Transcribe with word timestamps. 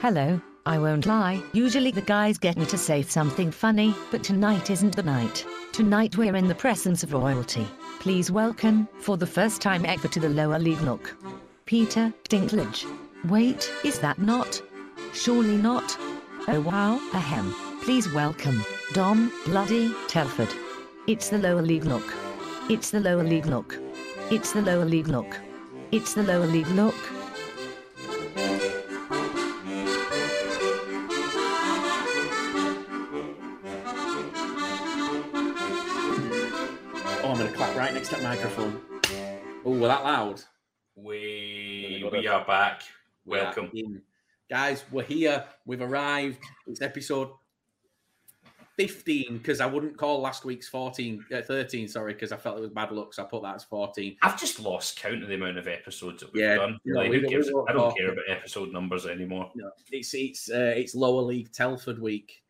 Hello, 0.00 0.40
I 0.64 0.78
won't 0.78 1.04
lie. 1.04 1.42
Usually 1.52 1.90
the 1.90 2.00
guys 2.00 2.38
get 2.38 2.56
me 2.56 2.64
to 2.64 2.78
say 2.78 3.02
something 3.02 3.50
funny, 3.50 3.94
but 4.10 4.24
tonight 4.24 4.70
isn't 4.70 4.96
the 4.96 5.02
night. 5.02 5.44
Tonight 5.72 6.16
we're 6.16 6.36
in 6.36 6.48
the 6.48 6.54
presence 6.54 7.02
of 7.02 7.12
royalty. 7.12 7.66
Please 7.98 8.30
welcome, 8.30 8.88
for 9.00 9.18
the 9.18 9.26
first 9.26 9.60
time 9.60 9.84
ever 9.84 10.08
to 10.08 10.18
the 10.18 10.30
lower 10.30 10.58
league 10.58 10.80
look, 10.80 11.14
Peter 11.66 12.14
Dinklage. 12.30 12.86
Wait, 13.26 13.70
is 13.84 13.98
that 13.98 14.18
not? 14.18 14.62
Surely 15.12 15.58
not? 15.58 15.98
Oh 16.48 16.62
wow, 16.62 16.94
ahem. 17.12 17.54
Please 17.82 18.10
welcome, 18.10 18.64
Dom 18.94 19.30
Bloody 19.44 19.94
Telford. 20.08 20.48
It's 21.08 21.28
the 21.28 21.36
lower 21.36 21.60
league 21.60 21.84
look. 21.84 22.10
It's 22.70 22.90
the 22.90 23.00
lower 23.00 23.22
league 23.22 23.44
look. 23.44 23.78
It's 24.30 24.52
the 24.52 24.62
lower 24.62 24.86
league 24.86 25.08
look. 25.08 25.36
It's 25.92 26.14
the 26.14 26.22
lower 26.22 26.46
league 26.46 26.68
look. 26.68 26.96
That 38.10 38.22
microphone. 38.22 38.80
Oh, 39.64 39.72
were 39.78 39.88
that 39.88 40.04
loud? 40.04 40.42
We 40.96 42.08
we 42.10 42.26
are 42.26 42.44
back. 42.44 42.82
Welcome. 43.24 43.70
We 43.72 43.84
are. 43.84 44.02
Guys, 44.48 44.84
we're 44.90 45.04
here. 45.04 45.44
We've 45.64 45.80
arrived. 45.80 46.38
It's 46.66 46.80
episode 46.82 47.30
15 48.76 49.38
because 49.38 49.60
I 49.60 49.66
wouldn't 49.66 49.96
call 49.96 50.20
last 50.20 50.44
week's 50.44 50.68
14, 50.68 51.24
uh, 51.32 51.42
13, 51.42 51.86
sorry, 51.86 52.14
because 52.14 52.32
I 52.32 52.36
felt 52.36 52.58
it 52.58 52.62
was 52.62 52.70
bad 52.70 52.90
luck. 52.90 53.14
So 53.14 53.22
I 53.22 53.26
put 53.26 53.42
that 53.42 53.54
as 53.56 53.64
14. 53.64 54.16
I've 54.22 54.40
just 54.40 54.58
lost 54.60 54.98
count 55.00 55.22
of 55.22 55.28
the 55.28 55.34
amount 55.34 55.58
of 55.58 55.68
episodes 55.68 56.22
that 56.22 56.32
we've 56.32 56.42
Yeah, 56.42 56.56
done. 56.56 56.78
no, 56.84 57.00
Like, 57.00 57.10
we- 57.10 57.18
we 57.20 57.28
gives- 57.28 57.50
won't 57.52 57.70
I 57.70 57.74
don't 57.74 57.96
care 57.96 58.10
about 58.12 58.24
episode 58.28 58.72
numbers 58.72 59.06
anymore. 59.06 59.50
No, 59.54 59.70
it's 59.92 60.14
it's 60.14 60.50
uh, 60.50 60.74
it's 60.76 60.94
lower 60.94 61.22
league 61.22 61.52
Telford 61.52 62.00
week. 62.00 62.42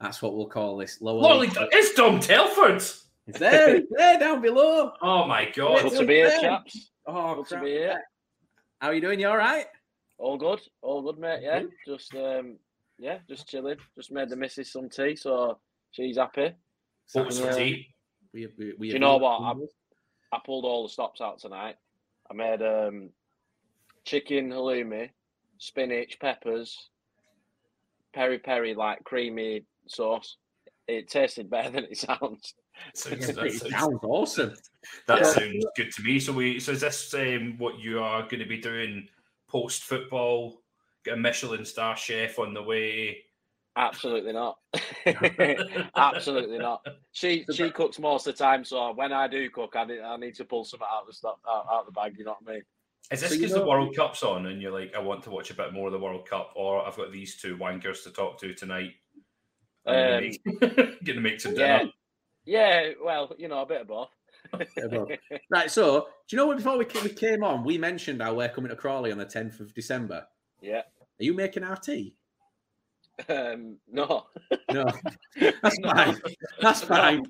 That's 0.00 0.22
what 0.22 0.36
we'll 0.36 0.46
call 0.46 0.76
this. 0.76 1.00
Lower 1.00 1.20
Lolly, 1.20 1.48
league. 1.48 1.56
it's 1.72 1.92
Dom 1.94 2.20
Telford. 2.20 2.82
It's 3.28 3.38
there, 3.38 3.76
it's 3.76 3.88
there 3.96 4.18
down 4.18 4.40
below. 4.40 4.92
Oh 5.02 5.26
my 5.26 5.44
god. 5.54 5.82
Good 5.82 5.90
Good 5.90 5.98
to 6.00 6.06
be 6.06 6.14
here, 6.14 6.30
chaps. 6.40 6.90
Oh, 7.06 7.36
Good 7.36 7.46
to 7.48 7.54
crap. 7.54 7.64
be 7.64 7.70
here. 7.70 8.02
How 8.80 8.88
are 8.88 8.94
you 8.94 9.00
doing? 9.00 9.20
You 9.20 9.28
all 9.28 9.36
right? 9.36 9.66
All 10.18 10.36
good, 10.38 10.60
all 10.82 11.02
good, 11.02 11.18
mate. 11.18 11.40
Yeah, 11.42 11.60
Good. 11.60 11.70
just 11.86 12.14
um, 12.14 12.56
yeah, 12.98 13.18
just 13.28 13.46
chilling. 13.48 13.76
Just 13.96 14.10
made 14.10 14.30
the 14.30 14.36
missus 14.36 14.72
some 14.72 14.88
tea, 14.88 15.14
so 15.14 15.58
she's 15.92 16.16
happy. 16.16 16.52
What's 17.12 17.38
for 17.38 17.46
Yeah. 17.46 17.52
tea? 17.52 17.86
We, 18.32 18.48
we, 18.58 18.72
we 18.78 18.88
Do 18.88 18.94
you 18.94 18.98
know 18.98 19.16
what? 19.18 19.40
I, 19.40 19.52
I 20.36 20.40
pulled 20.44 20.64
all 20.64 20.82
the 20.84 20.88
stops 20.92 21.20
out 21.20 21.38
tonight. 21.38 21.76
I 22.30 22.34
made 22.34 22.60
um, 22.62 23.10
chicken 24.04 24.50
halloumi, 24.50 25.10
spinach, 25.58 26.18
peppers, 26.20 26.90
peri 28.12 28.38
peri 28.38 28.74
like 28.74 29.04
creamy 29.04 29.64
sauce. 29.86 30.36
It 30.86 31.08
tasted 31.08 31.48
better 31.50 31.70
than 31.72 31.84
it 31.84 31.96
sounds. 31.98 32.54
Sounds, 32.94 33.26
that 33.26 33.36
sounds, 33.36 33.70
sounds 33.70 33.98
awesome. 34.02 34.54
that 35.06 35.18
Yeah. 35.20 35.24
sounds 35.24 35.66
good 35.76 35.92
to 35.92 36.02
me. 36.02 36.18
So 36.20 36.32
we 36.32 36.58
so 36.60 36.72
is 36.72 36.80
this 36.80 37.12
um, 37.14 37.56
what 37.58 37.78
you 37.78 38.00
are 38.00 38.22
going 38.22 38.40
to 38.40 38.46
be 38.46 38.58
doing 38.58 39.08
post 39.48 39.84
football? 39.84 40.62
Get 41.04 41.14
a 41.14 41.16
Michelin 41.16 41.64
star 41.64 41.96
chef 41.96 42.38
on 42.38 42.54
the 42.54 42.62
way. 42.62 43.18
Absolutely 43.76 44.32
not. 44.32 44.58
Absolutely 45.96 46.58
not. 46.58 46.84
She 47.12 47.44
she 47.52 47.70
cooks 47.70 47.98
most 47.98 48.26
of 48.26 48.36
the 48.36 48.42
time, 48.44 48.64
so 48.64 48.92
when 48.94 49.12
I 49.12 49.28
do 49.28 49.48
cook, 49.50 49.74
I 49.76 49.84
need, 49.84 50.00
I 50.00 50.16
need 50.16 50.34
to 50.36 50.44
pull 50.44 50.64
some 50.64 50.80
out 50.82 51.02
of 51.02 51.06
the 51.06 51.12
stuff 51.12 51.36
out, 51.48 51.66
out 51.70 51.80
of 51.80 51.86
the 51.86 51.92
bag. 51.92 52.14
You 52.18 52.24
know 52.24 52.36
what 52.40 52.50
I 52.50 52.54
mean? 52.54 52.62
Is 53.12 53.20
this 53.20 53.36
because 53.36 53.52
know- 53.52 53.60
the 53.60 53.66
World 53.66 53.94
Cup's 53.96 54.22
on 54.22 54.46
and 54.46 54.60
you're 54.60 54.72
like, 54.72 54.94
I 54.94 54.98
want 54.98 55.22
to 55.24 55.30
watch 55.30 55.50
a 55.50 55.54
bit 55.54 55.72
more 55.72 55.86
of 55.86 55.92
the 55.92 55.98
World 55.98 56.28
Cup, 56.28 56.52
or 56.56 56.84
I've 56.86 56.96
got 56.96 57.12
these 57.12 57.36
two 57.36 57.56
wankers 57.56 58.02
to 58.04 58.10
talk 58.10 58.38
to 58.40 58.52
tonight? 58.52 58.92
I'm 59.86 59.94
gonna 59.94 60.16
Um, 60.16 60.22
make- 60.24 61.04
gonna 61.04 61.20
make 61.20 61.40
some 61.40 61.54
dinner. 61.54 61.66
yeah. 61.84 61.90
Yeah, 62.48 62.90
well, 63.04 63.34
you 63.38 63.46
know, 63.48 63.60
a 63.60 63.66
bit 63.66 63.82
of 63.82 63.88
both. 63.88 64.08
both. 64.90 65.08
Right. 65.50 65.70
So, 65.70 66.00
do 66.28 66.36
you 66.36 66.38
know 66.38 66.46
what? 66.46 66.56
Before 66.56 66.78
we 66.78 66.84
ca- 66.86 67.02
we 67.02 67.10
came 67.10 67.44
on, 67.44 67.62
we 67.64 67.76
mentioned 67.78 68.22
how 68.22 68.34
we're 68.34 68.48
coming 68.48 68.70
to 68.70 68.76
Crawley 68.76 69.12
on 69.12 69.18
the 69.18 69.26
10th 69.26 69.60
of 69.60 69.74
December. 69.74 70.26
yeah. 70.62 70.78
Are 71.20 71.24
you 71.24 71.34
making 71.34 71.64
our 71.64 71.76
tea? 71.76 72.14
Um, 73.28 73.76
no, 73.90 74.26
No, 74.70 74.86
that's 75.62 75.78
No. 75.80 75.88
fine. 75.92 76.16
That's 76.62 76.82
fine. 76.82 77.22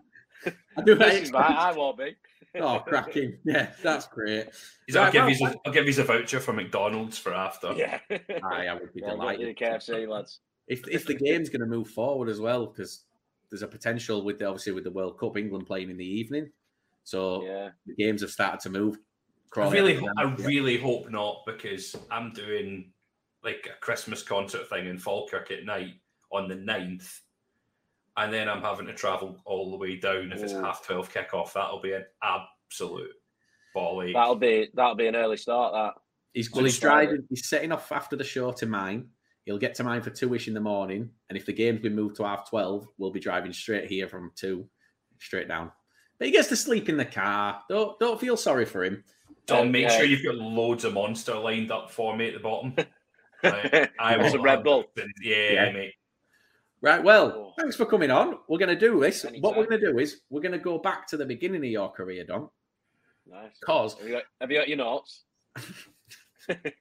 I 0.76 0.82
do 0.84 0.94
this 0.94 1.22
is 1.24 1.32
right. 1.32 1.50
I 1.50 1.72
won't 1.72 1.96
be. 1.98 2.14
Oh, 2.60 2.80
cracking! 2.86 3.38
Yeah, 3.44 3.70
that's 3.82 4.06
great. 4.06 4.46
He's 4.86 4.94
like, 4.96 5.14
I'll 5.14 5.22
Right, 5.22 5.30
give 5.30 5.40
well, 5.40 5.52
you, 5.52 5.60
I'll 5.66 5.72
give 5.72 5.86
you 5.88 6.02
a 6.02 6.04
voucher 6.04 6.40
for 6.40 6.52
McDonald's 6.52 7.16
for 7.18 7.32
after. 7.34 7.72
Yeah. 7.72 7.98
Aye, 8.10 8.66
I 8.66 8.74
would 8.74 8.92
be 8.92 9.00
Yeah, 9.00 9.08
get 9.08 9.12
you 9.14 9.16
delighted. 9.20 9.48
the 9.48 9.64
KFC 9.64 10.06
lads. 10.08 10.40
If 10.68 10.86
if 10.88 11.06
the 11.06 11.14
game's 11.14 11.48
going 11.48 11.60
to 11.60 11.66
move 11.66 11.88
forward 11.88 12.28
as 12.28 12.40
well, 12.40 12.66
because 12.66 13.04
there's 13.50 13.62
a 13.62 13.68
potential 13.68 14.22
with 14.22 14.38
the, 14.38 14.44
obviously 14.46 14.72
with 14.72 14.84
the 14.84 14.90
World 14.90 15.18
Cup, 15.18 15.36
England 15.36 15.66
playing 15.66 15.90
in 15.90 15.96
the 15.96 16.04
evening, 16.04 16.50
so 17.04 17.44
Yeah. 17.44 17.70
the 17.86 17.94
games 17.94 18.20
have 18.22 18.30
started 18.30 18.60
to 18.60 18.70
move. 18.70 18.98
I 19.56 19.70
really, 19.70 19.94
ho- 19.94 20.08
I 20.18 20.24
yeah. 20.24 20.46
really 20.46 20.76
hope 20.76 21.10
not 21.10 21.42
because 21.46 21.96
I'm 22.10 22.32
doing 22.32 22.92
like 23.42 23.66
a 23.74 23.80
Christmas 23.80 24.22
concert 24.22 24.68
thing 24.68 24.86
in 24.86 24.98
Falkirk 24.98 25.50
at 25.50 25.64
night 25.64 25.94
on 26.30 26.48
the 26.48 26.54
9th. 26.54 27.20
And 28.18 28.32
then 28.32 28.48
I'm 28.48 28.60
having 28.62 28.86
to 28.86 28.92
travel 28.94 29.40
all 29.46 29.70
the 29.70 29.76
way 29.76 29.96
down 29.96 30.32
if 30.32 30.42
it's 30.42 30.52
Ooh. 30.52 30.60
half 30.60 30.84
12 30.84 31.10
kickoff. 31.12 31.52
That'll 31.54 31.80
be 31.80 31.92
an 31.92 32.04
absolute 32.22 33.12
volley. 33.72 34.12
That'll 34.12 34.34
be 34.34 34.68
that'll 34.74 34.96
be 34.96 35.06
an 35.06 35.14
early 35.16 35.36
start. 35.36 35.72
That. 35.72 35.94
He's 36.34 36.50
well, 36.52 36.64
he's 36.64 36.78
driving. 36.80 37.24
He's 37.30 37.48
setting 37.48 37.70
off 37.72 37.90
after 37.92 38.16
the 38.16 38.24
show 38.24 38.50
to 38.52 38.66
mine. 38.66 39.08
He'll 39.48 39.56
get 39.56 39.74
to 39.76 39.82
mine 39.84 40.02
for 40.02 40.10
two-ish 40.10 40.46
in 40.46 40.52
the 40.52 40.60
morning, 40.60 41.08
and 41.30 41.38
if 41.38 41.46
the 41.46 41.54
game's 41.54 41.80
been 41.80 41.94
moved 41.94 42.16
to 42.16 42.24
half 42.24 42.50
twelve, 42.50 42.86
we'll 42.98 43.10
be 43.10 43.18
driving 43.18 43.50
straight 43.54 43.88
here 43.88 44.06
from 44.06 44.30
two, 44.36 44.68
straight 45.18 45.48
down. 45.48 45.72
But 46.18 46.26
he 46.26 46.32
gets 46.32 46.48
to 46.48 46.56
sleep 46.56 46.90
in 46.90 46.98
the 46.98 47.06
car. 47.06 47.62
Dom't 47.70 47.98
don't 47.98 48.20
feel 48.20 48.36
sorry 48.36 48.66
for 48.66 48.84
him. 48.84 49.02
Dom, 49.46 49.72
make 49.72 49.84
Yeah. 49.84 49.96
sure 49.96 50.04
you've 50.04 50.22
got 50.22 50.34
loads 50.34 50.84
of 50.84 50.92
monster 50.92 51.34
lined 51.34 51.72
up 51.72 51.90
for 51.90 52.14
me 52.14 52.26
at 52.28 52.34
the 52.34 52.40
bottom. 52.40 52.74
I, 53.42 53.88
I 53.98 54.18
Want 54.18 54.34
will 54.34 54.42
Red 54.42 54.64
Bull? 54.64 54.84
have- 54.98 55.06
Yeah, 55.22 55.52
Yeah. 55.52 55.72
mate. 55.72 55.94
Right. 56.82 57.02
Well, 57.02 57.32
Oh. 57.34 57.52
thanks 57.58 57.74
for 57.74 57.86
coming 57.86 58.10
on. 58.10 58.36
We're 58.50 58.58
going 58.58 58.68
to 58.68 58.78
do 58.78 59.00
this. 59.00 59.24
What 59.40 59.56
we're 59.56 59.64
going 59.64 59.80
to 59.80 59.92
do 59.92 59.98
is 59.98 60.20
we're 60.28 60.42
going 60.42 60.52
to 60.52 60.58
go 60.58 60.76
back 60.76 61.06
to 61.08 61.16
the 61.16 61.24
beginning 61.24 61.64
of 61.64 61.70
your 61.70 61.90
career, 61.90 62.24
Don. 62.24 62.50
Nice. 63.26 63.58
Because 63.58 63.94
Have 63.98 64.06
you 64.06 64.12
got, 64.12 64.24
have 64.42 64.50
you 64.50 64.58
got 64.58 64.68
your 64.68 64.76
notes? 64.76 65.24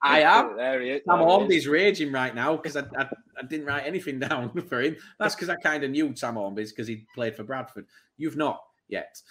I 0.01 0.21
am. 0.23 0.55
There 0.57 0.81
he 0.81 0.89
is. 0.91 1.01
Sam 1.05 1.17
there 1.19 1.27
he. 1.27 1.31
Hornby's 1.33 1.67
raging 1.67 2.11
right 2.11 2.33
now 2.33 2.55
because 2.55 2.77
I, 2.77 2.81
I, 2.97 3.07
I 3.37 3.45
didn't 3.47 3.65
write 3.65 3.85
anything 3.85 4.19
down 4.27 4.61
for 4.67 4.81
him. 4.81 4.95
That's 5.19 5.35
because 5.35 5.49
I 5.49 5.55
kind 5.55 5.83
of 5.83 5.91
knew 5.91 6.15
Sam 6.15 6.35
Hornby's 6.35 6.71
because 6.71 6.87
he 6.87 7.05
played 7.15 7.35
for 7.35 7.43
Bradford. 7.43 7.85
You've 8.17 8.37
not 8.37 8.61
yet. 8.87 9.21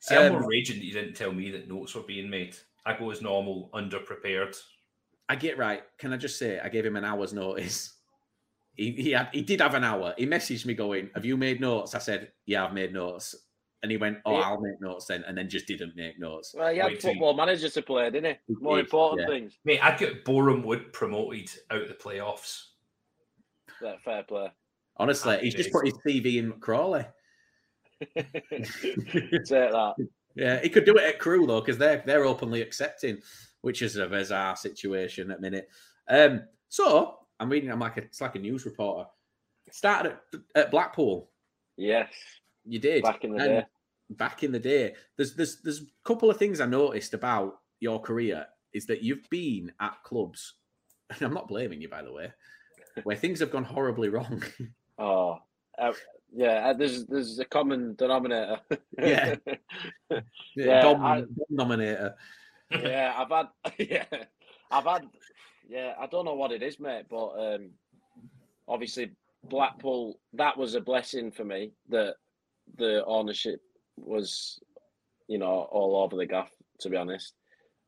See, 0.00 0.14
I'm 0.14 0.34
Um, 0.34 0.40
more 0.40 0.50
raging 0.50 0.76
that 0.78 0.84
you 0.84 0.92
didn't 0.92 1.14
tell 1.14 1.32
me 1.32 1.50
that 1.50 1.68
notes 1.68 1.94
were 1.94 2.02
being 2.02 2.30
made. 2.30 2.56
I 2.86 2.96
go 2.96 3.10
as 3.10 3.20
normal, 3.20 3.70
underprepared. 3.74 4.56
I 5.28 5.36
get 5.36 5.58
right. 5.58 5.82
Can 5.98 6.12
I 6.12 6.16
just 6.16 6.38
say 6.38 6.58
I 6.58 6.68
gave 6.68 6.86
him 6.86 6.96
an 6.96 7.04
hour's 7.04 7.32
notice. 7.34 7.94
He 8.74 8.92
he 8.92 9.10
had 9.10 9.28
he 9.32 9.42
did 9.42 9.60
have 9.60 9.74
an 9.74 9.82
hour. 9.84 10.14
He 10.16 10.24
messaged 10.24 10.64
me 10.64 10.72
going, 10.72 11.10
"Have 11.14 11.24
you 11.24 11.36
made 11.36 11.60
notes?" 11.60 11.94
I 11.96 11.98
said, 11.98 12.30
"Yeah, 12.46 12.64
I've 12.64 12.72
made 12.72 12.92
notes." 12.92 13.34
And 13.82 13.92
he 13.92 13.96
went, 13.96 14.18
"Oh, 14.24 14.32
Yeah. 14.32 14.40
I'll 14.48 14.60
make 14.60 14.80
notes 14.80 15.06
then," 15.06 15.22
and 15.24 15.38
then 15.38 15.48
just 15.48 15.66
didn't 15.68 15.94
make 15.94 16.18
notes. 16.18 16.52
Well, 16.56 16.72
he 16.72 16.78
had 16.78 16.86
Wait 16.86 17.00
till 17.00 17.10
you- 17.10 17.14
football 17.14 17.34
manager 17.34 17.68
to 17.68 17.82
play, 17.82 18.10
didn't 18.10 18.36
he? 18.48 18.54
He 18.54 18.60
More 18.60 18.76
did, 18.76 18.86
important 18.86 19.20
yeah. 19.20 19.26
things. 19.28 19.58
Mate, 19.64 19.84
I'd 19.84 19.98
get 19.98 20.24
Boreham 20.24 20.62
Wood 20.64 20.92
promoted 20.92 21.48
out 21.70 21.82
of 21.82 21.88
the 21.88 21.94
playoffs. 21.94 22.64
That 23.80 24.00
fair 24.02 24.24
play. 24.24 24.50
Honestly, 24.96 25.34
Happy 25.34 25.44
he's 25.44 25.54
just 25.54 25.68
days. 25.68 25.72
put 25.72 25.84
his 25.86 25.94
CV 26.24 26.38
in 26.38 26.52
Crawley. 26.58 27.04
Take 28.16 28.32
that. 29.46 29.94
yeah, 30.34 30.60
he 30.60 30.68
could 30.68 30.84
do 30.84 30.96
it 30.96 31.04
at 31.04 31.18
Crewe 31.18 31.46
though, 31.46 31.60
because 31.60 31.78
they're 31.78 32.02
they're 32.04 32.24
openly 32.24 32.62
accepting, 32.62 33.18
which 33.62 33.82
is 33.82 33.96
a 33.96 34.06
bizarre 34.08 34.56
situation 34.56 35.30
at 35.30 35.38
the 35.38 35.42
minute. 35.42 35.68
Um, 36.08 36.42
so 36.68 37.18
I'm 37.38 37.48
reading. 37.48 37.70
I'm 37.70 37.78
like 37.80 37.96
a, 37.96 38.02
it's 38.02 38.20
like 38.20 38.34
a 38.34 38.40
news 38.40 38.64
reporter. 38.66 39.08
Started 39.70 40.16
at, 40.34 40.40
at 40.54 40.70
Blackpool. 40.70 41.30
Yes. 41.76 42.12
You 42.64 42.78
did 42.78 43.02
Back 43.02 43.24
in 43.24 43.32
the 43.32 43.38
and 43.38 43.48
day. 43.48 43.66
Back 44.10 44.42
in 44.42 44.52
the 44.52 44.58
day, 44.58 44.94
there's 45.16 45.34
there's 45.34 45.60
there's 45.62 45.80
a 45.82 45.84
couple 46.04 46.30
of 46.30 46.36
things 46.38 46.60
I 46.60 46.66
noticed 46.66 47.12
about 47.14 47.58
your 47.80 48.00
career 48.00 48.46
is 48.72 48.86
that 48.86 49.02
you've 49.02 49.28
been 49.30 49.72
at 49.80 50.02
clubs, 50.04 50.54
and 51.10 51.22
I'm 51.22 51.34
not 51.34 51.48
blaming 51.48 51.80
you 51.82 51.88
by 51.88 52.02
the 52.02 52.12
way, 52.12 52.32
where 53.02 53.16
things 53.16 53.40
have 53.40 53.50
gone 53.50 53.64
horribly 53.64 54.08
wrong. 54.08 54.42
Oh, 55.00 55.38
uh, 55.78 55.92
yeah. 56.34 56.70
uh, 56.70 56.72
There's 56.72 57.06
there's 57.06 57.38
a 57.38 57.44
common 57.44 57.94
denominator. 57.94 58.58
Yeah. 59.00 59.36
Yeah, 60.56 60.80
Dom, 60.82 61.04
I- 61.04 61.20
Dom 61.20 61.28
nominator. 61.52 62.14
yeah, 62.72 63.14
I've 63.16 63.28
had 63.30 63.46
yeah, 63.78 64.04
I've 64.72 64.84
had 64.84 65.02
yeah. 65.68 65.94
I 66.00 66.06
don't 66.08 66.24
know 66.24 66.34
what 66.34 66.50
it 66.50 66.64
is, 66.64 66.80
mate, 66.80 67.04
but 67.08 67.28
um, 67.28 67.70
obviously 68.66 69.12
Blackpool. 69.44 70.18
That 70.32 70.56
was 70.58 70.74
a 70.74 70.80
blessing 70.80 71.30
for 71.30 71.44
me 71.44 71.70
that 71.90 72.16
the 72.76 73.04
ownership 73.04 73.60
was, 74.04 74.60
you 75.26 75.38
know, 75.38 75.68
all 75.70 76.02
over 76.02 76.16
the 76.16 76.26
gaff. 76.26 76.50
To 76.80 76.90
be 76.90 76.96
honest, 76.96 77.34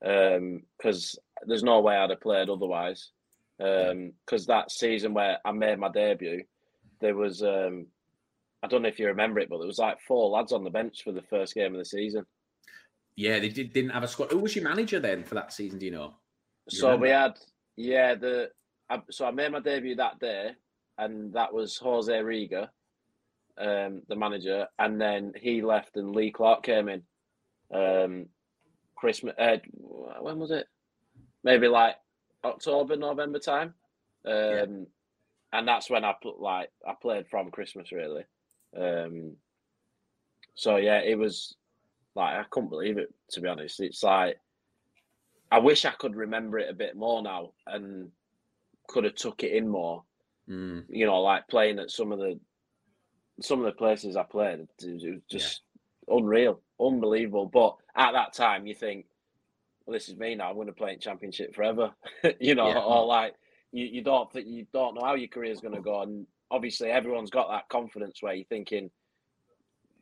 Um 0.04 0.62
because 0.76 1.18
there's 1.46 1.62
no 1.62 1.80
way 1.80 1.96
I'd 1.96 2.10
have 2.10 2.20
played 2.20 2.50
otherwise. 2.50 3.10
because 3.58 4.46
that 4.46 4.70
season 4.70 5.14
where 5.14 5.38
I 5.44 5.52
made 5.52 5.78
my 5.78 5.90
debut, 5.90 6.44
there 7.00 7.14
was 7.14 7.42
um, 7.42 7.86
I 8.62 8.66
don't 8.66 8.82
know 8.82 8.88
if 8.88 8.98
you 8.98 9.06
remember 9.06 9.40
it, 9.40 9.48
but 9.48 9.58
there 9.58 9.66
was 9.66 9.78
like 9.78 10.00
four 10.00 10.30
lads 10.30 10.52
on 10.52 10.64
the 10.64 10.70
bench 10.70 11.02
for 11.02 11.12
the 11.12 11.22
first 11.22 11.54
game 11.54 11.72
of 11.74 11.78
the 11.78 11.84
season. 11.84 12.26
Yeah, 13.16 13.38
they 13.38 13.48
did, 13.48 13.72
didn't 13.72 13.90
have 13.90 14.02
a 14.02 14.08
squad. 14.08 14.30
Who 14.30 14.38
was 14.38 14.54
your 14.54 14.64
manager 14.64 15.00
then 15.00 15.24
for 15.24 15.34
that 15.34 15.52
season? 15.52 15.78
Do 15.78 15.86
you 15.86 15.92
know? 15.92 16.14
You 16.70 16.78
so 16.78 16.96
we 16.96 17.10
had 17.10 17.38
yeah 17.76 18.14
the 18.14 18.50
I, 18.88 19.00
so 19.10 19.26
I 19.26 19.30
made 19.30 19.52
my 19.52 19.60
debut 19.60 19.96
that 19.96 20.18
day, 20.18 20.52
and 20.98 21.32
that 21.34 21.52
was 21.52 21.76
Jose 21.78 22.18
Riga, 22.18 22.70
um, 23.60 24.02
the 24.08 24.16
manager, 24.16 24.66
and 24.78 25.00
then 25.00 25.32
he 25.36 25.62
left 25.62 25.96
and 25.96 26.14
Lee 26.14 26.30
Clark 26.30 26.62
came 26.62 26.88
in. 26.88 27.02
Um, 27.72 28.26
Christmas. 28.96 29.34
Uh, 29.38 29.56
when 30.20 30.38
was 30.38 30.50
it? 30.50 30.66
Maybe 31.42 31.68
like 31.68 31.94
October, 32.44 32.96
November 32.96 33.38
time. 33.38 33.74
Um, 34.26 34.86
and 35.52 35.66
that's 35.66 35.88
when 35.88 36.04
I 36.04 36.14
put 36.22 36.40
like 36.40 36.70
I 36.86 36.94
played 37.00 37.26
from 37.28 37.50
Christmas 37.50 37.92
really. 37.92 38.24
Um, 38.76 39.36
so 40.54 40.76
yeah, 40.76 40.98
it 40.98 41.18
was 41.18 41.56
like 42.14 42.36
I 42.36 42.44
couldn't 42.50 42.68
believe 42.70 42.98
it 42.98 43.12
to 43.30 43.40
be 43.40 43.48
honest. 43.48 43.80
It's 43.80 44.02
like 44.02 44.36
I 45.50 45.58
wish 45.58 45.84
I 45.84 45.92
could 45.92 46.14
remember 46.14 46.58
it 46.58 46.70
a 46.70 46.74
bit 46.74 46.94
more 46.94 47.22
now 47.22 47.52
and 47.66 48.10
could 48.88 49.04
have 49.04 49.14
took 49.14 49.42
it 49.42 49.52
in 49.52 49.68
more. 49.68 50.04
Mm, 50.48 50.84
You 50.88 51.06
know, 51.06 51.20
like 51.22 51.48
playing 51.48 51.78
at 51.78 51.90
some 51.90 52.12
of 52.12 52.18
the 52.18 52.38
some 53.40 53.58
of 53.60 53.64
the 53.66 53.72
places 53.72 54.16
I 54.16 54.22
played, 54.22 54.60
it 54.82 54.92
was, 54.92 55.04
just 55.30 55.62
unreal, 56.08 56.60
unbelievable. 56.80 57.46
But 57.46 57.76
at 57.96 58.12
that 58.12 58.32
time, 58.32 58.66
you 58.66 58.74
think, 58.74 59.06
well, 59.86 59.94
this 59.94 60.08
is 60.08 60.16
me 60.16 60.34
now. 60.34 60.48
I'm 60.50 60.56
going 60.56 60.66
to 60.66 60.72
play 60.72 60.92
in 60.92 61.00
Championship 61.00 61.54
forever. 61.54 61.92
you 62.40 62.54
know, 62.54 62.68
Yeah. 62.68 62.78
or 62.80 63.06
like 63.06 63.34
you, 63.72 63.86
you 63.86 64.02
don't 64.02 64.30
think 64.32 64.46
you 64.48 64.66
don't 64.72 64.94
know 64.94 65.04
how 65.04 65.14
your 65.14 65.28
career 65.28 65.52
is 65.52 65.60
going 65.60 65.74
to 65.74 65.80
go, 65.80 66.02
and 66.02 66.26
obviously 66.50 66.90
everyone's 66.90 67.30
got 67.30 67.48
that 67.50 67.68
confidence 67.68 68.22
where 68.22 68.34
you're 68.34 68.44
thinking, 68.46 68.90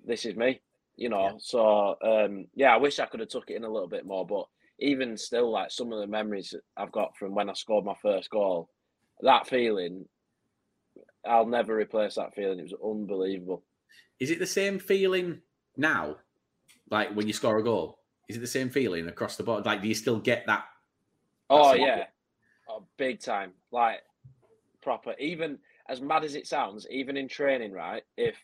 this 0.06 0.24
is 0.24 0.36
me. 0.36 0.60
You 0.96 1.08
know, 1.10 1.22
Yeah. 1.22 1.32
so 1.38 1.96
um, 2.02 2.46
yeah, 2.54 2.74
I 2.74 2.78
wish 2.78 2.98
I 2.98 3.06
could 3.06 3.20
have 3.20 3.28
took 3.28 3.50
it 3.50 3.56
in 3.56 3.64
a 3.64 3.70
little 3.70 3.88
bit 3.88 4.04
more, 4.06 4.26
but 4.26 4.46
even 4.80 5.16
still, 5.16 5.50
like 5.50 5.70
some 5.70 5.92
of 5.92 6.00
the 6.00 6.06
memories 6.06 6.54
I've 6.76 6.92
got 6.92 7.16
from 7.16 7.34
when 7.34 7.48
I 7.50 7.52
scored 7.52 7.84
my 7.84 7.94
first 8.02 8.30
goal, 8.30 8.68
that 9.20 9.46
feeling, 9.46 10.06
I'll 11.26 11.46
never 11.46 11.76
replace 11.76 12.14
that 12.16 12.34
feeling. 12.34 12.58
It 12.58 12.62
was 12.62 12.74
unbelievable. 12.84 13.62
Is 14.20 14.30
it 14.30 14.38
the 14.38 14.46
same 14.46 14.78
feeling 14.78 15.40
now? 15.76 16.16
Like 16.90 17.14
when 17.14 17.26
you 17.26 17.32
score 17.32 17.58
a 17.58 17.64
goal? 17.64 17.98
Is 18.28 18.36
it 18.36 18.40
the 18.40 18.46
same 18.46 18.70
feeling 18.70 19.08
across 19.08 19.36
the 19.36 19.42
board? 19.42 19.64
Like, 19.64 19.82
do 19.82 19.88
you 19.88 19.94
still 19.94 20.18
get 20.18 20.44
that? 20.46 20.64
Oh 21.50 21.74
yeah, 21.74 22.04
oh, 22.68 22.84
big 22.96 23.20
time. 23.20 23.52
Like 23.72 24.00
proper. 24.82 25.14
Even 25.18 25.58
as 25.88 26.00
mad 26.00 26.24
as 26.24 26.34
it 26.34 26.46
sounds, 26.46 26.86
even 26.90 27.16
in 27.16 27.28
training, 27.28 27.72
right? 27.72 28.02
If 28.16 28.36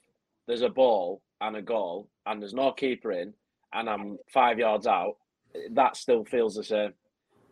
there's 0.46 0.62
a 0.62 0.68
ball 0.68 1.22
and 1.40 1.56
a 1.56 1.62
goal 1.62 2.08
and 2.26 2.40
there's 2.40 2.54
no 2.54 2.72
keeper 2.72 3.12
in, 3.12 3.34
and 3.72 3.88
I'm 3.90 4.18
five 4.32 4.58
yards 4.58 4.86
out, 4.86 5.16
that 5.72 5.96
still 5.96 6.24
feels 6.24 6.54
the 6.54 6.64
same 6.64 6.94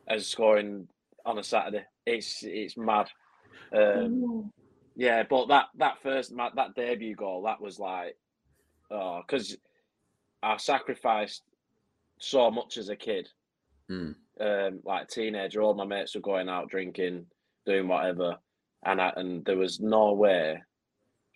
as 0.08 0.26
scoring 0.26 0.88
on 1.26 1.38
a 1.38 1.44
Saturday. 1.44 1.84
It's 2.06 2.42
it's 2.42 2.76
mad. 2.76 3.08
Um, 3.76 4.50
yeah, 4.96 5.22
but 5.28 5.48
that 5.48 5.66
that 5.76 6.02
first 6.02 6.34
that 6.36 6.74
debut 6.74 7.14
goal, 7.14 7.42
that 7.42 7.60
was 7.60 7.78
like, 7.78 8.16
oh, 8.90 9.22
because 9.26 9.56
I 10.42 10.56
sacrificed 10.56 11.42
so 12.18 12.50
much 12.50 12.76
as 12.76 12.88
a 12.88 12.96
kid 12.96 13.28
Mm, 13.90 14.14
um, 14.40 14.80
like 14.84 15.08
teenager, 15.08 15.60
all 15.60 15.74
my 15.74 15.84
mates 15.84 16.14
were 16.14 16.20
going 16.20 16.48
out 16.48 16.70
drinking, 16.70 17.26
doing 17.66 17.88
whatever, 17.88 18.36
and 18.84 19.00
I, 19.00 19.12
and 19.16 19.44
there 19.44 19.56
was 19.56 19.80
no 19.80 20.12
way 20.12 20.62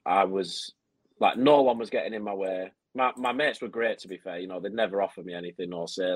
I 0.04 0.24
was 0.24 0.72
like 1.20 1.36
no 1.36 1.62
one 1.62 1.78
was 1.78 1.90
getting 1.90 2.14
in 2.14 2.22
my 2.22 2.34
way. 2.34 2.70
My 2.94 3.12
my 3.16 3.32
mates 3.32 3.60
were 3.60 3.68
great 3.68 3.98
to 4.00 4.08
be 4.08 4.18
fair, 4.18 4.38
you 4.38 4.46
know, 4.46 4.60
they'd 4.60 4.72
never 4.72 5.02
offer 5.02 5.22
me 5.22 5.34
anything 5.34 5.72
or 5.72 5.88
say, 5.88 6.14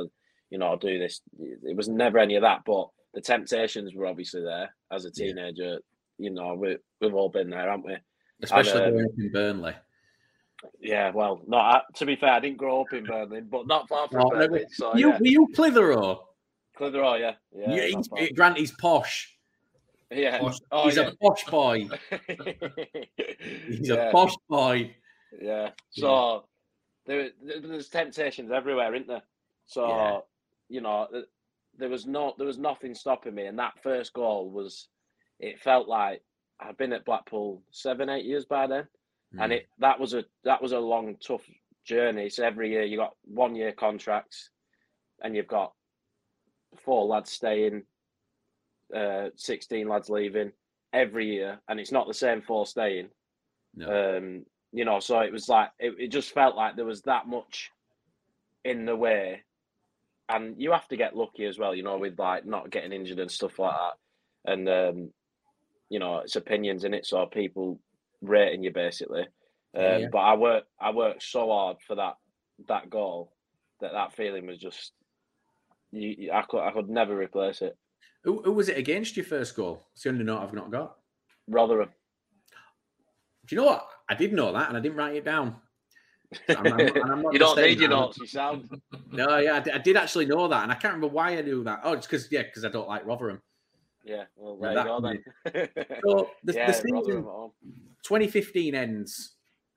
you 0.50 0.58
know, 0.58 0.66
I'll 0.66 0.76
do 0.76 0.98
this. 0.98 1.20
It 1.38 1.76
was 1.76 1.88
never 1.88 2.18
any 2.18 2.36
of 2.36 2.42
that, 2.42 2.60
but 2.64 2.88
the 3.12 3.20
temptations 3.20 3.94
were 3.94 4.06
obviously 4.06 4.42
there 4.42 4.74
as 4.92 5.04
a 5.04 5.10
teenager. 5.10 5.78
You 6.20 6.30
know, 6.30 6.54
we 6.54 6.76
we've 7.00 7.14
all 7.14 7.30
been 7.30 7.48
there, 7.50 7.68
haven't 7.70 7.86
we? 7.86 7.96
especially 8.42 8.82
um, 8.82 8.90
growing 8.92 9.06
up 9.06 9.18
in 9.18 9.32
Burnley. 9.32 9.74
Yeah, 10.80 11.10
well, 11.10 11.40
no. 11.46 11.56
I, 11.56 11.80
to 11.96 12.04
be 12.06 12.16
fair, 12.16 12.32
I 12.32 12.40
didn't 12.40 12.58
grow 12.58 12.82
up 12.82 12.92
in 12.92 13.04
Burnley, 13.04 13.40
but 13.40 13.66
not 13.66 13.88
far 13.88 14.08
from 14.08 14.20
no, 14.20 14.30
Berlin. 14.30 14.66
So 14.70 14.94
you, 14.96 15.08
yeah, 15.10 15.18
Were 15.18 15.26
you 15.26 15.48
Clitheroe? 15.54 16.20
Clitheroe, 16.76 17.14
yeah, 17.14 17.32
yeah, 17.54 17.74
Yeah, 17.74 17.96
he's, 17.96 18.06
far. 18.08 18.18
Grant, 18.34 18.58
he's 18.58 18.72
posh. 18.72 19.34
yeah. 20.10 20.38
Posh. 20.38 20.58
Oh, 20.70 20.84
he's 20.84 20.96
yeah. 20.96 21.08
a 21.08 21.14
posh 21.16 21.44
boy. 21.46 21.88
He's 23.68 23.88
yeah, 23.88 24.08
a 24.08 24.12
posh 24.12 24.34
boy. 24.48 24.94
yeah. 25.40 25.70
So 25.90 26.44
there, 27.06 27.30
there- 27.42 27.60
there's 27.60 27.88
temptations 27.88 28.50
everywhere, 28.52 28.94
isn't 28.94 29.08
there? 29.08 29.22
So 29.66 29.88
Yeah. 29.88 30.18
you 30.68 30.80
know, 30.82 31.08
there 31.78 31.88
was 31.88 32.06
no, 32.06 32.34
there 32.36 32.46
was 32.46 32.58
nothing 32.58 32.94
stopping 32.94 33.34
me, 33.34 33.46
and 33.46 33.58
that 33.58 33.82
first 33.82 34.12
goal 34.12 34.50
was, 34.50 34.88
it 35.40 35.60
felt 35.60 35.88
like 35.88 36.22
I'd 36.60 36.76
been 36.76 36.92
at 36.92 37.04
Blackpool 37.04 37.62
seven, 37.70 38.08
eight 38.08 38.24
years 38.26 38.44
by 38.44 38.66
then, 38.66 38.86
and 39.38 39.52
Mm, 39.52 39.54
it 39.54 39.68
that 39.78 39.98
was 40.00 40.14
a 40.14 40.24
that 40.44 40.62
was 40.62 40.72
a 40.72 40.78
long, 40.78 41.16
tough 41.16 41.44
journey. 41.84 42.28
So 42.30 42.44
every 42.44 42.70
year 42.70 42.84
you 42.84 42.96
got 42.96 43.16
one 43.24 43.54
year 43.56 43.72
contracts, 43.72 44.50
and 45.22 45.34
you've 45.34 45.46
got 45.48 45.72
four 46.84 47.06
lads 47.06 47.32
staying, 47.32 47.84
uh, 48.94 49.30
sixteen 49.36 49.88
lads 49.88 50.10
leaving 50.10 50.52
every 50.92 51.26
year, 51.32 51.60
and 51.68 51.80
it's 51.80 51.92
not 51.92 52.06
the 52.08 52.14
same 52.14 52.42
four 52.42 52.66
staying. 52.66 53.08
no. 53.74 54.16
Um, 54.18 54.46
you 54.72 54.84
know, 54.84 55.00
so 55.00 55.20
it 55.20 55.32
was 55.32 55.48
like 55.48 55.70
it, 55.78 55.94
it 55.98 56.08
just 56.08 56.32
felt 56.32 56.56
like 56.56 56.76
there 56.76 56.84
was 56.84 57.02
that 57.02 57.26
much 57.26 57.70
in 58.64 58.84
the 58.84 58.96
way, 58.96 59.42
and 60.28 60.60
you 60.60 60.72
have 60.72 60.88
to 60.88 60.96
get 60.96 61.16
lucky 61.16 61.46
as 61.46 61.58
well. 61.58 61.74
You 61.74 61.82
know, 61.82 61.98
with 61.98 62.18
like 62.18 62.44
not 62.46 62.70
getting 62.70 62.92
injured 62.92 63.18
and 63.18 63.30
stuff 63.30 63.58
like 63.58 63.74
that, 63.74 64.52
and 64.52 64.68
um, 64.68 65.12
you 65.90 65.98
know, 65.98 66.18
it's 66.20 66.36
opinions 66.36 66.84
in 66.84 66.94
it, 66.94 67.04
so 67.04 67.26
people 67.26 67.78
rating 68.22 68.62
you 68.64 68.70
basically. 68.72 69.22
Um, 69.76 69.82
Yeah. 69.82 70.08
But 70.10 70.18
I 70.18 70.34
work, 70.36 70.64
I 70.80 70.90
worked 70.92 71.22
so 71.22 71.50
hard 71.50 71.76
for 71.86 71.96
that 71.96 72.14
that 72.68 72.88
goal 72.90 73.32
that 73.80 73.92
that 73.92 74.14
feeling 74.14 74.46
was 74.46 74.58
just. 74.58 74.92
You, 75.92 76.30
I 76.32 76.42
could, 76.42 76.60
I 76.60 76.70
could 76.70 76.88
never 76.88 77.16
replace 77.16 77.62
it. 77.62 77.76
who, 78.22 78.42
who 78.44 78.52
was 78.52 78.68
it 78.68 78.78
against 78.78 79.16
your 79.16 79.26
first 79.26 79.56
goal? 79.56 79.82
It's 79.92 80.04
the 80.04 80.10
only 80.10 80.22
note 80.24 80.40
I've 80.40 80.54
not 80.54 80.70
got. 80.70 80.96
Rotherham. 81.48 81.88
Do 83.46 83.56
you 83.56 83.60
know 83.60 83.66
what? 83.66 83.88
I 84.08 84.14
did 84.14 84.32
know 84.32 84.52
that, 84.52 84.68
and 84.68 84.76
I 84.76 84.80
didn't 84.80 84.96
write 84.98 85.16
it 85.16 85.24
down. 85.24 85.56
I'm- 86.48 86.66
I'm- 86.66 87.10
I'm 87.10 87.22
not 87.22 87.32
you 87.32 87.40
don't 87.40 87.58
need 87.58 87.80
your 87.80 87.88
notes. 87.90 88.18
You 88.18 88.26
sound. 88.28 88.70
No, 89.10 89.38
yeah, 89.38 89.56
I 89.56 89.60
did, 89.60 89.74
I 89.74 89.78
did 89.78 89.96
actually 89.96 90.26
know 90.26 90.46
that, 90.46 90.62
and 90.62 90.70
I 90.70 90.76
can't 90.76 90.94
remember 90.94 91.08
why 91.12 91.36
I 91.36 91.42
knew 91.42 91.64
that. 91.64 91.80
Oh, 91.82 91.94
it's 91.94 92.06
because 92.06 92.30
yeah, 92.30 92.42
because 92.42 92.64
I 92.64 92.68
don't 92.68 92.86
like 92.88 93.04
Rotherham. 93.04 93.42
Yeah. 94.04 94.24
Well, 94.36 94.56
there 94.56 94.72
you 94.72 94.84
go 94.84 95.00
then. 95.00 95.22
So 96.04 96.30
the, 96.44 96.54
yeah, 96.54 96.66
the 96.66 96.72
season 96.72 96.92
Rotherham 96.92 97.18
at 97.18 97.24
home. 97.24 97.50
2015 98.02 98.74
ends, 98.74 99.32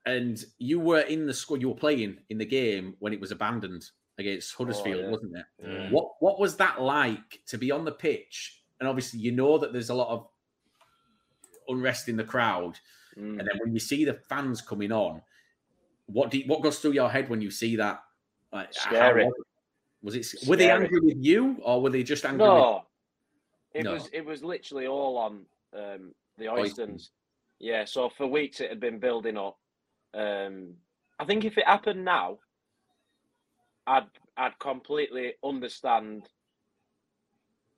and 0.06 0.44
you 0.60 0.80
were 0.80 1.02
in 1.02 1.26
the 1.26 1.34
squad. 1.34 1.62
You 1.62 1.70
were 1.70 1.76
playing 1.76 2.18
in 2.30 2.38
the 2.38 2.46
game 2.46 2.96
when 3.00 3.14
it 3.14 3.20
was 3.20 3.32
abandoned 3.32 3.90
against 4.18 4.54
Huddersfield, 4.56 5.02
yeah. 5.02 5.10
wasn't 5.10 5.38
it? 5.38 5.46
Mm. 5.66 5.92
What 5.92 6.12
What 6.20 6.40
was 6.40 6.56
that 6.58 6.82
like 6.82 7.42
to 7.48 7.58
be 7.58 7.72
on 7.72 7.84
the 7.86 7.92
pitch? 7.92 8.62
And 8.80 8.88
obviously, 8.88 9.20
you 9.20 9.32
know 9.32 9.58
that 9.58 9.72
there's 9.74 9.90
a 9.90 9.94
lot 9.96 10.10
of 10.10 10.28
unrest 11.68 12.10
in 12.10 12.18
the 12.18 12.24
crowd, 12.24 12.80
Mm. 13.18 13.38
and 13.40 13.48
then 13.48 13.60
when 13.64 13.74
you 13.74 13.80
see 13.80 14.06
the 14.06 14.16
fans 14.16 14.60
coming 14.60 14.92
on, 14.92 15.22
what 16.08 16.32
do 16.32 16.40
you, 16.40 16.46
what 16.48 16.64
goes 16.64 16.80
through 16.80 16.92
your 16.94 17.10
head 17.10 17.30
when 17.30 17.42
you 17.42 17.52
see 17.52 17.76
that? 17.76 18.02
Like, 18.52 18.74
how 18.76 18.90
Scary. 18.90 19.26
was 19.26 20.16
it? 20.16 20.18
Was 20.18 20.34
it? 20.44 20.48
Were 20.50 20.56
they 20.56 20.72
angry 20.72 21.00
with 21.00 21.18
you, 21.24 21.58
or 21.62 21.82
were 21.82 21.92
they 21.92 22.02
just 22.04 22.26
angry? 22.26 22.48
With, 22.48 22.58
No, 22.58 22.86
it 23.74 23.86
No. 23.86 23.94
was 23.94 24.10
it 24.14 24.26
was 24.26 24.44
literally 24.44 24.88
all 24.88 25.18
on 25.18 25.46
um, 25.74 26.14
the. 26.38 26.46
Oystons. 26.46 27.10
Yeah, 27.60 27.86
so 27.86 28.10
for 28.10 28.28
weeks 28.28 28.60
it 28.60 28.70
had 28.70 28.80
been 28.80 29.00
building 29.00 29.38
up. 29.38 29.58
Um, 30.14 30.76
I 31.20 31.26
think 31.26 31.46
if 31.46 31.58
it 31.58 31.66
happened 31.68 32.04
now, 32.04 32.40
I'd 33.88 34.08
I'd 34.38 34.60
completely 34.60 35.34
understand. 35.44 36.28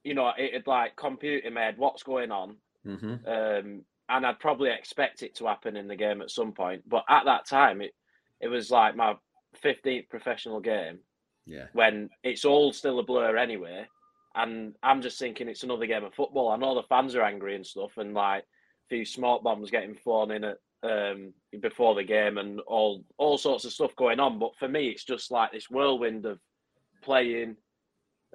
You 0.04 0.14
know, 0.14 0.32
it'd 0.38 0.68
like 0.68 0.96
compute 0.96 1.46
in 1.46 1.54
my 1.54 1.62
head 1.62 1.78
what's 1.78 2.04
going 2.04 2.32
on, 2.32 2.58
Mhm. 2.86 3.26
um, 3.26 3.86
and 4.10 4.26
I'd 4.26 4.40
probably 4.40 4.70
expect 4.72 5.24
it 5.24 5.36
to 5.36 5.48
happen 5.48 5.76
in 5.78 5.88
the 5.88 5.96
game 5.96 6.22
at 6.22 6.30
some 6.32 6.52
point. 6.54 6.88
But 6.88 7.06
at 7.10 7.26
that 7.26 7.46
time, 7.48 7.82
it 7.82 7.94
it 8.40 8.48
was 8.48 8.70
like 8.72 8.96
my 8.96 9.16
fifteenth 9.56 10.10
professional 10.10 10.60
game 10.60 11.00
Yeah, 11.46 11.68
when 11.74 12.10
it's 12.24 12.46
all 12.46 12.74
still 12.74 13.00
a 13.00 13.04
blur 13.04 13.38
anyway. 13.38 13.88
And 14.36 14.76
I'm 14.84 15.02
just 15.02 15.18
thinking 15.18 15.48
it's 15.48 15.64
another 15.64 15.86
game 15.86 16.04
of 16.04 16.14
football. 16.14 16.50
I 16.50 16.58
know 16.58 16.76
the 16.76 16.84
fans 16.84 17.16
are 17.16 17.22
angry 17.24 17.56
and 17.56 17.66
stuff, 17.66 17.92
and 17.98 18.14
like 18.14 18.44
a 18.44 18.88
few 18.90 19.06
smart 19.06 19.44
bombs 19.44 19.72
getting 19.72 19.96
flown 19.96 20.32
in 20.32 20.44
at 20.44 20.58
um, 20.84 21.34
before 21.62 21.96
the 21.96 22.04
game, 22.04 22.38
and 22.38 22.60
all 22.62 23.04
all 23.18 23.38
sorts 23.38 23.66
of 23.66 23.72
stuff 23.74 23.96
going 23.96 24.20
on. 24.20 24.38
But 24.40 24.56
for 24.58 24.68
me, 24.68 24.90
it's 24.90 25.06
just 25.06 25.32
like 25.32 25.52
this 25.52 25.70
whirlwind 25.70 26.26
of 26.26 26.40
playing, 27.02 27.56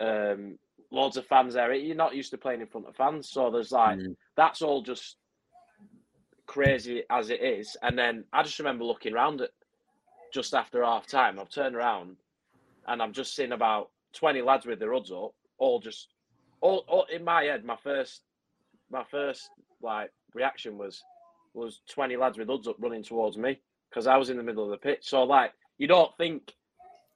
um, 0.01 0.59
loads 0.91 1.17
of 1.19 1.27
fans 1.27 1.55
there. 1.55 1.73
You're 1.75 1.95
not 1.97 2.17
used 2.17 2.31
to 2.31 2.39
playing 2.39 2.63
in 2.63 2.67
front 2.67 2.89
of 2.89 2.97
fans, 2.97 3.31
so 3.31 3.51
there's 3.51 3.73
like 3.73 3.99
Mm. 3.99 4.17
that's 4.37 4.63
all 4.63 4.83
just 4.83 5.17
crazy 6.47 7.05
as 7.11 7.31
it 7.31 7.41
is. 7.43 7.77
And 7.83 7.97
then 7.97 8.25
I 8.33 8.43
just 8.43 8.59
remember 8.59 8.85
looking 8.85 9.13
around 9.15 9.41
at 9.41 9.51
just 10.33 10.55
after 10.55 10.83
half 10.85 11.07
time. 11.07 11.39
I've 11.39 11.51
turned 11.51 11.77
around 11.77 12.17
and 12.89 13.01
I'm 13.03 13.13
just 13.13 13.37
seeing 13.37 13.53
about 13.53 13.91
20 14.15 14.43
lads 14.43 14.67
with 14.67 14.81
their 14.81 14.93
hoods 14.93 15.13
up, 15.13 15.33
all 15.61 15.79
just 15.79 16.09
all, 16.61 16.85
all 16.89 17.07
in 17.15 17.23
my 17.23 17.45
head. 17.45 17.65
My 17.65 17.77
first, 17.85 18.23
my 18.91 19.05
first 19.11 19.49
like 19.81 20.11
reaction 20.35 20.77
was 20.77 21.01
was 21.55 21.81
20 21.91 22.17
lads 22.17 22.39
with 22.39 22.49
hoods 22.49 22.67
up 22.69 22.77
running 22.81 23.03
towards 23.05 23.37
me 23.39 23.61
because 23.89 24.07
I 24.07 24.17
was 24.17 24.31
in 24.31 24.37
the 24.37 24.43
middle 24.43 24.65
of 24.65 24.71
the 24.71 24.77
pitch. 24.77 25.01
So 25.03 25.23
like 25.23 25.53
you 25.79 25.87
don't 25.87 26.11
think 26.19 26.53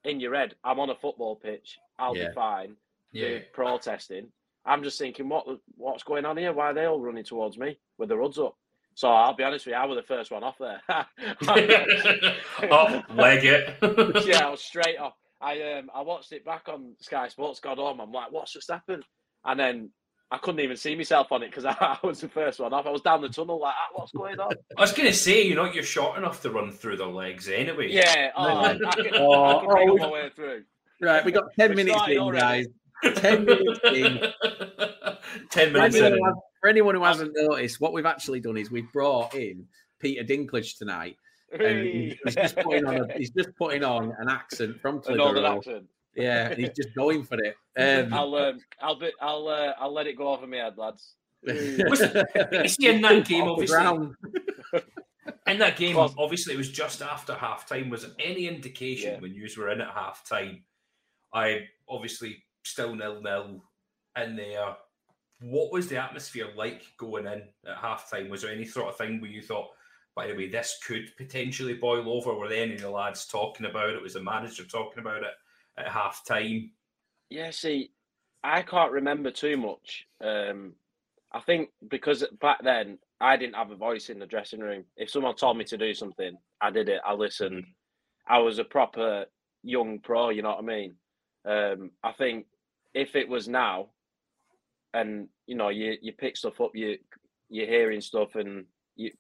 in 0.04 0.20
your 0.20 0.34
head, 0.34 0.54
I'm 0.62 0.78
on 0.80 0.90
a 0.90 0.94
football 0.94 1.34
pitch, 1.36 1.78
I'll 1.98 2.16
Yeah. 2.16 2.28
be 2.28 2.34
fine. 2.34 2.76
Yeah. 3.12 3.28
They're 3.28 3.44
protesting. 3.52 4.28
I'm 4.66 4.82
just 4.82 4.98
thinking, 4.98 5.28
what 5.28 5.46
what's 5.76 6.02
going 6.04 6.24
on 6.24 6.36
here? 6.36 6.52
Why 6.52 6.70
are 6.70 6.74
they 6.74 6.84
all 6.86 7.00
running 7.00 7.24
towards 7.24 7.58
me 7.58 7.78
with 7.98 8.08
their 8.08 8.20
hoods 8.20 8.38
up? 8.38 8.56
So 8.96 9.08
I'll 9.08 9.34
be 9.34 9.42
honest 9.44 9.66
with 9.66 9.72
you, 9.74 9.78
I 9.78 9.84
was 9.86 9.96
the 9.96 10.02
first 10.02 10.30
one 10.30 10.44
off 10.44 10.56
there. 10.58 10.80
oh, 12.70 13.02
leg 13.14 13.44
it. 13.44 13.76
yeah, 14.26 14.46
I 14.46 14.50
was 14.50 14.62
straight 14.62 14.98
off. 14.98 15.14
I 15.44 15.74
um 15.74 15.90
I 15.94 16.00
watched 16.02 16.32
it 16.32 16.44
back 16.44 16.68
on 16.68 16.94
Sky 17.00 17.28
Sports. 17.28 17.60
Got 17.60 17.78
home. 17.78 18.00
I'm 18.00 18.12
like, 18.12 18.32
what's 18.32 18.52
just 18.52 18.70
happened? 18.70 19.04
And 19.44 19.60
then 19.60 19.90
I 20.30 20.38
couldn't 20.38 20.60
even 20.60 20.76
see 20.76 20.96
myself 20.96 21.30
on 21.32 21.42
it 21.42 21.50
because 21.50 21.64
I, 21.66 21.72
I 22.02 22.06
was 22.06 22.20
the 22.20 22.28
first 22.28 22.58
one 22.60 22.72
off. 22.72 22.86
I 22.86 22.90
was 22.90 23.02
down 23.02 23.20
the 23.20 23.28
tunnel 23.28 23.60
like, 23.60 23.74
ah, 23.76 23.88
what's 23.94 24.12
going 24.12 24.40
on? 24.40 24.52
I 24.76 24.80
was 24.80 24.92
going 24.92 25.08
to 25.08 25.14
say, 25.14 25.42
you 25.42 25.54
know, 25.54 25.66
you're 25.66 25.82
short 25.84 26.16
enough 26.18 26.40
to 26.42 26.50
run 26.50 26.72
through 26.72 26.96
the 26.96 27.06
legs 27.06 27.48
anyway. 27.48 27.92
Yeah, 27.92 28.30
oh, 28.34 28.42
I, 28.42 28.70
I 28.70 28.74
could, 28.94 29.14
Oh, 29.16 29.58
I 29.58 29.60
could 29.60 29.74
wriggle 29.74 29.94
oh, 29.94 29.98
my 29.98 30.10
way 30.10 30.30
through. 30.34 30.64
Right, 31.00 31.24
we 31.24 31.30
got 31.30 31.44
10 31.58 31.70
We 31.70 31.76
minutes 31.76 32.00
in, 32.08 32.18
already. 32.18 32.66
guys. 33.04 33.14
10 33.16 33.44
minutes 33.44 33.80
in. 33.84 34.18
Ten 35.50 35.68
For 35.68 35.78
minutes 35.78 35.96
anyone, 35.96 36.28
in. 36.30 36.34
for 36.60 36.68
anyone 36.68 36.94
who 36.94 37.02
hasn't 37.04 37.32
noticed, 37.34 37.80
what 37.80 37.92
we've 37.92 38.06
actually 38.06 38.40
done 38.40 38.56
is 38.56 38.70
we've 38.70 38.90
brought 38.92 39.34
in 39.34 39.66
Peter 40.00 40.22
Dinklage 40.24 40.78
tonight, 40.78 41.16
and 41.60 41.86
he's 41.86 42.34
just 42.34 42.56
putting 42.56 42.86
on 42.86 42.96
a, 43.10 43.18
he's 43.18 43.30
just 43.30 43.50
putting 43.56 43.84
on 43.84 44.12
an 44.18 44.28
accent 44.28 44.80
from 44.80 45.00
a 45.06 45.14
northern 45.14 45.42
Clitheroe. 45.44 45.56
accent. 45.58 45.84
Yeah, 46.16 46.48
and 46.50 46.58
he's 46.58 46.70
just 46.76 46.94
going 46.94 47.24
for 47.24 47.36
it. 47.42 47.56
Um, 47.76 48.12
I'll 48.14 48.34
um, 48.36 48.58
I'll 48.80 48.98
be, 48.98 49.10
I'll 49.20 49.48
uh, 49.48 49.72
I'll 49.78 49.92
let 49.92 50.06
it 50.06 50.16
go 50.16 50.28
over 50.28 50.46
my 50.46 50.58
head, 50.58 50.78
lads. 50.78 51.14
Was- 51.46 52.00
you 52.52 52.68
see 52.68 52.86
in 52.88 53.00
that 53.02 53.26
game, 53.26 53.44
obviously- 53.48 53.78
In 55.46 55.58
that 55.58 55.76
game, 55.76 55.96
obviously, 55.96 56.54
it 56.54 56.58
was 56.58 56.70
just 56.70 57.00
after 57.02 57.34
half 57.34 57.66
time. 57.68 57.88
Was 57.90 58.02
there 58.02 58.10
any 58.18 58.46
indication 58.46 59.14
Yeah. 59.14 59.20
when 59.20 59.34
you 59.34 59.46
were 59.56 59.70
in 59.70 59.80
at 59.80 59.88
half 59.90 60.26
time? 60.28 60.64
I 61.32 61.66
obviously 61.88 62.42
still 62.62 62.94
nil 62.94 63.20
nil 63.22 63.62
in 64.22 64.36
there. 64.36 64.76
What 65.40 65.72
was 65.72 65.88
the 65.88 65.96
atmosphere 65.96 66.48
like 66.56 66.82
going 66.98 67.26
in 67.26 67.42
at 67.66 67.76
half 67.76 68.10
time? 68.10 68.28
Was 68.30 68.42
there 68.42 68.52
any 68.52 68.64
sort 68.66 68.88
of 68.88 68.96
thing 68.96 69.20
where 69.20 69.30
you 69.30 69.42
thought, 69.42 69.68
by 70.14 70.26
the 70.26 70.34
way, 70.34 70.48
this 70.48 70.78
could 70.86 71.10
potentially 71.16 71.74
boil 71.74 72.08
over? 72.08 72.34
Were 72.34 72.52
any 72.52 72.74
of 72.74 72.80
the 72.80 72.90
lads 72.90 73.26
talking 73.26 73.66
about 73.66 73.90
it? 73.90 74.02
Was 74.02 74.14
the 74.14 74.22
manager 74.22 74.64
talking 74.64 75.00
about 75.00 75.22
it 75.22 75.34
at 75.76 75.88
half 75.88 76.24
time? 76.24 76.70
Yeah, 77.30 77.50
see, 77.50 77.90
I 78.44 78.62
can't 78.62 78.92
remember 78.92 79.30
too 79.30 79.56
much. 79.56 80.06
Um, 80.22 80.74
I 81.32 81.40
think 81.40 81.70
because 81.88 82.24
back 82.40 82.58
then 82.62 82.98
I 83.20 83.36
didn't 83.36 83.56
have 83.56 83.72
a 83.72 83.76
voice 83.76 84.08
in 84.08 84.18
the 84.18 84.26
dressing 84.26 84.60
room. 84.60 84.84
If 84.96 85.10
someone 85.10 85.34
told 85.34 85.58
me 85.58 85.64
to 85.64 85.76
do 85.76 85.94
something, 85.94 86.36
I 86.60 86.70
did 86.70 86.88
it. 86.88 87.00
I 87.04 87.14
listened. 87.14 87.64
I 88.28 88.38
was 88.38 88.58
a 88.58 88.64
proper 88.64 89.26
young 89.62 89.98
pro. 89.98 90.28
You 90.28 90.42
know 90.42 90.50
what 90.50 90.58
I 90.58 90.62
mean? 90.62 90.94
Um, 91.44 91.90
I 92.04 92.12
think 92.12 92.46
if 92.94 93.16
it 93.16 93.28
was 93.28 93.48
now, 93.48 93.88
and 94.92 95.28
you 95.46 95.56
know, 95.56 95.70
you 95.70 95.96
you 96.00 96.12
pick 96.12 96.36
stuff 96.36 96.60
up, 96.60 96.70
you 96.74 96.98
you're 97.48 97.66
hearing 97.66 98.00
stuff, 98.00 98.36
and 98.36 98.66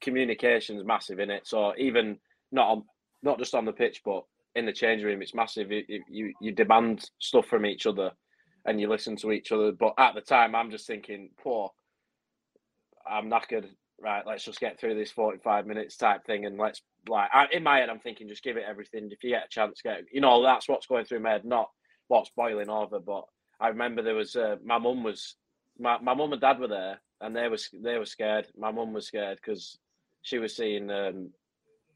communication's 0.00 0.84
massive 0.84 1.18
in 1.18 1.30
it. 1.30 1.46
So 1.46 1.74
even 1.76 2.18
not 2.52 2.68
on, 2.68 2.84
not 3.22 3.38
just 3.38 3.54
on 3.54 3.64
the 3.64 3.72
pitch, 3.72 4.02
but 4.04 4.24
in 4.54 4.66
the 4.66 4.72
change 4.72 5.02
room, 5.02 5.22
it's 5.22 5.34
massive. 5.34 5.70
You, 5.70 5.84
you 6.08 6.32
you 6.40 6.52
demand 6.52 7.10
stuff 7.18 7.46
from 7.46 7.66
each 7.66 7.86
other, 7.86 8.12
and 8.64 8.80
you 8.80 8.88
listen 8.88 9.16
to 9.16 9.32
each 9.32 9.52
other. 9.52 9.72
But 9.72 9.94
at 9.98 10.14
the 10.14 10.20
time, 10.20 10.54
I'm 10.54 10.70
just 10.70 10.86
thinking, 10.86 11.30
poor. 11.42 11.70
I'm 13.08 13.30
knackered. 13.30 13.66
Right, 14.00 14.26
let's 14.26 14.44
just 14.44 14.60
get 14.60 14.78
through 14.78 14.96
this 14.96 15.12
45 15.12 15.66
minutes 15.66 15.96
type 15.96 16.24
thing, 16.26 16.46
and 16.46 16.58
let's 16.58 16.82
like 17.08 17.30
I, 17.32 17.46
in 17.52 17.62
my 17.62 17.78
head, 17.78 17.88
I'm 17.88 18.00
thinking, 18.00 18.28
just 18.28 18.42
give 18.42 18.56
it 18.56 18.64
everything. 18.68 19.08
If 19.10 19.22
you 19.22 19.30
get 19.30 19.44
a 19.46 19.48
chance, 19.48 19.80
get 19.82 20.02
you 20.12 20.20
know 20.20 20.42
that's 20.42 20.68
what's 20.68 20.86
going 20.86 21.04
through 21.04 21.20
my 21.20 21.30
head, 21.30 21.44
not 21.44 21.70
what's 22.08 22.30
boiling 22.36 22.68
over. 22.68 22.98
But 22.98 23.24
I 23.60 23.68
remember 23.68 24.02
there 24.02 24.14
was 24.14 24.36
uh, 24.36 24.56
my 24.64 24.78
mum 24.78 25.04
was 25.04 25.36
my 25.78 25.98
my 25.98 26.14
mum 26.14 26.32
and 26.32 26.40
dad 26.40 26.58
were 26.58 26.68
there, 26.68 27.00
and 27.24 27.34
they 27.34 27.48
was 27.48 27.70
they 27.72 27.98
were 27.98 28.04
scared. 28.04 28.46
My 28.56 28.70
mum 28.70 28.92
was 28.92 29.06
scared 29.06 29.38
because 29.42 29.78
she 30.22 30.38
was 30.38 30.54
seeing 30.54 30.90
um, 30.90 31.30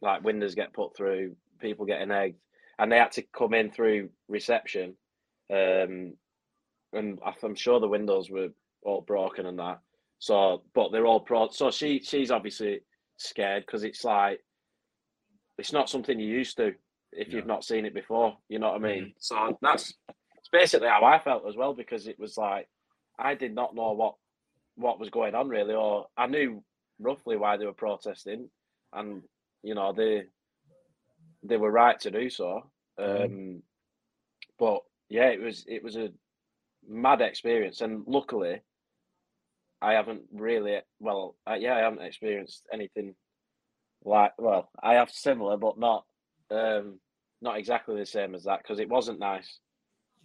like 0.00 0.24
windows 0.24 0.54
get 0.54 0.72
put 0.72 0.96
through, 0.96 1.36
people 1.60 1.86
getting 1.86 2.10
egged, 2.10 2.38
and 2.78 2.90
they 2.90 2.96
had 2.96 3.12
to 3.12 3.22
come 3.36 3.54
in 3.54 3.70
through 3.70 4.08
reception. 4.28 4.94
Um, 5.52 6.14
and 6.92 7.18
I'm 7.44 7.54
sure 7.54 7.78
the 7.78 7.88
windows 7.88 8.30
were 8.30 8.48
all 8.82 9.02
broken 9.02 9.46
and 9.46 9.58
that. 9.58 9.80
So, 10.18 10.62
but 10.74 10.90
they're 10.90 11.06
all 11.06 11.20
pro. 11.20 11.48
So 11.50 11.70
she 11.70 12.00
she's 12.00 12.30
obviously 12.30 12.80
scared 13.18 13.66
because 13.66 13.84
it's 13.84 14.04
like 14.04 14.40
it's 15.58 15.72
not 15.72 15.90
something 15.90 16.18
you're 16.18 16.38
used 16.38 16.56
to 16.56 16.72
if 17.12 17.32
you've 17.32 17.46
not 17.46 17.64
seen 17.64 17.84
it 17.84 17.94
before. 17.94 18.36
You 18.48 18.58
know 18.58 18.68
what 18.72 18.76
I 18.76 18.94
mean? 18.94 19.12
So 19.18 19.58
that's 19.60 19.92
it's 20.38 20.48
basically 20.50 20.88
how 20.88 21.04
I 21.04 21.18
felt 21.18 21.46
as 21.46 21.56
well 21.56 21.74
because 21.74 22.06
it 22.06 22.18
was 22.18 22.38
like 22.38 22.68
I 23.18 23.34
did 23.34 23.54
not 23.54 23.74
know 23.74 23.92
what 23.92 24.14
what 24.78 25.00
was 25.00 25.10
going 25.10 25.34
on 25.34 25.48
really, 25.48 25.74
or 25.74 26.06
I 26.16 26.26
knew 26.26 26.62
roughly 27.00 27.36
why 27.36 27.56
they 27.56 27.66
were 27.66 27.72
protesting, 27.72 28.48
and 28.92 29.22
you 29.62 29.74
know 29.74 29.92
they 29.92 30.24
they 31.42 31.56
were 31.56 31.70
right 31.70 31.98
to 32.00 32.10
do 32.10 32.30
so. 32.30 32.62
Um, 32.98 33.62
but 34.58 34.82
yeah, 35.08 35.28
it 35.28 35.40
was 35.40 35.64
it 35.68 35.82
was 35.82 35.96
a 35.96 36.10
mad 36.88 37.20
experience, 37.20 37.80
and 37.80 38.04
luckily, 38.06 38.60
I 39.80 39.92
haven't 39.92 40.22
really 40.32 40.78
well, 41.00 41.36
uh, 41.48 41.56
yeah, 41.58 41.76
I 41.76 41.80
haven't 41.80 42.02
experienced 42.02 42.66
anything 42.72 43.14
like 44.04 44.32
well, 44.38 44.70
I 44.82 44.94
have 44.94 45.10
similar, 45.10 45.56
but 45.56 45.78
not 45.78 46.04
um, 46.50 47.00
not 47.40 47.58
exactly 47.58 47.96
the 47.96 48.06
same 48.06 48.34
as 48.34 48.44
that 48.44 48.60
because 48.62 48.80
it 48.80 48.88
wasn't 48.88 49.20
nice. 49.20 49.58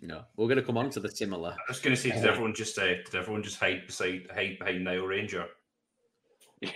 No, 0.06 0.26
we're 0.36 0.48
going 0.48 0.58
to 0.58 0.64
come 0.64 0.78
on 0.78 0.90
to 0.90 1.00
the 1.00 1.10
similar. 1.10 1.52
I 1.52 1.72
was 1.72 1.80
going 1.80 1.96
to 1.96 2.02
say, 2.02 2.12
did 2.12 2.26
everyone 2.26 2.54
just 2.54 2.78
uh, 2.78 2.88
did 2.88 3.16
everyone 3.16 3.42
just 3.42 3.58
hide 3.58 3.84
beside 3.88 4.28
hide 4.36 4.60
behind 4.60 4.84
Nile 4.84 5.04
Ranger? 5.06 5.46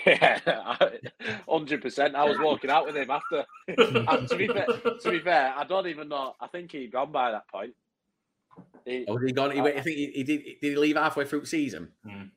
Yeah, 0.06 0.40
hundred 1.50 1.82
percent. 1.82 2.16
I 2.16 2.24
was 2.24 2.38
walking 2.40 2.70
out 2.70 2.86
with 2.86 2.96
him 2.96 3.10
after. 3.12 3.46
And 3.68 4.30
to 4.30 4.36
be 4.38 4.48
fair, 4.48 4.66
to 4.66 5.12
be 5.12 5.20
fair, 5.20 5.54
I 5.58 5.66
don't 5.66 5.88
even 5.88 6.08
know. 6.08 6.36
I 6.40 6.48
think 6.48 6.72
he'd 6.72 6.92
gone 6.94 7.12
by 7.12 7.32
that 7.32 7.50
point. 7.50 7.74
He, 8.86 9.04
Oh, 9.10 9.18
he 9.18 9.34
gone? 9.34 9.52
He, 9.52 9.60
went- 9.60 9.76
I 9.78 9.82
think 9.82 9.98
he, 9.98 10.08
he 10.12 10.24
did. 10.24 10.44
Did 10.44 10.58
he 10.62 10.76
leave 10.78 10.96
halfway 10.96 11.26
through 11.26 11.42
the 11.42 11.48
season? 11.48 11.90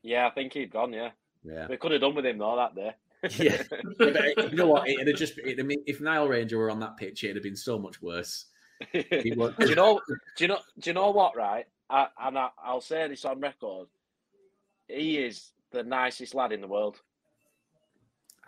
yeah, 0.02 0.26
I 0.26 0.30
think 0.30 0.52
he'd 0.54 0.73
gone. 0.73 0.92
Yeah, 0.92 1.11
Yeah. 1.44 1.68
we 1.68 1.76
could 1.76 1.92
have 1.92 2.00
done 2.00 2.16
with 2.16 2.26
him 2.26 2.38
though 2.38 2.56
that 2.56 2.75
day. 2.75 2.92
Yeah. 3.44 3.62
but 3.99 4.50
you 4.50 4.56
know 4.56 4.66
what? 4.66 4.88
It'd 4.88 5.06
have 5.06 5.16
just. 5.16 5.38
It'd 5.38 5.59
have 5.59 5.68
been, 5.68 5.82
if 5.87 6.00
Nile 6.00 6.26
Ranger 6.28 6.59
were 6.59 6.70
on 6.70 6.80
that 6.80 6.97
pitch, 6.97 7.23
it'd 7.23 7.37
have 7.37 7.44
been 7.44 7.54
so 7.56 7.78
much 7.78 8.02
worse. 8.02 8.47
He 8.92 9.32
was- 9.37 9.54
do 9.58 9.68
you 9.68 9.75
know? 9.75 10.00
Do 10.37 10.44
you 10.44 10.49
know? 10.49 10.58
Do 10.78 10.90
you 10.90 10.94
know 10.94 11.10
what? 11.10 11.37
Right, 11.37 11.66
I, 11.88 12.08
and 12.22 12.38
I, 12.38 12.49
I'll 12.62 12.80
say 12.80 13.06
this 13.08 13.25
on 13.25 13.40
record. 13.40 13.88
He 14.88 15.18
is 15.18 15.52
the 15.70 15.82
nicest 15.82 16.34
lad 16.34 16.52
in 16.52 16.60
the 16.60 16.66
world. 16.66 17.00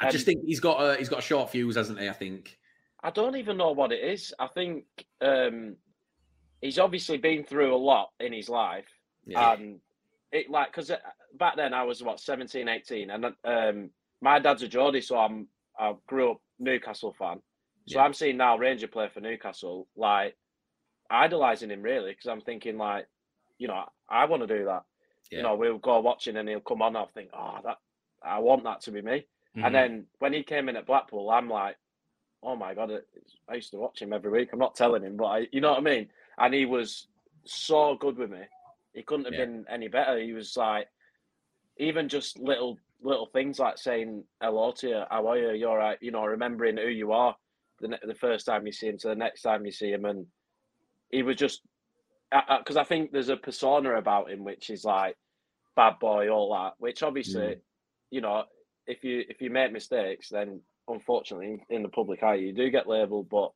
I 0.00 0.10
just 0.10 0.26
think 0.26 0.44
he's 0.44 0.60
got 0.60 0.80
a 0.80 0.96
he's 0.96 1.08
got 1.08 1.20
a 1.20 1.22
short 1.22 1.50
fuse, 1.50 1.76
hasn't 1.76 2.00
he? 2.00 2.08
I 2.08 2.12
think. 2.12 2.58
I 3.04 3.10
don't 3.10 3.36
even 3.36 3.56
know 3.56 3.72
what 3.72 3.92
it 3.92 4.02
is. 4.02 4.32
I 4.38 4.46
think 4.46 4.84
um, 5.20 5.76
he's 6.60 6.78
obviously 6.78 7.18
been 7.18 7.44
through 7.44 7.74
a 7.74 7.76
lot 7.76 8.10
in 8.20 8.32
his 8.32 8.48
life, 8.48 8.86
Yeah. 9.26 9.52
and 9.54 9.80
it 10.30 10.48
like 10.50 10.68
because 10.68 10.90
back 11.38 11.56
then 11.56 11.74
I 11.74 11.82
was 11.82 12.02
what 12.02 12.20
17, 12.20 12.68
18, 12.68 13.10
and 13.10 13.26
um, 13.44 13.90
my 14.20 14.38
dad's 14.38 14.62
a 14.62 14.68
Geordie, 14.68 15.00
so 15.00 15.18
I'm 15.18 15.48
I 15.78 15.94
grew 16.06 16.32
up 16.32 16.40
Newcastle 16.58 17.14
fan. 17.18 17.40
So 17.86 17.98
Yeah. 17.98 18.04
I'm 18.04 18.14
seeing 18.14 18.36
now 18.36 18.56
Ranger 18.58 18.88
play 18.88 19.08
for 19.08 19.20
Newcastle, 19.20 19.88
like 19.96 20.36
idolizing 21.10 21.70
him 21.70 21.82
really, 21.82 22.12
because 22.12 22.26
I'm 22.28 22.40
thinking 22.40 22.78
like, 22.78 23.06
you 23.58 23.68
know, 23.68 23.84
I 24.08 24.24
want 24.26 24.42
to 24.46 24.58
do 24.58 24.64
that. 24.66 24.84
Yeah. 25.30 25.38
You 25.38 25.42
know, 25.44 25.54
we'll 25.56 25.78
go 25.78 26.00
watching 26.00 26.36
and 26.36 26.48
he'll 26.48 26.60
come 26.60 26.82
on. 26.82 26.96
I'll 26.96 27.06
think, 27.08 27.30
oh, 27.32 27.58
that 27.64 27.78
I 28.22 28.38
want 28.38 28.64
that 28.64 28.80
to 28.82 28.92
be 28.92 29.02
me. 29.02 29.26
Mhm. 29.56 29.66
And 29.66 29.74
then 29.74 30.06
when 30.18 30.32
he 30.32 30.42
came 30.42 30.68
in 30.68 30.76
at 30.76 30.86
Blackpool, 30.86 31.30
I'm 31.30 31.48
like, 31.48 31.76
oh 32.42 32.56
my 32.56 32.74
god, 32.74 32.90
I 33.48 33.54
used 33.54 33.70
to 33.72 33.78
watch 33.78 34.00
him 34.00 34.12
every 34.12 34.30
week. 34.30 34.50
I'm 34.52 34.58
not 34.58 34.74
telling 34.74 35.02
him, 35.02 35.16
but 35.16 35.26
I, 35.26 35.48
you 35.52 35.60
know 35.60 35.70
what 35.70 35.78
I 35.78 35.82
mean. 35.82 36.08
And 36.38 36.54
he 36.54 36.66
was 36.66 37.08
so 37.44 37.96
good 37.96 38.16
with 38.16 38.30
me. 38.30 38.42
He 38.94 39.02
couldn't 39.02 39.24
have 39.26 39.34
Yeah. 39.34 39.44
been 39.46 39.66
any 39.68 39.88
better. 39.88 40.18
He 40.18 40.32
was 40.32 40.56
like, 40.56 40.88
even 41.78 42.08
just 42.08 42.38
little 42.38 42.78
little 43.00 43.26
things 43.26 43.58
like 43.58 43.78
saying 43.78 44.24
hello 44.40 44.70
to 44.70 44.88
you, 44.88 45.02
how 45.10 45.26
are 45.26 45.36
you, 45.36 45.50
you're 45.52 45.76
right. 45.76 45.98
You 46.00 46.12
know, 46.12 46.24
remembering 46.24 46.76
who 46.76 46.86
you 46.88 47.10
are 47.12 47.36
the 47.82 47.88
ne- 47.88 47.98
the 48.06 48.14
first 48.14 48.46
time 48.46 48.66
you 48.66 48.72
see 48.72 48.88
him 48.88 48.96
to 48.98 49.08
the 49.08 49.14
next 49.14 49.42
time 49.42 49.66
you 49.66 49.72
see 49.72 49.90
him, 49.90 50.06
and 50.06 50.26
he 51.10 51.22
was 51.22 51.36
just 51.36 51.60
because 52.30 52.78
I, 52.78 52.80
I, 52.80 52.84
think 52.84 53.12
there's 53.12 53.28
a 53.28 53.36
persona 53.36 53.96
about 53.96 54.30
him 54.30 54.42
which 54.44 54.70
is 54.70 54.84
like 54.84 55.16
bad 55.76 55.98
boy, 56.00 56.30
all 56.30 56.54
that. 56.54 56.74
Which 56.78 57.02
obviously, 57.02 57.42
mm. 57.42 57.60
you 58.10 58.22
know, 58.22 58.44
if 58.86 59.04
you 59.04 59.24
if 59.28 59.42
you 59.42 59.50
make 59.50 59.72
mistakes, 59.72 60.28
then 60.30 60.60
unfortunately 60.88 61.62
in 61.68 61.82
the 61.82 61.88
public 61.88 62.22
eye 62.22 62.36
you 62.36 62.52
do 62.52 62.70
get 62.70 62.88
labelled. 62.88 63.28
But 63.28 63.50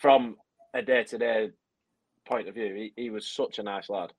from 0.00 0.36
a 0.72 0.80
day 0.80 1.04
to 1.04 1.18
day 1.18 1.50
point 2.26 2.48
of 2.48 2.54
view, 2.54 2.74
he, 2.74 2.92
he 2.96 3.10
was 3.10 3.26
such 3.26 3.58
a 3.58 3.62
nice 3.62 3.90
lad. 3.90 4.12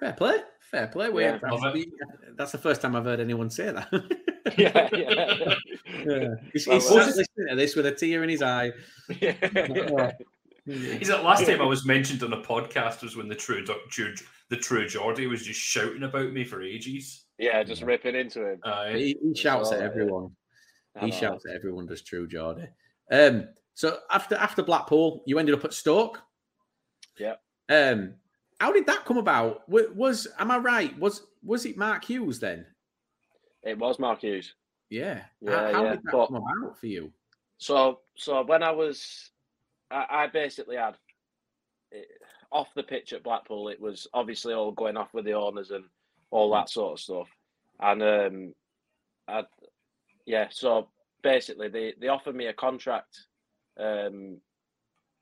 Fair 0.00 0.12
play, 0.12 0.38
fair 0.70 0.86
play. 0.88 1.08
Yeah. 1.14 1.38
That's 2.36 2.52
the 2.52 2.58
first 2.58 2.82
time 2.82 2.94
I've 2.96 3.04
heard 3.04 3.20
anyone 3.20 3.50
say 3.50 3.72
that. 3.72 3.88
yeah, 4.56 4.88
yeah. 4.92 5.54
yeah. 6.06 6.28
He's, 6.52 6.64
he's 6.64 6.90
listening 6.90 7.48
to 7.48 7.56
this 7.56 7.74
with 7.76 7.86
a 7.86 7.92
tear 7.92 8.22
in 8.22 8.28
his 8.28 8.42
eye. 8.42 8.72
Yeah. 9.20 10.12
Is 10.66 11.08
that 11.08 11.22
last 11.22 11.46
time 11.46 11.62
I 11.62 11.66
was 11.66 11.86
mentioned 11.86 12.22
on 12.24 12.32
a 12.32 12.42
podcast 12.42 13.02
was 13.02 13.16
when 13.16 13.28
the 13.28 13.36
true 13.36 13.64
the 14.48 14.56
true 14.56 14.88
Geordie 14.88 15.28
was 15.28 15.44
just 15.44 15.60
shouting 15.60 16.02
about 16.02 16.32
me 16.32 16.42
for 16.44 16.62
ages. 16.62 17.24
Yeah, 17.38 17.62
just 17.62 17.82
ripping 17.82 18.16
into 18.16 18.50
him. 18.50 18.60
Uh, 18.64 18.88
he, 18.88 19.16
he 19.22 19.34
shouts 19.34 19.70
at 19.70 19.80
everyone. 19.80 20.30
He 21.00 21.12
shouts 21.12 21.44
at 21.46 21.54
everyone. 21.54 21.86
Does 21.86 22.02
true 22.02 22.26
Geordie? 22.26 22.68
Um, 23.12 23.48
so 23.74 23.98
after 24.10 24.34
after 24.34 24.62
Blackpool, 24.62 25.22
you 25.26 25.38
ended 25.38 25.54
up 25.54 25.64
at 25.64 25.72
Stoke. 25.72 26.20
Yeah. 27.18 27.34
Um, 27.68 28.14
how 28.58 28.72
did 28.72 28.86
that 28.86 29.04
come 29.04 29.18
about? 29.18 29.68
Was, 29.68 29.86
was 29.94 30.28
am 30.38 30.50
I 30.50 30.58
right? 30.58 30.98
Was 30.98 31.26
was 31.44 31.64
it 31.64 31.76
Mark 31.76 32.04
Hughes 32.04 32.40
then? 32.40 32.66
It 33.66 33.78
was 33.78 33.98
Mark 33.98 34.20
Hughes. 34.20 34.54
Yeah. 34.90 35.22
Yeah. 35.40 35.50
How, 35.50 35.72
how 35.72 35.84
yeah. 35.84 35.90
did 35.90 36.02
that 36.04 36.12
but, 36.12 36.26
come 36.28 36.36
about 36.36 36.78
for 36.78 36.86
you? 36.86 37.12
So 37.58 38.00
so 38.16 38.44
when 38.44 38.62
I 38.62 38.70
was, 38.70 39.30
I, 39.90 40.06
I 40.10 40.26
basically 40.28 40.76
had 40.76 40.94
it, 41.90 42.06
off 42.52 42.68
the 42.74 42.82
pitch 42.82 43.12
at 43.12 43.24
Blackpool. 43.24 43.68
It 43.68 43.80
was 43.80 44.06
obviously 44.14 44.54
all 44.54 44.70
going 44.70 44.96
off 44.96 45.12
with 45.12 45.24
the 45.24 45.32
owners 45.32 45.72
and 45.72 45.84
all 46.30 46.52
that 46.52 46.70
sort 46.70 46.92
of 46.92 47.00
stuff. 47.00 47.28
And 47.80 48.02
um, 48.02 48.54
I, 49.26 49.42
yeah. 50.26 50.46
So 50.50 50.88
basically, 51.22 51.68
they 51.68 51.94
they 52.00 52.08
offered 52.08 52.36
me 52.36 52.46
a 52.46 52.52
contract 52.52 53.18
um, 53.78 54.38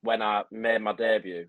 when 0.02 0.20
I 0.20 0.42
made 0.50 0.82
my 0.82 0.92
debut 0.92 1.46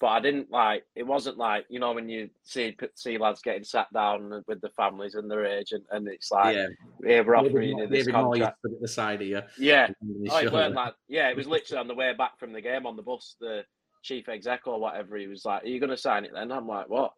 but 0.00 0.08
I 0.08 0.20
didn't 0.20 0.50
like. 0.50 0.84
It 0.94 1.06
wasn't 1.06 1.38
like 1.38 1.66
you 1.68 1.78
know 1.78 1.92
when 1.92 2.08
you 2.08 2.28
see 2.42 2.76
see 2.94 3.18
lads 3.18 3.40
getting 3.42 3.64
sat 3.64 3.92
down 3.92 4.42
with 4.46 4.60
the 4.60 4.70
families 4.70 5.14
and 5.14 5.30
their 5.30 5.46
age, 5.46 5.72
and, 5.72 6.08
it's 6.08 6.30
like, 6.30 6.56
yeah, 6.56 6.66
yeah 7.02 7.20
we're 7.20 7.36
offering 7.36 7.78
you 7.78 7.86
this 7.86 8.08
contract 8.08 8.58
at 8.64 8.80
the 8.80 8.88
side 8.88 9.22
of 9.22 9.28
you. 9.28 9.40
Yeah, 9.58 9.88
oh, 10.30 10.38
it 10.38 10.52
weren't 10.52 10.74
like, 10.74 10.94
yeah, 11.08 11.28
it 11.28 11.36
was 11.36 11.46
literally 11.46 11.80
on 11.80 11.88
the 11.88 11.94
way 11.94 12.12
back 12.12 12.38
from 12.38 12.52
the 12.52 12.60
game 12.60 12.86
on 12.86 12.96
the 12.96 13.02
bus. 13.02 13.36
The 13.40 13.64
chief 14.02 14.28
exec 14.28 14.66
or 14.66 14.80
whatever, 14.80 15.16
he 15.16 15.26
was 15.26 15.44
like, 15.44 15.64
"Are 15.64 15.68
you 15.68 15.80
going 15.80 15.90
to 15.90 15.96
sign 15.96 16.24
it?" 16.24 16.32
Then 16.34 16.50
I'm 16.50 16.68
like, 16.68 16.88
"What?" 16.88 17.12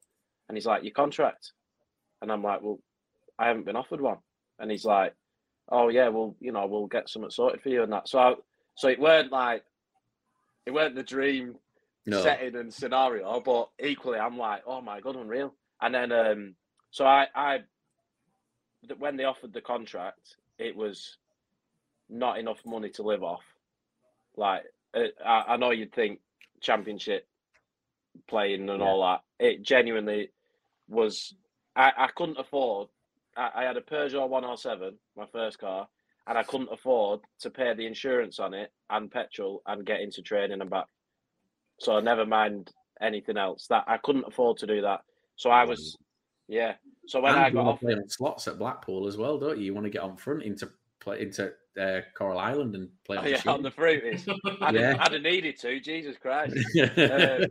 And 0.49 0.56
he's 0.56 0.66
like, 0.66 0.83
"Your 0.83 0.92
contract," 0.92 1.52
and 2.21 2.30
I'm 2.30 2.42
like, 2.42 2.62
"Well, 2.62 2.78
I 3.38 3.49
haven't 3.49 3.66
been 3.66 3.76
offered 3.76 4.00
one." 4.00 4.18
And 4.59 4.71
he's 4.71 4.85
like, 4.85 5.14
"Oh 5.71 5.88
yeah, 5.88 6.09
well, 6.09 6.37
you 6.40 6.52
know, 6.52 6.66
we'll 6.66 6.87
get 6.87 7.09
something 7.09 7.30
sorted 7.30 7.62
for 7.62 7.71
you 7.71 7.83
and 7.83 7.92
that." 7.92 8.09
So, 8.09 8.18
I, 8.18 8.35
so 8.76 8.88
it 8.88 9.00
weren't 9.00 9.33
like, 9.33 9.64
it 10.66 10.73
weren't 10.73 10.95
the 10.95 11.02
dream 11.02 11.56
no. 12.07 12.23
setting 12.23 12.57
and 12.57 12.73
scenario, 12.73 13.41
but 13.41 13.69
equally, 13.85 14.19
I'm 14.19 14.39
like, 14.39 14.63
oh 14.67 14.81
my 14.81 15.01
god, 15.01 15.17
unreal. 15.17 15.55
And 15.81 15.95
then, 15.95 16.13
um, 16.13 16.55
so 16.91 17.05
I, 17.05 17.27
I, 17.35 17.59
when 18.99 19.17
they 19.17 19.25
offered 19.25 19.53
the 19.53 19.61
contract, 19.61 20.37
it 20.59 20.77
was 20.77 21.19
not 22.09 22.39
enough 22.39 22.65
money 22.65 22.91
to 22.91 23.03
live 23.03 23.23
off. 23.23 23.43
Like, 24.37 24.63
uh, 24.95 25.09
I, 25.25 25.55
I 25.55 25.57
know 25.57 25.71
you'd 25.71 25.93
think 25.93 26.21
championship 26.61 27.27
playing 28.29 28.69
and 28.69 28.81
yeah. 28.81 28.87
all 28.87 29.03
that. 29.03 29.23
It 29.45 29.63
genuinely 29.63 30.31
was. 30.89 31.35
I, 31.75 31.93
I 31.97 32.09
couldn't 32.15 32.39
afford. 32.39 32.89
I, 33.37 33.51
I 33.57 33.65
had 33.65 33.77
a 33.77 33.83
Peugeot 33.83 34.29
107, 34.29 34.97
my 35.17 35.27
first 35.27 35.59
car, 35.59 35.89
and 36.26 36.39
I 36.39 36.43
couldn't 36.43 36.73
afford 36.73 37.21
to 37.41 37.50
pay 37.50 37.75
the 37.75 37.87
insurance 37.87 38.39
on 38.39 38.54
it 38.54 38.73
and 38.89 39.11
petrol 39.11 39.63
and 39.67 39.85
get 39.85 40.00
into 40.00 40.23
training 40.23 40.61
and 40.61 40.71
back. 40.71 40.87
So 41.78 42.00
never 42.00 42.26
mind 42.26 42.73
anything 43.00 43.36
else. 43.36 43.67
That 43.69 43.84
I 43.86 43.99
couldn't 43.99 44.26
afford 44.26 44.58
to 44.58 44.67
do 44.67 44.80
that. 44.82 45.00
So 45.36 45.50
I 45.50 45.65
was, 45.65 45.97
yeah. 46.49 46.75
So 47.06 47.21
when 47.21 47.34
and 47.34 47.45
I 47.45 47.50
got 47.50 47.67
off, 47.67 47.80
play 47.80 47.93
on 47.93 48.08
slots 48.08 48.49
at 48.49 48.58
Blackpool 48.58 49.06
as 49.06 49.17
well, 49.17 49.39
don't 49.39 49.58
you? 49.58 49.67
You 49.67 49.75
want 49.75 49.84
to 49.84 49.91
get 49.91 50.02
on 50.02 50.17
front 50.17 50.43
into 50.43 50.71
play 51.00 51.21
into 51.21 51.52
uh, 51.80 52.00
Coral 52.15 52.39
Island 52.39 52.75
and 52.75 52.89
play 53.04 53.19
on, 53.19 53.26
oh, 53.26 53.28
yeah, 53.28 53.41
the, 53.43 53.50
on 53.50 53.62
the 53.62 53.71
fruities. 53.71 54.26
I'd, 54.60 54.75
yeah. 54.75 54.97
I'd 54.99 55.12
have 55.12 55.23
needed 55.23 55.58
to. 55.60 55.78
Jesus 55.80 56.17
Christ. 56.17 56.56
um, 56.99 57.45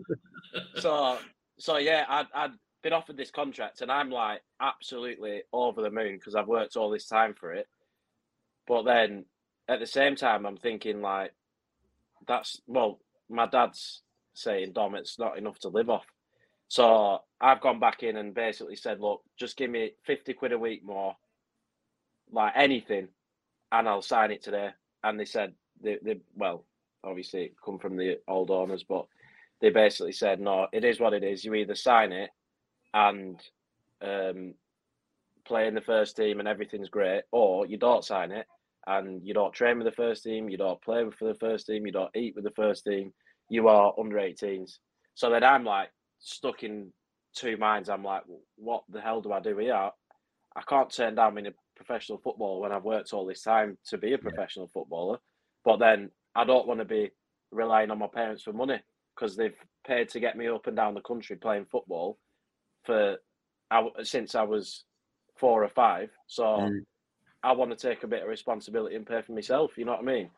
so 0.77 1.17
so 1.57 1.77
yeah, 1.77 2.05
I'd, 2.09 2.27
I'd 2.33 2.51
been 2.81 2.93
offered 2.93 3.17
this 3.17 3.31
contract, 3.31 3.81
and 3.81 3.91
I'm 3.91 4.09
like 4.09 4.41
absolutely 4.59 5.43
over 5.53 5.81
the 5.81 5.91
moon 5.91 6.15
because 6.15 6.35
I've 6.35 6.47
worked 6.47 6.75
all 6.75 6.89
this 6.89 7.07
time 7.07 7.33
for 7.33 7.53
it. 7.53 7.67
But 8.67 8.83
then 8.83 9.25
at 9.67 9.79
the 9.79 9.87
same 9.87 10.15
time, 10.15 10.45
I'm 10.45 10.57
thinking 10.57 11.01
like, 11.01 11.33
that's 12.27 12.61
well, 12.67 12.99
my 13.29 13.45
dad's 13.45 14.01
saying, 14.35 14.73
Dom, 14.73 14.95
it's 14.95 15.17
not 15.17 15.37
enough 15.37 15.57
to 15.59 15.69
live 15.69 15.89
off. 15.89 16.05
So 16.67 17.19
I've 17.39 17.61
gone 17.61 17.79
back 17.79 18.03
in 18.03 18.17
and 18.17 18.33
basically 18.33 18.75
said, 18.75 18.99
look, 18.99 19.21
just 19.39 19.57
give 19.57 19.69
me 19.69 19.91
50 20.05 20.33
quid 20.33 20.51
a 20.51 20.59
week 20.59 20.83
more, 20.83 21.15
like 22.31 22.53
anything, 22.55 23.07
and 23.71 23.87
I'll 23.87 24.01
sign 24.01 24.31
it 24.31 24.43
today. 24.43 24.69
And 25.03 25.19
they 25.19 25.25
said, 25.25 25.53
they, 25.81 25.97
they 26.03 26.19
well, 26.35 26.65
obviously 27.03 27.43
it 27.43 27.55
come 27.63 27.79
from 27.79 27.97
the 27.97 28.19
old 28.27 28.51
owners, 28.51 28.83
but 28.83 29.05
they 29.61 29.69
basically 29.69 30.11
said, 30.11 30.39
no, 30.39 30.67
it 30.73 30.83
is 30.83 30.99
what 30.99 31.13
it 31.13 31.23
is. 31.23 31.45
You 31.45 31.53
either 31.53 31.75
sign 31.75 32.11
it 32.11 32.29
and 32.93 33.39
um, 34.01 34.53
play 35.45 35.67
in 35.67 35.75
the 35.75 35.81
first 35.81 36.15
team 36.15 36.39
and 36.39 36.47
everything's 36.47 36.89
great, 36.89 37.23
or 37.31 37.65
you 37.65 37.77
don't 37.77 38.03
sign 38.03 38.31
it 38.31 38.47
and 38.87 39.25
you 39.25 39.33
don't 39.33 39.53
train 39.53 39.77
with 39.77 39.85
the 39.85 39.91
first 39.91 40.23
team, 40.23 40.49
you 40.49 40.57
don't 40.57 40.81
play 40.81 41.03
for 41.17 41.25
the 41.27 41.39
first 41.39 41.67
team, 41.67 41.85
you 41.85 41.91
don't 41.91 42.15
eat 42.15 42.35
with 42.35 42.43
the 42.43 42.51
first 42.51 42.83
team, 42.83 43.13
you 43.49 43.67
are 43.67 43.93
under 43.99 44.17
18s. 44.17 44.77
So 45.13 45.29
then 45.29 45.43
I'm 45.43 45.63
like 45.63 45.89
stuck 46.19 46.63
in 46.63 46.91
two 47.35 47.57
minds. 47.57 47.89
I'm 47.89 48.03
like, 48.03 48.23
what 48.55 48.83
the 48.89 49.01
hell 49.01 49.21
do 49.21 49.31
I 49.31 49.39
do 49.39 49.57
here? 49.57 49.73
I 50.55 50.61
can't 50.67 50.89
turn 50.89 51.15
down 51.15 51.35
being 51.35 51.47
a 51.47 51.53
professional 51.75 52.17
footballer 52.17 52.61
when 52.61 52.71
I've 52.71 52.83
worked 52.83 53.13
all 53.13 53.25
this 53.25 53.41
time 53.41 53.77
to 53.89 53.97
be 53.97 54.13
a 54.13 54.17
professional 54.17 54.65
yeah. 54.65 54.79
footballer. 54.81 55.17
But 55.63 55.77
then 55.77 56.11
I 56.35 56.45
don't 56.45 56.67
want 56.67 56.79
to 56.79 56.85
be 56.85 57.11
relying 57.51 57.91
on 57.91 57.99
my 57.99 58.07
parents 58.07 58.43
for 58.43 58.53
money 58.53 58.79
because 59.15 59.35
they've 59.35 59.55
paid 59.85 60.09
to 60.09 60.19
get 60.19 60.37
me 60.37 60.47
up 60.47 60.67
and 60.67 60.75
down 60.75 60.93
the 60.93 61.01
country 61.01 61.35
playing 61.35 61.65
football 61.65 62.17
for 62.85 63.17
since 64.03 64.35
I 64.35 64.43
was 64.43 64.83
four 65.37 65.63
or 65.63 65.69
five. 65.69 66.09
So 66.27 66.43
mm. 66.43 66.79
I 67.43 67.53
want 67.53 67.77
to 67.77 67.87
take 67.87 68.03
a 68.03 68.07
bit 68.07 68.23
of 68.23 68.29
responsibility 68.29 68.95
and 68.95 69.05
pay 69.05 69.21
for 69.21 69.33
myself. 69.33 69.77
You 69.77 69.85
know 69.85 69.91
what 69.93 70.01
I 70.01 70.05
mean? 70.05 70.29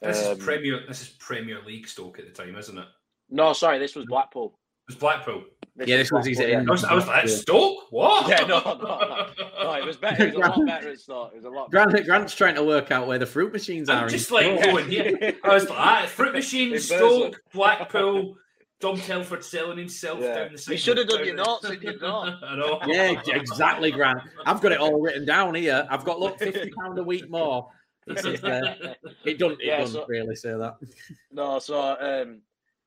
This 0.00 0.26
um, 0.26 0.32
is 0.32 0.44
Premier. 0.44 0.80
This 0.86 1.02
is 1.02 1.08
Premier 1.08 1.58
League 1.66 1.88
Stoke 1.88 2.18
at 2.18 2.26
the 2.26 2.32
time, 2.32 2.56
isn't 2.56 2.78
it? 2.78 2.86
No, 3.30 3.52
sorry, 3.52 3.78
this 3.78 3.94
was 3.94 4.06
Blackpool. 4.06 4.58
It 4.88 4.92
was 4.92 4.96
Blackpool. 4.96 5.44
This 5.76 5.88
yeah, 5.88 5.96
this 5.98 6.10
was 6.10 6.26
his. 6.26 6.40
Yeah. 6.40 6.64
I, 6.66 6.70
was, 6.70 6.84
I 6.84 6.94
was 6.94 7.06
like 7.06 7.28
Stoke. 7.28 7.90
What? 7.90 8.28
Yeah, 8.28 8.46
no, 8.46 8.60
no, 8.60 8.74
no. 8.74 9.26
no 9.62 9.72
it 9.74 9.84
was 9.84 9.96
better. 9.96 10.26
It 10.26 10.34
was 10.34 10.46
a 10.46 10.48
lot 10.48 10.66
better 10.66 10.90
at 10.90 11.00
Stoke. 11.00 11.32
It 11.34 11.36
was 11.36 11.44
a 11.44 11.50
lot. 11.50 11.70
Grant, 11.70 11.92
better. 11.92 12.04
Grant's 12.04 12.34
trying 12.34 12.54
to 12.54 12.64
work 12.64 12.90
out 12.90 13.06
where 13.06 13.18
the 13.18 13.26
fruit 13.26 13.52
machines 13.52 13.88
are. 13.88 14.02
I'm 14.02 14.08
just 14.08 14.30
like 14.30 14.62
going. 14.64 14.90
Yeah, 14.90 15.32
I 15.44 15.54
was 15.54 15.68
like, 15.68 16.08
fruit 16.08 16.32
machines, 16.32 16.86
Stoke, 16.86 17.40
Blackpool. 17.52 18.36
Dom 18.80 18.96
Telford 18.96 19.44
selling 19.44 19.76
himself 19.76 20.20
yeah. 20.20 20.34
down 20.34 20.52
the 20.52 20.58
side. 20.58 20.72
You 20.72 20.78
should 20.78 20.98
have 20.98 21.08
done 21.08 21.24
your 21.24 21.34
notes 21.34 21.68
in 21.68 21.82
your 21.82 21.98
notes. 21.98 22.36
I 22.44 22.54
know. 22.54 22.80
Yeah, 22.86 23.20
exactly, 23.26 23.90
Grant. 23.90 24.20
I've 24.46 24.60
got 24.60 24.70
it 24.70 24.78
all 24.78 25.00
written 25.00 25.24
down 25.24 25.54
here. 25.56 25.86
I've 25.90 26.04
got 26.04 26.20
look 26.20 26.38
fifty 26.40 26.70
pound 26.70 26.98
a 26.98 27.02
week 27.02 27.28
more. 27.28 27.70
It, 28.16 28.18
says, 28.20 28.44
uh, 28.44 28.94
it 29.24 29.38
doesn't. 29.38 29.60
It 29.60 29.66
yeah, 29.66 29.78
doesn't 29.78 30.00
so, 30.00 30.06
really 30.08 30.36
say 30.36 30.50
that. 30.50 30.76
No, 31.30 31.58
so 31.58 31.96
um, 32.00 32.40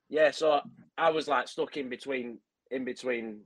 yeah, 0.10 0.32
so 0.32 0.62
I 0.98 1.12
was 1.12 1.28
like 1.28 1.48
stuck 1.48 1.78
in 1.78 1.90
between, 1.90 2.40
in 2.72 2.86
between. 2.86 3.42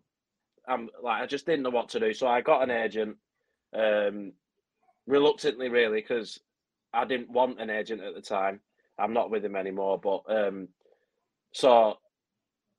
I'm 0.67 0.89
like 1.03 1.21
I 1.21 1.25
just 1.25 1.45
didn't 1.45 1.63
know 1.63 1.69
what 1.69 1.89
to 1.89 1.99
do, 1.99 2.13
so 2.13 2.27
I 2.27 2.41
got 2.41 2.63
an 2.63 2.71
agent, 2.71 3.17
um, 3.73 4.33
reluctantly, 5.05 5.69
really, 5.69 5.99
because 5.99 6.39
I 6.93 7.05
didn't 7.05 7.29
want 7.29 7.59
an 7.59 7.69
agent 7.69 8.01
at 8.01 8.15
the 8.15 8.21
time. 8.21 8.61
I'm 8.97 9.13
not 9.13 9.29
with 9.29 9.43
him 9.43 9.55
anymore, 9.55 9.99
but 9.99 10.23
um, 10.29 10.69
so 11.51 11.97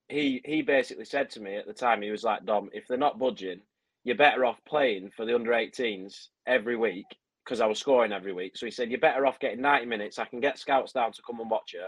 he 0.08 0.40
he 0.44 0.62
basically 0.62 1.04
said 1.04 1.30
to 1.30 1.40
me 1.40 1.56
at 1.56 1.66
the 1.66 1.74
time, 1.74 2.02
he 2.02 2.10
was 2.10 2.24
like, 2.24 2.44
Dom, 2.44 2.70
if 2.72 2.88
they're 2.88 2.96
not 2.96 3.18
budging, 3.18 3.60
you're 4.04 4.16
better 4.16 4.44
off 4.44 4.64
playing 4.64 5.10
for 5.10 5.24
the 5.26 5.34
under 5.34 5.50
18s 5.50 6.28
every 6.46 6.76
week 6.76 7.06
because 7.46 7.60
I 7.60 7.66
was 7.66 7.78
scoring 7.78 8.12
every 8.12 8.32
week. 8.32 8.56
So 8.56 8.66
he 8.66 8.72
said, 8.72 8.90
You're 8.90 9.00
better 9.00 9.24
off 9.24 9.38
getting 9.38 9.60
90 9.60 9.86
minutes. 9.86 10.18
I 10.18 10.24
can 10.24 10.40
get 10.40 10.58
scouts 10.58 10.92
down 10.92 11.12
to 11.12 11.22
come 11.24 11.40
and 11.40 11.50
watch 11.50 11.72
you. 11.74 11.84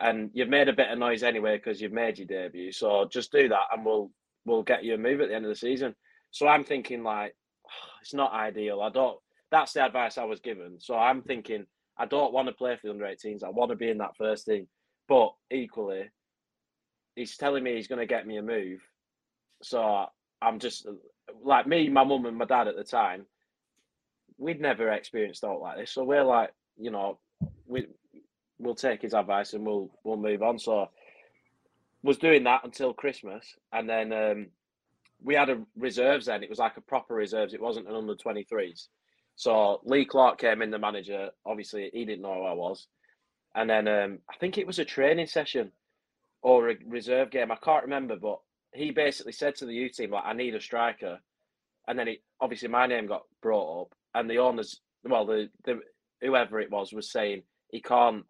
And 0.00 0.30
you've 0.34 0.48
made 0.48 0.68
a 0.68 0.72
bit 0.72 0.90
of 0.90 0.98
noise 0.98 1.22
anyway 1.22 1.56
because 1.56 1.80
you've 1.80 1.92
made 1.92 2.18
your 2.18 2.26
debut. 2.26 2.72
So 2.72 3.06
just 3.10 3.30
do 3.30 3.48
that 3.48 3.68
and 3.72 3.84
we'll 3.84 4.10
we'll 4.44 4.64
get 4.64 4.84
you 4.84 4.94
a 4.94 4.98
move 4.98 5.20
at 5.20 5.28
the 5.28 5.34
end 5.34 5.44
of 5.44 5.50
the 5.50 5.56
season. 5.56 5.94
So 6.32 6.48
I'm 6.48 6.64
thinking 6.64 7.04
like 7.04 7.34
oh, 7.66 7.70
it's 8.02 8.14
not 8.14 8.32
ideal. 8.32 8.80
I 8.80 8.90
don't 8.90 9.18
that's 9.50 9.72
the 9.72 9.84
advice 9.84 10.18
I 10.18 10.24
was 10.24 10.40
given. 10.40 10.80
So 10.80 10.96
I'm 10.96 11.22
thinking 11.22 11.66
I 11.96 12.06
don't 12.06 12.32
want 12.32 12.48
to 12.48 12.54
play 12.54 12.74
for 12.74 12.88
the 12.88 12.92
under 12.92 13.04
18s. 13.04 13.44
I 13.44 13.50
want 13.50 13.70
to 13.70 13.76
be 13.76 13.88
in 13.88 13.98
that 13.98 14.16
first 14.18 14.46
team. 14.46 14.66
But 15.06 15.32
equally, 15.52 16.10
he's 17.14 17.36
telling 17.36 17.62
me 17.62 17.76
he's 17.76 17.86
going 17.86 18.00
to 18.00 18.06
get 18.06 18.26
me 18.26 18.38
a 18.38 18.42
move. 18.42 18.80
So 19.62 20.06
I'm 20.42 20.58
just 20.58 20.88
like 21.44 21.68
me, 21.68 21.88
my 21.88 22.02
mum, 22.02 22.26
and 22.26 22.36
my 22.36 22.46
dad 22.46 22.66
at 22.66 22.76
the 22.76 22.82
time. 22.82 23.26
We'd 24.38 24.60
never 24.60 24.90
experienced 24.90 25.44
out 25.44 25.60
like 25.60 25.78
this, 25.78 25.92
so 25.92 26.04
we're 26.04 26.24
like, 26.24 26.50
you 26.76 26.90
know, 26.90 27.18
we 27.66 27.86
we'll 28.58 28.74
take 28.74 29.02
his 29.02 29.14
advice 29.14 29.52
and 29.52 29.64
we'll 29.64 29.90
we'll 30.04 30.16
move 30.16 30.42
on. 30.42 30.58
So 30.58 30.88
was 32.02 32.18
doing 32.18 32.44
that 32.44 32.64
until 32.64 32.92
Christmas, 32.92 33.54
and 33.72 33.88
then 33.88 34.12
um, 34.12 34.46
we 35.22 35.34
had 35.34 35.50
a 35.50 35.62
reserves. 35.76 36.26
Then 36.26 36.42
it 36.42 36.50
was 36.50 36.58
like 36.58 36.76
a 36.76 36.82
proper 36.82 37.14
reserves. 37.14 37.54
It 37.54 37.60
wasn't 37.60 37.88
an 37.88 37.94
under 37.94 38.14
twenty 38.14 38.44
threes. 38.44 38.88
So 39.36 39.80
Lee 39.84 40.04
Clark 40.04 40.38
came 40.38 40.62
in, 40.62 40.70
the 40.70 40.78
manager. 40.78 41.30
Obviously, 41.44 41.90
he 41.92 42.04
didn't 42.04 42.22
know 42.22 42.34
who 42.34 42.44
I 42.44 42.52
was, 42.52 42.86
and 43.54 43.68
then 43.68 43.88
um, 43.88 44.18
I 44.30 44.36
think 44.36 44.58
it 44.58 44.66
was 44.66 44.78
a 44.78 44.84
training 44.84 45.26
session 45.26 45.72
or 46.42 46.70
a 46.70 46.76
reserve 46.86 47.30
game. 47.30 47.50
I 47.50 47.56
can't 47.56 47.84
remember, 47.84 48.16
but 48.16 48.40
he 48.74 48.90
basically 48.90 49.32
said 49.32 49.54
to 49.56 49.66
the 49.66 49.74
U 49.74 49.88
team 49.88 50.10
like, 50.10 50.24
"I 50.26 50.34
need 50.34 50.54
a 50.54 50.60
striker," 50.60 51.20
and 51.88 51.98
then 51.98 52.08
it 52.08 52.22
obviously 52.40 52.68
my 52.68 52.86
name 52.86 53.06
got 53.06 53.22
brought 53.40 53.82
up, 53.82 53.94
and 54.14 54.28
the 54.28 54.38
owners, 54.38 54.80
well, 55.04 55.26
the, 55.26 55.48
the 55.64 55.80
whoever 56.20 56.60
it 56.60 56.70
was, 56.70 56.92
was 56.92 57.10
saying 57.10 57.42
he 57.70 57.80
can't 57.80 58.24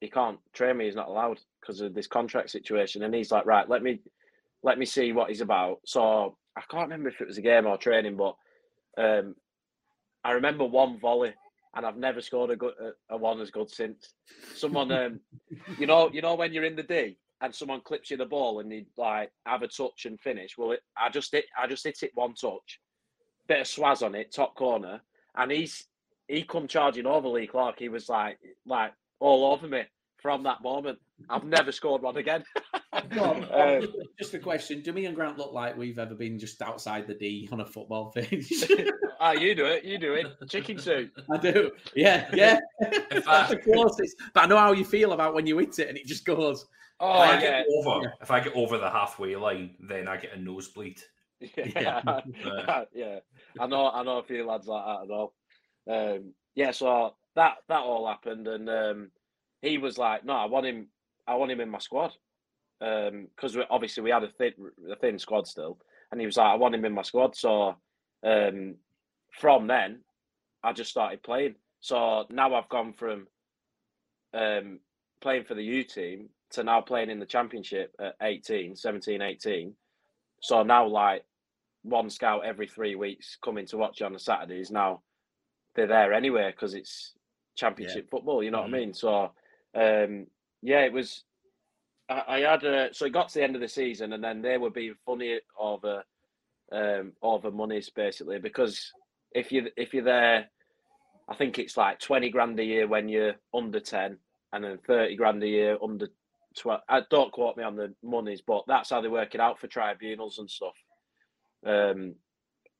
he 0.00 0.08
can't 0.08 0.38
train 0.54 0.78
me. 0.78 0.86
He's 0.86 0.94
not 0.94 1.08
allowed 1.08 1.40
because 1.60 1.80
of 1.80 1.94
this 1.94 2.06
contract 2.06 2.50
situation. 2.50 3.02
And 3.02 3.14
he's 3.14 3.30
like, 3.30 3.44
right, 3.44 3.68
let 3.68 3.82
me 3.82 4.00
let 4.62 4.78
me 4.78 4.86
see 4.86 5.12
what 5.12 5.28
he's 5.28 5.40
about. 5.40 5.80
So 5.84 6.36
I 6.56 6.62
can't 6.70 6.84
remember 6.84 7.08
if 7.08 7.20
it 7.20 7.28
was 7.28 7.38
a 7.38 7.42
game 7.42 7.66
or 7.66 7.76
training, 7.76 8.16
but 8.16 8.34
um, 8.98 9.34
I 10.24 10.32
remember 10.32 10.64
one 10.64 10.98
volley, 10.98 11.34
and 11.74 11.86
I've 11.86 11.96
never 11.96 12.20
scored 12.20 12.50
a 12.50 12.56
good 12.56 12.74
a, 12.80 13.14
a 13.14 13.16
one 13.16 13.40
as 13.40 13.50
good 13.50 13.70
since. 13.70 14.14
Someone, 14.54 14.90
um, 14.92 15.20
you 15.78 15.86
know, 15.86 16.10
you 16.12 16.22
know 16.22 16.34
when 16.34 16.52
you're 16.52 16.64
in 16.64 16.76
the 16.76 16.82
D 16.82 17.18
and 17.42 17.54
someone 17.54 17.80
clips 17.80 18.10
you 18.10 18.16
the 18.16 18.26
ball 18.26 18.60
and 18.60 18.70
you 18.72 18.84
like 18.96 19.30
have 19.46 19.62
a 19.62 19.68
touch 19.68 20.04
and 20.04 20.20
finish. 20.20 20.58
Well, 20.58 20.72
it, 20.72 20.80
I 20.96 21.08
just 21.08 21.32
hit, 21.32 21.46
I 21.58 21.66
just 21.66 21.84
hit 21.84 22.02
it 22.02 22.10
one 22.14 22.34
touch, 22.34 22.80
bit 23.48 23.60
of 23.60 23.66
swaz 23.66 24.04
on 24.04 24.14
it, 24.14 24.32
top 24.32 24.54
corner, 24.56 25.00
and 25.36 25.50
he's 25.50 25.84
he 26.28 26.42
come 26.42 26.68
charging 26.68 27.06
over 27.06 27.28
Lee 27.28 27.46
Clark. 27.46 27.78
He 27.78 27.88
was 27.88 28.08
like 28.08 28.38
like 28.66 28.92
all 29.18 29.52
over 29.52 29.66
me 29.66 29.82
from 30.20 30.42
that 30.44 30.62
moment. 30.62 30.98
I've 31.28 31.44
never 31.44 31.72
scored 31.72 32.02
one 32.02 32.16
again. 32.16 32.44
um, 32.92 33.86
just 34.18 34.34
a 34.34 34.38
question: 34.38 34.82
Do 34.82 34.92
me 34.92 35.06
and 35.06 35.14
Grant 35.14 35.38
look 35.38 35.52
like 35.52 35.76
we've 35.76 35.98
ever 35.98 36.14
been 36.14 36.38
just 36.38 36.62
outside 36.62 37.06
the 37.06 37.14
D 37.14 37.48
on 37.52 37.60
a 37.60 37.66
football 37.66 38.10
pitch? 38.14 38.70
ah, 39.20 39.32
you 39.32 39.54
do 39.54 39.66
it. 39.66 39.84
You 39.84 39.98
do 39.98 40.14
it. 40.14 40.26
Chicken 40.48 40.78
soup. 40.78 41.10
I 41.30 41.36
do. 41.36 41.72
Yeah, 41.94 42.28
yeah. 42.32 42.58
That's 42.80 43.50
the 43.50 43.60
closest. 43.62 44.16
But 44.32 44.44
I 44.44 44.46
know 44.46 44.58
how 44.58 44.72
you 44.72 44.84
feel 44.84 45.12
about 45.12 45.34
when 45.34 45.46
you 45.46 45.58
hit 45.58 45.78
it 45.78 45.88
and 45.88 45.98
it 45.98 46.06
just 46.06 46.24
goes. 46.24 46.66
Oh, 47.02 47.22
if 47.22 47.30
I 47.30 47.40
get 47.40 47.66
over, 47.78 48.02
yeah. 48.02 48.10
if 48.20 48.30
I 48.30 48.40
get 48.40 48.54
over 48.54 48.76
the 48.76 48.90
halfway 48.90 49.34
line, 49.34 49.74
then 49.80 50.06
I 50.06 50.18
get 50.18 50.36
a 50.36 50.40
nosebleed. 50.40 51.00
Yeah, 51.56 52.00
yeah. 52.04 52.84
yeah. 52.92 53.18
I 53.58 53.66
know. 53.66 53.90
I 53.90 54.02
know 54.02 54.18
a 54.18 54.22
few 54.22 54.46
lads 54.46 54.66
like 54.66 54.84
that 54.84 55.04
at 55.04 55.10
all. 55.10 55.34
Um, 55.90 56.34
yeah, 56.54 56.70
so 56.70 57.14
that 57.34 57.56
that 57.68 57.80
all 57.80 58.06
happened, 58.06 58.46
and 58.46 58.68
um, 58.68 59.10
he 59.62 59.78
was 59.78 59.96
like, 59.98 60.24
"No, 60.24 60.34
I 60.34 60.44
want 60.46 60.66
him. 60.66 60.88
I 61.26 61.34
want 61.36 61.50
him 61.50 61.60
in 61.60 61.70
my 61.70 61.78
squad." 61.78 62.12
because 62.78 63.56
um, 63.56 63.64
obviously 63.68 64.02
we 64.02 64.10
had 64.10 64.24
a 64.24 64.28
thin, 64.28 64.54
a 64.90 64.96
thin 64.96 65.18
squad 65.18 65.46
still, 65.46 65.78
and 66.10 66.20
he 66.20 66.26
was 66.26 66.36
like, 66.36 66.46
"I 66.46 66.54
want 66.56 66.74
him 66.74 66.84
in 66.84 66.94
my 66.94 67.02
squad." 67.02 67.36
So 67.36 67.76
um, 68.22 68.76
from 69.38 69.66
then, 69.66 70.00
I 70.62 70.72
just 70.72 70.90
started 70.90 71.22
playing. 71.22 71.56
So 71.80 72.26
now 72.30 72.54
I've 72.54 72.68
gone 72.68 72.92
from 72.92 73.26
um, 74.34 74.80
playing 75.20 75.44
for 75.44 75.54
the 75.54 75.62
U 75.62 75.84
team 75.84 76.28
to 76.50 76.64
now 76.64 76.80
playing 76.80 77.10
in 77.10 77.20
the 77.20 77.26
championship 77.26 77.94
at 78.00 78.16
18, 78.22 78.76
17, 78.76 79.22
18. 79.22 79.74
So 80.42 80.62
now, 80.62 80.86
like, 80.86 81.24
one 81.82 82.10
scout 82.10 82.44
every 82.44 82.66
three 82.66 82.94
weeks 82.94 83.36
coming 83.42 83.66
to 83.66 83.76
watch 83.76 84.00
you 84.00 84.06
on 84.06 84.12
the 84.12 84.18
Saturdays. 84.18 84.70
Now 84.70 85.02
they're 85.74 85.86
there 85.86 86.12
anyway 86.12 86.50
because 86.50 86.74
it's 86.74 87.14
championship 87.56 88.06
yeah. 88.06 88.10
football, 88.10 88.42
you 88.42 88.50
know 88.50 88.58
mm-hmm. 88.58 88.72
what 88.72 88.78
I 88.78 88.80
mm-hmm. 88.80 88.86
mean? 88.86 88.94
So, 88.94 89.32
um, 89.74 90.26
yeah, 90.62 90.80
it 90.80 90.92
was 90.92 91.24
I, 92.10 92.24
I 92.26 92.40
had 92.40 92.64
a, 92.64 92.92
so 92.92 93.06
it 93.06 93.12
got 93.12 93.28
to 93.28 93.34
the 93.34 93.44
end 93.44 93.54
of 93.54 93.62
the 93.62 93.68
season, 93.68 94.12
and 94.12 94.22
then 94.22 94.42
they 94.42 94.58
were 94.58 94.70
being 94.70 94.94
funny 95.06 95.38
over 95.58 96.02
um, 96.72 97.12
over 97.22 97.50
monies 97.50 97.90
basically 97.90 98.38
because 98.38 98.92
if 99.32 99.50
you 99.50 99.68
if 99.76 99.94
you're 99.94 100.04
there, 100.04 100.46
I 101.28 101.34
think 101.34 101.58
it's 101.58 101.76
like 101.76 102.00
twenty 102.00 102.30
grand 102.30 102.58
a 102.58 102.64
year 102.64 102.88
when 102.88 103.08
you're 103.08 103.34
under 103.54 103.80
ten, 103.80 104.18
and 104.52 104.64
then 104.64 104.78
thirty 104.86 105.16
grand 105.16 105.42
a 105.42 105.48
year 105.48 105.78
under 105.82 106.08
twelve. 106.58 106.82
I 106.88 107.02
don't 107.10 107.32
quote 107.32 107.56
me 107.56 107.64
on 107.64 107.76
the 107.76 107.94
monies, 108.02 108.42
but 108.44 108.64
that's 108.66 108.90
how 108.90 109.00
they 109.00 109.08
work 109.08 109.34
it 109.34 109.40
out 109.40 109.58
for 109.58 109.68
tribunals 109.68 110.38
and 110.38 110.50
stuff. 110.50 110.74
Um, 111.64 112.14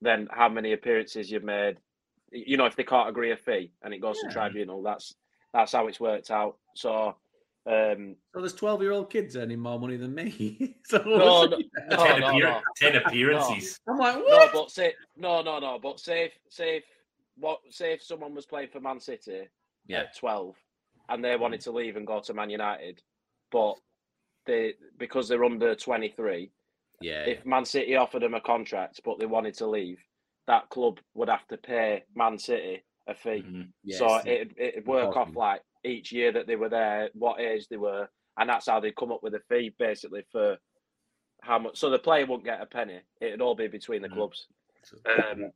then 0.01 0.29
how 0.31 0.49
many 0.49 0.73
appearances 0.73 1.31
you've 1.31 1.45
made? 1.45 1.79
You 2.33 2.57
know, 2.57 2.67
if 2.67 2.77
they 2.77 2.85
can't 2.85 3.09
agree 3.09 3.33
a 3.33 3.37
fee 3.37 3.73
and 3.83 3.93
it 3.93 4.01
goes 4.01 4.19
yeah. 4.23 4.29
to 4.29 4.35
tribunal, 4.35 4.83
that's 4.83 5.15
that's 5.53 5.73
how 5.73 5.89
it's 5.89 6.01
worked 6.01 6.31
out. 6.31 6.57
So 6.75 7.17
um, 7.67 8.17
so 8.33 8.41
there's 8.41 8.55
12 8.55 8.83
year 8.83 8.93
old 8.93 9.11
kids 9.11 9.37
earning 9.37 9.61
more 9.61 9.79
money 9.79 9.97
than 9.97 10.15
me. 10.15 10.77
so 10.85 10.99
no, 11.05 11.45
no, 11.45 11.59
no, 11.91 12.05
10, 12.05 12.21
no, 12.21 12.39
no, 12.39 12.61
10 12.77 12.97
appearances. 12.97 13.79
I'm 13.87 13.99
like, 13.99 14.17
what? 14.17 14.53
No, 14.55 14.61
but 14.61 14.71
say 14.71 14.95
no, 15.17 15.43
no, 15.43 15.59
no. 15.59 15.79
But 15.81 16.01
say 16.01 16.27
if, 16.27 16.33
say 16.49 16.79
if 16.79 16.85
what 17.37 17.61
say 17.71 17.93
if 17.93 18.03
someone 18.03 18.35
was 18.35 18.47
playing 18.47 18.69
for 18.73 18.81
Man 18.81 18.99
City 18.99 19.49
yeah. 19.87 20.01
at 20.01 20.17
12 20.17 20.57
and 21.11 21.23
they 21.23 21.37
wanted 21.37 21.61
to 21.63 21.71
leave 21.71 21.97
and 21.97 22.07
go 22.07 22.21
to 22.21 22.35
Man 22.35 22.49
United, 22.49 23.03
but 23.53 23.75
they 24.47 24.75
because 24.99 25.29
they're 25.29 25.45
under 25.45 25.75
23. 25.75 26.51
Yeah. 27.01 27.25
If 27.25 27.47
Man 27.47 27.65
City 27.65 27.97
offered 27.97 28.23
him 28.23 28.35
a 28.35 28.41
contract 28.41 29.01
but 29.05 29.19
they 29.19 29.27
wanted 29.27 29.55
to 29.55 29.67
leave, 29.67 29.99
that 30.47 30.69
club 30.69 30.99
would 31.15 31.29
have 31.29 31.47
to 31.49 31.57
pay 31.57 32.05
Man 32.15 32.39
City 32.39 32.83
a 33.07 33.15
fee. 33.15 33.45
Mm-hmm. 33.47 33.63
Yes. 33.85 33.99
So 33.99 34.17
it 34.17 34.53
it'd 34.57 34.87
work 34.87 35.17
off 35.17 35.35
like 35.35 35.63
each 35.85 36.13
year 36.13 36.33
that 36.33 36.47
they 36.47 36.57
were 36.57 36.69
there, 36.69 37.11
what 37.15 37.41
age 37.41 37.69
they 37.69 37.77
were, 37.77 38.09
and 38.39 38.49
that's 38.49 38.69
how 38.69 38.81
they 38.81 38.93
come 38.93 39.13
up 39.13 39.23
with 39.23 39.35
a 39.35 39.41
fee 39.49 39.75
basically 39.79 40.25
for 40.31 40.59
how 41.43 41.59
much. 41.59 41.79
So 41.79 41.91
the 41.91 41.99
player 41.99 42.27
won't 42.27 42.45
get 42.45 42.61
a 42.61 42.67
penny; 42.67 43.01
it'd 43.21 43.41
all 43.41 43.55
be 43.55 43.69
between 43.69 44.03
the 44.03 44.09
mm-hmm. 44.09 44.17
clubs. 44.17 44.47
Um, 45.07 45.51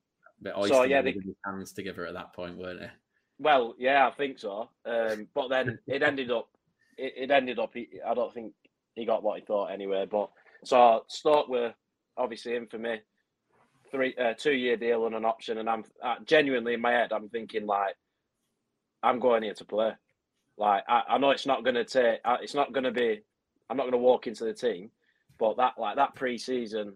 so 0.67 0.85
yeah, 0.85 1.03
they 1.03 1.17
hands 1.45 1.73
together 1.73 2.07
at 2.07 2.15
that 2.15 2.35
point, 2.35 2.59
weren't 2.59 2.81
they? 2.81 2.91
Well, 3.39 3.75
yeah, 3.79 4.07
I 4.07 4.11
think 4.13 4.39
so. 4.39 4.71
Um, 4.85 5.29
but 5.35 5.49
then 5.49 5.79
it 5.87 6.03
ended 6.03 6.31
up, 6.31 6.49
it, 6.97 7.15
it 7.17 7.31
ended 7.31 7.59
up. 7.59 7.75
I 8.07 8.15
don't 8.15 8.33
think 8.33 8.53
he 8.95 9.05
got 9.05 9.23
what 9.23 9.39
he 9.39 9.45
thought 9.45 9.73
anyway. 9.73 10.07
But 10.11 10.31
so 10.67 11.05
Stoke 11.09 11.49
were 11.49 11.75
obviously 12.17 12.55
in 12.57 12.67
for 12.67 12.79
me, 12.79 13.01
three, 13.91 14.15
uh, 14.17 14.35
two 14.37 14.53
year 14.53 14.77
deal 14.77 15.07
and 15.07 15.15
an 15.15 15.25
option, 15.25 15.59
and 15.59 15.69
I'm 15.69 15.85
uh, 16.03 16.17
genuinely 16.25 16.75
in 16.75 16.81
my 16.81 16.93
head, 16.93 17.13
I'm 17.13 17.29
thinking 17.29 17.67
like, 17.67 17.95
I'm 19.03 19.21
going 19.21 19.43
here 19.43 19.55
to 19.55 19.65
play. 19.65 19.93
Like 20.57 20.85
I, 20.89 21.03
I 21.11 21.19
know 21.19 21.31
it's 21.31 21.47
not 21.47 21.65
going 21.65 21.75
to 21.75 21.85
take. 21.85 22.21
It's 22.41 22.55
not 22.55 22.73
going 22.73 22.85
to 22.85 22.93
be. 22.93 23.23
I'm 23.69 23.77
not 23.77 23.85
going 23.85 23.93
to 23.93 23.99
walk 23.99 24.27
into 24.27 24.45
the 24.45 24.53
team, 24.53 24.91
but 25.39 25.57
that 25.57 25.75
like 25.79 25.97
that 25.97 26.15
pre-season, 26.15 26.95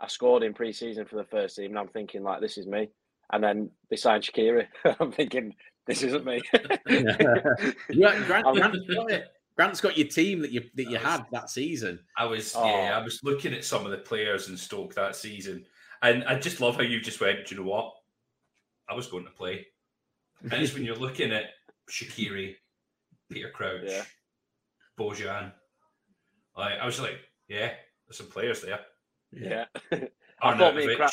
I 0.00 0.08
scored 0.08 0.42
in 0.42 0.54
pre-season 0.54 1.06
for 1.06 1.16
the 1.16 1.24
first 1.24 1.56
team, 1.56 1.70
and 1.70 1.78
I'm 1.78 1.88
thinking 1.88 2.22
like 2.22 2.40
this 2.40 2.58
is 2.58 2.66
me. 2.66 2.90
And 3.32 3.42
then 3.42 3.70
they 3.88 3.96
signed 3.96 4.24
Shaqiri. 4.24 4.66
I'm 5.00 5.12
thinking 5.12 5.54
this 5.86 6.02
isn't 6.02 6.24
me. 6.24 6.40
yeah, 7.90 8.24
Grant, 8.26 8.46
Grant's, 8.46 8.78
got 8.94 9.10
Grant's 9.56 9.80
got 9.80 9.98
your 9.98 10.08
team 10.08 10.40
that 10.40 10.50
you 10.50 10.62
that 10.74 10.84
you 10.84 10.92
was, 10.92 11.02
had 11.02 11.26
that 11.32 11.50
season. 11.50 11.98
I 12.16 12.24
was 12.24 12.54
oh. 12.56 12.64
yeah, 12.64 12.96
I 12.98 13.02
was 13.02 13.20
looking 13.22 13.52
at 13.52 13.64
some 13.64 13.84
of 13.84 13.90
the 13.90 13.98
players 13.98 14.48
in 14.48 14.56
Stoke 14.56 14.94
that 14.94 15.16
season, 15.16 15.64
and 16.02 16.24
I 16.24 16.38
just 16.38 16.60
love 16.60 16.76
how 16.76 16.82
you 16.82 17.00
just 17.00 17.20
went. 17.20 17.46
Do 17.46 17.54
you 17.54 17.60
know 17.60 17.68
what? 17.68 17.92
I 18.88 18.94
was 18.94 19.06
going 19.06 19.24
to 19.24 19.30
play, 19.30 19.66
and 20.42 20.52
it's 20.54 20.74
when 20.74 20.84
you're 20.84 20.96
looking 20.96 21.32
at 21.32 21.50
Shaqiri, 21.90 22.54
Peter 23.30 23.50
Crouch, 23.50 23.82
yeah. 23.84 24.04
Bojan. 24.98 25.52
I, 26.56 26.74
I 26.76 26.86
was 26.86 27.00
like, 27.00 27.18
yeah, 27.48 27.72
there's 28.06 28.18
some 28.18 28.26
players 28.26 28.62
there. 28.62 28.80
Yeah. 29.32 29.64
I 30.42 30.56
thought 30.56 30.74
me 30.74 30.84
and, 30.84 30.96
Crap, 30.96 31.12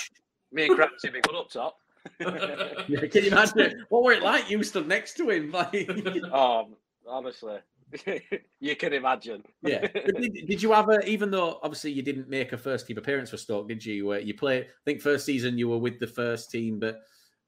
me 0.51 0.65
and 0.67 0.75
Crouch 0.75 0.91
would 1.03 1.13
be 1.13 1.21
good 1.21 1.35
up 1.35 1.49
top. 1.49 1.77
yeah, 2.19 3.05
can 3.07 3.23
you 3.23 3.31
imagine 3.31 3.85
what 3.89 4.03
were 4.03 4.13
it 4.13 4.23
like? 4.23 4.49
You 4.49 4.63
stood 4.63 4.87
next 4.87 5.15
to 5.17 5.29
him, 5.29 5.51
like. 5.51 5.89
um, 6.31 6.75
honestly, 7.05 7.57
you 8.59 8.75
can 8.75 8.93
imagine. 8.93 9.43
yeah. 9.61 9.87
Did, 9.87 10.47
did, 10.47 10.61
you 10.61 10.71
have 10.73 10.89
a? 10.89 10.99
Even 11.07 11.31
though 11.31 11.59
obviously 11.63 11.91
you 11.91 12.01
didn't 12.01 12.29
make 12.29 12.51
a 12.53 12.57
first 12.57 12.87
team 12.87 12.97
appearance 12.97 13.29
for 13.29 13.37
Stoke, 13.37 13.67
did 13.67 13.85
you? 13.85 14.13
You 14.15 14.33
play? 14.33 14.61
I 14.61 14.65
think 14.85 15.01
first 15.01 15.25
season 15.25 15.57
you 15.57 15.69
were 15.69 15.77
with 15.77 15.99
the 15.99 16.07
first 16.07 16.51
team, 16.51 16.79
but 16.79 16.99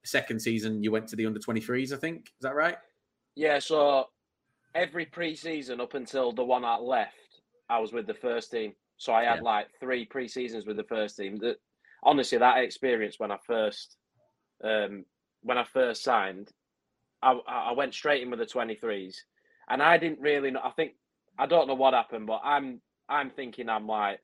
second 0.04 0.40
season 0.40 0.82
you 0.82 0.90
went 0.90 1.08
to 1.08 1.16
the 1.16 1.26
under 1.26 1.40
23s. 1.40 1.92
I 1.92 1.96
think 1.96 2.26
is 2.26 2.42
that 2.42 2.54
right? 2.54 2.76
Yeah, 3.34 3.58
so 3.58 4.06
every 4.74 5.06
pre-season 5.06 5.80
up 5.80 5.94
until 5.94 6.32
the 6.32 6.44
one 6.44 6.64
I 6.64 6.76
left, 6.76 7.14
I 7.68 7.78
was 7.78 7.92
with 7.92 8.06
the 8.06 8.14
first 8.14 8.50
team. 8.50 8.72
So 8.96 9.12
I 9.12 9.24
had 9.24 9.36
yeah. 9.36 9.42
like 9.42 9.68
three 9.78 10.04
pre-seasons 10.04 10.66
with 10.66 10.76
the 10.76 10.84
first 10.84 11.16
team. 11.16 11.36
That 11.38 11.56
honestly, 12.02 12.38
that 12.38 12.58
experience 12.58 13.18
when 13.18 13.30
I 13.30 13.38
first 13.46 13.96
um, 14.62 15.04
when 15.42 15.58
I 15.58 15.64
first 15.64 16.02
signed, 16.02 16.50
I, 17.22 17.32
I 17.46 17.72
went 17.72 17.94
straight 17.94 18.22
in 18.22 18.30
with 18.30 18.40
the 18.40 18.46
23s, 18.46 19.16
and 19.70 19.82
I 19.82 19.96
didn't 19.96 20.20
really 20.20 20.50
know. 20.50 20.60
I 20.62 20.70
think 20.70 20.92
I 21.38 21.46
don't 21.46 21.68
know 21.68 21.74
what 21.74 21.94
happened, 21.94 22.26
but 22.26 22.40
I'm 22.44 22.80
I'm 23.08 23.30
thinking 23.30 23.68
I'm 23.68 23.86
like, 23.86 24.20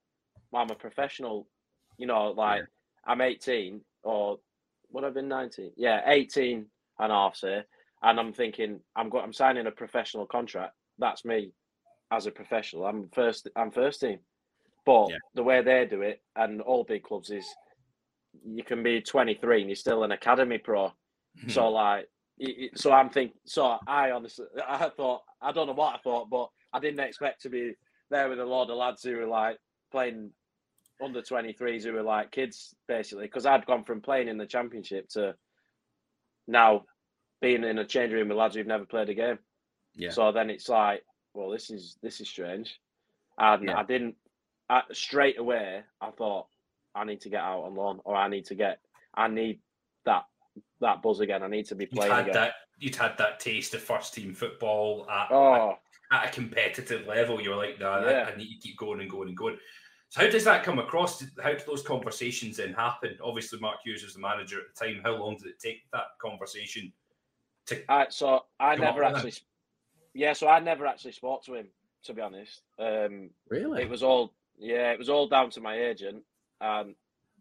well, 0.51 0.63
I'm 0.63 0.71
a 0.71 0.75
professional. 0.75 1.49
You 1.97 2.07
know, 2.07 2.33
like 2.33 2.63
I'm 3.07 3.21
18 3.21 3.81
or 4.03 4.39
would 4.93 5.05
have 5.05 5.15
been 5.15 5.29
19? 5.29 5.73
Yeah, 5.77 6.03
18 6.07 6.67
and 6.99 7.13
a 7.13 7.15
half, 7.15 7.37
say. 7.37 7.63
And 8.03 8.21
I'm 8.21 8.33
thinking 8.33 8.81
I'm 8.95 9.09
go- 9.09 9.21
I'm 9.21 9.33
signing 9.33 9.67
a 9.67 9.71
professional 9.71 10.27
contract. 10.27 10.75
That's 10.99 11.25
me 11.25 11.53
as 12.11 12.27
a 12.27 12.31
professional. 12.31 12.85
I'm 12.87 13.09
first. 13.15 13.49
I'm 13.57 13.71
first 13.71 14.01
team. 14.01 14.19
But 14.85 15.09
Yeah. 15.11 15.17
the 15.35 15.43
way 15.43 15.63
they 15.63 15.87
do 15.87 16.03
it, 16.03 16.23
and 16.37 16.61
all 16.61 16.85
big 16.85 17.03
clubs 17.03 17.31
is, 17.31 17.47
you 18.45 18.63
can 18.63 18.83
be 18.83 19.01
23 19.01 19.61
and 19.63 19.71
you're 19.71 19.77
still 19.77 20.05
an 20.05 20.13
academy 20.13 20.59
pro. 20.59 20.93
So 21.49 21.69
like, 21.69 22.09
it- 22.39 22.59
it- 22.73 22.79
so 22.79 22.93
I'm 22.93 23.11
thinking. 23.11 23.39
So 23.45 23.79
I 23.87 24.11
honestly, 24.11 24.47
I 24.67 24.89
thought 24.91 25.23
I 25.41 25.53
don't 25.53 25.67
know 25.67 25.73
what 25.73 25.95
I 25.95 25.99
thought, 25.99 26.29
but 26.31 26.51
I 26.73 26.81
didn't 26.81 27.01
expect 27.01 27.43
to 27.43 27.49
be 27.49 27.75
there 28.11 28.29
with 28.29 28.41
a 28.41 28.45
lot 28.45 28.71
of 28.71 28.77
lads 28.77 29.03
who 29.03 29.17
were 29.17 29.27
like 29.27 29.59
playing 29.91 30.33
under 31.03 31.21
23s 31.21 31.85
who 31.85 31.93
were 31.93 32.03
like 32.03 32.31
kids 32.31 32.75
basically 32.89 33.27
because 33.27 33.45
I'd 33.45 33.67
gone 33.67 33.85
from 33.85 34.01
playing 34.01 34.29
in 34.29 34.39
the 34.39 34.47
championship 34.47 35.09
to 35.11 35.37
now 36.47 36.87
being 37.43 37.65
in 37.65 37.79
a 37.79 37.85
change 37.85 38.13
room 38.13 38.29
with 38.29 38.39
lads 38.39 38.55
who've 38.55 38.67
never 38.67 38.87
played 38.87 39.11
a 39.11 39.15
game. 39.15 39.39
Yeah. 39.95 40.11
So 40.11 40.33
then 40.33 40.49
it's 40.51 40.69
like, 40.69 41.03
well, 41.35 41.51
this 41.51 41.71
is 41.71 41.99
this 42.03 42.21
is 42.21 42.29
strange, 42.29 42.81
and 43.39 43.65
Yeah. 43.69 43.79
I 43.79 43.83
didn't 43.83 44.17
I, 44.69 44.83
straight 44.93 45.39
away. 45.39 45.85
I 46.01 46.11
thought 46.11 46.47
I 46.95 47.05
need 47.05 47.21
to 47.23 47.29
get 47.29 47.41
out 47.41 47.63
on 47.65 47.75
loan, 47.75 48.01
or 48.05 48.17
I 48.17 48.29
need 48.29 48.47
to 48.47 48.55
get, 48.55 48.81
I 49.15 49.29
need 49.29 49.61
that 50.81 51.03
buzz 51.03 51.21
again. 51.21 51.43
I 51.43 51.49
need 51.49 51.67
to 51.67 51.75
be 51.75 51.87
playing. 51.87 52.11
You'd 52.11 52.17
had 52.17 52.29
again. 52.29 52.35
that. 52.35 52.55
You'd 52.79 52.97
had 52.97 53.17
that 53.19 53.41
taste 53.41 53.75
of 53.75 53.81
first 53.83 54.13
team 54.15 54.35
football 54.35 55.07
at, 55.11 55.29
Oh, 55.31 55.79
at 56.13 56.29
a 56.29 56.31
competitive 56.33 57.07
level. 57.07 57.41
You 57.41 57.51
were 57.51 57.57
like, 57.57 57.81
nah, 57.81 57.97
I- 58.01 58.11
Yeah. 58.11 58.31
I 58.33 58.37
need 58.37 58.55
to 58.55 58.61
keep 58.69 58.77
going 58.77 59.01
and 59.01 59.11
going 59.11 59.29
and 59.29 59.37
going. 59.37 59.59
So 60.11 60.21
how 60.21 60.31
does 60.31 60.45
that 60.45 60.63
come 60.63 60.79
across? 60.79 61.25
How 61.43 61.53
do 61.55 61.59
those 61.67 61.83
conversations 61.83 62.59
then 62.59 62.73
happen? 62.75 63.19
Obviously, 63.23 63.59
Mark 63.59 63.79
Hughes 63.85 64.05
was 64.05 64.15
the 64.15 64.21
manager 64.21 64.61
at 64.61 64.67
the 64.75 64.87
time. 64.87 65.01
How 65.03 65.17
long 65.17 65.37
did 65.37 65.47
it 65.49 65.59
take 65.59 65.91
that 65.93 66.05
conversation 66.21 66.93
to? 67.67 67.83
I, 67.91 68.07
so 68.11 68.45
I 68.61 68.77
never 68.77 69.03
actually, 69.03 69.33
yeah. 70.15 70.33
So 70.33 70.47
I 70.49 70.61
never 70.61 70.87
actually 70.87 71.13
spoke 71.13 71.45
to 71.47 71.55
him, 71.55 71.67
to 72.05 72.15
be 72.15 72.21
honest. 72.23 72.63
Um, 72.79 73.31
Really? 73.49 73.83
It 73.83 73.89
was 73.91 74.03
all 74.05 74.33
yeah, 74.59 74.93
it 74.93 74.99
was 74.99 75.09
all 75.09 75.27
down 75.29 75.51
to 75.51 75.61
my 75.61 75.77
agent. 75.77 76.23
and 76.61 76.95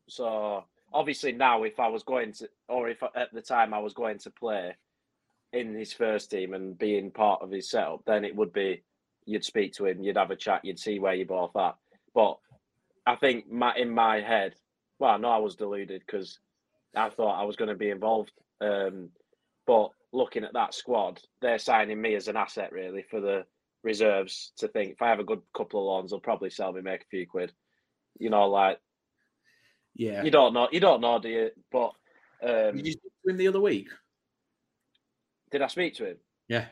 so 0.08 0.64
obviously 0.94 1.32
now 1.32 1.64
if 1.64 1.80
I 1.80 1.88
was 1.88 2.04
going 2.04 2.34
to 2.34 2.50
or 2.68 2.90
if 2.90 3.04
at 3.04 3.34
the 3.34 3.42
time 3.42 3.74
I 3.74 3.80
was 3.80 3.94
going 3.94 4.20
to 4.20 4.32
play 4.32 4.76
in 5.54 5.74
his 5.74 5.94
first 5.94 6.32
team 6.32 6.54
and 6.54 6.78
being 6.78 7.12
part 7.12 7.42
of 7.42 7.52
his 7.52 7.70
setup, 7.70 8.04
then 8.06 8.26
it 8.26 8.36
would 8.36 8.54
be 8.54 8.84
you'd 9.26 9.46
speak 9.46 9.74
to 9.74 9.86
him, 9.86 10.04
you'd 10.04 10.18
have 10.18 10.32
a 10.32 10.36
chat, 10.36 10.64
you'd 10.64 10.80
see 10.80 11.00
where 11.00 11.14
you 11.14 11.26
both 11.26 11.56
at. 11.56 11.76
But 12.14 12.38
I 13.06 13.16
think 13.16 13.52
my 13.52 13.74
in 13.76 13.90
my 13.90 14.22
head, 14.22 14.56
well, 15.00 15.18
no, 15.20 15.30
I 15.30 15.38
was 15.38 15.56
deluded 15.56 16.04
because 16.06 16.40
I 16.96 17.10
thought 17.10 17.40
I 17.40 17.46
was 17.46 17.56
going 17.56 17.70
to 17.70 17.76
be 17.76 17.90
involved. 17.90 18.32
Um, 18.62 19.10
but 19.68 19.90
looking 20.14 20.44
at 20.44 20.54
that 20.54 20.74
squad, 20.74 21.22
they're 21.42 21.60
signing 21.60 22.02
me 22.02 22.16
as 22.16 22.28
an 22.28 22.38
asset 22.38 22.72
really 22.72 23.04
for 23.10 23.20
the 23.20 23.46
reserves 23.84 24.52
to 24.58 24.68
think 24.68 24.94
if 24.94 25.02
I 25.02 25.10
have 25.10 25.20
a 25.20 25.26
good 25.26 25.42
couple 25.56 25.80
of 25.80 25.86
loans, 25.86 26.12
they'll 26.12 26.20
probably 26.20 26.50
sell 26.50 26.72
me, 26.72 26.82
make 26.82 27.02
a 27.02 27.10
few 27.10 27.28
quid. 27.28 27.52
You 28.20 28.30
know, 28.30 28.48
like 28.48 28.80
yeah. 29.96 30.24
you 30.24 30.32
don't 30.32 30.54
know, 30.54 30.68
you 30.72 30.80
don't 30.80 31.02
know, 31.02 31.20
do 31.20 31.30
you? 31.30 31.52
But 31.72 31.92
um, 32.44 32.76
Did 32.78 32.86
you 32.86 32.92
speak 32.94 33.12
to 33.26 33.32
him 33.32 33.38
the 33.38 33.48
other 33.48 33.62
week? 33.62 33.88
did 35.52 35.62
I 35.62 35.68
speak 35.68 35.96
to 35.96 36.06
him? 36.12 36.18
Yeah. 36.48 36.66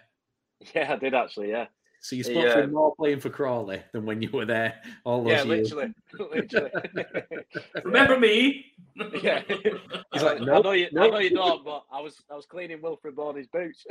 Yeah, 0.73 0.93
I 0.93 0.95
did 0.95 1.13
actually. 1.13 1.49
Yeah, 1.49 1.65
So 1.99 2.15
you 2.15 2.23
He, 2.23 2.31
spoke 2.31 2.45
to 2.45 2.57
um, 2.59 2.63
him 2.63 2.73
more 2.73 2.95
playing 2.95 3.19
for 3.19 3.29
Crawley 3.29 3.81
than 3.91 4.05
when 4.05 4.21
you 4.21 4.29
were 4.31 4.45
there 4.45 4.75
all 5.03 5.23
those 5.23 5.31
yeah, 5.31 5.43
years. 5.43 5.73
literally, 5.73 5.93
literally. 6.41 6.71
Remember 7.83 8.17
me? 8.17 8.65
Yeah. 9.21 9.41
He's 9.47 10.23
I, 10.23 10.25
like, 10.25 10.41
I 10.41 10.45
"Nope, 10.45 10.63
know 10.63 10.71
you. 10.71 10.87
I 10.97 11.09
know 11.09 11.17
you 11.19 11.31
don't, 11.31 11.65
but 11.65 11.83
I 11.91 11.99
was 11.99 12.15
I 12.31 12.35
was 12.35 12.45
cleaning 12.45 12.79
Wilfried 12.79 13.15
Bony's 13.15 13.47
boots. 13.47 13.85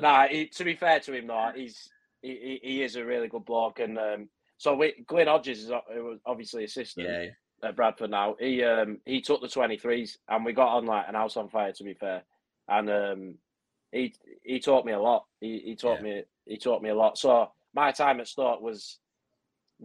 nah, 0.00 0.26
he, 0.28 0.46
to 0.48 0.64
be 0.64 0.74
fair 0.74 1.00
to 1.00 1.12
him, 1.14 1.26
though, 1.28 1.52
he's 1.54 1.88
he, 2.22 2.60
he, 2.62 2.68
he 2.74 2.82
is 2.82 2.96
a 2.96 3.04
really 3.04 3.28
good 3.28 3.44
bloke, 3.44 3.78
and 3.80 3.98
um, 3.98 4.28
so 4.60 4.74
we, 4.74 4.92
Glyn 5.06 5.26
Hodges 5.26 5.60
is 5.64 5.70
who 5.94 6.04
was 6.04 6.18
obviously 6.26 6.64
assistant 6.64 7.08
Yeah. 7.08 7.68
at 7.68 7.76
Bradford 7.76 8.10
now. 8.10 8.36
He 8.38 8.62
um 8.62 8.98
he 9.06 9.22
took 9.22 9.40
the 9.40 9.48
twenty 9.48 9.78
threes, 9.78 10.18
and 10.28 10.44
we 10.44 10.52
got 10.52 10.76
on 10.76 10.84
like 10.84 11.08
an 11.08 11.14
house 11.14 11.38
on 11.38 11.48
fire. 11.48 11.72
To 11.72 11.82
be 11.82 11.94
fair, 11.94 12.24
and 12.68 12.90
um 12.90 13.34
he 13.90 14.14
he 14.42 14.60
taught 14.60 14.84
me 14.84 14.92
a 14.92 15.00
lot. 15.00 15.24
He 15.40 15.62
he 15.64 15.76
taught 15.76 16.00
Yeah. 16.04 16.16
me 16.16 16.22
he 16.44 16.58
taught 16.58 16.82
me 16.82 16.90
a 16.90 16.94
lot. 16.94 17.16
So 17.16 17.50
my 17.72 17.90
time 17.90 18.20
at 18.20 18.28
Stoke 18.28 18.60
was 18.60 18.98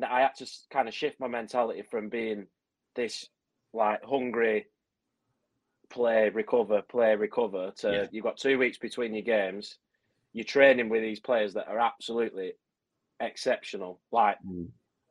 I 0.05 0.19
had 0.19 0.35
to 0.39 0.45
kind 0.69 0.89
of 0.89 0.93
shift 0.93 1.21
my 1.21 1.29
mentality 1.29 1.81
from 1.89 2.09
being 2.09 2.47
this 2.95 3.29
like 3.73 4.03
hungry 4.03 4.65
play 5.89 6.27
recover 6.27 6.81
play 6.81 7.15
recover 7.15 7.71
to 7.77 7.91
Yeah. 7.93 8.07
you've 8.11 8.25
got 8.25 8.35
two 8.37 8.57
weeks 8.57 8.77
between 8.77 9.13
your 9.13 9.23
games 9.23 9.77
you're 10.33 10.43
training 10.43 10.89
with 10.89 11.01
these 11.01 11.21
players 11.21 11.53
that 11.53 11.69
are 11.69 11.79
absolutely 11.79 12.53
exceptional 13.19 13.99
like 14.11 14.37
Mm. 14.45 14.67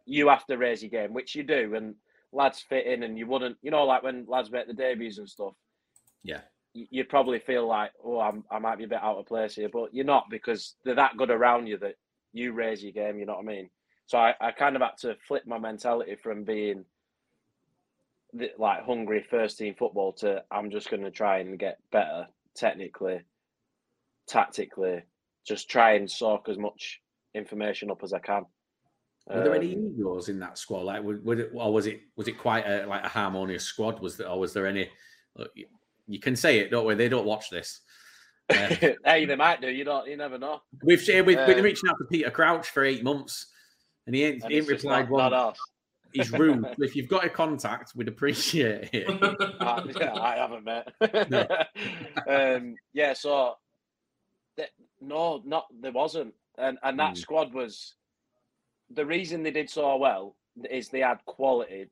you 0.07 0.29
have 0.29 0.47
to 0.47 0.57
raise 0.59 0.83
your 0.83 0.91
game 0.91 1.13
which 1.15 1.35
you 1.35 1.43
do 1.43 1.75
and 1.75 1.95
lads 2.33 2.61
fit 2.61 2.87
in 2.87 3.03
and 3.03 3.19
you 3.19 3.27
wouldn't 3.27 3.57
you 3.63 3.71
know 3.71 3.85
like 3.85 4.03
when 4.03 4.27
lads 4.29 4.51
make 4.51 4.67
the 4.67 4.75
debuts 4.75 5.19
and 5.19 5.29
stuff 5.29 5.55
Yeah. 6.23 6.41
y- 6.75 6.87
you'd 6.91 7.09
probably 7.09 7.39
feel 7.39 7.67
like 7.67 7.93
oh 8.05 8.21
I'm, 8.21 8.45
i 8.51 8.59
might 8.59 8.77
be 8.79 8.85
a 8.85 8.89
bit 8.89 9.03
out 9.03 9.17
of 9.19 9.27
place 9.27 9.55
here 9.55 9.69
but 9.71 9.95
you're 9.95 10.05
not 10.05 10.29
because 10.31 10.75
they're 10.85 10.95
that 10.97 11.17
good 11.17 11.31
around 11.31 11.67
you 11.67 11.79
that 11.79 11.95
you 12.33 12.53
raise 12.53 12.83
your 12.83 12.93
game 12.93 13.19
you 13.19 13.25
know 13.27 13.35
what 13.35 13.45
i 13.45 13.47
mean 13.47 13.71
so 14.07 14.19
I, 14.19 14.35
I 14.41 14.51
kind 14.53 14.77
of 14.77 14.83
had 14.83 14.99
to 14.99 15.17
flip 15.27 15.47
my 15.47 15.59
mentality 15.59 16.17
from 16.23 16.45
being 16.45 16.85
the, 18.35 18.51
like 18.59 18.85
hungry 18.85 19.25
first 19.31 19.57
team 19.57 19.75
football 19.79 20.13
to 20.15 20.43
I'm 20.51 20.71
just 20.71 20.91
going 20.91 21.05
to 21.05 21.11
try 21.11 21.39
and 21.39 21.59
get 21.59 21.79
better 21.93 22.27
technically, 22.55 23.23
tactically, 24.29 25.03
just 25.47 25.71
try 25.71 25.93
and 25.95 26.11
soak 26.11 26.49
as 26.49 26.59
much 26.59 27.01
information 27.35 27.91
up 27.91 28.03
as 28.03 28.13
I 28.13 28.19
can. 28.19 28.45
Were 29.27 29.43
there 29.43 29.55
any 29.55 29.75
Um, 29.75 29.95
egos 29.99 30.29
in 30.29 30.39
that 30.41 30.59
squad? 30.59 30.83
Like, 30.83 31.03
would, 31.03 31.25
would 31.25 31.41
it, 31.41 31.51
or 31.55 31.73
was 31.73 31.87
it 31.87 32.01
was 32.17 32.29
it 32.29 32.39
quite 32.39 32.67
a 32.67 32.87
like 32.87 33.05
a 33.05 33.09
harmonious 33.09 33.65
squad? 33.65 34.01
Was 34.01 34.17
there, 34.19 34.29
or 34.29 34.39
was 34.39 34.53
there 34.53 34.67
any? 34.67 34.91
you- 35.55 35.67
You 36.07 36.19
can 36.21 36.37
say 36.37 36.59
it, 36.59 36.71
don't 36.71 36.85
we? 36.87 36.95
They 36.95 37.09
don't 37.09 37.25
watch 37.25 37.49
this. 37.49 37.81
Uh, 38.51 38.55
hey, 39.07 39.25
they 39.25 39.37
might 39.37 39.63
do. 39.63 39.71
You 39.71 39.85
don't. 39.85 40.07
You 40.07 40.19
never 40.19 40.37
know. 40.39 40.61
we've 40.83 41.01
we've 41.09 41.25
been 41.27 41.59
Um, 41.59 41.65
reaching 41.65 41.89
out 41.89 41.97
to 41.99 42.05
Peter 42.11 42.31
Crouch 42.31 42.69
for 42.69 42.85
eight 42.85 43.03
months, 43.03 43.47
and 44.07 44.15
he 44.15 44.25
ain't, 44.25 44.43
And 44.43 44.53
he 44.53 44.59
ain't 44.59 44.69
replied 44.69 45.05
not, 45.05 45.11
one. 45.11 45.31
not 45.31 45.33
us. 45.33 45.59
He's 46.13 46.31
rude. 46.31 46.63
If 46.79 46.95
you've 46.95 47.09
got 47.09 47.25
a 47.25 47.31
contact, 47.31 47.93
we'd 47.97 48.09
appreciate 48.09 48.91
it. 48.93 49.07
Uh, 49.61 49.83
yeah, 49.99 50.13
I 50.15 50.37
haven't 50.37 50.65
met. 50.65 50.93
No. 51.31 51.47
um, 52.29 52.75
yeah, 52.93 53.15
so 53.15 53.55
th- 54.59 54.69
no, 55.01 55.41
not 55.47 55.65
there 55.81 55.93
wasn't, 55.93 56.35
and 56.59 56.79
and 56.83 56.99
that 56.99 57.15
Mm. 57.15 57.19
squad 57.19 57.53
was 57.53 57.95
the 58.91 59.07
reason 59.07 59.43
they 59.43 59.51
did 59.51 59.71
so 59.71 59.97
well 59.97 60.37
is 60.71 60.89
they 60.89 61.01
had 61.01 61.25
quality 61.25 61.91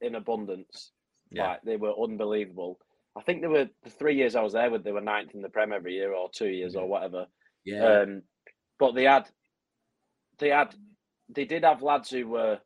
in 0.00 0.14
abundance. 0.14 0.92
Yeah. 1.30 1.48
Like 1.48 1.62
they 1.62 1.76
were 1.76 1.92
unbelievable. 1.92 2.80
I 3.16 3.22
think 3.22 3.40
they 3.42 3.48
were 3.48 3.68
the 3.82 3.90
three 3.90 4.14
years 4.16 4.36
I 4.36 4.42
was 4.42 4.52
there 4.52 4.70
with 4.70 4.84
they 4.84 4.92
were 4.92 5.00
ninth 5.00 5.34
in 5.34 5.42
the 5.42 5.48
Prem 5.48 5.72
every 5.72 5.94
year 5.94 6.12
or 6.14 6.30
two 6.30 6.48
years 6.48 6.76
or 6.76 6.86
whatever. 6.86 7.26
Yeah, 7.64 8.00
Um, 8.02 8.22
but 8.78 8.92
they 8.94 9.04
had, 9.04 9.28
they 10.38 10.48
had, 10.48 10.74
they 11.28 11.44
did 11.44 11.64
have 11.64 11.82
lads 11.82 12.08
who 12.10 12.26
were. 12.28 12.60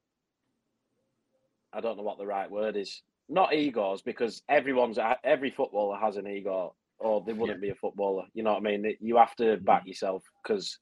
I 1.72 1.80
don't 1.80 1.96
know 1.96 2.04
what 2.04 2.18
the 2.18 2.26
right 2.26 2.50
word 2.50 2.76
is. 2.76 3.02
Not 3.28 3.54
egos, 3.54 4.02
because 4.02 4.42
everyone's 4.48 4.98
every 5.24 5.50
footballer 5.50 5.96
has 5.98 6.16
an 6.16 6.28
ego, 6.28 6.76
or 6.98 7.22
they 7.26 7.32
wouldn't 7.32 7.60
be 7.62 7.70
a 7.70 7.74
footballer. 7.74 8.26
You 8.34 8.42
know 8.44 8.52
what 8.52 8.58
I 8.60 8.76
mean? 8.76 8.96
You 9.00 9.16
have 9.16 9.34
to 9.36 9.56
back 9.56 9.86
yourself 9.86 10.22
because 10.42 10.78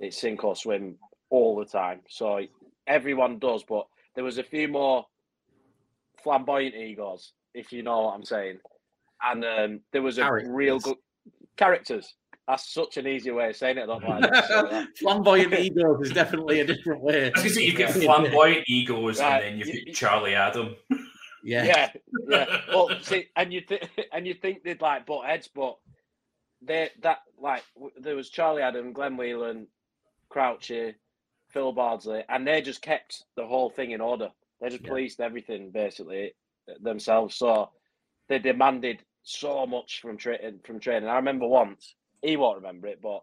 it's 0.00 0.20
sink 0.20 0.44
or 0.44 0.56
swim 0.56 0.96
all 1.30 1.56
the 1.56 1.64
time. 1.64 2.00
So 2.08 2.40
everyone 2.86 3.38
does, 3.38 3.62
but 3.64 3.86
there 4.14 4.24
was 4.24 4.38
a 4.38 4.42
few 4.42 4.68
more 4.68 5.06
flamboyant 6.22 6.74
egos, 6.74 7.32
if 7.54 7.72
you 7.72 7.82
know 7.82 8.02
what 8.02 8.14
I'm 8.14 8.24
saying. 8.24 8.58
And 9.22 9.44
um, 9.44 9.80
there 9.92 10.02
was 10.02 10.18
a 10.18 10.30
real 10.30 10.78
good 10.78 10.96
characters. 11.56 12.14
That's 12.46 12.72
such 12.74 12.98
an 12.98 13.06
easy 13.06 13.30
way 13.30 13.48
of 13.50 13.56
saying 13.56 13.78
it. 13.78 13.84
I 13.84 13.86
don't 13.86 14.02
know 14.02 14.08
why 14.08 14.16
I 14.18 14.20
didn't 14.20 14.44
say 14.44 14.62
that. 14.70 14.88
flamboyant 14.98 15.54
egos 15.54 16.06
is 16.08 16.12
definitely 16.12 16.60
a 16.60 16.66
different 16.66 17.00
way. 17.00 17.32
I 17.34 17.42
was 17.42 17.56
you've 17.56 17.78
got 17.78 17.90
flamboyant 17.92 18.64
egos, 18.68 19.18
Right, 19.20 19.42
and 19.42 19.44
then 19.44 19.58
you've 19.58 19.68
you- 19.74 19.86
got 19.86 19.94
Charlie 19.94 20.34
Adam. 20.34 20.76
Yeah, 21.42 21.64
yeah, 21.64 21.90
yeah. 22.28 22.60
Well, 22.68 22.88
see, 23.02 23.26
and 23.36 23.52
you 23.52 23.60
think 23.62 23.88
and 24.12 24.26
you 24.26 24.32
think 24.34 24.62
they'd 24.62 24.80
like 24.80 25.04
butt 25.06 25.26
heads, 25.26 25.48
but 25.54 25.76
they 26.62 26.88
that 27.02 27.18
like 27.38 27.62
w- 27.74 27.92
there 28.00 28.16
was 28.16 28.30
Charlie 28.30 28.62
Adam, 28.62 28.94
Glenn 28.94 29.16
Whelan, 29.18 29.66
Crouchy, 30.34 30.94
Phil 31.50 31.72
Bardsley, 31.72 32.24
and 32.28 32.44
they 32.44 32.60
just 32.60 32.82
kept 32.82 33.24
the 33.36 33.46
whole 33.46 33.70
thing 33.70 33.92
in 33.92 34.00
order. 34.00 34.32
They 34.60 34.68
just 34.68 34.82
Yeah. 34.82 34.88
policed 34.88 35.20
everything 35.20 35.70
basically 35.70 36.34
themselves. 36.80 37.36
So 37.36 37.70
they 38.28 38.40
demanded 38.40 39.04
so 39.22 39.64
much 39.64 40.00
from 40.00 40.16
tra- 40.16 40.58
from 40.64 40.80
training. 40.80 41.08
I 41.08 41.14
remember 41.16 41.46
once 41.46 41.94
he 42.20 42.36
won't 42.36 42.56
remember 42.56 42.88
it, 42.88 43.00
but 43.00 43.22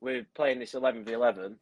we 0.00 0.18
were 0.18 0.26
playing 0.34 0.60
this 0.60 0.74
eleven 0.74 1.04
v 1.04 1.12
eleven, 1.14 1.58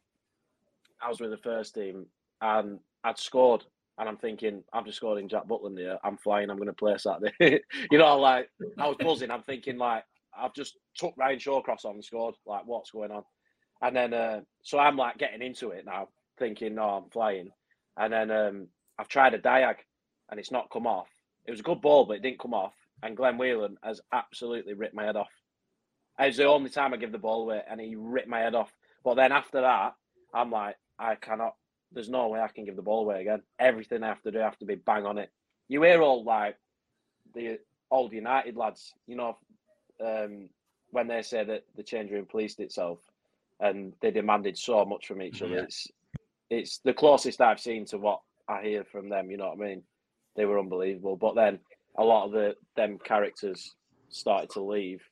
I 1.01 1.09
was 1.09 1.19
with 1.19 1.31
the 1.31 1.37
first 1.37 1.73
team 1.73 2.05
and 2.41 2.79
I'd 3.03 3.17
scored, 3.17 3.65
and 3.97 4.07
I'm 4.07 4.17
thinking, 4.17 4.63
I've 4.71 4.85
just 4.85 4.97
scored 4.97 5.19
in 5.19 5.29
Jack 5.29 5.45
Butland 5.47 5.79
here. 5.79 5.97
I'm 6.03 6.17
flying. 6.17 6.49
I'm 6.51 6.57
going 6.57 6.67
to 6.67 6.73
play 6.73 6.95
Saturday. 6.97 7.33
you 7.91 7.97
know, 7.97 8.17
like 8.19 8.51
I 8.77 8.87
was 8.87 8.97
buzzing. 8.99 9.31
I'm 9.31 9.43
thinking 9.43 9.77
like 9.79 10.03
I've 10.37 10.53
just 10.53 10.77
took 10.95 11.15
Ryan 11.17 11.39
Shawcross 11.39 11.85
on 11.85 11.95
and 11.95 12.05
scored. 12.05 12.35
Like 12.45 12.65
what's 12.67 12.91
going 12.91 13.11
on? 13.11 13.23
And 13.81 13.95
then 13.95 14.13
uh, 14.13 14.41
so 14.63 14.77
I'm 14.79 14.97
like 14.97 15.17
getting 15.17 15.41
into 15.41 15.71
it 15.71 15.85
now, 15.85 16.09
thinking, 16.37 16.75
no, 16.75 16.83
I'm 16.83 17.09
flying. 17.09 17.51
And 17.97 18.13
then 18.13 18.31
um, 18.31 18.67
I've 18.97 19.07
tried 19.07 19.33
a 19.33 19.39
diag, 19.39 19.75
and 20.29 20.39
it's 20.39 20.51
not 20.51 20.69
come 20.71 20.87
off. 20.87 21.07
It 21.45 21.51
was 21.51 21.61
a 21.61 21.63
good 21.63 21.81
ball, 21.81 22.05
but 22.05 22.17
it 22.17 22.23
didn't 22.23 22.39
come 22.39 22.53
off. 22.53 22.73
And 23.01 23.15
Glenn 23.15 23.37
Whelan 23.37 23.77
has 23.83 24.01
absolutely 24.11 24.73
ripped 24.73 24.93
my 24.95 25.05
head 25.05 25.15
off. 25.15 25.31
It 26.19 26.27
was 26.27 26.37
the 26.37 26.45
only 26.45 26.69
time 26.69 26.93
I 26.93 26.97
give 26.97 27.13
the 27.13 27.17
ball 27.17 27.43
away, 27.43 27.61
and 27.69 27.79
he 27.79 27.95
ripped 27.95 28.27
my 28.27 28.39
head 28.39 28.55
off. 28.55 28.71
But 29.03 29.15
then 29.15 29.31
after 29.31 29.61
that, 29.61 29.93
I'm 30.33 30.51
like, 30.51 30.75
I 30.97 31.15
cannot. 31.15 31.55
There's 31.91 32.09
no 32.09 32.27
way 32.27 32.41
I 32.41 32.49
can 32.49 32.65
give 32.65 32.75
the 32.75 32.81
ball 32.81 33.01
away 33.01 33.21
again. 33.21 33.41
Everything 33.57 34.03
I 34.03 34.09
have 34.09 34.21
to 34.23 34.31
do, 34.31 34.41
I 34.41 34.43
have 34.43 34.59
to 34.59 34.65
be 34.65 34.75
bang 34.75 35.05
on 35.05 35.17
it. 35.17 35.31
You 35.69 35.81
hear 35.83 36.01
all 36.01 36.23
like 36.23 36.57
the 37.33 37.59
old 37.89 38.11
United 38.13 38.57
lads, 38.57 38.93
you 39.07 39.15
know, 39.15 39.37
um, 40.05 40.49
when 40.91 41.07
they 41.07 41.21
say 41.21 41.43
that 41.43 41.63
the 41.75 41.83
change 41.83 42.11
room 42.11 42.27
policed 42.29 42.59
itself 42.59 42.99
and 43.59 43.93
they 44.01 44.11
demanded 44.11 44.57
so 44.57 44.85
much 44.85 45.07
from 45.07 45.21
each 45.21 45.41
other. 45.41 45.55
Yeah. 45.55 45.63
It's 45.63 45.87
it's 46.49 46.79
the 46.79 46.93
closest 46.93 47.41
I've 47.41 47.59
seen 47.59 47.85
to 47.87 47.97
what 47.97 48.21
I 48.47 48.63
hear 48.63 48.83
from 48.83 49.09
them. 49.09 49.29
You 49.29 49.37
know 49.37 49.49
what 49.49 49.65
I 49.65 49.69
mean? 49.69 49.83
They 50.35 50.45
were 50.45 50.59
unbelievable. 50.59 51.15
But 51.15 51.35
then 51.35 51.59
a 51.97 52.03
lot 52.03 52.25
of 52.25 52.31
the 52.31 52.55
them 52.75 52.97
characters 53.03 53.75
started 54.09 54.49
to 54.51 54.61
leave, 54.61 55.03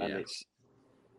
and 0.00 0.12
it's 0.12 0.44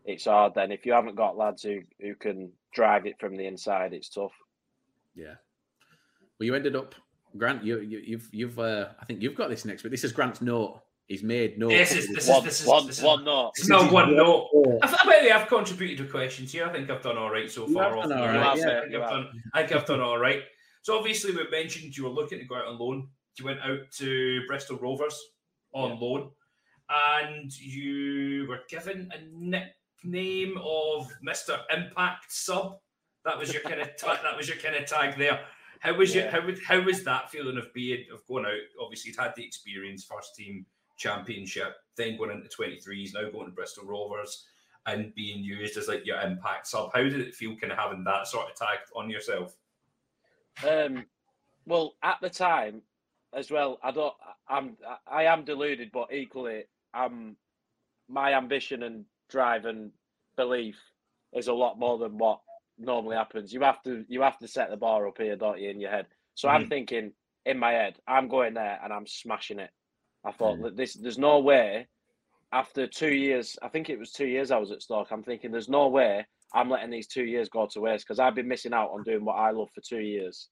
it's 0.06 0.26
hard. 0.26 0.54
Then 0.56 0.72
if 0.72 0.86
you 0.86 0.94
haven't 0.94 1.16
got 1.16 1.38
lads 1.38 1.64
who 1.64 1.82
who 2.00 2.16
can 2.16 2.52
drive 2.74 3.06
it 3.06 3.20
from 3.20 3.36
the 3.36 3.48
inside, 3.48 3.94
it's 3.94 4.10
tough. 4.10 4.34
Yeah. 5.16 5.36
Well, 6.40 6.46
you 6.46 6.56
ended 6.56 6.76
up, 6.76 6.96
Grant. 7.38 7.64
You, 7.64 7.80
you 7.80 8.00
you've 8.06 8.30
you've 8.32 8.60
uh, 8.60 8.90
I 9.00 9.06
think 9.06 9.22
you've 9.22 9.36
got 9.36 9.50
this 9.50 9.66
next, 9.66 9.82
but 9.82 9.92
this 9.92 10.04
is 10.04 10.12
Grant's 10.12 10.42
note. 10.42 10.82
He's 11.08 11.22
made 11.22 11.60
no. 11.60 11.68
This 11.68 11.91
is- 11.96 12.08
this 12.08 12.24
is- 12.24 12.30
One, 12.30 12.44
this 12.44 12.65
one, 12.65 12.88
this 12.88 12.98
is- 12.98 13.04
one 13.04 13.24
note. 13.26 13.52
It's 13.58 13.68
not 13.70 13.91
one 13.91 14.15
note. 14.15 14.50
I, 14.82 14.98
I 15.04 15.06
bet 15.06 15.32
I've 15.32 15.48
contributed 15.48 16.06
to 16.06 16.12
questions 16.12 16.52
here. 16.52 16.65
I 16.65 16.72
think 16.74 16.89
I've 16.89 17.02
done 17.04 17.18
all 17.18 17.30
right 17.30 17.50
so 17.50 17.68
far. 17.68 17.89
have 17.89 17.98
off 17.98 18.10
done 18.10 18.18
the 18.18 18.24
all 18.24 18.50
I, 18.50 18.56
think 18.56 18.96
I've 18.96 19.10
done, 19.10 19.28
I 19.54 19.63
think 19.63 19.80
I've 19.80 19.86
done 19.86 20.02
all 20.02 20.18
right. 20.18 20.41
So 20.82 20.98
obviously 20.98 21.36
we 21.36 21.48
mentioned 21.52 21.96
you 21.96 22.06
were 22.06 22.10
looking 22.10 22.39
to 22.39 22.46
go 22.46 22.56
out 22.56 22.65
on 22.68 22.80
loan. 22.80 23.08
You 23.38 23.46
went 23.46 23.60
out 23.62 23.80
to 23.98 24.41
Bristol 24.48 24.78
Rovers 24.78 25.20
on 25.74 25.91
Yeah. 25.91 25.98
loan, 26.00 26.32
and 26.89 27.52
you 27.60 28.46
were 28.50 28.62
given 28.70 29.10
a 29.13 29.20
nickname 30.04 30.58
of 30.63 31.10
Mister 31.22 31.60
Impact 31.72 32.26
Sub. 32.32 32.78
That 33.26 33.38
was 33.38 33.52
your 33.54 33.62
kind 33.62 33.82
of 33.82 33.89
ta- 33.98 34.20
that 34.24 34.38
was 34.38 34.48
your 34.48 34.58
kind 34.58 34.76
of 34.76 34.86
tag 34.88 35.18
there. 35.18 35.41
How 35.82 35.94
was 35.94 36.15
your 36.15 36.30
how 36.30 36.46
was 36.46 36.60
how 36.65 36.80
was 36.82 37.04
that 37.04 37.30
feeling 37.30 37.58
of 37.58 37.72
being 37.74 38.06
of 38.13 38.26
going 38.28 38.46
out? 38.46 38.54
Obviously, 38.82 39.12
you'd 39.12 39.20
had 39.20 39.34
the 39.36 39.46
experience, 39.46 40.06
first 40.06 40.36
team 40.36 40.65
championship, 40.98 41.76
then 41.98 42.18
going 42.18 42.32
into 42.32 42.50
twenty 42.50 42.78
threes, 42.78 43.14
now 43.14 43.30
going 43.30 43.46
to 43.46 43.52
Bristol 43.52 43.86
Rovers, 43.86 44.46
and 44.86 45.14
being 45.16 45.44
used 45.44 45.78
as 45.78 45.88
like 45.88 46.06
your 46.06 46.22
impact 46.22 46.68
sub. 46.68 46.92
How 46.94 47.04
did 47.04 47.22
it 47.22 47.36
feel, 47.36 47.56
kind 47.58 47.72
of 47.72 47.80
having 47.80 48.04
that 48.04 48.28
sort 48.28 48.50
of 48.50 48.56
tag 48.56 48.80
on 48.96 49.10
yourself? 49.10 49.56
Um, 50.68 51.06
well, 51.66 51.96
at 52.04 52.18
the 52.22 52.30
time, 52.30 52.82
as 53.34 53.52
well, 53.52 53.80
I 53.84 53.92
don't. 53.92 54.14
I'm. 54.48 54.78
I 55.08 55.24
am 55.24 55.46
deluded, 55.46 55.92
but 55.92 56.14
equally, 56.14 56.64
I'm. 56.94 57.36
My 58.08 58.36
ambition 58.36 58.84
and 58.84 59.06
drive 59.30 59.66
and 59.66 59.92
belief 60.38 60.78
is 61.34 61.48
a 61.48 61.54
lot 61.54 61.80
more 61.80 61.98
than 61.98 62.18
what 62.18 62.40
normally 62.78 63.16
happens. 63.16 63.52
You 63.52 63.62
have 63.62 63.82
to. 63.84 64.06
You 64.08 64.22
have 64.22 64.38
to 64.40 64.48
set 64.48 64.70
the 64.70 64.78
bar 64.78 65.08
up 65.08 65.18
here, 65.18 65.36
don't 65.36 65.60
you, 65.60 65.70
in 65.70 65.80
your 65.80 65.92
head? 65.92 66.08
So 66.36 66.50
I'm 66.50 66.68
thinking 66.68 67.14
in 67.46 67.58
my 67.58 67.72
head, 67.72 67.96
I'm 68.08 68.28
going 68.28 68.54
there 68.54 68.80
and 68.84 68.92
I'm 68.92 69.08
smashing 69.08 69.60
it. 69.60 69.70
I 70.26 70.32
thought 70.32 70.62
that 70.62 70.76
this. 70.76 70.94
There's 70.94 71.18
no 71.18 71.40
way. 71.40 71.88
After 72.52 72.88
two 72.88 73.14
years, 73.14 73.58
I 73.62 73.68
think 73.68 73.90
it 73.90 74.00
was 74.00 74.12
two 74.12 74.28
years 74.28 74.50
I 74.50 74.58
was 74.58 74.72
at 74.72 74.82
Stoke. 74.82 75.12
I'm 75.12 75.24
thinking 75.24 75.52
there's 75.52 75.68
no 75.68 75.88
way 75.88 76.26
I'm 76.54 76.70
letting 76.70 76.90
these 76.90 77.08
two 77.08 77.26
years 77.26 77.50
go 77.50 77.68
to 77.68 77.82
waste 77.82 78.06
because 78.06 78.20
I've 78.20 78.36
been 78.36 78.48
missing 78.48 78.74
out 78.74 78.92
on 78.92 79.04
doing 79.04 79.26
what 79.26 79.34
I 79.34 79.52
love 79.52 79.70
for 79.76 79.82
two 79.82 80.00
years 80.00 80.48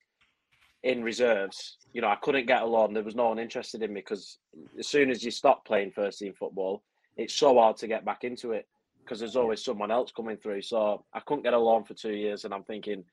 in 0.84 1.02
reserves. 1.02 1.78
You 1.94 2.02
know, 2.02 2.10
I 2.10 2.18
couldn't 2.18 2.46
get 2.46 2.62
a 2.62 2.66
loan. 2.66 2.94
There 2.94 3.04
was 3.04 3.16
no 3.16 3.30
one 3.30 3.40
interested 3.40 3.82
in 3.82 3.94
me 3.94 4.02
because 4.02 4.38
as 4.78 4.88
soon 4.88 5.10
as 5.10 5.24
you 5.24 5.32
stop 5.32 5.66
playing 5.66 5.92
first 5.92 6.20
team 6.20 6.34
football, 6.38 6.84
it's 7.16 7.34
so 7.34 7.58
hard 7.58 7.78
to 7.78 7.88
get 7.88 8.04
back 8.04 8.26
into 8.26 8.52
it 8.52 8.68
because 9.00 9.20
there's 9.20 9.38
always 9.38 9.64
someone 9.64 9.92
else 9.92 10.12
coming 10.12 10.38
through. 10.38 10.62
So 10.62 11.06
I 11.14 11.22
couldn't 11.22 11.44
get 11.44 11.54
a 11.54 11.60
loan 11.60 11.86
for 11.86 11.94
two 11.94 12.14
years, 12.14 12.44
and 12.44 12.54
I'm 12.54 12.64
thinking, 12.64 13.06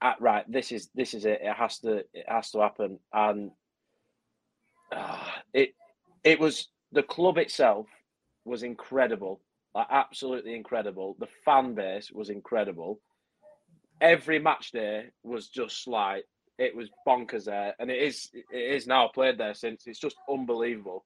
ah, 0.00 0.16
right, 0.20 0.50
this 0.50 0.72
is 0.72 0.88
this 0.94 1.12
is 1.12 1.26
it. 1.26 1.40
It 1.42 1.54
has 1.54 1.78
to 1.80 2.04
it 2.14 2.24
has 2.28 2.50
to 2.52 2.60
happen, 2.60 2.98
and 3.12 3.50
ah, 4.92 5.42
it 5.52 5.74
it 6.24 6.38
was 6.40 6.68
the 6.92 7.02
club 7.02 7.38
itself 7.38 7.86
was 8.44 8.62
incredible, 8.62 9.40
like 9.74 9.86
absolutely 9.90 10.54
incredible. 10.54 11.16
The 11.18 11.28
fan 11.44 11.74
base 11.74 12.10
was 12.12 12.30
incredible. 12.30 13.00
Every 14.00 14.38
match 14.38 14.72
day 14.72 15.06
was 15.22 15.48
just 15.48 15.86
like 15.86 16.24
it 16.58 16.74
was 16.76 16.90
bonkers 17.06 17.44
there, 17.44 17.74
and 17.78 17.90
it 17.90 18.02
is 18.02 18.30
it 18.32 18.74
is 18.74 18.86
now 18.86 19.08
played 19.08 19.38
there 19.38 19.54
since. 19.54 19.84
It's 19.86 19.98
just 20.00 20.16
unbelievable, 20.30 21.04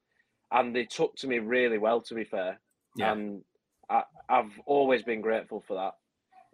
and 0.50 0.74
they 0.74 0.84
took 0.84 1.14
to 1.16 1.28
me 1.28 1.38
really 1.38 1.78
well. 1.78 2.00
To 2.02 2.14
be 2.14 2.24
fair, 2.24 2.60
Yeah. 2.96 3.12
and 3.12 3.42
I, 3.88 4.02
I've 4.28 4.52
always 4.66 5.02
been 5.02 5.20
grateful 5.20 5.62
for 5.66 5.74
that. 5.74 5.94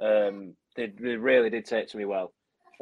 Um, 0.05 0.57
they, 0.77 0.87
they 0.89 1.17
really 1.17 1.51
did 1.51 1.65
take 1.65 1.89
to 1.89 1.97
me 1.97 2.05
well, 2.05 2.33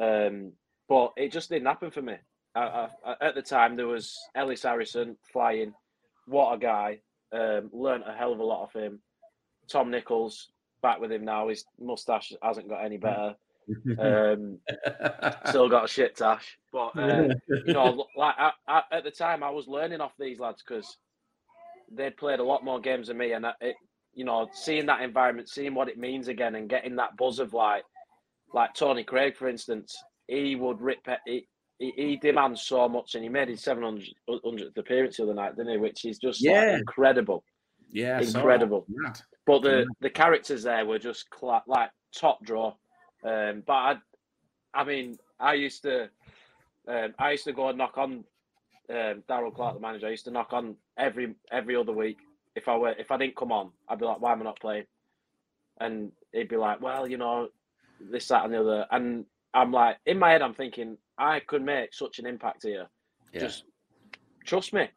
um, 0.01 0.53
but 0.89 1.13
it 1.17 1.33
just 1.33 1.51
didn't 1.51 1.67
happen 1.67 1.91
for 1.91 2.03
me. 2.03 2.15
I, 2.61 2.89
I, 3.05 3.29
at 3.29 3.35
the 3.35 3.43
time, 3.43 3.77
there 3.77 3.87
was 3.87 4.19
Ellis 4.35 4.63
Harrison 4.63 5.17
flying. 5.33 5.75
What 6.27 6.55
a 6.55 6.59
guy! 6.59 7.01
Um, 7.33 7.71
learned 7.73 8.05
a 8.07 8.13
hell 8.13 8.33
of 8.33 8.41
a 8.41 8.45
lot 8.45 8.65
of 8.65 8.73
him. 8.73 9.01
Tom 9.69 9.91
Nichols 9.91 10.49
back 10.83 11.01
with 11.01 11.13
him 11.13 11.25
now. 11.25 11.49
His 11.49 11.65
mustache 11.79 12.33
hasn't 12.43 12.69
got 12.69 12.85
any 12.85 12.99
better. 12.99 13.35
Um, 14.01 14.59
still 15.47 15.69
got 15.69 15.85
a 15.85 15.89
shit 15.89 16.17
tash, 16.17 16.59
but 16.73 16.89
uh, 16.97 17.29
you 17.67 17.73
know, 17.73 18.05
like 18.17 18.35
I, 18.37 18.51
I, 18.67 18.83
at 18.91 19.05
the 19.05 19.13
time, 19.13 19.45
I 19.45 19.51
was 19.51 19.69
learning 19.69 20.01
off 20.01 20.11
these 20.19 20.41
lads 20.41 20.65
because 20.67 20.97
they'd 21.93 22.17
played 22.17 22.41
a 22.41 22.45
lot 22.45 22.65
more 22.65 22.81
games 22.81 23.07
than 23.07 23.19
me, 23.19 23.33
and 23.33 23.47
it, 23.61 23.77
you 24.13 24.25
know, 24.25 24.49
seeing 24.53 24.87
that 24.87 25.03
environment, 25.03 25.49
seeing 25.49 25.75
what 25.75 25.89
it 25.89 25.99
means 25.99 26.27
again, 26.27 26.57
and 26.57 26.69
getting 26.69 26.97
that 26.97 27.17
buzz 27.17 27.39
of 27.39 27.55
like, 27.55 27.85
like 28.53 28.75
Tony 28.75 29.05
Craig, 29.05 29.37
for 29.37 29.49
instance, 29.49 29.97
he 30.27 30.57
would 30.57 30.81
rip. 30.81 31.07
He, 31.25 31.47
he, 31.81 31.93
he 31.97 32.17
demands 32.17 32.63
so 32.63 32.89
much, 32.89 33.15
and 33.15 33.25
he 33.25 33.31
made 33.31 33.49
his 33.49 33.63
700th 33.63 34.77
appearance 34.77 35.17
the 35.17 35.23
other 35.25 35.35
night, 35.35 35.57
didn't 35.57 35.73
he? 35.73 35.79
Which 35.79 36.05
is 36.05 36.19
just 36.19 36.45
like, 36.45 36.81
incredible. 36.81 37.43
yeah, 37.91 38.19
I 38.19 38.21
saw 38.21 38.33
that. 38.33 38.39
incredible. 38.39 38.85
Mad. 38.89 39.21
But 39.47 39.63
the 39.63 39.79
Yeah. 39.79 39.85
the 40.01 40.11
characters 40.11 40.63
there 40.63 40.85
were 40.85 40.99
just 40.99 41.29
cla- 41.31 41.65
like 41.67 41.91
top 42.15 42.45
draw. 42.45 42.75
Um, 43.25 43.63
but 43.67 43.73
I, 43.73 43.97
I 44.75 44.85
mean, 44.85 45.19
I 45.41 45.55
used 45.55 45.83
to, 45.83 46.11
um, 46.87 47.15
I 47.19 47.33
used 47.33 47.45
to 47.45 47.53
go 47.53 47.69
and 47.69 47.79
knock 47.79 47.97
on 47.97 48.25
um, 48.91 49.23
Darrell 49.27 49.51
Clarke, 49.51 49.75
the 49.75 49.81
manager. 49.81 50.07
I 50.07 50.11
used 50.11 50.27
to 50.27 50.31
knock 50.31 50.53
on 50.53 50.77
every 50.99 51.35
every 51.51 51.77
other 51.77 51.93
week. 51.93 52.19
If 52.55 52.69
I 52.69 52.77
were 52.77 52.95
if 52.99 53.11
I 53.11 53.17
didn't 53.17 53.37
come 53.37 53.53
on, 53.53 53.73
I'd 53.89 53.99
be 53.99 54.05
like, 54.05 54.21
"Why 54.21 54.33
am 54.33 54.43
I 54.43 54.45
not 54.45 54.61
playing?" 54.61 54.85
And 55.81 56.13
he'd 56.33 56.49
be 56.49 56.57
like, 56.57 56.83
"Well, 56.83 57.07
you 57.09 57.17
know, 57.17 57.49
this, 57.99 58.29
that, 58.29 58.45
and 58.45 58.53
the 58.53 58.61
other." 58.61 58.87
And 58.91 59.25
I'm 59.55 59.73
like, 59.73 59.97
in 60.05 60.19
my 60.19 60.31
head, 60.31 60.43
I'm 60.43 60.55
thinking, 60.55 60.99
I 61.21 61.41
could 61.41 61.63
make 61.63 61.93
such 61.95 62.19
an 62.19 62.27
impact 62.27 62.63
here. 62.63 62.87
Yeah. 63.33 63.41
Just 63.41 63.65
trust 64.45 64.73
me. 64.73 64.89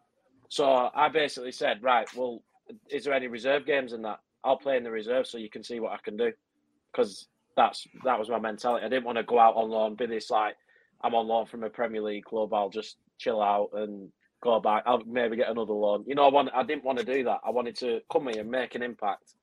So 0.49 0.89
I 0.95 1.09
basically 1.09 1.51
said, 1.51 1.83
right, 1.83 2.07
well, 2.15 2.41
is 2.89 3.03
there 3.03 3.13
any 3.13 3.27
reserve 3.27 3.65
games 3.65 3.91
in 3.91 4.01
that? 4.03 4.19
I'll 4.43 4.57
play 4.57 4.77
in 4.77 4.83
the 4.83 4.91
reserve 4.91 5.27
so 5.27 5.38
you 5.38 5.49
can 5.49 5.63
see 5.63 5.79
what 5.79 5.91
I 5.91 5.98
can 6.04 6.15
do. 6.15 6.31
Because 6.91 7.27
that's 7.58 7.85
that 8.06 8.17
was 8.17 8.29
my 8.29 8.39
mentality. 8.39 8.85
I 8.85 8.89
didn't 8.89 9.06
want 9.06 9.17
to 9.17 9.23
go 9.23 9.37
out 9.37 9.56
on 9.56 9.69
loan, 9.69 9.95
be 9.95 10.06
this 10.06 10.29
like 10.29 10.56
I'm 11.04 11.13
on 11.13 11.27
loan 11.27 11.45
from 11.45 11.63
a 11.63 11.69
Premier 11.69 12.02
League 12.02 12.23
club. 12.23 12.54
I'll 12.54 12.69
just 12.69 12.98
chill 13.17 13.41
out 13.41 13.69
and 13.73 14.10
go 14.41 14.60
back. 14.60 14.83
I'll 14.85 15.04
maybe 15.06 15.35
get 15.35 15.50
another 15.50 15.73
loan. 15.73 16.06
You 16.08 16.15
know, 16.15 16.25
I 16.25 16.31
want 16.31 16.50
I 16.54 16.63
didn't 16.63 16.85
want 16.85 17.00
to 17.00 17.06
do 17.06 17.23
that. 17.25 17.41
I 17.45 17.50
wanted 17.50 17.75
to 17.77 18.00
come 18.12 18.27
here 18.27 18.41
and 18.41 18.50
make 18.50 18.75
an 18.75 18.83
impact 18.83 19.33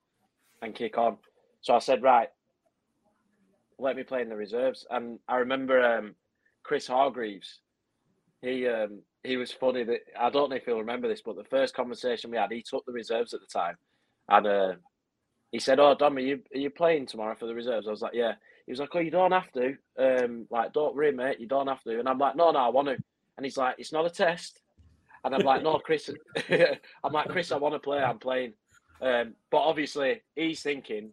and 0.61 0.73
kick 0.73 0.97
on. 0.97 1.17
So 1.61 1.75
I 1.75 1.79
said, 1.79 2.01
right, 2.01 2.29
let 3.77 3.95
me 3.95 4.03
play 4.03 4.21
in 4.21 4.29
the 4.29 4.35
reserves. 4.35 4.85
And 4.89 5.19
I 5.27 5.37
remember 5.37 5.81
um, 5.83 6.15
Chris 6.63 6.87
Hargreaves. 6.87 7.59
He 8.41 8.67
um, 8.67 9.01
he 9.23 9.37
was 9.37 9.51
funny 9.51 9.83
that 9.83 10.01
I 10.19 10.29
don't 10.29 10.49
know 10.49 10.55
if 10.55 10.65
you'll 10.65 10.79
remember 10.79 11.07
this, 11.07 11.21
but 11.21 11.35
the 11.35 11.43
first 11.43 11.75
conversation 11.75 12.31
we 12.31 12.37
had, 12.37 12.51
he 12.51 12.63
took 12.63 12.85
the 12.85 12.91
reserves 12.91 13.33
at 13.33 13.41
the 13.41 13.47
time, 13.47 13.75
and 14.29 14.47
uh, 14.47 14.73
he 15.51 15.59
said, 15.59 15.79
"Oh, 15.79 15.95
Dom, 15.95 16.17
are 16.17 16.21
you 16.21 16.41
are 16.53 16.59
you 16.59 16.69
playing 16.69 17.05
tomorrow 17.05 17.35
for 17.35 17.45
the 17.45 17.55
reserves?" 17.55 17.87
I 17.87 17.91
was 17.91 18.01
like, 18.01 18.13
"Yeah." 18.13 18.33
He 18.65 18.71
was 18.71 18.79
like, 18.79 18.89
"Oh, 18.93 18.99
you 18.99 19.11
don't 19.11 19.31
have 19.31 19.51
to. 19.53 19.75
Um, 19.97 20.47
like, 20.49 20.71
don't 20.71 20.95
worry, 20.95 21.11
mate. 21.11 21.39
You 21.39 21.47
don't 21.47 21.67
have 21.67 21.83
to." 21.83 21.99
And 21.99 22.07
I'm 22.07 22.17
like, 22.19 22.35
"No, 22.35 22.51
no, 22.51 22.59
I 22.59 22.69
want 22.69 22.87
to." 22.87 22.97
And 23.37 23.45
he's 23.45 23.57
like, 23.57 23.75
"It's 23.77 23.91
not 23.91 24.05
a 24.05 24.09
test." 24.09 24.61
And 25.23 25.35
I'm 25.35 25.41
like, 25.41 25.61
"No, 25.61 25.77
Chris." 25.83 26.09
I'm 26.49 27.13
like, 27.13 27.29
"Chris, 27.29 27.51
I 27.51 27.57
want 27.57 27.75
to 27.75 27.79
play. 27.79 27.99
I'm 27.99 28.19
playing." 28.19 28.53
Um, 29.01 29.33
but 29.49 29.57
obviously, 29.57 30.21
he's 30.35 30.61
thinking 30.61 31.11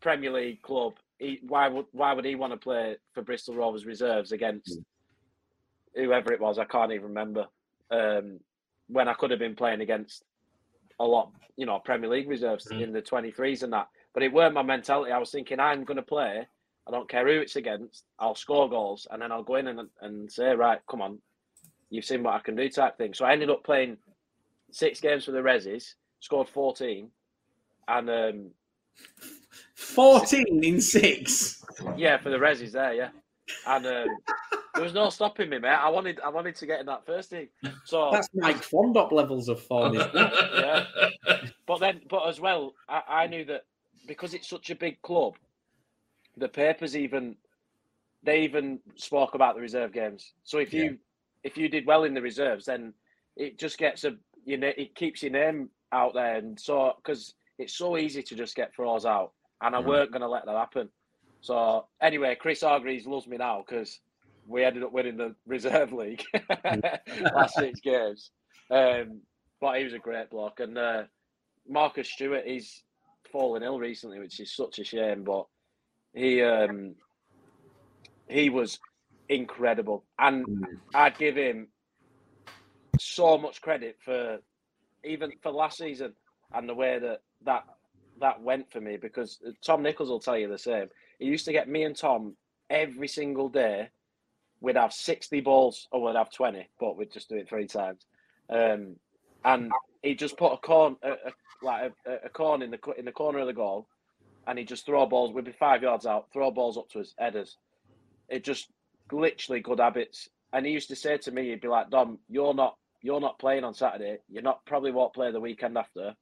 Premier 0.00 0.32
League 0.32 0.62
club. 0.62 0.94
He, 1.18 1.40
why 1.46 1.68
would 1.68 1.86
why 1.92 2.12
would 2.12 2.24
he 2.24 2.34
want 2.34 2.52
to 2.52 2.56
play 2.58 2.96
for 3.12 3.22
Bristol 3.22 3.54
Rovers 3.54 3.86
reserves 3.86 4.32
against 4.32 4.78
whoever 5.94 6.32
it 6.32 6.40
was? 6.40 6.58
I 6.58 6.64
can't 6.64 6.92
even 6.92 7.08
remember. 7.08 7.46
Um, 7.90 8.40
when 8.88 9.08
I 9.08 9.14
could 9.14 9.30
have 9.30 9.38
been 9.38 9.56
playing 9.56 9.80
against 9.80 10.24
a 11.00 11.04
lot, 11.04 11.32
you 11.56 11.66
know, 11.66 11.78
Premier 11.78 12.10
League 12.10 12.28
reserves 12.28 12.66
Mm. 12.70 12.82
in 12.82 12.92
the 12.92 13.02
23s 13.02 13.62
and 13.62 13.72
that. 13.72 13.88
But 14.12 14.22
it 14.22 14.32
weren't 14.32 14.54
my 14.54 14.62
mentality. 14.62 15.10
I 15.12 15.18
was 15.18 15.30
thinking, 15.30 15.58
I'm 15.58 15.84
going 15.84 15.96
to 15.96 16.02
play. 16.02 16.46
I 16.86 16.90
don't 16.90 17.08
care 17.08 17.26
who 17.26 17.40
it's 17.40 17.56
against. 17.56 18.04
I'll 18.18 18.34
score 18.34 18.68
goals 18.68 19.06
and 19.10 19.22
then 19.22 19.32
I'll 19.32 19.42
go 19.42 19.54
in 19.56 19.68
and, 19.68 19.88
and 20.02 20.30
say, 20.30 20.54
right, 20.54 20.80
come 20.88 21.00
on, 21.00 21.18
you've 21.88 22.04
seen 22.04 22.22
what 22.22 22.34
I 22.34 22.40
can 22.40 22.56
do 22.56 22.68
type 22.68 22.98
thing. 22.98 23.14
So 23.14 23.24
I 23.24 23.32
ended 23.32 23.48
up 23.50 23.64
playing 23.64 23.96
six 24.70 25.00
games 25.00 25.24
for 25.24 25.32
the 25.32 25.38
Resis, 25.42 25.94
scored 26.20 26.48
14. 26.48 27.10
And 27.88 28.10
um, 28.10 28.50
14 29.74 30.64
in 30.64 30.80
six. 30.80 31.64
yeah, 31.96 32.18
for 32.18 32.30
the 32.30 32.38
Resis 32.38 32.72
there, 32.72 32.94
yeah. 32.94 33.08
And 33.66 33.86
um, 33.86 34.06
there 34.74 34.82
was 34.82 34.94
no 34.94 35.10
stopping 35.10 35.50
me, 35.50 35.58
mate. 35.58 35.68
I 35.68 35.90
wanted 35.90 36.18
I 36.20 36.28
wanted 36.28 36.56
to 36.56 36.66
get 36.66 36.80
in 36.80 36.86
that 36.86 37.04
first 37.04 37.30
team. 37.30 37.48
So 37.84 38.10
That's 38.10 38.28
Mike 38.34 38.62
Fondop 38.62 39.12
levels 39.12 39.48
of 39.48 39.60
form. 39.60 39.94
Yeah. 39.94 40.84
But 41.66 41.80
then, 41.80 42.02
but 42.10 42.28
as 42.28 42.40
well, 42.40 42.74
I, 42.88 43.02
I 43.08 43.26
knew 43.26 43.44
that 43.46 43.64
because 44.06 44.34
it's 44.34 44.48
such 44.48 44.70
a 44.70 44.74
big 44.74 45.00
club, 45.02 45.34
the 46.36 46.48
papers 46.48 46.96
even 46.96 47.36
they 48.22 48.40
even 48.40 48.80
spoke 48.96 49.34
about 49.34 49.54
the 49.54 49.60
reserve 49.60 49.92
games. 49.92 50.32
So 50.44 50.58
if 50.58 50.72
you 50.72 50.98
if 51.42 51.56
you 51.56 51.68
did 51.68 51.86
well 51.86 52.04
in 52.04 52.14
the 52.14 52.22
reserves, 52.22 52.64
then 52.66 52.94
it 53.36 53.58
just 53.58 53.78
gets 53.78 54.04
a 54.04 54.16
you 54.44 54.56
know 54.56 54.72
it 54.76 54.94
keeps 54.94 55.22
your 55.22 55.32
name 55.32 55.70
out 55.92 56.14
there, 56.14 56.36
and 56.36 56.58
so 56.58 56.94
because 56.96 57.34
it's 57.58 57.74
so 57.74 57.96
easy 57.96 58.22
to 58.22 58.34
just 58.34 58.56
get 58.56 58.74
throws 58.74 59.06
out, 59.06 59.32
and 59.60 59.74
I 59.74 59.80
Mm. 59.80 59.86
weren't 59.86 60.10
going 60.12 60.22
to 60.22 60.28
let 60.28 60.46
that 60.46 60.56
happen. 60.56 60.88
So 61.40 61.86
anyway, 62.00 62.36
Chris 62.38 62.62
Hargreaves 62.62 63.06
loves 63.06 63.26
me 63.26 63.36
now 63.36 63.64
because 63.66 64.00
we 64.46 64.64
ended 64.64 64.82
up 64.82 64.92
winning 64.92 65.16
the 65.16 65.34
reserve 65.46 65.92
league 65.92 66.22
last 67.34 67.54
six 67.54 67.80
games. 67.80 68.30
Um, 68.70 69.20
but 69.60 69.78
he 69.78 69.84
was 69.84 69.92
a 69.94 69.98
great 69.98 70.30
bloke, 70.30 70.60
and 70.60 70.76
uh, 70.76 71.02
Marcus 71.68 72.10
Stewart, 72.10 72.46
he's 72.46 72.82
fallen 73.30 73.62
ill 73.62 73.78
recently, 73.78 74.18
which 74.18 74.40
is 74.40 74.54
such 74.54 74.78
a 74.78 74.84
shame. 74.84 75.24
But 75.24 75.46
he 76.14 76.42
um, 76.42 76.96
he 78.28 78.50
was 78.50 78.78
incredible, 79.28 80.04
and 80.18 80.46
Mm. 80.46 80.64
I'd 80.94 81.18
give 81.18 81.36
him 81.36 81.68
so 82.98 83.38
much 83.38 83.60
credit 83.60 83.98
for 84.04 84.38
even 85.04 85.32
for 85.42 85.50
last 85.52 85.78
season 85.78 86.14
and 86.52 86.68
the 86.68 86.74
way 86.74 86.98
that 86.98 87.20
that 87.44 87.64
that 88.24 88.40
went 88.40 88.72
for 88.72 88.80
me 88.80 88.96
because 88.96 89.38
Tom 89.62 89.82
Nichols 89.82 90.08
will 90.08 90.18
tell 90.18 90.38
you 90.38 90.48
the 90.48 90.58
same. 90.58 90.88
He 91.18 91.26
used 91.26 91.44
to 91.44 91.52
get 91.52 91.68
me 91.68 91.82
and 91.84 91.94
Tom 91.94 92.36
every 92.70 93.06
single 93.06 93.50
day. 93.50 93.90
We'd 94.62 94.76
have 94.76 94.94
sixty 94.94 95.42
balls, 95.42 95.88
or 95.92 96.02
we'd 96.02 96.16
have 96.16 96.32
twenty, 96.32 96.66
but 96.80 96.96
we'd 96.96 97.12
just 97.12 97.28
do 97.28 97.36
it 97.36 97.50
three 97.50 97.66
times. 97.66 98.00
Um, 98.48 98.96
and 99.44 99.70
he 100.02 100.14
just 100.14 100.38
put 100.38 100.54
a 100.54 100.56
corn, 100.56 100.96
a, 101.02 101.10
a, 101.10 101.32
like 101.62 101.92
a, 102.06 102.12
a 102.24 102.28
corn 102.30 102.62
in 102.62 102.70
the 102.70 102.78
in 102.96 103.04
the 103.04 103.12
corner 103.12 103.40
of 103.40 103.46
the 103.46 103.52
goal, 103.52 103.88
and 104.46 104.58
he 104.58 104.64
just 104.64 104.86
throw 104.86 105.04
balls. 105.04 105.34
We'd 105.34 105.44
be 105.44 105.52
five 105.52 105.82
yards 105.82 106.06
out, 106.06 106.28
throw 106.32 106.50
balls 106.50 106.78
up 106.78 106.88
to 106.92 107.00
us, 107.00 107.14
headers. 107.18 107.58
It 108.30 108.42
just 108.42 108.68
literally 109.12 109.60
good 109.60 109.80
habits. 109.80 110.30
And 110.54 110.64
he 110.64 110.72
used 110.72 110.88
to 110.88 110.96
say 110.96 111.18
to 111.18 111.30
me, 111.30 111.50
he'd 111.50 111.60
be 111.60 111.68
like, 111.68 111.90
"Dom, 111.90 112.20
you're 112.30 112.54
not 112.54 112.76
you're 113.02 113.20
not 113.20 113.38
playing 113.38 113.64
on 113.64 113.74
Saturday. 113.74 114.16
You're 114.30 114.42
not 114.50 114.64
probably 114.64 114.92
won't 114.92 115.12
play 115.12 115.30
the 115.30 115.40
weekend 115.40 115.76
after." 115.76 116.14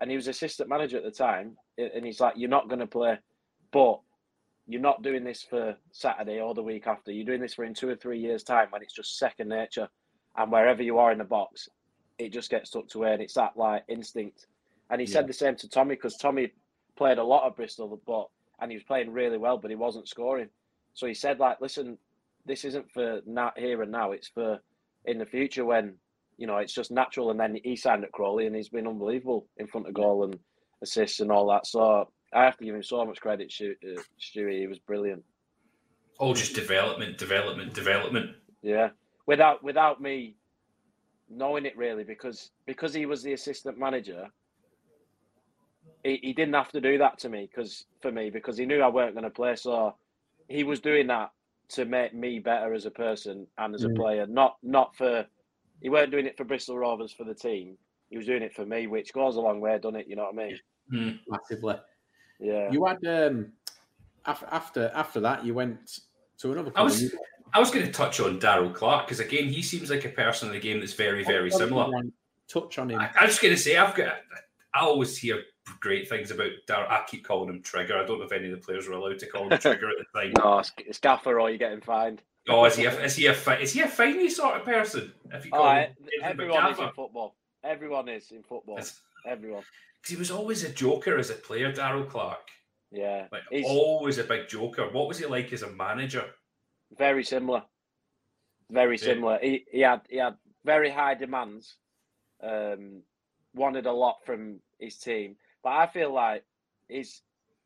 And 0.00 0.10
he 0.10 0.16
was 0.16 0.28
assistant 0.28 0.68
manager 0.68 0.96
at 0.96 1.04
the 1.04 1.10
time, 1.10 1.56
and 1.76 2.04
he's 2.04 2.20
like, 2.20 2.34
"You're 2.36 2.48
not 2.48 2.68
going 2.68 2.80
to 2.80 2.86
play, 2.86 3.18
but 3.70 4.00
you're 4.66 4.80
not 4.80 5.02
doing 5.02 5.24
this 5.24 5.42
for 5.42 5.76
Saturday 5.92 6.40
or 6.40 6.54
the 6.54 6.62
week 6.62 6.86
after. 6.86 7.12
You're 7.12 7.26
doing 7.26 7.40
this 7.40 7.54
for 7.54 7.64
in 7.64 7.74
two 7.74 7.88
or 7.88 7.96
three 7.96 8.18
years' 8.18 8.42
time 8.42 8.68
when 8.70 8.82
it's 8.82 8.94
just 8.94 9.18
second 9.18 9.48
nature, 9.48 9.88
and 10.36 10.50
wherever 10.50 10.82
you 10.82 10.98
are 10.98 11.12
in 11.12 11.18
the 11.18 11.24
box, 11.24 11.68
it 12.18 12.32
just 12.32 12.50
gets 12.50 12.70
tucked 12.70 12.94
away, 12.94 13.12
and 13.12 13.22
it's 13.22 13.34
that 13.34 13.56
like 13.56 13.84
instinct." 13.88 14.46
And 14.88 15.00
he 15.00 15.06
Yeah. 15.06 15.12
said 15.12 15.26
the 15.26 15.32
same 15.32 15.56
to 15.56 15.68
Tommy 15.68 15.94
because 15.94 16.16
Tommy 16.16 16.52
played 16.96 17.18
a 17.18 17.24
lot 17.24 17.44
of 17.46 17.56
Bristol, 17.56 18.00
but 18.06 18.28
and 18.60 18.70
he 18.70 18.76
was 18.76 18.84
playing 18.84 19.10
really 19.10 19.38
well, 19.38 19.58
but 19.58 19.70
he 19.70 19.76
wasn't 19.76 20.08
scoring. 20.08 20.48
So 20.94 21.06
he 21.06 21.14
said, 21.14 21.38
like, 21.38 21.60
listen, 21.60 21.98
this 22.44 22.64
isn't 22.64 22.90
for 22.90 23.20
not 23.26 23.58
here 23.58 23.82
and 23.82 23.92
now. 23.92 24.12
It's 24.12 24.28
for 24.28 24.60
in 25.04 25.18
the 25.18 25.26
future 25.26 25.64
when 25.64 25.98
you 26.40 26.46
know 26.46 26.56
it's 26.56 26.72
just 26.74 26.90
natural. 26.90 27.30
And 27.30 27.38
then 27.38 27.58
he 27.62 27.76
signed 27.76 28.02
at 28.02 28.12
Crawley, 28.12 28.46
and 28.46 28.56
he's 28.56 28.70
been 28.70 28.88
unbelievable 28.88 29.46
in 29.58 29.66
front 29.68 29.86
of 29.86 29.94
goal 29.94 30.24
and 30.24 30.36
assists 30.82 31.20
and 31.20 31.30
all 31.30 31.46
that. 31.50 31.66
So 31.66 32.08
I 32.32 32.44
have 32.44 32.56
to 32.56 32.64
give 32.64 32.74
him 32.74 32.82
so 32.82 33.04
much 33.04 33.20
credit, 33.20 33.52
Stu- 33.52 33.76
uh, 33.84 34.00
Stewie. 34.18 34.60
He 34.60 34.66
was 34.66 34.78
brilliant. 34.80 35.22
All 36.18 36.34
just 36.34 36.54
development, 36.54 37.18
development, 37.18 37.74
development. 37.74 38.30
Yeah, 38.62 38.88
without 39.26 39.62
without 39.62 40.00
me 40.00 40.36
knowing 41.28 41.66
it 41.66 41.76
really, 41.76 42.04
because 42.04 42.50
because 42.66 42.94
he 42.94 43.06
was 43.06 43.22
the 43.22 43.34
assistant 43.34 43.78
manager. 43.78 44.26
He, 46.02 46.18
he 46.22 46.32
didn't 46.32 46.54
have 46.54 46.72
to 46.72 46.80
do 46.80 46.96
that 46.98 47.18
to 47.20 47.28
me 47.28 47.46
because 47.54 47.84
for 48.00 48.10
me 48.10 48.30
because 48.30 48.56
he 48.56 48.64
knew 48.64 48.80
I 48.80 48.88
weren't 48.88 49.14
going 49.14 49.24
to 49.24 49.30
play. 49.30 49.54
So 49.56 49.94
he 50.48 50.64
was 50.64 50.80
doing 50.80 51.08
that 51.08 51.30
to 51.70 51.84
make 51.84 52.14
me 52.14 52.38
better 52.38 52.72
as 52.72 52.86
a 52.86 52.90
person 52.90 53.46
and 53.58 53.74
as 53.74 53.84
a 53.84 53.90
Mm. 53.90 53.96
player, 53.96 54.26
not 54.26 54.56
not 54.62 54.96
for. 54.96 55.26
He 55.80 55.88
weren't 55.88 56.10
doing 56.10 56.26
it 56.26 56.36
for 56.36 56.44
Bristol 56.44 56.78
Rovers 56.78 57.12
for 57.12 57.24
the 57.24 57.34
team. 57.34 57.76
He 58.08 58.16
was 58.16 58.26
doing 58.26 58.42
it 58.42 58.52
for 58.54 58.66
me, 58.66 58.86
which 58.86 59.12
goes 59.12 59.36
a 59.36 59.40
long 59.40 59.60
way, 59.60 59.78
doesn't 59.78 59.96
it? 60.00 60.06
You 60.08 60.16
know 60.16 60.24
what 60.30 60.34
I 60.34 60.46
mean? 60.48 60.58
Hmm. 60.90 61.10
Massively. 61.28 61.76
Yeah. 62.40 62.70
You 62.70 62.84
had 62.84 63.04
um, 63.06 63.52
after 64.26 64.90
after 64.94 65.20
that, 65.20 65.44
you 65.44 65.54
went 65.54 66.00
to 66.38 66.52
another. 66.52 66.72
I 66.74 66.82
was- 66.82 67.02
you- 67.02 67.10
I 67.52 67.58
was 67.58 67.72
going 67.72 67.84
to 67.84 67.90
touch 67.90 68.20
on 68.20 68.38
Darrell 68.38 68.70
Clarke 68.70 69.06
because 69.06 69.18
again, 69.18 69.48
he 69.48 69.60
seems 69.60 69.90
like 69.90 70.04
a 70.04 70.08
person 70.10 70.46
in 70.48 70.54
the 70.54 70.60
game 70.60 70.78
that's 70.78 70.92
very, 70.92 71.24
very 71.24 71.50
similar. 71.50 71.90
Touch 72.46 72.78
on 72.78 72.90
him. 72.90 73.00
I, 73.00 73.10
I 73.20 73.26
was 73.26 73.40
going 73.40 73.52
to 73.52 73.60
say, 73.60 73.76
I've 73.76 73.92
got. 73.96 74.18
I 74.72 74.80
always 74.82 75.16
hear 75.18 75.42
great 75.80 76.08
things 76.08 76.30
about 76.30 76.50
Darrell. 76.68 76.86
I 76.88 77.02
keep 77.08 77.24
calling 77.26 77.48
him 77.48 77.60
Trigger. 77.60 77.98
I 77.98 78.04
don't 78.06 78.18
know 78.20 78.24
if 78.24 78.30
any 78.30 78.52
of 78.52 78.52
the 78.52 78.64
players 78.64 78.86
were 78.86 78.94
allowed 78.94 79.18
to 79.18 79.26
call 79.26 79.48
him 79.52 79.58
Trigger 79.58 79.90
at 79.90 79.96
the 79.98 80.20
time. 80.20 80.32
No, 80.38 80.60
it's, 80.60 80.70
it's 80.78 80.98
Gaffer 81.00 81.40
or 81.40 81.48
you're 81.50 81.58
getting 81.58 81.80
fined. 81.80 82.22
Oh, 82.50 82.64
is 82.64 82.76
he? 82.76 82.84
A, 82.86 83.00
is 83.04 83.16
he 83.16 83.26
a? 83.26 83.34
fi- 83.34 83.58
Is 83.58 83.72
he 83.72 83.80
a 83.80 83.86
finey 83.88 84.30
sort 84.30 84.56
of 84.56 84.64
person? 84.64 85.12
If 85.32 85.44
you 85.44 85.50
call 85.50 85.74
him 85.74 85.94
everyone 86.22 86.70
is 86.72 86.78
in 86.78 86.90
football. 86.92 87.36
Everyone 87.62 88.08
is 88.08 88.30
in 88.32 88.42
football. 88.42 88.76
It's- 88.78 89.00
Everyone. 89.26 89.62
'cause 90.02 90.10
he 90.10 90.16
was 90.16 90.30
always 90.30 90.64
a 90.64 90.72
joker 90.72 91.18
as 91.18 91.28
a 91.28 91.34
player, 91.34 91.70
Darrell 91.72 92.04
Clarke. 92.06 92.48
Yeah. 92.90 93.28
Like 93.30 93.42
He's 93.50 93.66
always 93.66 94.16
a 94.18 94.24
big 94.24 94.48
joker. 94.48 94.88
What 94.88 95.08
was 95.08 95.18
he 95.18 95.26
like 95.26 95.52
as 95.52 95.62
a 95.62 95.70
manager? 95.70 96.24
very 96.98 97.22
similar. 97.22 97.62
Very 98.70 98.96
Yeah. 98.96 99.04
similar. 99.04 99.38
He, 99.40 99.64
he 99.70 99.80
had 99.80 100.00
he 100.08 100.16
had 100.16 100.36
very 100.64 100.90
high 100.90 101.14
demands. 101.14 101.76
Um, 102.42 103.02
wanted 103.54 103.84
a 103.86 103.92
lot 103.92 104.24
from 104.24 104.60
his 104.78 104.96
team, 104.98 105.36
but 105.62 105.70
I 105.70 105.86
feel 105.86 106.12
like 106.12 106.44
his 106.88 107.20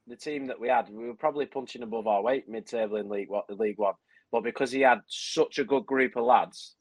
the 0.09 0.17
team 0.17 0.49
that 0.49 0.59
we 0.61 0.69
had, 0.69 0.89
we 0.91 1.07
were 1.07 1.15
probably 1.15 1.47
punching 1.47 1.83
above 1.83 2.07
our 2.07 2.21
weight 2.23 2.49
mid-table 2.49 2.97
in 2.97 3.09
League 3.09 3.31
League 3.49 3.79
One, 3.79 3.95
but 4.35 4.43
because 4.43 4.73
he 4.73 4.81
had 4.81 5.01
such 5.07 5.61
a 5.61 5.65
good 5.65 5.87
group 5.87 6.17
of 6.17 6.25
lads 6.25 6.75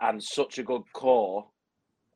and 0.00 0.20
such 0.20 0.58
a 0.58 0.64
good 0.64 0.82
core, 0.92 1.46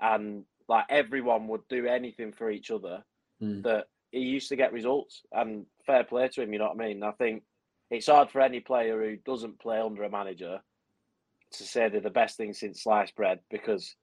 and 0.01 0.45
like 0.69 0.87
everyone 0.91 1.47
would 1.47 1.61
do 1.69 1.87
anything 1.87 2.33
for 2.33 2.51
each 2.51 2.73
other, 2.73 3.05
Mm. 3.41 3.63
that 3.63 3.87
he 4.11 4.19
used 4.19 4.49
to 4.49 4.57
get 4.57 4.73
results. 4.73 5.23
And 5.31 5.67
fair 5.87 6.03
play 6.03 6.27
to 6.29 6.43
him, 6.43 6.53
you 6.53 6.59
know 6.59 6.67
what 6.67 6.83
I 6.85 6.87
mean. 6.89 7.05
I 7.05 7.13
think 7.13 7.45
it's 7.91 8.09
hard 8.09 8.29
for 8.29 8.41
any 8.41 8.59
player 8.59 9.01
who 9.01 9.17
doesn't 9.19 9.61
play 9.61 9.79
under 9.79 10.03
a 10.03 10.11
manager 10.11 10.61
to 11.53 11.63
say 11.63 11.89
they're 11.89 12.01
the 12.01 12.11
best 12.11 12.37
thing 12.37 12.53
since 12.53 12.83
sliced 12.83 13.15
bread 13.15 13.39
because 13.51 13.95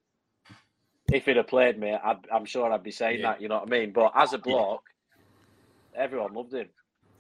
if 1.12 1.26
he'd 1.26 1.36
have 1.36 1.48
played 1.48 1.78
me, 1.78 1.92
I'd, 1.92 2.26
I'm 2.34 2.46
sure 2.46 2.72
I'd 2.72 2.84
be 2.84 2.92
saying 2.92 3.20
Yeah. 3.20 3.32
that. 3.34 3.42
You 3.42 3.50
know 3.50 3.60
what 3.60 3.68
I 3.68 3.80
mean? 3.80 3.92
But 3.92 4.14
as 4.16 4.32
a 4.32 4.38
bloke, 4.38 4.86
everyone 5.94 6.34
loved 6.34 6.54
him. 6.54 6.70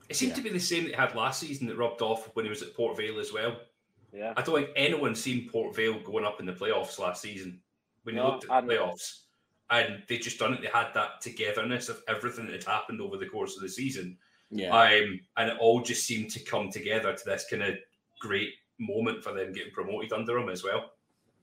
It 0.09 0.15
seemed 0.15 0.31
Yeah. 0.31 0.35
to 0.37 0.41
be 0.43 0.49
the 0.49 0.59
same 0.59 0.83
that 0.85 0.89
he 0.91 0.95
had 0.95 1.15
last 1.15 1.39
season 1.41 1.67
that 1.67 1.75
rubbed 1.77 2.01
off 2.01 2.33
when 2.35 2.45
he 2.45 2.49
was 2.49 2.61
at 2.61 2.73
Port 2.73 2.95
Vale 2.97 3.19
as 3.19 3.33
well. 3.33 3.59
Yeah, 4.13 4.33
I 4.37 4.41
don't 4.41 4.55
think 4.55 4.69
anyone 4.75 5.15
seen 5.15 5.49
Port 5.49 5.75
Vale 5.75 5.99
going 5.99 6.23
up 6.25 6.39
in 6.39 6.45
the 6.45 6.53
playoffs 6.53 6.97
last 6.97 7.21
season. 7.21 7.61
When 8.03 8.15
you 8.15 8.23
looked 8.23 8.45
at 8.49 8.65
the 8.65 8.73
playoffs, 8.73 9.23
and 9.69 10.01
they 10.07 10.17
just 10.17 10.39
done 10.39 10.53
it. 10.53 10.61
They 10.61 10.67
had 10.69 10.93
that 10.93 11.19
togetherness 11.19 11.89
of 11.89 12.01
everything 12.07 12.45
that 12.45 12.53
had 12.53 12.63
happened 12.63 13.01
over 13.01 13.17
the 13.17 13.25
course 13.27 13.57
of 13.57 13.61
the 13.61 13.67
season, 13.69 14.17
Yeah. 14.49 14.69
um, 14.73 15.19
and 15.35 15.49
it 15.51 15.57
all 15.59 15.81
just 15.81 16.05
seemed 16.05 16.29
to 16.31 16.39
come 16.39 16.71
together 16.71 17.13
to 17.13 17.25
this 17.25 17.45
kind 17.49 17.63
of 17.63 17.75
great 18.21 18.53
moment 18.79 19.21
for 19.23 19.33
them 19.33 19.51
getting 19.51 19.73
promoted 19.73 20.13
under 20.13 20.37
him 20.37 20.47
as 20.47 20.63
well. 20.63 20.93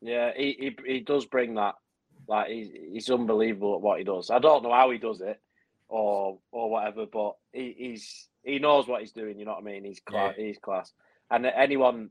yeah, 0.01 0.33
he 0.37 0.53
he, 0.59 0.93
he 0.95 1.01
does 1.01 1.27
bring 1.27 1.55
that. 1.55 1.75
Like 2.27 2.49
he's 2.49 2.71
he's 2.71 3.11
unbelievable 3.11 3.75
at 3.75 3.83
what 3.83 3.99
he 3.99 4.05
does. 4.05 4.31
I 4.31 4.39
don't 4.39 4.63
know 4.63 4.73
how 4.73 4.89
he 4.91 4.97
does 4.97 5.21
it, 5.21 5.39
or 5.89 6.39
or 6.51 6.71
whatever, 6.71 7.05
but 7.05 7.37
he, 7.53 7.75
he's 7.77 8.29
he 8.45 8.59
knows 8.59 8.87
what 8.87 9.01
he's 9.01 9.13
doing. 9.13 9.39
You 9.39 9.45
know 9.45 9.53
what 9.53 9.63
I 9.63 9.65
mean? 9.65 9.85
He's 9.85 10.01
class. 10.01 10.35
He's 10.37 10.59
class. 10.59 10.93
And 11.31 11.47
anyone 11.47 12.11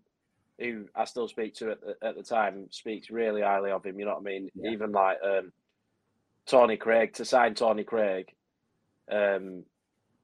who 0.59 0.85
I 0.95 1.05
still 1.05 1.27
speak 1.27 1.55
to 1.55 1.71
at 1.71 1.81
the, 1.81 1.95
at 2.07 2.15
the 2.15 2.23
time 2.23 2.67
speaks 2.71 3.09
really 3.09 3.41
highly 3.41 3.71
of 3.71 3.85
him. 3.85 3.99
You 3.99 4.05
know 4.05 4.13
what 4.13 4.21
I 4.21 4.23
mean? 4.23 4.49
Yeah. 4.55 4.71
Even 4.71 4.91
like 4.91 5.17
um, 5.23 5.51
Tony 6.45 6.77
Craig 6.77 7.13
to 7.13 7.25
sign 7.25 7.55
Tony 7.55 7.83
Craig. 7.83 8.31
Um, 9.11 9.63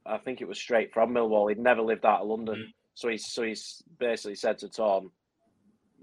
I 0.05 0.18
think 0.18 0.41
it 0.41 0.47
was 0.47 0.57
straight 0.57 0.93
from 0.93 1.14
Millwall. 1.14 1.49
He'd 1.49 1.60
never 1.60 1.82
lived 1.82 2.05
out 2.05 2.22
of 2.22 2.28
London, 2.28 2.55
Mhm. 2.55 2.74
so 2.95 3.10
he's 3.10 3.32
so 3.32 3.43
he's 3.43 3.84
basically 3.99 4.36
said 4.36 4.57
to 4.60 4.70
Tom, 4.70 5.12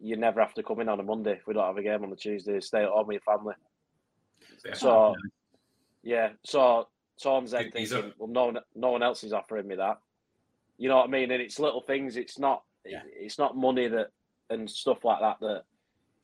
"You 0.01 0.17
never 0.17 0.41
have 0.41 0.55
to 0.55 0.63
come 0.63 0.81
in 0.81 0.89
on 0.89 1.01
a 1.01 1.03
Monday 1.03 1.33
if 1.33 1.47
we 1.47 1.55
don't 1.55 1.67
have 1.67 1.79
a 1.79 1.83
game 1.83 2.05
on 2.05 2.11
the 2.11 2.17
Tuesday. 2.17 2.61
Stay 2.61 2.83
at 2.83 2.91
home 2.91 3.07
with 3.09 3.15
your 3.15 3.37
family." 3.37 3.55
Yeah. 4.65 4.75
So, 4.75 5.15
yeah, 6.03 6.31
so 6.45 6.89
Tom's 7.23 7.51
then 7.53 7.67
are- 7.67 7.71
thinking, 7.71 8.13
"Well, 8.19 8.29
no, 8.29 8.45
one- 8.47 8.59
no 8.75 8.91
one 8.91 9.03
else 9.03 9.25
is 9.25 9.33
offering 9.33 9.67
me 9.67 9.77
that." 9.77 9.99
You 10.79 10.89
know 10.89 10.97
what 10.97 11.09
I 11.09 11.11
mean? 11.11 11.31
And 11.31 11.41
it's 11.43 11.59
little 11.59 11.81
things. 11.81 12.17
It's 12.17 12.39
not. 12.39 12.63
Yeah. 12.85 13.03
It's 13.07 13.39
not 13.39 13.57
money 13.57 13.89
that 13.89 14.09
and 14.51 14.71
stuff 14.71 15.05
like 15.05 15.21
that 15.21 15.39
that, 15.41 15.65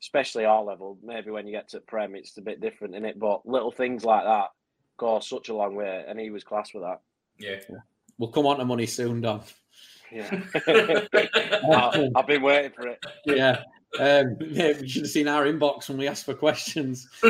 especially 0.01 0.45
our 0.45 0.63
level. 0.63 0.97
Maybe 1.03 1.31
when 1.31 1.45
you 1.47 1.51
get 1.51 1.69
to 1.69 1.79
Prem, 1.81 2.15
it's 2.15 2.37
a 2.37 2.41
bit 2.41 2.61
different 2.61 2.95
in 2.95 3.03
it. 3.05 3.17
But 3.19 3.45
little 3.47 3.71
things 3.71 4.05
like 4.05 4.23
that 4.23 4.51
go 4.97 5.19
such 5.19 5.49
a 5.49 5.53
long 5.55 5.75
way, 5.75 6.05
and 6.07 6.19
he 6.19 6.29
was 6.29 6.43
class 6.43 6.73
with 6.73 6.83
that. 6.83 7.01
yeah. 7.37 7.59
We'll 8.19 8.29
come 8.31 8.45
on 8.45 8.59
to 8.59 8.65
money 8.65 8.85
soon, 8.85 9.21
Dom. 9.21 9.41
Yeah, 10.11 10.29
I, 10.67 12.09
I've 12.15 12.27
been 12.27 12.43
waiting 12.43 12.71
for 12.71 12.87
it. 12.87 13.03
Yeah. 13.25 13.63
Um, 13.99 14.37
yeah, 14.41 14.69
you 14.69 14.87
should 14.87 15.03
have 15.03 15.11
seen 15.11 15.27
our 15.27 15.45
inbox 15.45 15.89
when 15.89 15.97
we 15.97 16.07
asked 16.07 16.25
for 16.25 16.33
questions. 16.33 17.07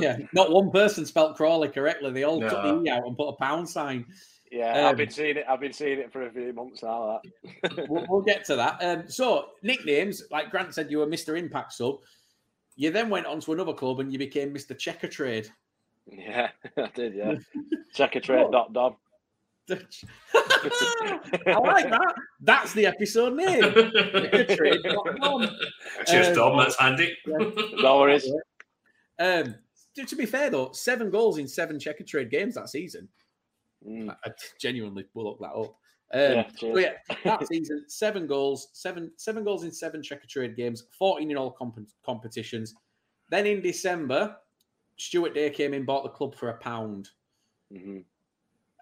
Yeah, 0.00 0.18
not 0.32 0.50
one 0.50 0.70
person 0.70 1.06
spelt 1.06 1.36
Crawley 1.36 1.68
correctly. 1.68 2.10
They 2.10 2.24
all 2.24 2.40
took 2.40 2.50
the 2.50 2.82
E 2.84 2.88
out 2.90 3.06
and 3.06 3.16
put 3.16 3.28
a 3.28 3.36
pound 3.36 3.68
sign. 3.68 4.04
Yeah, 4.50 4.80
Um, 4.80 4.86
I've 4.86 4.96
been 4.96 5.10
seeing 5.10 5.36
it. 5.36 5.44
I've 5.48 5.60
been 5.60 5.72
seeing 5.72 5.98
it 5.98 6.12
for 6.12 6.26
a 6.26 6.30
few 6.30 6.52
months 6.52 6.82
now. 6.82 7.20
That. 7.62 7.88
We'll, 7.88 8.06
we'll 8.08 8.22
get 8.22 8.44
to 8.46 8.56
that. 8.56 8.82
Um, 8.82 9.08
so, 9.08 9.50
nicknames, 9.62 10.24
like 10.30 10.50
Grant 10.50 10.74
said, 10.74 10.90
you 10.90 10.98
were 10.98 11.06
Mr. 11.06 11.38
Impact 11.38 11.72
sub. 11.72 11.98
You 12.76 12.90
then 12.90 13.10
went 13.10 13.26
on 13.26 13.40
to 13.40 13.52
another 13.52 13.74
club 13.74 14.00
and 14.00 14.12
you 14.12 14.18
became 14.18 14.52
Mr. 14.52 14.76
Checkatrade. 14.76 15.48
Yeah, 16.06 16.50
I 16.76 16.90
did. 16.94 17.14
Yeah, 17.14 17.34
Checkatrade. 17.94 18.50
check 18.52 18.72
I 19.70 21.58
like 21.58 21.90
that. 21.90 22.14
That's 22.40 22.72
the 22.72 22.86
episode 22.86 23.34
name. 23.34 23.62
Cheers, 26.06 26.28
Um, 26.28 26.34
Dom. 26.34 26.58
That's 26.58 26.78
handy. 26.78 27.16
No 27.26 27.98
worries. 28.00 28.30
Um, 29.18 29.54
to, 29.94 30.04
to 30.04 30.16
be 30.16 30.26
fair 30.26 30.50
though, 30.50 30.72
seven 30.72 31.10
goals 31.10 31.38
in 31.38 31.46
seven 31.46 31.78
Checkatrade 31.78 32.30
games 32.30 32.54
that 32.54 32.68
season. 32.70 33.08
Mm, 33.86 34.10
I, 34.10 34.16
I 34.24 34.30
genuinely 34.60 35.06
will 35.14 35.24
look 35.24 35.38
that 35.40 35.52
up. 35.52 35.76
Um, 36.14 36.44
yeah, 36.78 36.92
yeah, 37.08 37.16
that 37.24 37.46
season, 37.48 37.84
seven 37.88 38.26
goals, 38.26 38.68
seven 38.72 39.10
seven 39.16 39.44
goals 39.44 39.64
in 39.64 39.72
seven 39.72 40.02
Checkatrade 40.02 40.56
games, 40.56 40.84
fourteen 40.98 41.30
in 41.30 41.36
all 41.36 41.52
comp- 41.52 41.88
competitions. 42.04 42.74
Then 43.30 43.46
in 43.46 43.62
December, 43.62 44.36
Stewart 44.98 45.34
Day 45.34 45.48
came 45.50 45.72
in, 45.72 45.84
bought 45.86 46.02
the 46.04 46.10
club 46.10 46.34
for 46.34 46.50
a 46.50 46.58
pound, 46.58 47.08
Mhm. 47.72 48.04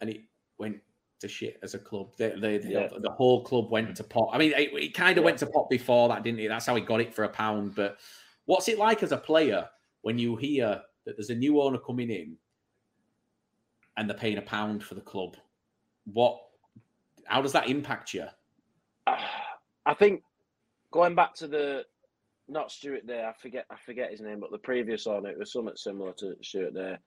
and 0.01 0.11
it 0.11 0.22
went 0.61 0.79
to 1.21 1.29
shit 1.29 1.59
as 1.63 1.75
a 1.75 1.79
club. 1.79 2.15
They, 2.17 2.31
they, 2.39 2.59
they- 2.59 2.73
Yeah. 2.73 2.89
the 2.97 3.11
whole 3.11 3.43
club 3.43 3.71
went 3.71 3.91
mm. 3.91 3.95
to 3.97 4.05
pot. 4.05 4.31
I 4.33 4.39
mean, 4.39 4.53
it, 4.53 4.73
it 4.75 4.95
kind 4.95 5.19
of 5.19 5.23
Yeah. 5.23 5.27
went 5.27 5.39
to 5.39 5.47
pot 5.47 5.69
before 5.69 6.09
that, 6.11 6.23
didn't 6.23 6.41
it? 6.41 6.49
That's 6.49 6.67
how 6.67 6.75
he 6.77 6.83
got 6.83 7.01
it 7.01 7.15
for 7.15 7.25
a 7.25 7.29
pound. 7.29 7.75
But 7.75 7.99
what's 8.45 8.69
it 8.69 8.79
like 8.79 9.03
as 9.03 9.13
a 9.13 9.17
player 9.17 9.69
when 10.03 10.19
you 10.19 10.37
hear 10.37 10.83
that 11.07 11.17
there's 11.17 11.31
a 11.31 11.35
new 11.35 11.61
owner 11.61 11.79
coming 11.79 12.11
in 12.11 12.37
and 13.97 14.09
they're 14.09 14.17
paying 14.17 14.39
a 14.39 14.43
pound 14.43 14.85
for 14.85 14.95
the 14.95 15.01
club? 15.01 15.37
What? 16.05 16.41
How 17.25 17.43
does 17.43 17.53
that 17.53 17.69
impact 17.69 18.15
you? 18.15 18.27
I 19.07 19.95
think 19.95 20.23
going 20.91 21.15
back 21.15 21.35
to 21.37 21.49
the 21.49 21.85
not 22.49 22.73
Stuart 22.73 23.07
there, 23.07 23.29
I 23.29 23.33
forget 23.33 23.67
I 23.71 23.77
forget 23.77 24.11
his 24.11 24.21
name, 24.21 24.41
but 24.41 24.51
the 24.51 24.59
previous 24.59 25.07
owner, 25.07 25.31
it 25.31 25.39
was 25.39 25.53
somewhat 25.53 25.79
similar 25.79 26.13
to 26.15 26.37
Stuart 26.43 26.75
there. 26.75 26.99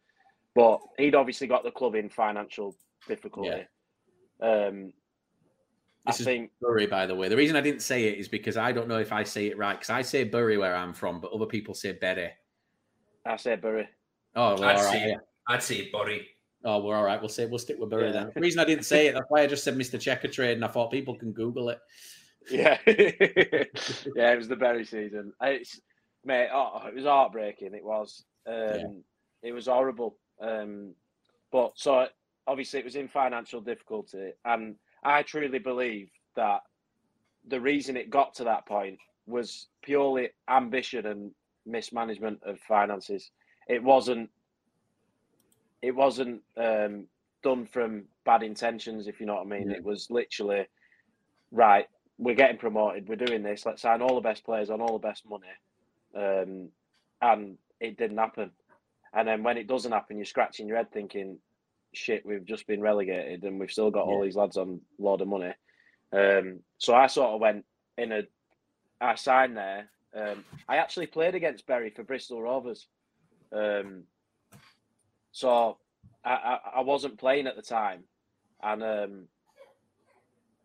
But 0.56 0.80
he'd 0.98 1.16
obviously 1.16 1.48
got 1.48 1.64
the 1.64 1.72
club 1.72 1.96
in 1.96 2.10
financial 2.10 2.76
difficulty. 3.08 3.66
Um, 4.42 4.94
I 6.06 6.12
This 6.12 6.20
is 6.20 6.26
think 6.26 6.52
Bury, 6.62 6.86
by 6.86 7.06
the 7.06 7.16
way. 7.16 7.30
The 7.30 7.38
reason 7.38 7.56
I 7.56 7.62
didn't 7.62 7.82
say 7.82 8.06
it 8.06 8.18
is 8.20 8.28
because 8.28 8.58
I 8.58 8.72
don't 8.72 8.88
know 8.88 9.00
if 9.00 9.14
I 9.14 9.24
say 9.24 9.48
it 9.48 9.58
right. 9.58 9.74
Because 9.78 9.90
I 9.90 10.02
say 10.02 10.24
Bury 10.26 10.58
where 10.58 10.76
I'm 10.76 10.94
from, 10.94 11.22
but 11.22 11.32
other 11.32 11.46
people 11.46 11.74
say 11.74 11.94
Berry. 11.94 12.32
I 13.26 13.38
say 13.38 13.56
Bury. 13.56 13.88
Oh, 14.36 14.56
well, 14.56 14.64
I'd 14.66 14.76
all 14.78 14.84
right. 14.84 14.92
say, 14.92 15.10
yeah. 15.10 15.18
I'd 15.48 15.64
say 15.64 15.90
Bury. 15.92 16.28
Oh, 16.66 16.84
we're 16.84 16.96
all 16.96 17.04
right. 17.04 17.20
We'll 17.20 17.30
say 17.30 17.46
we'll 17.46 17.60
stick 17.60 17.78
with 17.80 17.90
Bury 17.90 18.06
Yeah. 18.08 18.12
then. 18.12 18.32
The 18.36 18.42
reason 18.42 18.60
I 18.60 18.66
didn't 18.66 18.86
say 18.86 19.08
it, 19.08 19.14
that's 19.16 19.26
why 19.30 19.42
I 19.44 19.48
just 19.48 19.64
said 19.64 19.76
Mr. 19.78 19.98
Checkatrade, 19.98 20.54
and 20.54 20.66
I 20.66 20.68
thought 20.68 20.92
people 20.92 21.16
can 21.16 21.32
Google 21.32 21.70
it. 21.70 21.80
Yeah, 22.50 22.78
yeah, 22.88 24.34
it 24.34 24.38
was 24.38 24.50
the 24.50 24.58
berry 24.58 24.84
season. 24.84 25.32
It's 25.42 25.80
mate, 26.26 26.50
oh, 26.54 26.82
it 26.88 26.94
was 26.94 27.06
heartbreaking. 27.06 27.74
It 27.74 27.86
was, 27.86 28.26
um, 28.46 28.54
Yeah. 28.56 28.88
it 29.44 29.52
was 29.54 29.68
horrible. 29.68 30.18
Um, 30.42 30.94
but 31.54 31.72
so 31.76 32.08
obviously 32.48 32.80
it 32.80 32.86
was 32.86 32.96
in 32.96 33.08
financial 33.08 33.62
difficulty, 33.62 34.32
and 34.46 34.76
I 35.04 35.24
truly 35.24 35.60
believe 35.60 36.10
that 36.36 36.62
the 37.48 37.60
reason 37.60 37.98
it 37.98 38.10
got 38.10 38.34
to 38.36 38.46
that 38.46 38.66
point 38.66 39.00
was 39.26 39.68
purely 39.82 40.30
ambition 40.50 41.06
and 41.06 41.32
mismanagement 41.66 42.40
of 42.46 42.60
finances. 42.60 43.32
It 43.68 43.84
wasn't. 43.84 44.30
It 45.82 45.94
wasn't 45.94 46.42
um, 46.56 47.08
done 47.44 47.66
from 47.66 48.04
bad 48.26 48.42
intentions, 48.42 49.08
if 49.08 49.20
you 49.20 49.26
know 49.26 49.36
what 49.36 49.46
I 49.46 49.50
mean. 49.50 49.70
Yeah. 49.70 49.78
It 49.78 49.84
was 49.84 50.08
literally 50.10 50.66
right. 51.52 51.88
We're 52.18 52.36
getting 52.36 52.58
promoted. 52.58 53.08
We're 53.10 53.16
doing 53.18 53.44
this. 53.44 53.66
Let's 53.66 53.82
sign 53.82 54.02
all 54.02 54.16
the 54.16 54.22
best 54.22 54.46
players 54.46 54.70
on 54.70 54.80
all 54.82 54.98
the 54.98 55.08
best 55.08 55.24
money, 55.28 55.48
um, 56.16 56.70
and 57.22 57.58
it 57.82 57.98
didn't 57.98 58.18
happen. 58.18 58.52
And 59.14 59.28
then 59.28 59.44
when 59.44 59.58
it 59.58 59.68
doesn't 59.68 59.92
happen, 59.92 60.18
you're 60.18 60.26
scratching 60.26 60.68
your 60.68 60.78
head 60.78 60.92
thinking, 60.92 61.38
"Shit, 61.94 62.26
we've 62.26 62.46
just 62.46 62.68
been 62.68 62.82
relegated, 62.82 63.44
and 63.44 63.60
we've 63.60 63.72
still 63.72 63.92
got 63.92 64.06
all 64.06 64.22
these 64.22 64.36
lads 64.36 64.58
on 64.58 64.82
a 65.00 65.02
lot 65.02 65.22
of 65.22 65.28
money." 65.28 65.54
Um, 66.12 66.60
so 66.78 66.94
I 66.94 67.08
sort 67.08 67.32
of 67.32 67.42
went 67.42 67.66
in 67.98 68.12
a. 68.12 68.24
I 69.02 69.16
signed 69.16 69.58
there. 69.58 69.90
Um, 70.16 70.46
I 70.68 70.78
actually 70.78 71.08
played 71.08 71.36
against 71.36 71.66
Berry 71.66 71.90
for 71.90 72.04
Bristol 72.04 72.42
Rovers. 72.42 72.88
Um, 73.52 74.04
so 75.32 75.78
I, 76.24 76.32
I, 76.32 76.60
I 76.78 76.82
wasn't 76.82 77.18
playing 77.18 77.48
at 77.48 77.56
the 77.56 77.62
time, 77.62 78.04
and 78.62 78.84
um, 78.84 79.28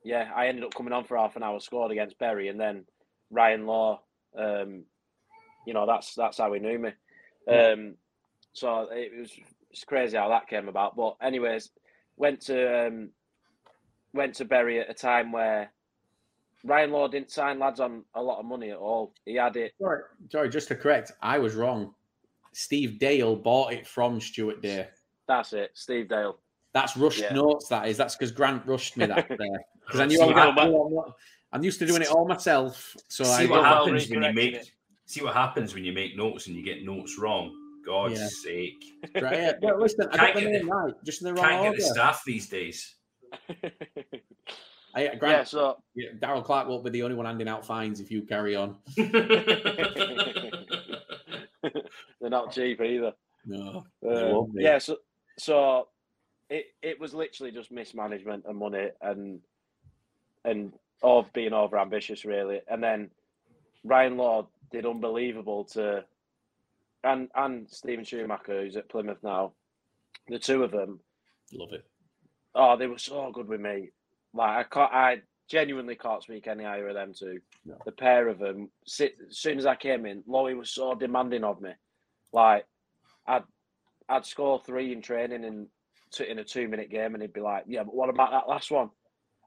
yeah, 0.04 0.30
I 0.34 0.48
ended 0.48 0.64
up 0.64 0.74
coming 0.74 0.92
on 0.92 1.04
for 1.04 1.16
half 1.16 1.36
an 1.36 1.42
hour, 1.42 1.60
scored 1.60 1.92
against 1.92 2.18
Berry, 2.18 2.48
and 2.48 2.60
then 2.60 2.84
Ryan 3.30 3.66
Lowe. 3.66 4.00
Um, 4.36 4.84
you 5.66 5.74
know, 5.74 5.86
that's 5.86 6.14
that's 6.14 6.38
how 6.38 6.52
he 6.52 6.60
knew 6.60 6.78
me. 6.78 6.90
Um, 7.48 7.94
so 8.52 8.88
it 8.90 9.12
was 9.18 9.30
it's 9.70 9.84
crazy 9.84 10.16
how 10.16 10.28
that 10.30 10.48
came 10.48 10.68
about. 10.68 10.96
But 10.96 11.16
anyways, 11.22 11.70
went 12.16 12.40
to 12.42 12.86
um, 12.86 13.10
went 14.14 14.34
to 14.36 14.44
Berry 14.44 14.80
at 14.80 14.90
a 14.90 14.94
time 14.94 15.32
where 15.32 15.70
Ryan 16.64 16.90
Lowe 16.92 17.08
didn't 17.08 17.30
sign 17.30 17.58
lads 17.58 17.80
on 17.80 18.04
a 18.14 18.22
lot 18.22 18.38
of 18.40 18.44
money 18.46 18.70
at 18.70 18.78
all. 18.78 19.14
He 19.24 19.34
had 19.36 19.56
it. 19.56 19.72
Sorry, 19.80 20.02
sorry, 20.30 20.48
just 20.48 20.68
to 20.68 20.74
correct, 20.74 21.12
I 21.22 21.38
was 21.38 21.54
wrong. 21.54 21.94
Steve 22.52 22.98
Dale 22.98 23.36
bought 23.36 23.72
it 23.72 23.86
from 23.86 24.20
Stewart 24.20 24.60
Day. 24.62 24.88
That's 25.28 25.52
it, 25.52 25.70
Steve 25.74 26.08
Dale. 26.08 26.38
That's 26.72 26.96
rushed 26.96 27.20
Yeah. 27.20 27.34
notes. 27.34 27.68
That 27.68 27.88
is. 27.88 27.96
That's 27.96 28.16
because 28.16 28.32
Grant 28.32 28.66
rushed 28.66 28.96
me 28.96 29.06
that 29.06 29.28
there 29.38 29.38
because 29.86 30.00
I 30.00 30.06
knew 30.06 30.16
See 30.16 30.22
I 30.22 30.26
was 30.26 30.34
what 30.34 30.54
gonna- 30.56 31.14
I'm 31.52 31.62
used 31.62 31.78
to 31.78 31.86
doing 31.86 32.02
it 32.02 32.08
all 32.08 32.26
myself. 32.26 32.94
So 33.08 33.24
I 33.24 33.44
see 33.44 33.46
what 33.50 33.64
happens 33.64 34.10
when 34.10 34.22
you 34.22 34.32
make. 34.32 34.54
it. 34.54 34.70
See 35.06 35.22
what 35.22 35.32
happens 35.34 35.72
when 35.74 35.84
you 35.84 35.92
make 35.92 36.16
notes 36.16 36.46
and 36.46 36.56
you 36.56 36.62
get 36.62 36.84
notes 36.84 37.18
wrong. 37.18 37.54
God's 37.88 38.20
Yeah. 38.20 38.26
sake! 38.28 38.84
right. 39.14 39.38
Yeah. 39.38 39.52
Well, 39.62 39.80
listen, 39.80 40.06
I 40.12 40.16
got 40.18 40.34
the 40.34 40.40
name 40.42 40.66
the- 40.66 40.74
right, 40.74 40.94
just 41.04 41.22
in 41.22 41.28
the 41.28 41.34
wrong 41.34 41.48
Can't 41.48 41.74
get 41.74 41.76
the 41.76 41.82
staff 41.88 42.22
these 42.26 42.46
days. 42.48 42.96
I, 44.94 45.04
yeah, 45.04 45.14
Grant, 45.16 45.48
so 45.48 45.76
yeah, 45.94 46.08
Darrell 46.20 46.42
Clarke 46.42 46.68
won't 46.68 46.84
be 46.84 46.90
the 46.90 47.02
only 47.02 47.14
one 47.16 47.26
handing 47.26 47.48
out 47.48 47.64
fines 47.64 48.00
if 48.00 48.10
you 48.10 48.22
carry 48.22 48.56
on. 48.56 48.76
they're 48.96 49.12
not 52.30 52.52
cheap 52.52 52.80
either. 52.80 53.12
No, 53.46 53.84
Uh, 54.06 54.42
yeah, 54.54 54.78
so 54.78 54.96
so 55.38 55.88
it 56.50 56.66
it 56.82 57.00
was 57.00 57.14
literally 57.14 57.52
just 57.52 57.70
mismanagement 57.70 58.44
and 58.46 58.58
money 58.58 58.88
and 59.00 59.40
and 60.44 60.72
of 61.02 61.32
being 61.32 61.52
over 61.52 61.78
ambitious 61.78 62.24
really. 62.24 62.60
And 62.68 62.82
then 62.82 63.10
Ryan 63.84 64.16
Lowe 64.16 64.48
did 64.72 64.86
unbelievable 64.86 65.64
to 65.64 66.04
and 67.04 67.28
and 67.34 67.68
Stephen 67.70 68.04
Schumacher 68.04 68.62
who's 68.62 68.76
at 68.76 68.88
Plymouth 68.88 69.22
now. 69.22 69.52
The 70.28 70.38
two 70.38 70.62
of 70.62 70.70
them, 70.70 71.00
love 71.52 71.72
it. 71.72 71.84
oh, 72.54 72.76
they 72.76 72.86
were 72.86 72.98
so 72.98 73.30
good 73.32 73.48
with 73.48 73.60
me. 73.60 73.90
Like 74.34 74.50
I 74.50 74.62
can't, 74.64 74.92
I 74.92 75.16
genuinely 75.48 75.96
can't 75.96 76.22
speak 76.22 76.46
any 76.46 76.64
higher 76.64 76.88
of 76.88 76.94
them 76.94 77.12
two. 77.18 77.40
No. 77.64 77.76
The 77.86 77.92
pair 77.92 78.28
of 78.28 78.38
them. 78.38 78.70
Sit, 78.86 79.14
as 79.30 79.38
soon 79.38 79.58
as 79.58 79.64
I 79.64 79.74
came 79.74 80.04
in, 80.04 80.22
Lowy 80.24 80.56
was 80.56 80.70
so 80.70 80.94
demanding 80.94 81.44
of 81.44 81.60
me. 81.62 81.70
Like 82.32 82.66
I'd 83.26 83.44
I'd 84.08 84.26
score 84.26 84.60
three 84.64 84.92
in 84.92 85.00
training 85.00 85.44
in 85.44 85.68
in 86.26 86.38
a 86.38 86.44
two 86.44 86.68
minute 86.68 86.90
game, 86.90 87.14
and 87.14 87.22
he'd 87.22 87.32
be 87.32 87.40
like, 87.40 87.64
"Yeah, 87.66 87.84
but 87.84 87.94
what 87.94 88.10
about 88.10 88.32
that 88.32 88.48
last 88.48 88.70
one?" 88.70 88.90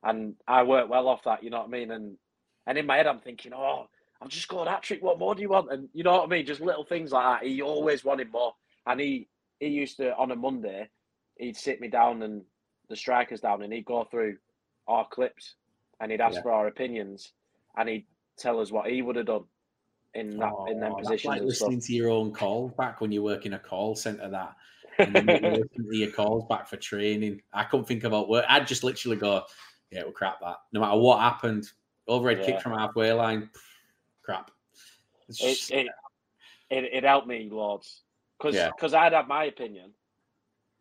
And 0.03 0.35
I 0.47 0.63
worked 0.63 0.89
well 0.89 1.07
off 1.07 1.23
that. 1.25 1.43
You 1.43 1.51
know 1.51 1.59
what 1.59 1.67
I 1.67 1.71
mean? 1.71 1.91
And 1.91 2.17
and 2.65 2.77
in 2.77 2.85
my 2.87 2.97
head, 2.97 3.07
I'm 3.07 3.19
thinking, 3.19 3.53
"Oh, 3.53 3.85
I've 4.21 4.29
just 4.29 4.43
scored 4.43 4.67
that 4.67 4.83
trick. 4.83 5.01
What 5.01 5.19
more 5.19 5.33
do 5.35 5.41
you 5.41 5.49
want?" 5.49 5.71
And 5.71 5.89
you 5.93 6.03
know 6.03 6.11
what 6.13 6.23
I 6.23 6.27
mean? 6.27 6.45
Just 6.45 6.61
little 6.61 6.83
things 6.85 7.11
like 7.11 7.41
that. 7.41 7.47
He 7.47 7.61
always 7.61 8.03
wanted 8.03 8.31
more, 8.31 8.53
and 8.85 8.99
he 8.99 9.27
he 9.59 9.67
used 9.67 9.97
to 9.97 10.15
on 10.15 10.31
a 10.31 10.35
Monday, 10.35 10.89
he'd 11.37 11.57
sit 11.57 11.81
me 11.81 11.87
down 11.87 12.21
and 12.23 12.43
the 12.89 12.95
strikers 12.95 13.39
down 13.41 13.61
and 13.61 13.71
he'd 13.71 13.85
go 13.85 14.03
through 14.03 14.37
our 14.87 15.07
clips 15.07 15.55
and 15.99 16.11
he'd 16.11 16.19
ask 16.19 16.35
Yeah. 16.35 16.41
for 16.41 16.51
our 16.51 16.67
opinions 16.67 17.33
and 17.77 17.87
he'd 17.87 18.05
tell 18.37 18.59
us 18.59 18.71
what 18.71 18.89
he 18.89 19.01
would 19.01 19.15
have 19.15 19.27
done 19.27 19.45
in 20.15 20.37
that 20.39 20.51
in 20.67 20.79
them 20.79 20.91
Oh, 20.93 20.97
positions 20.97 21.25
like 21.25 21.41
and 21.41 21.55
stuff. 21.55 21.67
listening 21.69 21.81
to 21.81 21.93
your 21.93 22.09
own 22.09 22.33
calls 22.33 22.73
back 22.73 22.99
when 22.99 23.11
you 23.11 23.23
work 23.23 23.45
in 23.45 23.53
a 23.53 23.59
call 23.59 23.95
center. 23.95 24.27
That 24.29 24.55
and 24.97 25.15
then 25.15 25.27
you 25.29 25.63
to 25.63 25.95
your 25.97 26.11
calls 26.11 26.45
back 26.49 26.67
for 26.67 26.75
training. 26.77 27.41
I 27.53 27.63
couldn't 27.63 27.85
think 27.85 28.03
about 28.03 28.27
work. 28.29 28.45
I'd 28.49 28.67
just 28.67 28.83
literally 28.83 29.17
go, 29.17 29.45
"Yeah, 29.91 30.03
we'll 30.03 30.11
crap 30.11 30.41
that." 30.41 30.57
No 30.73 30.81
matter 30.81 30.97
what 30.99 31.19
happened, 31.19 31.71
overhead 32.07 32.39
Yeah. 32.39 32.45
kick 32.45 32.61
from 32.61 32.73
halfway 32.73 33.13
line, 33.13 33.49
crap. 34.23 34.51
It's 35.27 35.41
It, 35.41 35.47
just- 35.47 35.71
it, 35.71 35.87
it, 36.69 36.83
it 36.93 37.03
helped 37.03 37.27
me 37.27 37.49
loads 37.51 38.03
because 38.37 38.55
Yeah. 38.55 38.69
because 38.75 38.93
I'd 38.93 39.13
have 39.13 39.27
my 39.27 39.45
opinion 39.45 39.93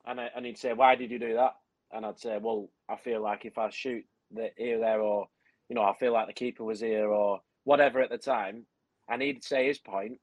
and 0.07 0.21
I, 0.21 0.31
and 0.35 0.47
he'd 0.47 0.59
say 0.59 0.73
why 0.73 0.95
did 0.95 1.11
you 1.11 1.19
do 1.19 1.35
that 1.35 1.55
and 1.93 2.07
I'd 2.07 2.19
say 2.19 2.39
well 2.41 2.71
I 2.89 2.97
feel 2.97 3.21
like 3.23 3.45
if 3.45 3.59
I 3.59 3.71
shoot 3.71 4.05
the 4.33 4.51
here 4.57 4.79
there 4.79 5.01
or 5.01 5.27
you 5.69 5.75
know 5.77 5.83
I 5.83 5.95
feel 5.95 6.13
like 6.13 6.27
the 6.29 6.33
keeper 6.33 6.65
was 6.65 6.81
here 6.81 7.09
or 7.09 7.41
whatever 7.65 8.01
at 8.01 8.11
the 8.11 8.19
time 8.19 8.67
and 9.09 9.21
he'd 9.21 9.45
say 9.45 9.67
his 9.67 9.79
point 9.79 10.19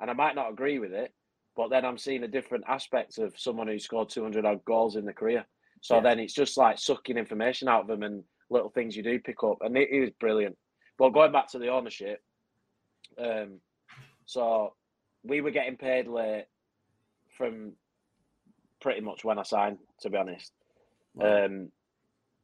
and 0.00 0.10
I 0.10 0.14
might 0.14 0.34
not 0.34 0.50
agree 0.50 0.78
with 0.78 0.92
it 0.92 1.12
but 1.56 1.68
then 1.70 1.84
I'm 1.84 1.98
seeing 1.98 2.24
a 2.24 2.28
different 2.28 2.64
aspect 2.68 3.18
of 3.18 3.32
someone 3.38 3.68
who 3.68 3.78
scored 3.78 4.08
200 4.08 4.44
odd 4.44 4.64
goals 4.64 4.96
in 4.96 5.04
the 5.04 5.12
career 5.12 5.46
so 5.80 5.96
Yeah. 5.96 6.02
then 6.02 6.18
it's 6.18 6.34
just 6.34 6.56
like 6.56 6.78
sucking 6.78 7.16
information 7.16 7.68
out 7.68 7.82
of 7.82 7.86
them 7.86 8.02
and 8.02 8.24
little 8.50 8.70
things 8.70 8.96
you 8.96 9.02
do 9.02 9.18
pick 9.20 9.42
up 9.44 9.58
and 9.62 9.76
it 9.76 9.88
was 10.00 10.10
brilliant 10.20 10.56
but 10.98 11.10
going 11.10 11.32
back 11.32 11.48
to 11.52 11.58
the 11.58 11.68
ownership 11.68 12.20
um 13.18 13.60
so 14.26 14.74
we 15.24 15.40
were 15.40 15.50
getting 15.50 15.76
paid 15.76 16.08
late 16.08 16.46
from 17.36 17.72
pretty 18.80 19.00
much 19.00 19.24
when 19.24 19.38
I 19.38 19.42
signed, 19.42 19.78
to 20.00 20.10
be 20.10 20.16
honest. 20.18 20.52
Wow. 21.14 21.44
Um, 21.44 21.68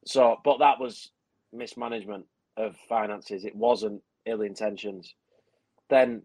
so, 0.06 0.36
but 0.44 0.58
that 0.58 0.80
was 0.80 1.10
mismanagement 1.52 2.26
of 2.56 2.76
finances. 2.88 3.44
It 3.44 3.56
wasn't 3.56 4.02
ill 4.26 4.42
intentions. 4.42 5.14
Then 5.90 6.22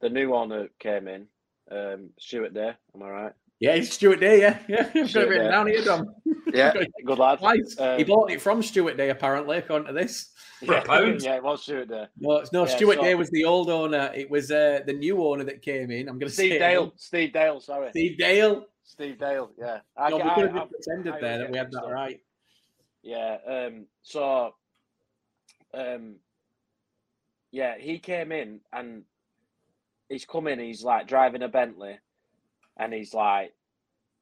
the 0.00 0.08
new 0.08 0.34
owner 0.34 0.68
came 0.78 1.08
in, 1.08 1.26
um, 1.70 2.10
Stewart 2.18 2.54
Day. 2.54 2.72
Am 2.94 3.02
I 3.02 3.08
right? 3.08 3.32
Yeah, 3.60 3.72
it's 3.72 3.92
Stewart 3.92 4.20
Day. 4.20 4.40
Yeah, 4.40 4.58
yeah. 4.68 4.86
I've 4.94 4.94
got 5.12 5.22
it 5.22 5.28
written 5.28 5.44
Day. 5.46 5.50
down 5.50 5.66
here, 5.66 5.84
Dom. 5.84 6.14
Yeah, 6.52 6.72
good 7.06 7.18
lad. 7.18 7.38
Twice. 7.38 7.76
he 7.78 7.82
Um, 7.84 8.04
bought 8.04 8.30
it 8.32 8.40
from 8.42 8.60
Stewart 8.62 8.96
Day, 8.96 9.10
apparently, 9.10 9.58
according 9.58 9.86
to 9.86 9.92
this. 9.92 10.32
For 10.64 10.74
a 10.74 10.76
Yeah, 10.78 10.82
pound? 10.82 11.22
yeah, 11.22 11.36
it 11.36 11.42
was 11.44 11.62
Stewart 11.62 11.88
Day. 11.88 12.06
No, 12.18 12.38
it's 12.38 12.52
no 12.52 12.66
Yeah, 12.66 12.74
Stuart 12.76 12.96
so- 12.96 13.02
Day 13.02 13.14
was 13.14 13.30
the 13.30 13.44
old 13.44 13.70
owner. 13.70 14.10
It 14.14 14.28
was 14.28 14.50
uh, 14.50 14.80
the 14.84 14.92
new 14.94 15.24
owner 15.24 15.44
that 15.44 15.62
came 15.62 15.92
in. 15.92 16.08
I'm 16.08 16.18
going 16.18 16.28
to 16.28 16.34
say 16.34 16.46
Steve 16.48 16.56
it 16.56 16.58
Dale. 16.58 16.92
Steve 16.96 17.32
Dale. 17.32 17.60
Sorry, 17.60 17.90
Steve 17.90 18.18
Dale. 18.18 18.66
Steve 18.82 19.16
Dale. 19.18 19.52
Yeah, 19.56 19.78
I, 19.96 20.10
No, 20.10 20.16
we 20.16 20.22
could 20.34 20.48
have 20.48 20.56
I- 20.56 20.66
pretended 20.66 21.14
I 21.14 21.20
there 21.20 21.32
always 21.34 21.46
that 21.46 21.52
we 21.52 21.58
had 21.58 21.70
that 21.72 21.88
right. 21.88 22.20
Yeah. 23.04 23.36
Um, 23.46 23.86
so, 24.02 24.54
um, 25.72 26.16
yeah, 27.52 27.76
he 27.78 27.98
came 28.00 28.32
in 28.32 28.60
and 28.72 29.04
he's 30.08 30.24
coming. 30.24 30.58
He's 30.58 30.82
like 30.82 31.06
driving 31.06 31.42
a 31.42 31.48
Bentley, 31.48 31.98
and 32.78 32.92
he's 32.92 33.14
like 33.14 33.52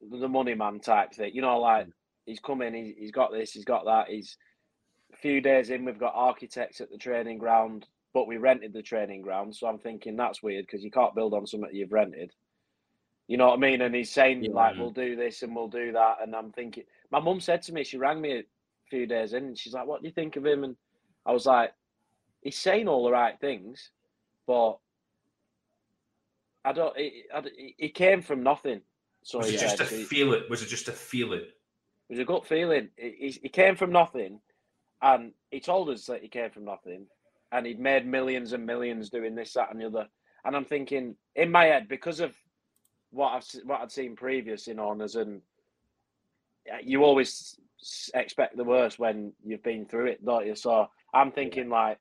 the 0.01 0.27
money 0.27 0.55
man 0.55 0.79
type 0.79 1.13
thing. 1.13 1.33
You 1.33 1.41
know, 1.41 1.59
like 1.59 1.87
mm. 1.87 1.91
he's 2.25 2.39
coming. 2.39 2.73
He's, 2.73 2.95
he's 2.97 3.11
got 3.11 3.31
this. 3.31 3.51
He's 3.51 3.65
got 3.65 3.85
that. 3.85 4.07
He's 4.09 4.37
a 5.13 5.17
few 5.17 5.41
days 5.41 5.69
in. 5.69 5.85
We've 5.85 5.99
got 5.99 6.13
architects 6.15 6.81
at 6.81 6.91
the 6.91 6.97
training 6.97 7.37
ground, 7.37 7.87
but 8.13 8.27
we 8.27 8.37
rented 8.37 8.73
the 8.73 8.81
training 8.81 9.21
ground. 9.21 9.55
So 9.55 9.67
I'm 9.67 9.79
thinking 9.79 10.15
that's 10.15 10.43
weird 10.43 10.65
because 10.65 10.83
you 10.83 10.91
can't 10.91 11.15
build 11.15 11.33
on 11.33 11.47
something 11.47 11.69
you've 11.73 11.91
rented. 11.91 12.31
You 13.27 13.37
know 13.37 13.47
what 13.47 13.57
I 13.57 13.61
mean? 13.61 13.81
And 13.81 13.93
he's 13.93 14.11
saying 14.11 14.43
Yeah. 14.43 14.51
like, 14.53 14.75
"We'll 14.75 14.91
do 14.91 15.15
this 15.15 15.43
and 15.43 15.55
we'll 15.55 15.67
do 15.67 15.91
that." 15.91 16.17
And 16.21 16.35
I'm 16.35 16.51
thinking, 16.51 16.85
my 17.11 17.19
mum 17.19 17.39
said 17.39 17.61
to 17.63 17.73
me, 17.73 17.83
she 17.83 17.97
rang 17.97 18.19
me 18.19 18.39
a 18.39 18.43
few 18.89 19.05
days 19.05 19.33
in, 19.33 19.45
and 19.45 19.57
she's 19.57 19.73
like, 19.73 19.85
"What 19.85 20.01
do 20.01 20.07
you 20.07 20.13
think 20.13 20.35
of 20.35 20.45
him?" 20.45 20.63
And 20.63 20.75
I 21.25 21.31
was 21.31 21.45
like, 21.45 21.71
"He's 22.41 22.57
saying 22.57 22.87
all 22.87 23.03
the 23.03 23.11
right 23.11 23.39
things, 23.39 23.91
but 24.47 24.79
I 26.65 26.73
don't. 26.73 26.95
He, 26.97 27.23
I- 27.33 27.73
he 27.77 27.89
came 27.89 28.21
from 28.21 28.43
nothing." 28.43 28.81
So 29.23 29.39
Was 29.39 29.49
it 29.49 29.59
just 29.59 29.79
a 29.79 29.85
said, 29.85 29.97
he- 29.97 30.03
feeling? 30.03 30.43
Was 30.49 30.61
it 30.61 30.67
just 30.67 30.87
a 30.87 30.91
feeling? 30.93 31.41
it 31.41 32.13
was 32.13 32.19
a 32.19 32.25
gut 32.25 32.45
feeling. 32.47 32.89
He, 32.97 33.37
he- 33.41 33.49
came 33.49 33.75
from 33.75 33.91
nothing, 33.91 34.39
and 35.01 35.33
he 35.51 35.59
told 35.59 35.89
us 35.89 36.05
that 36.05 36.21
he 36.21 36.27
came 36.29 36.49
from 36.51 36.65
nothing, 36.65 37.07
and 37.51 37.65
he'd 37.65 37.79
made 37.79 38.05
millions 38.05 38.53
and 38.53 38.65
millions 38.65 39.09
doing 39.09 39.35
this, 39.35 39.53
that, 39.53 39.71
and 39.71 39.79
the 39.81 39.85
other. 39.87 40.07
And 40.45 40.55
I'm 40.55 40.65
thinking 40.65 41.15
in 41.35 41.51
my 41.51 41.65
head 41.65 41.87
because 41.89 42.19
of 42.19 42.33
what 43.11 43.33
I've 43.33 43.45
what 43.65 43.81
I'd 43.81 43.91
seen 43.91 44.15
previous 44.15 44.67
in 44.67 44.79
honors, 44.79 45.15
and 45.15 45.41
uh, 46.71 46.77
you 46.83 47.03
always 47.03 47.59
expect 48.13 48.55
the 48.57 48.63
worst 48.63 48.99
when 48.99 49.33
you've 49.45 49.63
been 49.63 49.85
through 49.85 50.07
it, 50.07 50.25
don't 50.25 50.45
you? 50.47 50.55
So 50.55 50.87
I'm 51.13 51.31
thinking 51.31 51.69
like, 51.69 51.97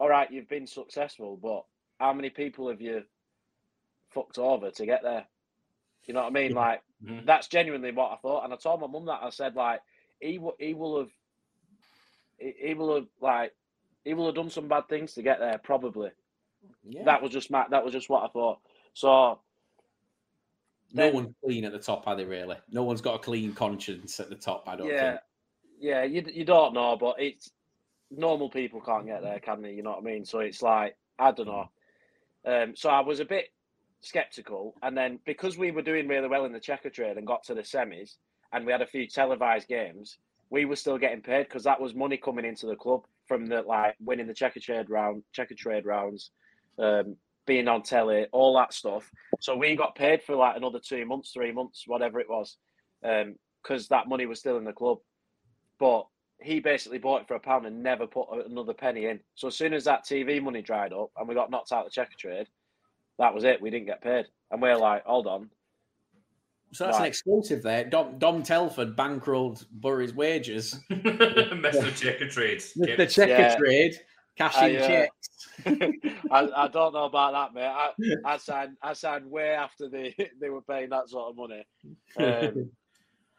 all 0.00 0.08
right, 0.08 0.30
you've 0.30 0.48
been 0.48 0.66
successful, 0.66 1.38
but 1.40 1.64
how 1.98 2.12
many 2.12 2.30
people 2.30 2.68
have 2.68 2.80
you 2.80 3.02
fucked 4.18 4.38
over 4.38 4.70
to 4.70 4.86
get 4.86 5.02
there? 5.02 5.24
You 6.06 6.14
know 6.14 6.22
what 6.22 6.28
I 6.28 6.32
mean? 6.32 6.52
Yeah. 6.52 6.58
Like 6.60 6.82
Mhm. 7.04 7.26
that's 7.26 7.48
genuinely 7.48 7.92
what 7.92 8.12
I 8.12 8.16
thought, 8.16 8.44
and 8.44 8.52
I 8.52 8.56
told 8.56 8.80
my 8.80 8.86
mum 8.86 9.06
that 9.06 9.22
I 9.22 9.30
said 9.30 9.54
like 9.54 9.80
he 10.20 10.36
w- 10.36 10.56
he 10.58 10.74
will 10.74 10.98
have 11.00 11.10
he, 12.38 12.54
he 12.58 12.74
will 12.74 12.94
have 12.96 13.06
like 13.20 13.54
he 14.04 14.14
will 14.14 14.26
have 14.26 14.34
done 14.34 14.50
some 14.50 14.68
bad 14.68 14.88
things 14.88 15.14
to 15.14 15.22
get 15.22 15.38
there 15.38 15.58
probably. 15.58 16.10
Yeah. 16.84 17.04
That 17.04 17.22
was 17.22 17.30
just 17.30 17.50
my 17.50 17.66
that 17.70 17.84
was 17.84 17.92
just 17.92 18.08
what 18.08 18.24
I 18.24 18.28
thought. 18.28 18.58
So 18.94 19.38
no 20.92 21.04
then- 21.04 21.14
one's 21.14 21.34
clean 21.44 21.64
at 21.64 21.72
the 21.72 21.78
top, 21.78 22.06
are 22.08 22.16
they? 22.16 22.24
Really? 22.24 22.56
No 22.70 22.82
one's 22.84 23.00
got 23.02 23.14
a 23.16 23.18
clean 23.18 23.52
conscience 23.54 24.18
at 24.18 24.28
the 24.30 24.34
top. 24.36 24.64
I 24.66 24.76
don't 24.76 24.88
yeah, 24.88 25.10
think. 25.10 25.20
yeah, 25.80 26.02
you 26.04 26.24
you 26.32 26.44
don't 26.44 26.72
know, 26.74 26.96
but 26.96 27.20
it's 27.20 27.50
normal 28.10 28.48
people 28.48 28.80
can't 28.80 29.06
get 29.06 29.22
there, 29.22 29.38
can 29.38 29.60
they? 29.62 29.74
You 29.74 29.82
know 29.82 29.90
what 29.90 29.98
I 30.00 30.02
mean? 30.02 30.24
So 30.24 30.38
it's 30.40 30.62
like 30.62 30.96
I 31.18 31.30
don't 31.32 31.46
know. 31.46 31.68
Um, 32.46 32.74
so 32.74 32.88
I 32.88 33.00
was 33.00 33.20
a 33.20 33.24
bit 33.26 33.50
skeptical, 34.00 34.74
and 34.82 34.96
then 34.96 35.18
because 35.26 35.58
we 35.58 35.70
were 35.70 35.82
doing 35.82 36.08
really 36.08 36.28
well 36.28 36.44
in 36.44 36.52
the 36.52 36.60
Checkatrade 36.60 37.16
and 37.16 37.26
got 37.26 37.42
to 37.44 37.54
the 37.54 37.62
semis, 37.62 38.16
and 38.52 38.64
we 38.64 38.72
had 38.72 38.82
a 38.82 38.86
few 38.86 39.06
televised 39.06 39.68
games, 39.68 40.18
we 40.50 40.64
were 40.64 40.76
still 40.76 40.98
getting 40.98 41.20
paid 41.20 41.44
because 41.44 41.64
that 41.64 41.80
was 41.80 41.94
money 41.94 42.16
coming 42.16 42.44
into 42.44 42.66
the 42.66 42.76
club 42.76 43.02
from 43.26 43.46
the 43.46 43.62
like 43.62 43.94
winning 44.00 44.26
the 44.26 44.34
Checkatrade 44.34 44.88
round, 44.88 45.22
Checkatrade 45.36 45.84
rounds, 45.84 46.30
um, 46.78 47.16
being 47.46 47.68
on 47.68 47.82
telly, 47.82 48.26
all 48.32 48.56
that 48.56 48.72
stuff. 48.72 49.10
So 49.40 49.56
we 49.56 49.76
got 49.76 49.94
paid 49.94 50.22
for 50.22 50.36
like 50.36 50.56
another 50.56 50.78
two 50.78 51.04
months, 51.04 51.32
three 51.32 51.52
months, 51.52 51.84
whatever 51.86 52.20
it 52.20 52.28
was, 52.28 52.56
because 53.02 53.88
that 53.88 54.08
money 54.08 54.26
was 54.26 54.38
still 54.38 54.58
in 54.58 54.64
the 54.64 54.72
club. 54.72 54.98
But 55.78 56.06
he 56.40 56.60
basically 56.60 56.98
bought 56.98 57.22
it 57.22 57.28
for 57.28 57.34
a 57.34 57.40
pound 57.40 57.66
and 57.66 57.82
never 57.82 58.06
put 58.06 58.28
another 58.46 58.74
penny 58.74 59.06
in. 59.06 59.20
So 59.34 59.48
as 59.48 59.56
soon 59.56 59.74
as 59.74 59.84
that 59.84 60.04
TV 60.04 60.42
money 60.42 60.62
dried 60.62 60.92
up 60.92 61.10
and 61.16 61.28
we 61.28 61.34
got 61.34 61.50
knocked 61.50 61.72
out 61.72 61.86
of 61.86 61.92
the 61.92 62.00
Checkatrade, 62.00 62.46
that 63.18 63.34
was 63.34 63.44
it. 63.44 63.60
We 63.60 63.70
didn't 63.70 63.86
get 63.86 64.02
paid, 64.02 64.26
and 64.50 64.62
we're 64.62 64.76
like, 64.76 65.04
hold 65.04 65.26
on, 65.26 65.50
So 66.72 66.84
that's 66.84 66.96
an 66.98 67.02
Right. 67.02 67.08
exclusive 67.08 67.62
there. 67.62 67.84
Dom, 67.84 68.18
Dom 68.18 68.42
Telford 68.42 68.96
bankrolled 68.96 69.64
Bury's 69.70 70.14
wages. 70.14 70.78
Mr. 70.90 71.90
Checkatrades. 71.92 72.72
The 72.96 73.06
checker 73.06 73.28
Yeah. 73.30 73.56
trade, 73.56 73.94
cashing 74.36 74.76
I, 74.76 74.80
uh, 74.80 74.86
checks. 74.86 75.12
I, 76.30 76.64
I 76.64 76.68
don't 76.68 76.92
know 76.92 77.04
about 77.04 77.32
that, 77.32 77.54
mate. 77.54 77.64
I, 77.66 77.90
I 78.24 78.36
signed 78.36 78.76
I 78.82 78.92
signed 78.92 79.28
way 79.30 79.50
after 79.50 79.88
they 79.88 80.14
they 80.40 80.50
were 80.50 80.62
paying 80.62 80.90
that 80.90 81.08
sort 81.08 81.30
of 81.30 81.36
money. 81.36 81.66
Um, 82.16 82.70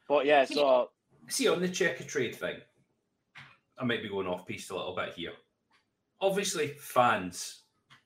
but 0.07 0.25
yeah, 0.25 0.45
so 0.45 0.89
See, 1.27 1.47
on 1.47 1.61
the 1.61 1.69
Checkatrade 1.69 2.35
thing, 2.35 2.57
I 3.77 3.83
might 3.83 4.01
be 4.01 4.09
going 4.09 4.27
off 4.27 4.47
piece 4.47 4.71
a 4.71 4.75
little 4.75 4.95
bit 4.95 5.13
here. 5.13 5.33
Obviously, 6.19 6.69
fans, 6.79 7.63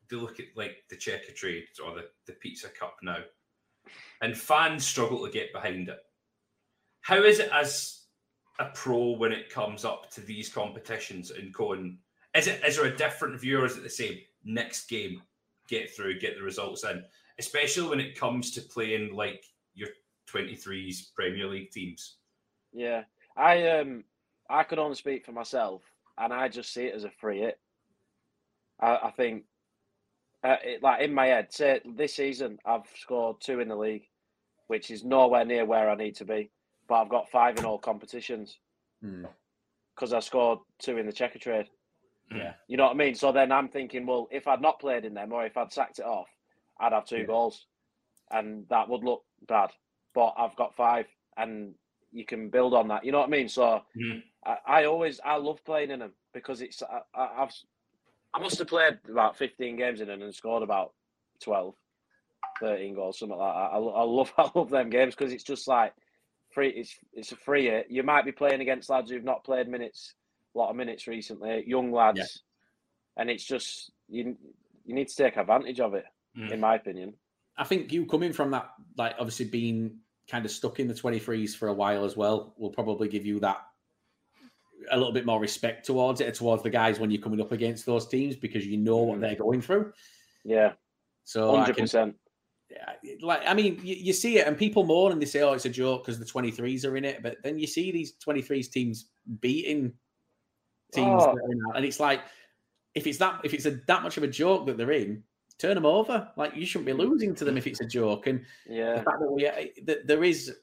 they 0.10 0.16
look 0.16 0.40
at 0.40 0.46
like 0.56 0.84
the 0.90 0.96
Checkatrade 0.96 1.64
or 1.84 1.96
the, 1.96 2.06
the 2.28 2.34
Pizza 2.34 2.70
Cup 2.70 2.98
now, 3.02 3.18
and 4.22 4.38
fans 4.38 4.86
struggle 4.86 5.26
to 5.26 5.32
get 5.32 5.54
behind 5.54 5.90
it. 5.90 6.00
How 7.02 7.22
is 7.24 7.40
it 7.40 7.50
as 7.52 8.04
a 8.60 8.66
pro 8.66 9.12
when 9.12 9.32
it 9.32 9.50
comes 9.50 9.84
up 9.84 10.10
to 10.12 10.22
these 10.22 10.50
competitions 10.50 11.32
and 11.32 11.54
going, 11.54 11.98
is 12.36 12.48
it 12.48 12.62
is 12.66 12.78
there 12.78 12.86
a 12.86 12.98
different 12.98 13.40
view 13.40 13.60
or 13.60 13.66
is 13.66 13.78
it 13.78 13.84
the 13.84 13.90
same? 13.90 14.20
Next 14.44 14.88
game, 14.88 15.22
get 15.68 15.96
through, 15.96 16.20
get 16.20 16.38
the 16.38 16.44
results 16.44 16.84
in, 16.84 17.04
especially 17.40 17.90
when 17.90 18.00
it 18.00 18.18
comes 18.20 18.52
to 18.52 18.62
playing 18.62 19.16
like 19.16 19.46
your 19.74 19.90
23s 20.32 21.14
Premier 21.16 21.48
League 21.48 21.72
teams. 21.72 22.18
yeah, 22.72 23.04
I 23.36 23.68
um 23.70 24.04
I 24.50 24.64
could 24.64 24.80
only 24.80 24.96
speak 24.96 25.26
for 25.26 25.32
myself, 25.32 25.82
and 26.18 26.34
I 26.34 26.48
just 26.48 26.74
see 26.74 26.86
it 26.86 26.96
as 26.96 27.06
a 27.06 27.10
free 27.10 27.40
hit. 27.40 27.60
I, 28.80 29.00
I 29.04 29.12
think, 29.12 29.44
uh, 30.44 30.58
it, 30.64 30.84
like 30.84 31.02
in 31.02 31.14
my 31.14 31.28
head, 31.28 31.52
say 31.54 31.80
this 31.86 32.16
season 32.16 32.60
I've 32.66 32.88
scored 32.96 33.38
two 33.42 33.60
in 33.60 33.68
the 33.68 33.76
league, 33.76 34.08
which 34.68 34.92
is 34.92 35.04
nowhere 35.04 35.46
near 35.46 35.66
where 35.66 35.90
I 35.90 35.96
need 35.96 36.16
to 36.16 36.26
be, 36.26 36.52
but 36.88 36.96
I've 36.96 37.10
got 37.10 37.30
five 37.30 37.58
in 37.58 37.66
all 37.66 37.80
competitions 37.80 38.60
Hmm. 39.02 39.26
because 39.96 40.14
I 40.14 40.20
scored 40.20 40.60
two 40.80 40.98
in 40.98 41.06
the 41.06 41.14
Checkatrade. 41.14 41.68
Yeah. 42.32 42.54
You 42.68 42.78
know 42.78 42.86
what 42.86 42.94
I 42.94 42.98
mean? 42.98 43.16
So 43.16 43.32
then 43.32 43.52
I'm 43.52 43.70
thinking, 43.70 44.06
well, 44.06 44.28
if 44.32 44.48
I'd 44.48 44.62
not 44.62 44.80
played 44.80 45.06
in 45.06 45.14
them 45.14 45.32
or 45.32 45.46
if 45.46 45.56
I'd 45.58 45.72
sacked 45.72 46.00
it 46.00 46.06
off, 46.06 46.30
I'd 46.80 46.94
have 46.94 47.06
two 47.06 47.20
Yeah. 47.20 47.26
goals, 47.26 47.68
and 48.32 48.68
that 48.70 48.90
would 48.90 49.04
look 49.04 49.24
bad. 49.48 49.72
But 50.14 50.34
I've 50.38 50.56
got 50.56 50.76
five, 50.76 51.08
and 51.38 51.76
you 52.12 52.26
can 52.26 52.50
build 52.50 52.74
on 52.74 52.88
that. 52.90 53.04
You 53.06 53.12
know 53.12 53.20
what 53.20 53.28
I 53.28 53.32
mean? 53.32 53.50
So 53.50 53.84
Mhm. 53.96 54.24
I, 54.46 54.58
I 54.66 54.84
always 54.86 55.20
I 55.24 55.36
love 55.38 55.64
playing 55.66 55.92
in 55.92 56.00
them 56.00 56.14
because 56.34 56.62
it's 56.62 56.82
I, 56.82 57.02
I, 57.14 57.44
I've 57.44 57.54
I 58.34 58.40
must 58.40 58.58
have 58.60 58.68
played 58.68 59.00
about 59.10 59.38
15 59.38 59.76
games 59.76 60.02
in 60.02 60.08
them 60.08 60.22
and 60.22 60.34
scored 60.34 60.64
about 60.64 60.94
12, 61.44 61.76
13 62.60 62.96
goals, 62.96 63.20
something 63.20 63.38
like 63.38 63.54
that. 63.54 63.60
I, 63.60 63.78
I 63.78 64.04
love 64.04 64.34
I 64.38 64.50
love 64.56 64.70
them 64.70 64.90
games 64.90 65.16
because 65.16 65.32
it's 65.34 65.44
just 65.44 65.68
like 65.68 65.94
free. 66.52 66.70
It's 66.70 66.96
it's 67.14 67.32
a 67.32 67.36
free 67.36 67.66
hit. 67.66 67.88
You 67.90 68.04
might 68.04 68.26
be 68.26 68.32
playing 68.32 68.62
against 68.62 68.90
lads 68.90 69.12
who've 69.12 69.24
not 69.24 69.44
played 69.44 69.68
minutes, 69.68 70.14
a 70.56 70.58
lot 70.58 70.70
of 70.70 70.76
minutes 70.76 71.08
recently, 71.08 71.64
young 71.68 71.92
lads, 71.92 72.20
Yeah. 72.20 73.22
and 73.22 73.30
it's 73.30 73.44
just 73.46 73.92
you 74.10 74.36
you 74.86 74.96
need 74.96 75.08
to 75.08 75.16
take 75.16 75.38
advantage 75.38 75.80
of 75.80 75.94
it, 75.94 76.06
Mm. 76.38 76.52
in 76.52 76.60
my 76.60 76.76
opinion. 76.76 77.14
I 77.58 77.64
think 77.64 77.94
you 77.94 78.08
coming 78.08 78.34
from 78.34 78.50
that, 78.52 78.72
like 78.98 79.14
obviously 79.20 79.46
being 79.46 80.00
kind 80.28 80.44
of 80.46 80.50
stuck 80.52 80.80
in 80.80 80.88
the 80.88 80.94
23s 80.96 81.56
for 81.56 81.68
a 81.68 81.74
while 81.74 82.04
as 82.06 82.18
well, 82.18 82.56
will 82.58 82.72
probably 82.72 83.08
give 83.08 83.24
you 83.26 83.40
that 83.42 83.58
a 84.92 84.98
little 84.98 85.14
bit 85.14 85.26
more 85.26 85.40
respect 85.40 85.86
towards 85.86 86.22
it, 86.22 86.34
towards 86.34 86.64
the 86.64 86.70
guys 86.70 87.00
when 87.00 87.12
you're 87.12 87.22
coming 87.22 87.42
up 87.42 87.52
against 87.52 87.86
those 87.86 88.08
teams 88.08 88.36
because 88.36 88.66
you 88.66 88.78
know 88.78 88.98
what 88.98 89.18
Mhm. 89.18 89.22
they're 89.22 89.36
going 89.36 89.62
through. 89.62 89.94
Yeah, 90.44 90.74
So 91.24 91.56
I 91.56 91.60
hundred 91.60 91.76
can, 91.76 91.84
percent. 91.84 92.16
yeah, 92.70 92.94
like 93.22 93.42
I 93.46 93.54
mean, 93.54 93.80
you, 93.84 93.96
you 93.96 94.14
see 94.14 94.38
it, 94.40 94.48
and 94.48 94.58
people 94.58 94.84
moan 94.84 95.12
and 95.12 95.22
they 95.22 95.26
say, 95.26 95.42
"Oh, 95.42 95.54
it's 95.54 95.66
a 95.66 95.70
joke 95.70 96.04
because 96.04 96.20
the 96.20 96.26
23s 96.26 96.86
are 96.86 96.98
in 96.98 97.06
it," 97.06 97.22
but 97.24 97.38
then 97.44 97.58
you 97.60 97.68
see 97.68 97.92
these 97.92 98.14
23s 98.14 98.70
teams 98.70 99.10
beating 99.40 99.94
teams, 100.92 101.24
Oh. 101.24 101.32
that 101.34 101.44
are 101.44 101.52
in 101.52 101.62
and 101.76 101.86
it's 101.86 102.00
like, 102.00 102.22
if 102.96 103.08
it's 103.08 103.18
that, 103.20 103.42
if 103.44 103.54
it's 103.54 103.66
a, 103.66 103.72
that 103.88 104.04
much 104.04 104.18
of 104.18 104.24
a 104.24 104.28
joke 104.28 104.66
that 104.68 104.78
they're 104.78 104.92
in, 104.92 105.24
turn 105.58 105.76
them 105.76 105.86
over. 105.86 106.32
Like 106.36 106.56
you 106.56 106.66
shouldn't 106.66 106.86
be 106.88 106.94
losing 106.94 107.34
to 107.36 107.46
them 107.46 107.58
if 107.58 107.68
it's 107.68 107.82
a 107.82 107.86
joke, 107.88 108.28
and 108.28 108.46
the 108.66 108.76
Yeah, 108.76 109.04
fact 109.04 109.20
that, 109.20 109.32
we, 109.32 109.44
that 109.86 110.08
there 110.08 110.24
is, 110.24 110.56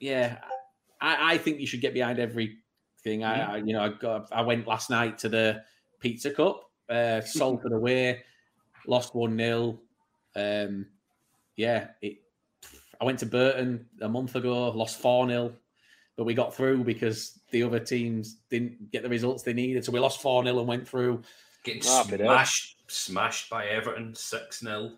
yeah, 0.00 0.38
I, 1.00 1.34
I 1.34 1.38
think 1.38 1.60
you 1.60 1.66
should 1.66 1.80
get 1.80 1.94
behind 1.94 2.18
everything. 3.06 3.24
I, 3.24 3.54
I, 3.54 3.56
you 3.58 3.72
know, 3.72 3.82
I 3.82 3.88
got, 3.90 4.28
I 4.32 4.42
went 4.42 4.66
last 4.66 4.90
night 4.90 5.18
to 5.18 5.28
the 5.28 5.62
Pizza 6.00 6.30
Cup, 6.30 6.70
uh, 6.88 7.20
Salford 7.24 7.72
away, 7.72 8.22
lost 8.86 9.14
one 9.14 9.36
0 9.38 9.78
Um, 10.34 10.86
yeah, 11.56 11.88
it. 12.02 12.18
I 13.00 13.04
went 13.04 13.18
to 13.20 13.26
Burton 13.26 13.86
a 14.00 14.08
month 14.08 14.36
ago, 14.36 14.70
lost 14.70 15.00
four 15.00 15.28
0 15.28 15.52
but 16.16 16.24
we 16.24 16.32
got 16.32 16.54
through 16.54 16.82
because 16.82 17.40
the 17.50 17.62
other 17.62 17.78
teams 17.78 18.38
didn't 18.48 18.90
get 18.90 19.02
the 19.02 19.08
results 19.08 19.42
they 19.42 19.52
needed. 19.52 19.84
So 19.84 19.92
we 19.92 20.00
lost 20.00 20.22
four 20.22 20.42
0 20.42 20.58
and 20.58 20.66
went 20.66 20.88
through. 20.88 21.22
Getting 21.62 21.82
but, 21.82 22.06
smashed, 22.06 22.76
smashed 22.88 23.50
by 23.50 23.66
Everton 23.66 24.14
six 24.14 24.60
0 24.60 24.92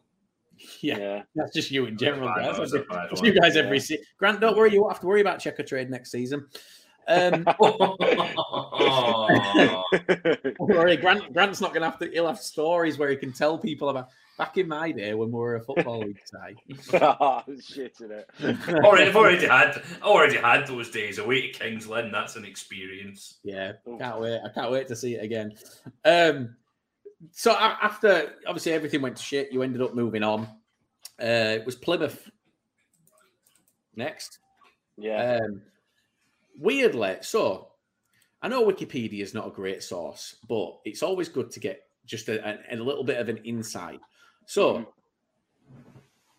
Yeah, 0.80 0.98
yeah. 0.98 1.22
that's 1.34 1.52
just 1.52 1.72
you 1.72 1.86
in 1.86 1.98
general. 1.98 2.28
guys. 2.28 2.56
That's, 2.56 2.72
it's 2.72 2.72
a 2.74 2.78
bad 2.88 3.08
that's 3.10 3.20
one. 3.20 3.32
you 3.32 3.40
guys 3.40 3.56
Yeah. 3.56 3.62
every 3.62 3.80
se- 3.80 3.98
Grant, 4.16 4.40
don't 4.40 4.56
worry, 4.56 4.72
you 4.72 4.80
won't 4.80 4.92
have 4.92 5.00
to 5.00 5.08
worry 5.08 5.20
about 5.20 5.40
Checkatrade 5.40 5.88
next 5.88 6.12
season. 6.12 6.46
Um, 7.08 7.44
worry, 10.58 10.96
Grant, 10.96 11.32
Grant's 11.32 11.60
not 11.60 11.72
going 11.72 11.82
to 11.82 11.90
have 11.90 11.98
to. 12.00 12.10
He'll 12.10 12.26
have 12.26 12.38
stories 12.38 12.98
where 12.98 13.10
he 13.10 13.16
can 13.16 13.32
tell 13.32 13.58
people 13.58 13.88
about. 13.88 14.08
Back 14.36 14.56
in 14.56 14.68
my 14.68 14.92
day 14.92 15.14
when 15.14 15.32
we 15.32 15.38
were 15.40 15.56
a 15.56 15.60
football 15.60 15.98
league 15.98 16.20
side, 16.24 16.54
oh, 16.92 17.42
shit 17.60 17.96
in 18.00 18.12
it. 18.12 18.30
already, 18.84 19.08
I've 19.08 19.16
already 19.16 19.48
had, 19.48 19.82
already 20.00 20.36
had 20.36 20.64
those 20.68 20.92
days 20.92 21.18
away 21.18 21.50
to 21.50 21.58
Kings 21.58 21.88
Lynn. 21.88 22.12
That's 22.12 22.36
an 22.36 22.44
experience. 22.44 23.38
yeah, 23.42 23.72
Oof. 23.88 23.98
can't 23.98 24.20
wait. 24.20 24.40
I 24.44 24.48
can't 24.50 24.70
wait 24.70 24.86
to 24.88 24.94
see 24.94 25.16
it 25.16 25.24
again. 25.24 25.54
Um, 26.04 26.54
so 27.32 27.50
after 27.52 28.34
obviously 28.46 28.74
everything 28.74 29.02
went 29.02 29.16
to 29.16 29.22
shit, 29.24 29.50
you 29.50 29.62
ended 29.62 29.82
up 29.82 29.96
moving 29.96 30.22
on. 30.22 30.42
Uh, 31.20 31.56
it 31.58 31.66
was 31.66 31.74
Plymouth 31.74 32.30
next. 33.96 34.38
Yeah, 34.96 35.40
Um, 35.42 35.62
weirdly, 36.58 37.16
so 37.22 37.68
I 38.42 38.48
know 38.48 38.64
Wikipedia 38.66 39.22
is 39.22 39.34
not 39.34 39.46
a 39.46 39.50
great 39.50 39.82
source, 39.82 40.36
but 40.48 40.78
it's 40.84 41.02
always 41.02 41.28
good 41.28 41.50
to 41.52 41.60
get 41.60 41.88
just 42.04 42.28
a, 42.28 42.46
a, 42.48 42.74
a 42.74 42.76
little 42.76 43.04
bit 43.04 43.18
of 43.18 43.28
an 43.28 43.38
insight. 43.38 44.00
So, 44.46 44.74
Mhm. 44.78 44.86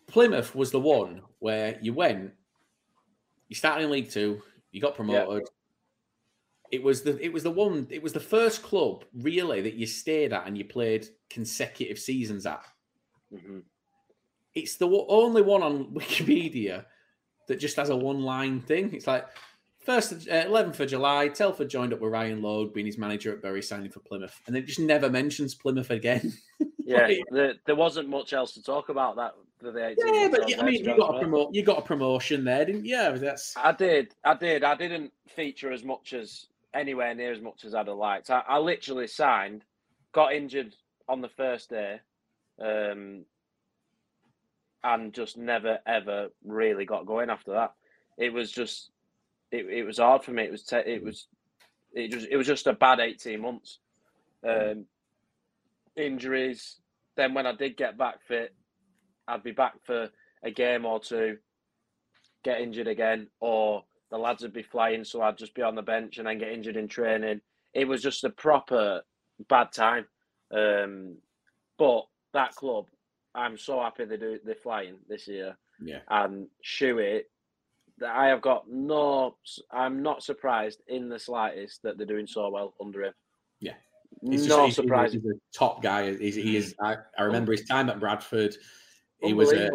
Plymouth 0.06 0.54
was 0.56 0.72
the 0.72 0.80
one 0.80 1.22
where 1.38 1.78
you 1.80 1.92
went, 1.92 2.32
you 3.48 3.54
started 3.54 3.84
in 3.84 3.90
League 3.90 4.10
Two, 4.10 4.42
you 4.72 4.80
got 4.80 4.96
promoted. 4.96 5.48
It 6.72 6.82
was 6.82 7.02
the 7.02 7.16
it 7.24 7.32
was 7.32 7.42
the 7.44 7.50
one 7.50 7.86
it 7.90 8.02
was 8.02 8.12
the 8.12 8.20
first 8.20 8.62
club 8.62 9.04
really 9.12 9.60
that 9.60 9.74
you 9.74 9.86
stayed 9.86 10.32
at 10.32 10.46
and 10.46 10.56
you 10.58 10.64
played 10.64 11.08
consecutive 11.28 11.98
seasons 11.98 12.46
at. 12.46 12.64
Mhm. 13.32 13.62
It's 14.54 14.76
the 14.76 14.88
only 15.08 15.42
one 15.42 15.62
on 15.62 15.86
Wikipedia 15.94 16.86
that 17.46 17.56
just 17.60 17.76
has 17.76 17.90
a 17.90 17.96
one 17.96 18.22
line 18.22 18.60
thing. 18.62 18.92
It's 18.94 19.06
like 19.06 19.28
first 19.90 20.28
uh, 20.28 20.44
11th 20.46 20.78
of 20.80 20.88
July, 20.88 21.28
Telford 21.28 21.68
joined 21.68 21.92
up 21.92 22.00
with 22.00 22.12
Ryan 22.12 22.40
Lowe, 22.42 22.66
being 22.66 22.86
his 22.86 22.98
manager 22.98 23.32
at 23.32 23.42
Bury, 23.42 23.60
signing 23.62 23.90
for 23.90 24.00
Plymouth, 24.00 24.40
and 24.46 24.56
it 24.56 24.66
just 24.66 24.78
never 24.78 25.10
mentions 25.10 25.54
Plymouth 25.54 25.90
again. 25.90 26.32
yeah. 26.84 27.06
Like- 27.06 27.18
There, 27.30 27.54
there 27.66 27.74
wasn't 27.74 28.08
much 28.08 28.32
else 28.32 28.52
to 28.54 28.62
talk 28.62 28.88
about 28.88 29.16
that 29.16 29.34
for 29.58 29.72
the 29.72 29.88
18 29.88 30.14
yeah, 30.14 30.28
but 30.28 30.48
you- 30.48 30.56
I 30.58 30.62
mean, 30.62 30.84
you 30.84 30.96
got 30.96 31.16
a 31.16 31.18
promote, 31.18 31.54
you 31.54 31.62
got 31.64 31.78
a 31.78 31.82
promotion 31.82 32.44
there, 32.44 32.64
didn't 32.64 32.84
you? 32.84 32.94
Yeah, 32.96 33.10
that's 33.10 33.56
I 33.56 33.72
did, 33.72 34.14
I 34.24 34.34
did. 34.34 34.62
I 34.64 34.74
didn't 34.76 35.12
feature 35.28 35.72
as 35.72 35.82
much 35.82 36.12
as 36.12 36.46
anywhere 36.72 37.12
near 37.14 37.32
as 37.32 37.40
much 37.40 37.64
as 37.64 37.74
I'd 37.74 37.88
have 37.88 37.96
liked. 37.96 38.30
I, 38.30 38.42
I 38.48 38.58
literally 38.58 39.08
signed, 39.08 39.64
got 40.12 40.32
injured 40.32 40.74
on 41.08 41.20
the 41.20 41.28
first 41.28 41.68
day, 41.70 41.98
um, 42.60 43.24
and 44.84 45.12
just 45.12 45.36
never 45.36 45.80
ever 45.86 46.28
really 46.44 46.84
got 46.84 47.06
going 47.06 47.28
after 47.28 47.50
that. 47.52 47.74
It 48.16 48.32
was 48.32 48.52
just, 48.52 48.90
it, 49.50 49.66
it 49.66 49.84
was 49.84 49.98
hard 49.98 50.24
for 50.24 50.32
me. 50.32 50.44
It 50.44 50.50
was, 50.50 50.64
te- 50.64 50.76
it 50.76 51.02
was, 51.02 51.26
it 51.92 52.14
was, 52.14 52.24
it 52.24 52.36
was 52.36 52.46
just 52.46 52.66
a 52.66 52.72
bad 52.72 53.00
eighteen 53.00 53.42
months. 53.42 53.78
Um, 54.46 54.86
injuries. 55.96 56.80
Then 57.16 57.34
when 57.34 57.46
I 57.46 57.52
did 57.52 57.76
get 57.76 57.98
back 57.98 58.22
fit, 58.26 58.54
I'd 59.28 59.42
be 59.42 59.52
back 59.52 59.74
for 59.84 60.08
a 60.42 60.50
game 60.50 60.86
or 60.86 61.00
two, 61.00 61.38
get 62.42 62.60
injured 62.60 62.88
again, 62.88 63.28
or 63.40 63.84
the 64.10 64.18
lads 64.18 64.42
would 64.42 64.52
be 64.52 64.62
flying, 64.62 65.04
so 65.04 65.20
I'd 65.20 65.38
just 65.38 65.54
be 65.54 65.62
on 65.62 65.74
the 65.74 65.82
bench 65.82 66.18
and 66.18 66.26
then 66.26 66.38
get 66.38 66.52
injured 66.52 66.76
in 66.76 66.88
training. 66.88 67.40
It 67.74 67.86
was 67.86 68.02
just 68.02 68.24
a 68.24 68.30
proper 68.30 69.02
bad 69.48 69.72
time. 69.72 70.06
Um, 70.52 71.16
but 71.78 72.06
that 72.32 72.54
club, 72.54 72.86
I'm 73.34 73.58
so 73.58 73.80
happy 73.80 74.04
they 74.04 74.16
do 74.16 74.38
they're 74.44 74.54
flying 74.54 74.96
this 75.08 75.28
year 75.28 75.56
yeah. 75.80 76.00
and 76.08 76.48
Shuey. 76.64 77.22
That 78.00 78.16
I 78.16 78.28
have 78.28 78.40
got 78.40 78.64
no, 78.68 79.36
I'm 79.70 80.02
not 80.02 80.22
surprised 80.22 80.82
in 80.88 81.08
the 81.08 81.18
slightest 81.18 81.82
that 81.82 81.98
they're 81.98 82.06
doing 82.06 82.26
so 82.26 82.48
well 82.50 82.74
under 82.80 83.04
him. 83.04 83.12
Yeah. 83.60 83.74
no 84.22 84.32
He's 84.32 84.46
just- 84.46 84.58
he's- 84.60 84.74
surprise. 84.76 85.12
He's 85.12 85.24
a 85.24 85.34
top 85.56 85.82
guy. 85.82 86.14
He's, 86.14 86.34
he 86.34 86.56
is. 86.56 86.74
I, 86.82 86.96
I 87.18 87.22
remember 87.24 87.52
his 87.52 87.64
time 87.66 87.90
at 87.90 88.00
Bradford. 88.00 88.56
He 89.22 89.34
was 89.34 89.52
a, 89.52 89.70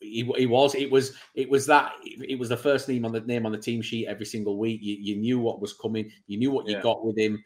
he, 0.00 0.22
he 0.36 0.46
was 0.46 0.74
it 0.74 0.90
was 0.90 1.12
it 1.34 1.50
was 1.50 1.66
that 1.66 1.92
it 2.04 2.38
was 2.38 2.48
the 2.48 2.56
first 2.56 2.88
name 2.88 3.04
on 3.04 3.12
the 3.12 3.20
name 3.20 3.44
on 3.44 3.52
the 3.52 3.58
team 3.58 3.82
sheet 3.82 4.06
every 4.06 4.24
single 4.24 4.56
week 4.56 4.80
you, 4.82 4.96
you 4.98 5.16
knew 5.16 5.38
what 5.40 5.60
was 5.60 5.72
coming 5.74 6.08
you 6.28 6.38
knew 6.38 6.50
what 6.52 6.66
you 6.68 6.76
Yeah. 6.76 6.82
got 6.82 7.04
with 7.04 7.18
him 7.18 7.42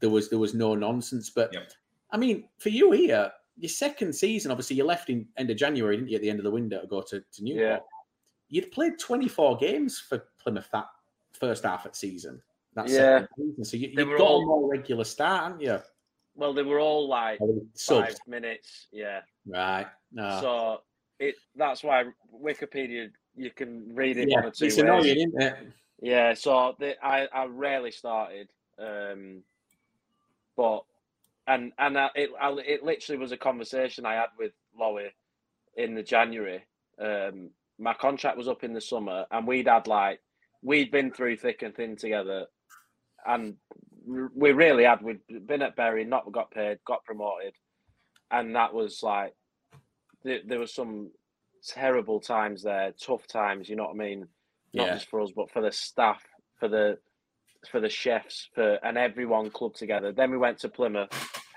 there 0.00 0.10
was 0.10 0.28
there 0.28 0.40
was 0.40 0.52
no 0.52 0.74
nonsense 0.74 1.30
but 1.30 1.50
Yep. 1.52 1.70
i 2.10 2.16
mean 2.16 2.48
for 2.58 2.70
you 2.70 2.90
here 2.90 3.30
your 3.56 3.68
second 3.68 4.12
season 4.12 4.50
obviously 4.50 4.74
you 4.74 4.82
left 4.84 5.10
in 5.10 5.28
end 5.38 5.48
of 5.50 5.56
january 5.56 5.96
didn't 5.96 6.08
you 6.10 6.16
at 6.16 6.22
the 6.22 6.28
end 6.28 6.40
of 6.40 6.44
the 6.44 6.50
window 6.50 6.80
to 6.80 6.88
go 6.88 7.02
to, 7.02 7.20
to 7.20 7.44
newport 7.44 7.62
Yeah. 7.64 7.78
You'd 8.52 8.70
played 8.70 8.98
24 8.98 9.56
games 9.56 9.98
for 9.98 10.22
plymouth 10.38 10.68
that 10.72 10.86
first 11.32 11.64
half 11.64 11.86
of 11.86 11.96
season 11.96 12.40
that 12.74 12.88
Yeah. 12.88 13.26
season. 13.36 13.64
so 13.64 13.76
you, 13.76 13.88
you've 13.88 14.08
got 14.18 14.20
all- 14.20 14.42
a 14.42 14.46
more 14.46 14.70
regular 14.70 15.04
start 15.04 15.42
haven't 15.44 15.60
you 15.62 15.78
Well, 16.34 16.52
they 16.54 16.62
were 16.62 16.78
all 16.78 17.08
like 17.08 17.40
Subs. 17.74 18.08
five 18.08 18.16
minutes. 18.28 18.86
Yeah. 18.92 19.22
right 19.46 19.86
no. 20.12 20.38
So 20.40 20.82
it 21.18 21.36
that's 21.56 21.82
why 21.82 22.04
Wikipedia 22.34 23.10
you 23.34 23.50
can 23.50 23.94
read 23.94 24.18
it 24.18 24.28
yeah, 24.28 24.36
one 24.36 24.44
or 24.46 24.50
two 24.50 24.66
it's 24.66 24.76
ways. 24.76 24.84
annoying 24.84 25.16
isn't 25.16 25.42
it 25.42 25.72
Yeah, 26.00 26.34
so 26.34 26.76
the, 26.78 27.02
I 27.04 27.26
I 27.32 27.46
rarely 27.46 27.90
started, 27.92 28.48
um, 28.78 29.42
but 30.56 30.84
and 31.46 31.72
and 31.78 31.96
I, 31.98 32.10
it 32.14 32.30
I, 32.40 32.50
it 32.66 32.82
literally 32.82 33.18
was 33.18 33.32
a 33.32 33.36
conversation 33.36 34.04
I 34.04 34.14
had 34.14 34.30
with 34.38 34.52
Lowy 34.78 35.08
in 35.76 35.94
the 35.94 36.02
January. 36.02 36.64
Um, 36.98 37.50
my 37.78 37.94
contract 37.94 38.36
was 38.36 38.48
up 38.48 38.64
in 38.64 38.72
the 38.72 38.80
summer, 38.80 39.26
and 39.30 39.46
we'd 39.46 39.68
had 39.68 39.86
like 39.86 40.20
we'd 40.62 40.90
been 40.90 41.10
through 41.12 41.36
thick 41.36 41.62
and 41.62 41.74
thin 41.74 41.96
together, 41.96 42.46
and 43.26 43.56
we 44.06 44.52
really 44.52 44.84
had. 44.84 45.02
We'd 45.02 45.20
been 45.46 45.62
at 45.62 45.76
Berry, 45.76 46.04
not 46.04 46.30
got 46.32 46.50
paid, 46.50 46.78
got 46.86 47.04
promoted, 47.04 47.54
and 48.30 48.54
that 48.56 48.72
was 48.72 49.02
like 49.02 49.34
there, 50.24 50.40
there 50.46 50.58
was 50.58 50.74
some 50.74 51.10
terrible 51.66 52.20
times 52.20 52.62
there, 52.62 52.92
tough 53.00 53.26
times. 53.26 53.68
You 53.68 53.76
know 53.76 53.84
what 53.84 53.94
I 53.94 53.98
mean? 53.98 54.28
Not 54.74 54.86
Yeah. 54.88 54.94
just 54.94 55.08
for 55.08 55.20
us, 55.20 55.30
but 55.34 55.50
for 55.50 55.62
the 55.62 55.72
staff, 55.72 56.22
for 56.58 56.68
the 56.68 56.98
for 57.70 57.78
the 57.80 57.88
chefs, 57.88 58.48
for 58.54 58.74
and 58.84 58.98
everyone 58.98 59.50
club 59.50 59.74
together. 59.74 60.12
Then 60.12 60.30
we 60.30 60.38
went 60.38 60.58
to 60.58 60.68
Plymouth, 60.68 61.10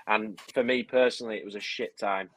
and 0.06 0.40
for 0.54 0.62
me 0.62 0.82
personally, 0.82 1.36
it 1.36 1.44
was 1.44 1.56
a 1.56 1.60
shit 1.60 1.98
time. 1.98 2.30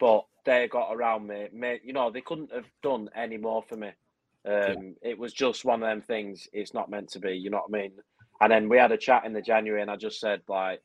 But 0.00 0.24
they 0.44 0.68
got 0.68 0.92
around 0.92 1.26
me, 1.26 1.48
mate. 1.52 1.82
You 1.84 1.92
know, 1.92 2.10
they 2.10 2.20
couldn't 2.20 2.52
have 2.52 2.66
done 2.82 3.08
any 3.14 3.36
more 3.36 3.62
for 3.62 3.76
me. 3.76 3.90
Um, 4.44 4.96
It 5.02 5.18
was 5.18 5.32
just 5.32 5.64
one 5.64 5.82
of 5.82 5.88
them 5.88 6.02
things. 6.02 6.48
It's 6.52 6.74
not 6.74 6.90
meant 6.90 7.10
to 7.10 7.20
be. 7.20 7.32
You 7.32 7.50
know 7.50 7.62
what 7.66 7.78
I 7.78 7.82
mean? 7.82 7.92
And 8.40 8.50
then 8.50 8.68
we 8.68 8.78
had 8.78 8.92
a 8.92 8.96
chat 8.96 9.24
in 9.24 9.32
the 9.32 9.42
January, 9.42 9.82
and 9.82 9.90
I 9.90 9.96
just 9.96 10.18
said 10.18 10.42
like, 10.48 10.82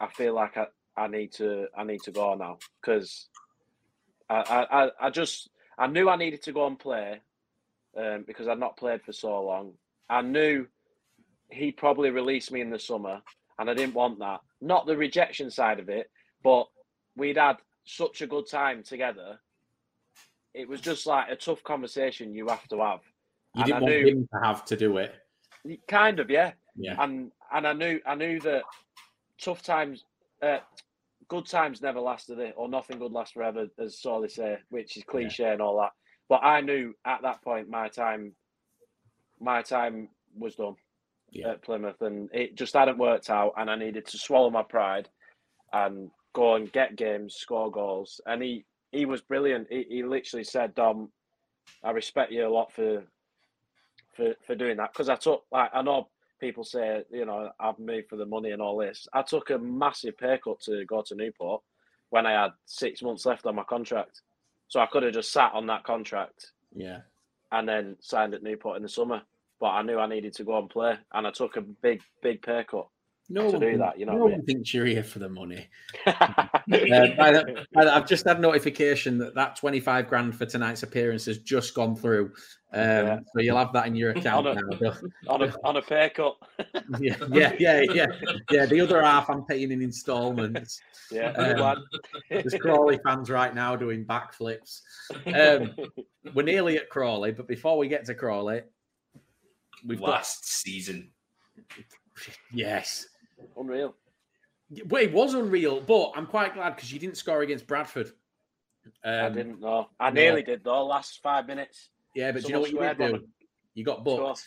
I 0.00 0.08
feel 0.08 0.34
like 0.34 0.56
I, 0.56 0.66
I 0.96 1.08
need 1.08 1.32
to 1.34 1.68
I 1.76 1.84
need 1.84 2.02
to 2.02 2.12
go 2.12 2.34
now 2.34 2.58
because 2.80 3.28
I, 4.28 4.66
I 4.70 5.06
I 5.06 5.10
just 5.10 5.48
I 5.78 5.86
knew 5.86 6.08
I 6.08 6.16
needed 6.16 6.42
to 6.42 6.52
go 6.52 6.66
and 6.66 6.78
play 6.78 7.20
um, 7.96 8.24
because 8.26 8.48
I'd 8.48 8.58
not 8.58 8.76
played 8.76 9.02
for 9.02 9.12
so 9.12 9.42
long. 9.42 9.72
I 10.10 10.22
knew 10.22 10.66
he 11.50 11.72
probably 11.72 12.10
released 12.10 12.52
me 12.52 12.60
in 12.60 12.70
the 12.70 12.78
summer, 12.78 13.22
and 13.58 13.70
I 13.70 13.74
didn't 13.74 13.94
want 13.94 14.18
that. 14.18 14.40
Not 14.60 14.86
the 14.86 14.96
rejection 14.96 15.50
side 15.50 15.80
of 15.80 15.88
it, 15.88 16.10
but 16.42 16.66
we'd 17.18 17.36
had 17.36 17.56
such 17.84 18.22
a 18.22 18.26
good 18.26 18.48
time 18.48 18.82
together. 18.82 19.38
It 20.54 20.68
was 20.68 20.80
just 20.80 21.06
like 21.06 21.28
a 21.30 21.36
tough 21.36 21.62
conversation 21.62 22.34
you 22.34 22.48
have 22.48 22.66
to 22.68 22.78
have. 22.80 23.00
You 23.54 23.62
And 23.62 23.66
didn't 23.66 23.76
I 23.76 23.80
want 23.82 23.94
knew- 23.94 24.08
him 24.08 24.28
to 24.32 24.46
have 24.46 24.64
to 24.66 24.76
do 24.76 24.96
it. 24.98 25.14
Kind 25.88 26.20
of, 26.20 26.30
yeah. 26.30 26.52
Yeah. 26.76 26.94
And 27.02 27.32
and 27.52 27.66
I 27.66 27.72
knew 27.72 28.00
I 28.06 28.14
knew 28.14 28.38
that 28.40 28.62
tough 29.40 29.62
times, 29.62 30.04
uh, 30.42 30.58
good 31.26 31.46
times 31.46 31.82
never 31.82 32.00
last, 32.00 32.28
do 32.28 32.34
they? 32.36 32.52
Or 32.52 32.68
nothing 32.68 32.98
good 32.98 33.12
lasts 33.12 33.32
forever, 33.34 33.66
as 33.78 34.00
Solly 34.00 34.28
say, 34.28 34.58
which 34.70 34.96
is 34.96 35.04
cliche 35.04 35.50
and 35.52 35.60
all 35.60 35.78
that. 35.80 35.92
But 36.28 36.42
I 36.44 36.60
knew 36.60 36.94
at 37.04 37.22
that 37.22 37.42
point 37.42 37.68
my 37.68 37.88
time, 37.88 38.34
my 39.40 39.62
time 39.62 40.08
was 40.36 40.54
done 40.56 40.76
Yeah. 41.30 41.50
at 41.50 41.62
Plymouth, 41.62 42.00
and 42.02 42.30
it 42.32 42.54
just 42.54 42.74
hadn't 42.74 42.98
worked 42.98 43.28
out, 43.30 43.54
and 43.56 43.68
I 43.70 43.74
needed 43.76 44.06
to 44.06 44.18
swallow 44.18 44.50
my 44.50 44.62
pride 44.62 45.08
and 45.72 46.10
go 46.34 46.54
and 46.54 46.70
get 46.72 46.96
games, 46.96 47.34
score 47.34 47.70
goals. 47.70 48.20
And 48.26 48.42
he 48.42 48.64
he 48.92 49.04
was 49.04 49.20
brilliant. 49.20 49.68
He, 49.70 49.84
he 49.88 50.02
literally 50.02 50.44
said, 50.44 50.74
"Dom, 50.74 51.10
I 51.82 51.90
respect 51.90 52.32
you 52.32 52.46
a 52.46 52.48
lot 52.48 52.72
for 52.72 53.02
for 54.14 54.34
for 54.46 54.54
doing 54.54 54.76
that 54.78 54.92
because 54.92 55.08
I 55.08 55.16
took 55.16 55.44
like 55.52 55.70
I 55.74 55.82
know 55.82 56.08
people 56.40 56.64
say 56.64 57.02
you 57.10 57.24
know 57.24 57.50
I've 57.58 57.78
moved 57.78 58.08
for 58.08 58.16
the 58.16 58.26
money 58.26 58.50
and 58.50 58.62
all 58.62 58.76
this. 58.78 59.06
I 59.12 59.22
took 59.22 59.50
a 59.50 59.58
massive 59.58 60.16
pay 60.18 60.38
cut 60.42 60.60
to 60.62 60.84
go 60.84 61.02
to 61.02 61.14
Newport 61.14 61.62
when 62.10 62.26
I 62.26 62.42
had 62.42 62.52
six 62.64 63.02
months 63.02 63.26
left 63.26 63.44
on 63.46 63.54
my 63.54 63.64
contract, 63.64 64.22
so 64.68 64.80
I 64.80 64.86
could 64.86 65.02
have 65.02 65.12
just 65.12 65.32
sat 65.32 65.52
on 65.52 65.66
that 65.66 65.84
contract 65.84 66.52
Yeah. 66.74 67.00
and 67.52 67.68
then 67.68 67.96
signed 68.00 68.32
at 68.32 68.42
Newport 68.42 68.76
in 68.78 68.82
the 68.82 68.88
summer. 68.88 69.20
But 69.60 69.70
I 69.70 69.82
knew 69.82 69.98
I 69.98 70.06
needed 70.06 70.32
to 70.34 70.44
go 70.44 70.58
and 70.58 70.70
play, 70.70 70.96
and 71.12 71.26
I 71.26 71.30
took 71.32 71.56
a 71.56 71.60
big 71.60 72.00
big 72.22 72.40
pay 72.42 72.64
cut. 72.64 72.88
No 73.30 73.42
To 73.42 73.46
one 73.52 73.60
do 73.60 73.66
think- 73.66 73.78
that, 73.80 73.98
you 73.98 74.06
know 74.06 74.12
no 74.12 74.18
what 74.20 74.28
I 74.28 74.30
one 74.30 74.38
mean? 74.38 74.46
thinks 74.46 74.72
you're 74.72 74.86
here 74.86 75.02
for 75.04 75.18
the 75.18 75.28
money. 75.28 75.68
Uh, 76.70 77.08
by 77.16 77.32
the, 77.32 77.66
by 77.72 77.84
the- 77.84 77.94
I've 77.94 78.06
just 78.06 78.26
had 78.26 78.40
notification 78.40 79.16
that 79.18 79.34
that 79.34 79.56
25 79.56 80.06
grand 80.08 80.36
for 80.36 80.44
tonight's 80.46 80.82
appearance 80.82 81.24
has 81.26 81.38
just 81.38 81.74
gone 81.74 81.96
through. 81.96 82.26
Um, 82.74 82.80
Yeah. 82.82 83.18
So 83.34 83.40
you'll 83.40 83.56
have 83.56 83.72
that 83.72 83.86
in 83.86 83.94
your 83.94 84.10
account 84.16 84.46
On 84.46 84.56
now. 84.80 84.92
on 85.28 85.42
a 85.42 85.54
on 85.64 85.76
a 85.78 85.82
pay 85.82 86.10
cut. 86.14 86.36
yeah, 87.00 87.16
yeah, 87.30 87.52
yeah, 87.58 87.80
yeah. 87.94 88.06
Yeah, 88.50 88.66
the 88.66 88.80
other 88.82 89.02
half 89.02 89.30
I'm 89.30 89.44
paying 89.46 89.72
in 89.72 89.80
installments. 89.82 90.80
Yeah, 91.10 91.30
Um. 91.32 91.84
There's 92.30 92.54
Crawley 92.60 92.98
fans 93.04 93.30
right 93.30 93.54
now 93.54 93.74
doing 93.76 94.04
backflips. 94.04 94.82
Um, 95.26 95.74
we're 96.34 96.42
nearly 96.42 96.76
at 96.76 96.90
Crawley, 96.90 97.32
but 97.32 97.48
before 97.48 97.78
we 97.78 97.88
get 97.88 98.04
to 98.06 98.14
Crawley, 98.14 98.60
we've 99.86 100.00
got 100.00 100.08
Last 100.10 100.46
season. 100.50 101.10
yes. 102.52 103.06
Unreal. 103.58 103.94
Well, 104.86 105.02
it 105.02 105.12
was 105.12 105.34
unreal, 105.34 105.80
but 105.80 106.12
I'm 106.14 106.26
quite 106.26 106.54
glad 106.54 106.76
because 106.76 106.92
you 106.92 106.98
didn't 106.98 107.16
score 107.16 107.40
against 107.42 107.66
Bradford. 107.66 108.08
Um, 109.04 109.24
I 109.24 109.28
didn't 109.30 109.60
know. 109.60 109.88
I 109.98 110.10
no. 110.10 110.14
nearly 110.14 110.42
did 110.42 110.62
though. 110.64 110.84
Last 110.84 111.20
five 111.22 111.46
minutes. 111.46 111.88
Yeah, 112.14 112.32
but 112.32 112.42
do 112.42 112.48
you 112.48 112.54
know 112.54 112.60
what 112.60 112.70
you 112.70 112.78
did 112.78 112.94
squared 112.94 113.12
do? 113.20 113.26
You 113.74 113.84
got 113.84 114.00
Score. 114.00 114.18
booked. 114.18 114.44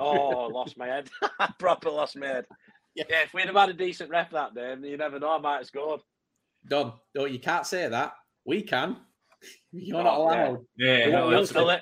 Oh, 0.00 0.46
lost 0.52 0.76
my 0.76 0.86
head. 0.86 1.08
Proper 1.58 1.90
lost 1.90 2.16
my 2.16 2.26
head. 2.26 2.46
Yeah. 2.94 3.04
Yeah. 3.08 3.22
if 3.22 3.34
we'd 3.34 3.46
have 3.46 3.54
had 3.56 3.68
a 3.70 3.74
decent 3.74 4.10
ref 4.10 4.30
that 4.30 4.54
day, 4.54 4.76
you 4.82 4.96
never 4.96 5.18
know. 5.18 5.30
I 5.30 5.38
might 5.38 5.56
have 5.58 5.66
scored. 5.66 6.00
Dom, 6.68 6.92
no, 7.14 7.24
you 7.24 7.38
can't 7.38 7.66
say 7.66 7.88
that. 7.88 8.12
We 8.44 8.62
can. 8.62 8.96
You're 9.72 10.02
not 10.02 10.14
Oh, 10.18 10.30
yeah. 10.32 10.48
allowed. 10.48 10.58
Yeah, 10.76 10.98
Well, 10.98 11.10
no, 11.10 11.28
well, 11.28 11.40
that's 11.40 11.54
well, 11.54 11.64
good. 11.66 11.80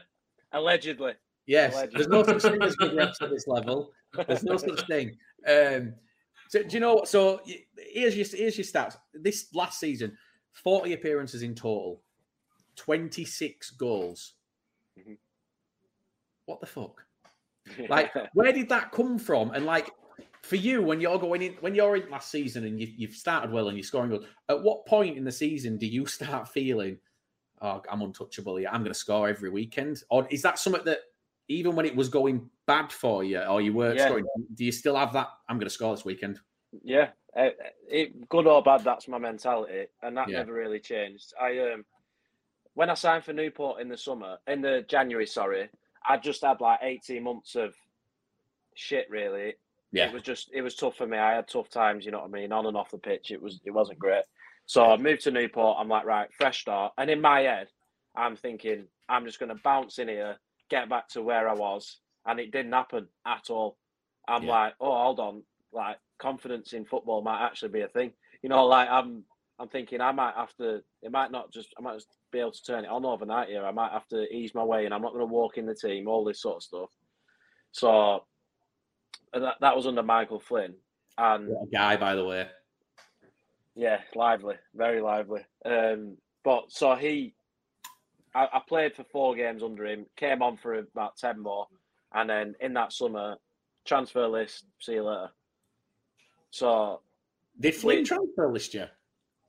Allegedly. 0.52 1.12
Yes, 1.46 1.74
Allegedly. 1.74 1.96
there's 1.98 2.08
no 2.08 2.22
such 2.22 2.42
thing 2.42 2.62
as 2.62 2.76
good 2.76 2.92
refs 2.92 3.20
at 3.22 3.30
this 3.30 3.46
level. 3.46 3.92
There's 4.26 4.44
no 4.44 4.56
such 4.56 4.86
thing. 4.86 5.16
Um, 5.48 5.94
so, 6.50 6.64
do 6.64 6.74
you 6.74 6.80
know 6.80 6.94
what? 6.94 7.06
So 7.06 7.42
here's 7.78 8.16
your 8.16 8.26
here's 8.26 8.58
your 8.58 8.64
stats. 8.64 8.96
This 9.14 9.46
last 9.54 9.78
season, 9.78 10.18
40 10.52 10.94
appearances 10.94 11.42
in 11.42 11.54
total, 11.54 12.02
26 12.74 13.70
goals. 13.70 14.34
Mhm. 14.98 15.16
What 16.46 16.60
the 16.60 16.66
fuck? 16.66 17.06
Like, 17.88 18.12
where 18.34 18.52
did 18.52 18.68
that 18.70 18.90
come 18.90 19.16
from? 19.16 19.52
And 19.52 19.64
like, 19.64 19.90
for 20.42 20.56
you, 20.56 20.82
when 20.82 21.00
you're 21.00 21.20
going 21.20 21.42
in, 21.42 21.52
when 21.60 21.76
you're 21.76 21.94
in 21.94 22.10
last 22.10 22.32
season 22.32 22.64
and 22.64 22.80
you, 22.80 22.88
you've 22.96 23.14
started 23.14 23.52
well 23.52 23.68
and 23.68 23.78
you're 23.78 23.84
scoring 23.84 24.10
goals, 24.10 24.26
at 24.48 24.60
what 24.60 24.84
point 24.86 25.16
in 25.16 25.22
the 25.22 25.30
season 25.30 25.78
do 25.78 25.86
you 25.86 26.04
start 26.06 26.48
feeling, 26.48 26.98
oh, 27.62 27.80
I'm 27.88 28.02
untouchable 28.02 28.56
here. 28.56 28.70
I'm 28.72 28.82
going 28.82 28.92
to 28.92 28.98
score 28.98 29.28
every 29.28 29.50
weekend? 29.50 30.02
Or 30.10 30.26
is 30.32 30.42
that 30.42 30.58
something 30.58 30.82
that 30.84 30.98
even 31.50 31.74
when 31.74 31.84
it 31.84 31.96
was 31.96 32.08
going 32.08 32.48
bad 32.66 32.92
for 32.92 33.24
you 33.24 33.40
or 33.40 33.60
you 33.60 33.72
were 33.72 33.94
Yeah. 33.94 34.06
scoring, 34.06 34.24
do 34.54 34.64
you 34.64 34.70
still 34.72 34.94
have 34.96 35.12
that? 35.12 35.28
I'm 35.48 35.56
going 35.58 35.66
to 35.66 35.70
score 35.70 35.94
this 35.94 36.04
weekend. 36.04 36.40
Yeah, 36.84 37.10
uh, 37.36 37.50
it, 37.88 38.28
good 38.28 38.46
or 38.46 38.62
bad, 38.62 38.84
that's 38.84 39.08
my 39.08 39.18
mentality, 39.18 39.88
and 40.02 40.16
that 40.16 40.28
Yeah. 40.28 40.38
never 40.38 40.52
really 40.52 40.78
changed. 40.78 41.34
I 41.38 41.58
um, 41.72 41.84
when 42.74 42.88
I 42.88 42.94
signed 42.94 43.24
for 43.24 43.32
Newport 43.32 43.80
in 43.80 43.88
the 43.88 43.96
summer, 43.96 44.38
in 44.46 44.60
the 44.60 44.82
January, 44.82 45.26
sorry, 45.26 45.68
I 46.08 46.16
just 46.16 46.42
had 46.44 46.60
like 46.60 46.78
eighteen 46.82 47.24
months 47.24 47.56
of 47.56 47.74
shit. 48.76 49.10
Really, 49.10 49.54
it 50.06 50.12
was 50.12 50.22
just 50.22 50.50
it 50.52 50.62
was 50.62 50.76
tough 50.76 50.96
for 50.96 51.08
me. 51.08 51.18
I 51.18 51.34
had 51.34 51.48
tough 51.48 51.68
times, 51.68 52.04
you 52.04 52.12
know 52.12 52.20
what 52.20 52.28
I 52.28 52.40
mean, 52.40 52.52
on 52.52 52.66
and 52.66 52.76
off 52.76 52.92
the 52.92 52.98
pitch. 52.98 53.32
It 53.32 53.42
was 53.42 53.60
it 53.64 53.72
wasn't 53.72 53.98
great. 53.98 54.22
So 54.66 54.84
I 54.84 54.96
moved 54.96 55.22
to 55.22 55.32
Newport. 55.32 55.78
I'm 55.80 55.88
like, 55.88 56.04
right, 56.04 56.32
fresh 56.32 56.60
start. 56.60 56.92
And 56.96 57.10
in 57.10 57.20
my 57.20 57.40
head, 57.40 57.66
I'm 58.14 58.36
thinking 58.36 58.86
I'm 59.08 59.26
just 59.26 59.40
going 59.40 59.48
to 59.48 59.60
bounce 59.64 59.98
in 59.98 60.06
here, 60.06 60.38
get 60.70 60.88
back 60.88 61.08
to 61.10 61.22
where 61.22 61.48
I 61.48 61.54
was, 61.54 61.98
and 62.26 62.40
it 62.40 62.50
didn't 62.52 62.72
happen 62.72 63.08
at 63.26 63.50
all. 63.50 63.76
I'm 64.28 64.44
Yeah. 64.44 64.52
like, 64.52 64.74
oh, 64.80 65.02
hold 65.02 65.20
on, 65.20 65.42
like 65.72 65.98
confidence 66.18 66.72
in 66.72 66.84
football 66.84 67.22
might 67.22 67.44
actually 67.44 67.70
be 67.70 67.80
a 67.82 67.88
thing. 67.88 68.12
You 68.42 68.48
know, 68.48 68.66
like 68.66 68.88
I'm 68.88 69.24
I'm 69.58 69.68
thinking 69.68 70.00
I 70.00 70.12
might 70.12 70.34
have 70.36 70.54
to. 70.56 70.82
It 71.02 71.10
might 71.12 71.30
not 71.30 71.52
just. 71.52 71.68
I 71.78 71.82
might 71.82 71.94
just 71.96 72.08
be 72.32 72.38
able 72.38 72.52
to 72.52 72.62
turn 72.62 72.84
it 72.84 72.90
on 72.90 73.04
overnight 73.04 73.48
here. 73.48 73.66
I 73.66 73.72
might 73.72 73.92
have 73.92 74.06
to 74.08 74.22
ease 74.34 74.54
my 74.54 74.64
way, 74.64 74.84
and 74.86 74.94
I'm 74.94 75.02
not 75.02 75.12
going 75.12 75.26
to 75.26 75.32
walk 75.34 75.58
in 75.58 75.66
the 75.66 75.74
team. 75.74 76.08
All 76.08 76.24
this 76.24 76.40
sort 76.40 76.56
of 76.56 76.62
stuff. 76.62 76.90
So 77.72 78.24
that 79.34 79.56
that 79.60 79.76
was 79.76 79.86
under 79.86 80.02
Michael 80.02 80.40
Flynn, 80.40 80.74
and 81.18 81.48
What 81.48 81.68
a 81.68 81.70
guy, 81.70 81.96
by 81.96 82.14
the 82.14 82.24
way. 82.24 82.48
yeah, 83.74 84.00
lively, 84.14 84.56
very 84.74 85.00
lively. 85.00 85.42
Um, 85.64 86.16
but 86.42 86.70
so 86.72 86.94
he, 86.94 87.34
I, 88.34 88.48
I 88.52 88.60
played 88.66 88.94
for 88.94 89.04
four 89.04 89.34
games 89.34 89.62
under 89.62 89.86
him, 89.86 90.06
came 90.16 90.42
on 90.42 90.56
for 90.56 90.74
about 90.74 91.16
ten 91.16 91.40
more, 91.40 91.66
and 92.12 92.28
then 92.30 92.54
in 92.60 92.74
that 92.74 92.92
summer, 92.92 93.36
transfer 93.84 94.26
list. 94.28 94.64
See 94.80 94.94
you 94.94 95.02
later. 95.04 95.30
So 96.50 97.00
Did 97.58 97.74
Flynn 97.74 98.04
transfer 98.04 98.52
list 98.52 98.74
you? 98.74 98.84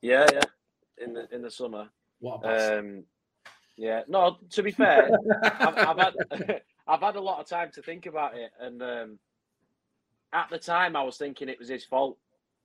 yeah, 0.01 0.27
yeah, 0.31 0.43
in 0.97 1.13
the 1.13 1.33
in 1.33 1.41
the 1.41 1.51
summer. 1.51 1.89
What. 2.19 2.43
Um, 2.45 3.03
yeah, 3.77 4.01
no. 4.07 4.37
To 4.51 4.63
be 4.63 4.71
fair, 4.71 5.09
I've, 5.43 5.77
I've 5.77 5.97
had 5.97 6.61
I've 6.87 7.01
had 7.01 7.15
a 7.15 7.21
lot 7.21 7.39
of 7.39 7.47
time 7.47 7.71
to 7.75 7.81
think 7.81 8.05
about 8.05 8.35
it, 8.35 8.51
and 8.59 8.81
um, 8.81 9.19
at 10.33 10.49
the 10.49 10.57
time 10.59 10.95
I 10.95 11.03
was 11.03 11.17
thinking 11.17 11.49
it 11.49 11.59
was 11.59 11.67
his 11.69 11.85
fault, 11.85 12.17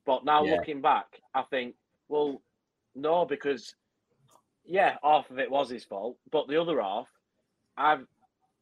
but 0.05 0.25
now 0.25 0.45
Yeah. 0.45 0.53
looking 0.53 0.81
back, 0.81 1.21
I 1.35 1.43
think, 1.43 1.75
well, 2.09 2.43
no, 2.95 3.25
because 3.25 3.75
yeah, 4.67 4.97
half 5.03 5.31
of 5.31 5.39
it 5.39 5.51
was 5.51 5.71
his 5.71 5.85
fault, 5.85 6.19
but 6.31 6.49
the 6.49 6.61
other 6.61 6.81
half, 6.81 7.09
I've 7.77 8.07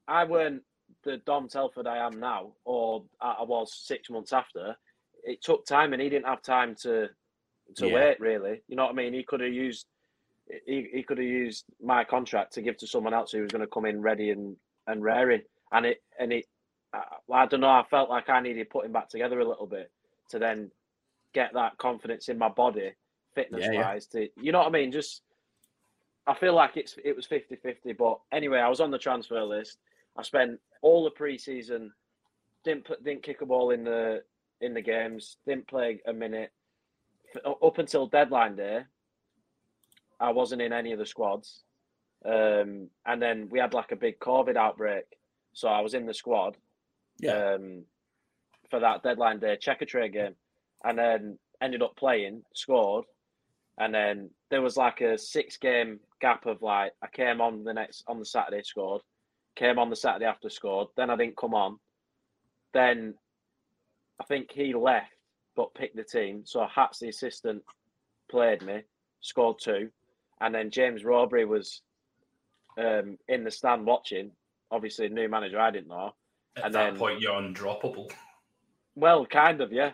I 0.08 0.24
weren't 0.24 0.62
the 1.04 1.18
Dom 1.18 1.48
Telford 1.48 1.86
I 1.86 1.98
am 2.06 2.20
now, 2.20 2.54
or 2.64 3.04
I 3.20 3.42
was 3.44 3.74
six 3.74 4.10
months 4.10 4.32
after. 4.32 4.76
It 5.24 5.42
took 5.42 5.66
time, 5.66 5.92
and 5.92 6.02
he 6.02 6.08
didn't 6.10 6.26
have 6.26 6.42
time 6.42 6.74
to 6.82 7.08
to 7.76 7.88
Yeah. 7.88 7.94
wait. 7.94 8.20
Really, 8.20 8.62
you 8.68 8.76
know 8.76 8.84
what 8.84 8.92
I 8.92 8.96
mean? 8.96 9.14
He 9.14 9.24
could 9.24 9.40
have 9.40 9.52
used 9.52 9.86
he, 10.66 10.88
he 10.92 11.02
could 11.02 11.18
have 11.18 11.26
used 11.26 11.64
my 11.82 12.04
contract 12.04 12.54
to 12.54 12.62
give 12.62 12.76
to 12.78 12.86
someone 12.86 13.14
else 13.14 13.32
who 13.32 13.42
was 13.42 13.52
going 13.52 13.62
to 13.62 13.68
come 13.68 13.86
in 13.86 14.02
ready 14.02 14.30
and 14.30 14.56
and 14.86 15.02
raring, 15.02 15.42
and 15.72 15.86
it 15.86 16.02
and 16.18 16.32
it. 16.32 16.46
I, 16.94 17.04
I 17.32 17.46
don't 17.46 17.60
know. 17.60 17.68
I 17.68 17.84
felt 17.90 18.10
like 18.10 18.30
I 18.30 18.40
needed 18.40 18.70
putting 18.70 18.92
back 18.92 19.08
together 19.08 19.40
a 19.40 19.48
little 19.48 19.66
bit 19.66 19.90
to 20.30 20.38
then 20.38 20.70
get 21.34 21.54
that 21.54 21.78
confidence 21.78 22.28
in 22.30 22.38
my 22.38 22.50
body, 22.50 22.92
fitness 23.36 23.66
Yeah, 23.66 23.72
yeah. 23.72 23.92
wise. 23.92 24.06
To 24.08 24.28
you 24.40 24.52
know 24.52 24.60
what 24.60 24.68
I 24.68 24.72
mean? 24.72 24.92
Just 24.92 25.22
I 26.26 26.34
feel 26.34 26.54
like 26.54 26.76
it's 26.76 26.96
it 27.04 27.14
was 27.14 27.26
50-50. 27.26 27.96
But 27.96 28.18
anyway, 28.32 28.58
I 28.58 28.68
was 28.68 28.80
on 28.80 28.90
the 28.90 28.98
transfer 28.98 29.42
list. 29.42 29.78
I 30.16 30.22
spent 30.22 30.58
all 30.82 31.04
the 31.04 31.10
preseason, 31.10 31.90
didn't 32.64 32.84
put, 32.84 33.04
didn't 33.04 33.22
kick 33.22 33.42
a 33.42 33.46
ball 33.46 33.70
in 33.70 33.84
the 33.84 34.22
in 34.60 34.74
the 34.74 34.80
games, 34.82 35.36
didn't 35.46 35.68
play 35.68 36.00
a 36.06 36.12
minute 36.12 36.52
up 37.44 37.78
until 37.78 38.06
deadline 38.06 38.56
day. 38.56 38.82
I 40.20 40.30
wasn't 40.32 40.62
in 40.62 40.72
any 40.72 40.92
of 40.92 40.98
the 40.98 41.06
squads. 41.06 41.62
Um, 42.24 42.88
and 43.04 43.20
then 43.20 43.48
we 43.50 43.58
had 43.58 43.74
like 43.74 43.92
a 43.92 43.96
big 43.96 44.18
COVID 44.20 44.56
outbreak, 44.56 45.04
so 45.52 45.68
I 45.68 45.80
was 45.80 45.92
in 45.92 46.06
the 46.06 46.14
squad 46.14 46.56
Yeah. 47.18 47.54
um, 47.56 47.84
for 48.70 48.80
that 48.80 49.02
deadline 49.02 49.40
day 49.40 49.58
Checkatrade 49.60 50.12
game, 50.14 50.34
and 50.84 50.96
then 50.96 51.38
ended 51.60 51.82
up 51.82 51.96
playing, 51.96 52.42
scored, 52.54 53.04
and 53.76 53.92
then 53.94 54.30
there 54.50 54.62
was 54.62 54.76
like 54.78 55.02
a 55.02 55.18
six 55.18 55.58
game 55.58 56.00
gap 56.24 56.46
of 56.46 56.62
like 56.62 56.92
I 57.02 57.06
came 57.08 57.42
on 57.42 57.64
the 57.64 57.74
next 57.74 58.02
on 58.06 58.18
the 58.18 58.24
Saturday 58.24 58.62
scored, 58.62 59.02
came 59.56 59.78
on 59.78 59.90
the 59.90 59.96
Saturday 59.96 60.24
after 60.24 60.48
scored, 60.48 60.88
then 60.96 61.10
I 61.10 61.16
didn't 61.16 61.36
come 61.36 61.52
on, 61.52 61.78
then 62.72 63.12
I 64.18 64.24
think 64.24 64.50
he 64.50 64.72
left 64.72 65.10
but 65.54 65.74
picked 65.74 65.96
the 65.96 66.02
team, 66.02 66.42
so 66.46 66.66
Hats 66.66 66.98
the 66.98 67.10
assistant 67.10 67.62
played 68.30 68.62
me, 68.62 68.80
scored 69.20 69.58
two, 69.60 69.90
and 70.40 70.54
then 70.54 70.70
James 70.70 71.02
Rowberry 71.04 71.46
was 71.46 71.82
um, 72.78 73.18
in 73.28 73.44
the 73.44 73.50
stand 73.50 73.84
watching. 73.86 74.30
Obviously, 74.70 75.08
new 75.10 75.28
manager, 75.28 75.60
I 75.60 75.70
didn't 75.70 75.88
know. 75.88 76.14
At 76.56 76.64
And 76.64 76.74
that 76.74 76.84
then- 76.90 76.96
point, 76.96 77.20
you're 77.20 77.32
undroppable. 77.34 78.10
Well, 78.96 79.26
kind 79.26 79.60
of, 79.60 79.72
yeah. 79.72 79.92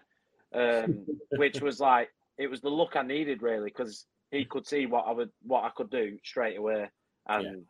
Um, 0.54 1.04
which 1.36 1.60
was 1.60 1.80
like 1.80 2.08
it 2.38 2.48
was 2.48 2.60
the 2.60 2.68
look 2.70 2.94
I 2.96 3.02
needed 3.02 3.42
really 3.42 3.70
because 3.70 4.06
he 4.30 4.44
could 4.44 4.66
see 4.66 4.86
what 4.86 5.06
I 5.06 5.12
would 5.12 5.30
what 5.42 5.64
I 5.64 5.70
could 5.70 5.90
do 5.90 6.18
straight 6.24 6.58
away, 6.58 6.88
and 7.28 7.64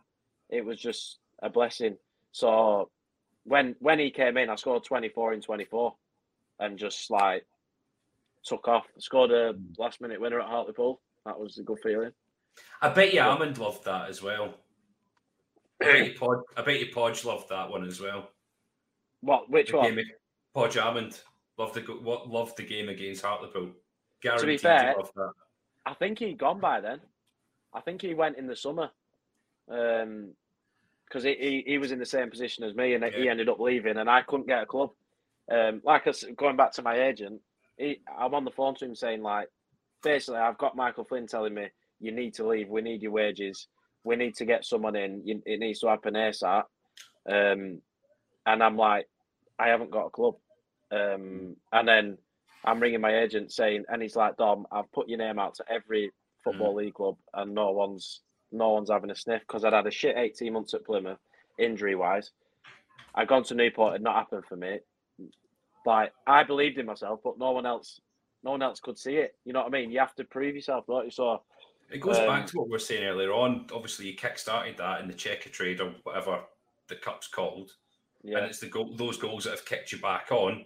it 0.48 0.64
was 0.64 0.78
just 0.78 1.18
a 1.42 1.48
blessing. 1.48 1.96
So 2.32 2.90
when 3.44 3.76
when 3.80 3.98
he 3.98 4.10
came 4.10 4.36
in, 4.36 4.50
I 4.50 4.56
scored 4.56 4.84
twenty 4.84 5.08
four 5.08 5.32
in 5.32 5.40
twenty 5.40 5.64
four, 5.64 5.94
and 6.58 6.78
just 6.78 7.10
like 7.10 7.46
took 8.44 8.68
off. 8.68 8.86
Scored 8.98 9.30
a 9.30 9.54
mm. 9.54 9.78
last 9.78 10.00
minute 10.00 10.20
winner 10.20 10.40
at 10.40 10.48
Hartlepool. 10.48 11.00
That 11.26 11.38
was 11.38 11.58
a 11.58 11.62
good 11.62 11.78
feeling. 11.82 12.12
I 12.82 12.88
bet 12.90 13.12
you 13.12 13.20
Amond 13.20 13.58
loved 13.58 13.84
that 13.84 14.08
as 14.08 14.22
well. 14.22 14.54
I 15.82 15.84
bet 15.84 16.06
you 16.06 16.18
Pod, 16.18 16.38
I 16.56 16.62
bet 16.62 16.80
you 16.80 16.92
Podge 16.92 17.24
loved 17.24 17.48
that 17.48 17.70
one 17.70 17.86
as 17.86 18.00
well. 18.00 18.30
What? 19.22 19.50
Which 19.50 19.70
The 19.70 19.78
one? 19.78 19.94
game- 19.94 20.04
Podge 20.54 20.76
Amond 20.76 21.22
loved 21.58 21.74
the 21.74 21.80
what 21.80 22.28
loved 22.28 22.56
the 22.56 22.64
game 22.64 22.88
against 22.88 23.22
Hartlepool. 23.22 23.70
Guaranteed 24.20 24.50
he 24.50 24.58
fair- 24.58 24.94
loved 24.96 25.12
that. 25.14 25.32
I 25.86 25.94
think 25.94 26.18
he'd 26.18 26.38
gone 26.38 26.60
by 26.60 26.80
then. 26.80 27.00
I 27.72 27.80
think 27.80 28.02
he 28.02 28.14
went 28.14 28.38
in 28.38 28.46
the 28.46 28.56
summer. 28.56 28.90
Um, 29.70 30.34
because 31.10 31.24
he, 31.24 31.34
he, 31.34 31.64
he 31.66 31.78
was 31.78 31.90
in 31.90 31.98
the 31.98 32.06
same 32.06 32.30
position 32.30 32.62
as 32.62 32.74
me, 32.74 32.94
and 32.94 33.04
he 33.04 33.28
ended 33.28 33.48
up 33.48 33.58
leaving, 33.58 33.96
and 33.96 34.08
I 34.08 34.22
couldn't 34.22 34.46
get 34.46 34.62
a 34.62 34.66
club. 34.66 34.90
Um, 35.50 35.82
like 35.84 36.06
I 36.06 36.10
s 36.10 36.24
going 36.36 36.56
back 36.56 36.72
to 36.74 36.82
my 36.82 37.08
agent, 37.08 37.40
he, 37.76 38.00
I'm 38.16 38.34
on 38.34 38.44
the 38.44 38.52
phone 38.52 38.76
to 38.76 38.84
him 38.84 38.94
saying 38.94 39.20
like, 39.20 39.48
basically, 40.04 40.38
I've 40.38 40.58
got 40.58 40.76
Michael 40.76 41.04
Flynn 41.04 41.26
telling 41.26 41.54
me 41.54 41.66
you 41.98 42.12
need 42.12 42.34
to 42.34 42.46
leave. 42.46 42.68
We 42.68 42.80
need 42.82 43.02
your 43.02 43.10
wages. 43.10 43.66
We 44.04 44.14
need 44.14 44.36
to 44.36 44.44
get 44.44 44.64
someone 44.64 44.94
in. 44.94 45.22
You, 45.24 45.42
it 45.44 45.58
needs 45.58 45.80
to 45.80 45.88
happen 45.88 46.14
ASAP. 46.14 46.62
Um, 47.28 47.82
and 48.46 48.62
I'm 48.62 48.76
like, 48.76 49.08
I 49.58 49.68
haven't 49.68 49.90
got 49.90 50.06
a 50.06 50.10
club. 50.10 50.36
Um, 50.92 51.56
and 51.72 51.88
then 51.88 52.18
I'm 52.64 52.80
ringing 52.80 53.00
my 53.00 53.18
agent 53.20 53.52
saying, 53.52 53.84
and 53.88 54.02
he's 54.02 54.16
like, 54.16 54.36
Dom, 54.36 54.66
I've 54.70 54.90
put 54.92 55.08
your 55.08 55.18
name 55.18 55.38
out 55.38 55.54
to 55.56 55.64
every 55.70 56.12
football 56.44 56.74
league 56.74 56.94
club, 56.94 57.16
and 57.34 57.54
no 57.54 57.70
one's 57.70 58.20
no 58.52 58.70
one's 58.70 58.90
having 58.90 59.10
a 59.10 59.14
sniff 59.14 59.42
because 59.42 59.64
I'd 59.64 59.72
had 59.72 59.86
a 59.86 59.90
shit 59.92 60.16
18 60.16 60.52
months 60.52 60.74
at 60.74 60.84
Plymouth, 60.84 61.18
injury 61.58 61.94
wise. 61.94 62.32
I'd 63.14 63.28
gone 63.28 63.44
to 63.44 63.54
Newport, 63.54 63.92
it 63.92 63.94
had 63.96 64.02
not 64.02 64.16
happened 64.16 64.44
for 64.48 64.56
me. 64.56 64.80
Like 65.86 66.12
I 66.26 66.42
believed 66.42 66.78
in 66.78 66.86
myself, 66.86 67.20
but 67.22 67.38
no 67.38 67.52
one 67.52 67.64
else, 67.66 68.00
no 68.42 68.50
one 68.50 68.62
else 68.62 68.80
could 68.80 68.98
see 68.98 69.16
it. 69.16 69.36
You 69.44 69.52
know 69.52 69.60
what 69.60 69.68
I 69.68 69.70
mean? 69.80 69.90
You 69.90 70.00
have 70.00 70.14
to 70.16 70.24
prove 70.24 70.54
yourself, 70.54 70.86
don't 70.86 71.04
you? 71.04 71.10
So 71.10 71.42
It 71.90 72.00
goes 72.00 72.18
Um, 72.18 72.26
back 72.26 72.46
to 72.48 72.58
what 72.58 72.66
we 72.66 72.72
were 72.72 72.78
saying 72.78 73.04
earlier 73.04 73.32
on. 73.32 73.66
Obviously, 73.72 74.06
you 74.06 74.14
kick-started 74.14 74.76
that 74.78 75.00
in 75.00 75.08
the 75.08 75.14
Checkatrade 75.14 75.80
or 75.80 75.94
whatever 76.02 76.44
the 76.88 76.96
cup's 76.96 77.26
called, 77.28 77.72
and 78.24 78.46
it's 78.46 78.58
the 78.60 78.66
goal, 78.68 78.94
those 78.96 79.16
goals 79.16 79.44
that 79.44 79.50
have 79.50 79.64
kicked 79.64 79.92
you 79.92 79.98
back 79.98 80.30
on 80.30 80.64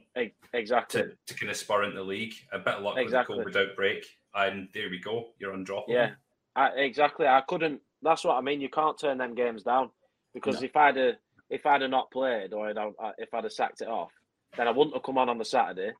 exactly. 0.52 1.02
to, 1.02 1.10
to 1.26 1.34
kind 1.34 1.50
of 1.50 1.56
spur 1.56 1.84
into 1.84 1.96
the 1.96 2.02
league. 2.02 2.34
A 2.52 2.58
bit 2.58 2.74
of 2.74 2.82
luck 2.82 2.96
Exactly. 2.98 3.36
with 3.38 3.52
the 3.52 3.58
COVID 3.58 3.70
outbreak, 3.70 4.06
and 4.34 4.68
there 4.74 4.90
we 4.90 4.98
go. 4.98 5.30
You're 5.38 5.52
undroppable. 5.54 5.84
Yeah, 5.88 6.10
I, 6.56 6.68
exactly. 6.70 7.26
I 7.26 7.42
couldn't. 7.46 7.80
That's 8.02 8.24
what 8.24 8.36
I 8.36 8.40
mean. 8.40 8.60
You 8.60 8.68
can't 8.68 8.98
turn 8.98 9.18
them 9.18 9.34
games 9.34 9.62
down 9.62 9.90
because 10.34 10.60
No. 10.60 10.66
if 10.66 10.76
I'd 10.76 10.96
have, 10.96 11.14
if 11.50 11.64
I'd 11.66 11.82
have 11.82 11.90
not 11.90 12.10
played 12.10 12.52
or 12.52 12.68
I'd 12.68 12.76
if 13.18 13.32
I'd 13.32 13.44
have 13.44 13.52
sacked 13.52 13.80
it 13.82 13.88
off, 13.88 14.10
then 14.56 14.68
I 14.68 14.72
wouldn't 14.72 14.94
have 14.94 15.02
come 15.04 15.18
on 15.18 15.28
on 15.28 15.38
the 15.38 15.44
Saturday, 15.44 15.92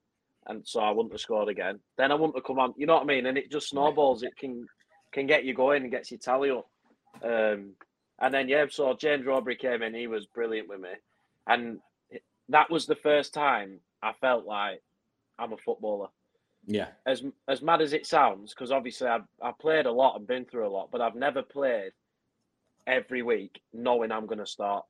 and 0.46 0.66
so 0.66 0.80
I 0.80 0.90
wouldn't 0.90 1.12
have 1.12 1.20
scored 1.20 1.48
again. 1.48 1.80
Then 1.96 2.10
I 2.10 2.14
wouldn't 2.14 2.36
have 2.36 2.44
come 2.44 2.58
on. 2.58 2.74
You 2.76 2.86
know 2.86 2.94
what 2.94 3.04
I 3.04 3.06
mean? 3.06 3.26
And 3.26 3.38
it 3.38 3.50
just 3.50 3.68
snowballs. 3.68 4.22
It 4.22 4.36
can 4.36 4.66
can 5.12 5.26
get 5.26 5.44
you 5.44 5.54
going 5.54 5.82
and 5.82 5.90
gets 5.92 6.10
you 6.10 6.18
tally 6.18 6.50
up. 6.50 6.66
Um, 7.22 7.74
and 8.20 8.34
then 8.34 8.48
yeah, 8.48 8.66
so 8.68 8.94
James 8.94 9.24
Rowberry 9.24 9.58
came 9.58 9.82
in. 9.82 9.94
He 9.94 10.08
was 10.08 10.26
brilliant 10.26 10.68
with 10.68 10.80
me, 10.80 10.90
and 11.46 11.80
that 12.48 12.70
was 12.70 12.86
the 12.86 12.94
first 12.96 13.32
time 13.34 13.80
I 14.02 14.12
felt 14.20 14.44
like 14.44 14.82
I'm 15.38 15.52
a 15.52 15.56
footballer 15.56 16.08
Yeah. 16.66 16.88
as 17.06 17.22
as 17.48 17.62
mad 17.62 17.80
as 17.82 17.92
it 17.92 18.06
sounds, 18.06 18.52
because 18.54 18.70
obviously 18.70 19.08
I've 19.08 19.26
I've 19.42 19.58
played 19.58 19.86
a 19.86 19.92
lot 19.92 20.16
and 20.16 20.26
been 20.26 20.44
through 20.44 20.66
a 20.66 20.70
lot, 20.76 20.90
but 20.90 21.00
I've 21.00 21.14
never 21.14 21.42
played 21.42 21.92
every 22.86 23.22
week 23.22 23.60
knowing 23.72 24.12
I'm 24.12 24.26
going 24.26 24.38
to 24.38 24.46
start. 24.46 24.84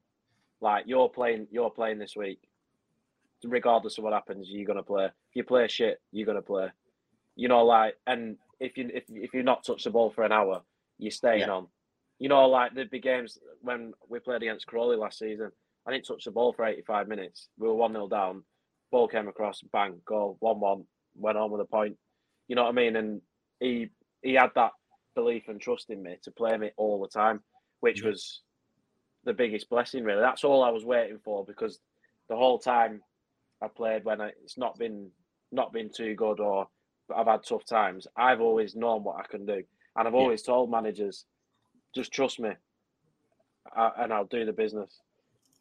Like 0.61 0.85
you're 0.87 1.09
playing, 1.09 1.47
you're 1.51 1.71
playing 1.71 1.99
this 1.99 2.17
week, 2.17 2.41
regardless 3.45 3.99
of 3.99 4.05
what 4.05 4.13
happens, 4.13 4.49
you're 4.51 4.67
going 4.67 4.79
to 4.79 4.83
play. 4.83 5.07
If 5.07 5.13
you 5.35 5.45
play 5.45 5.69
shit, 5.69 6.01
you're 6.13 6.27
going 6.27 6.37
to 6.37 6.43
play. 6.43 6.69
You 7.37 7.49
know, 7.49 7.65
like, 7.65 7.97
and 8.07 8.37
if 8.61 8.77
you 8.79 8.91
if 8.95 9.05
if 9.09 9.35
you've 9.35 9.45
not 9.45 9.65
touch 9.65 9.85
the 9.85 9.91
ball 9.91 10.11
for 10.11 10.25
an 10.25 10.33
hour, 10.33 10.63
you're 10.99 11.11
staying 11.11 11.41
Yeah. 11.41 11.51
on. 11.51 11.69
You 12.19 12.29
know, 12.29 12.49
like 12.49 12.75
the 12.75 12.85
big 12.85 13.03
games 13.03 13.39
when 13.61 13.93
we 14.09 14.21
played 14.21 14.43
against 14.43 14.67
Crawley 14.67 14.97
last 14.97 15.19
season, 15.19 15.51
I 15.87 15.93
didn't 15.93 16.07
touch 16.07 16.25
the 16.25 16.31
ball 16.31 16.53
for 16.53 16.65
85 16.65 17.09
minutes. 17.09 17.49
We 17.59 17.69
were 17.69 17.75
one 17.75 17.93
0 17.93 18.09
down. 18.09 18.45
Ball 18.91 19.09
came 19.09 19.29
across, 19.29 19.61
bang, 19.73 20.01
goal, 20.07 20.37
one 20.41 20.61
one, 20.61 20.85
went 21.17 21.39
on 21.39 21.51
with 21.51 21.61
a 21.61 21.65
point. 21.67 21.97
You 22.49 22.57
know 22.57 22.65
what 22.65 22.71
I 22.71 22.73
mean? 22.73 22.97
And 22.97 23.21
he 23.61 23.91
he 24.23 24.35
had 24.35 24.51
that 24.55 24.73
belief 25.15 25.49
and 25.49 25.61
trust 25.61 25.91
in 25.91 26.03
me 26.03 26.17
to 26.23 26.31
play 26.31 26.57
me 26.57 26.71
all 26.77 27.01
the 27.01 27.09
time, 27.09 27.43
which 27.81 28.03
Yeah. 28.03 28.09
was 28.11 28.43
the 29.25 29.33
biggest 29.33 29.69
blessing. 29.69 30.05
Really, 30.05 30.21
that's 30.21 30.45
all 30.45 30.63
I 30.63 30.71
was 30.71 30.85
waiting 30.85 31.19
for 31.25 31.45
because 31.45 31.81
the 32.29 32.37
whole 32.37 32.59
time 32.59 33.03
I 33.63 33.69
played 33.69 34.05
when 34.05 34.21
I, 34.21 34.29
it's 34.43 34.59
not 34.59 34.79
been 34.79 35.11
not 35.53 35.73
been 35.73 35.91
too 35.91 36.15
good 36.15 36.41
or 36.41 36.69
I've 37.15 37.27
had 37.27 37.43
tough 37.45 37.65
times. 37.65 38.07
I've 38.17 38.41
always 38.41 38.75
known 38.75 39.05
what 39.05 39.19
I 39.19 39.27
can 39.27 39.45
do, 39.45 39.63
and 39.97 40.09
I've 40.09 40.15
Yeah. 40.15 40.21
always 40.21 40.43
told 40.43 40.71
managers, 40.71 41.27
just 41.95 42.13
trust 42.13 42.41
me, 42.41 42.51
and 43.77 44.13
I'll 44.13 44.25
do 44.25 44.45
the 44.45 44.53
business. 44.53 45.01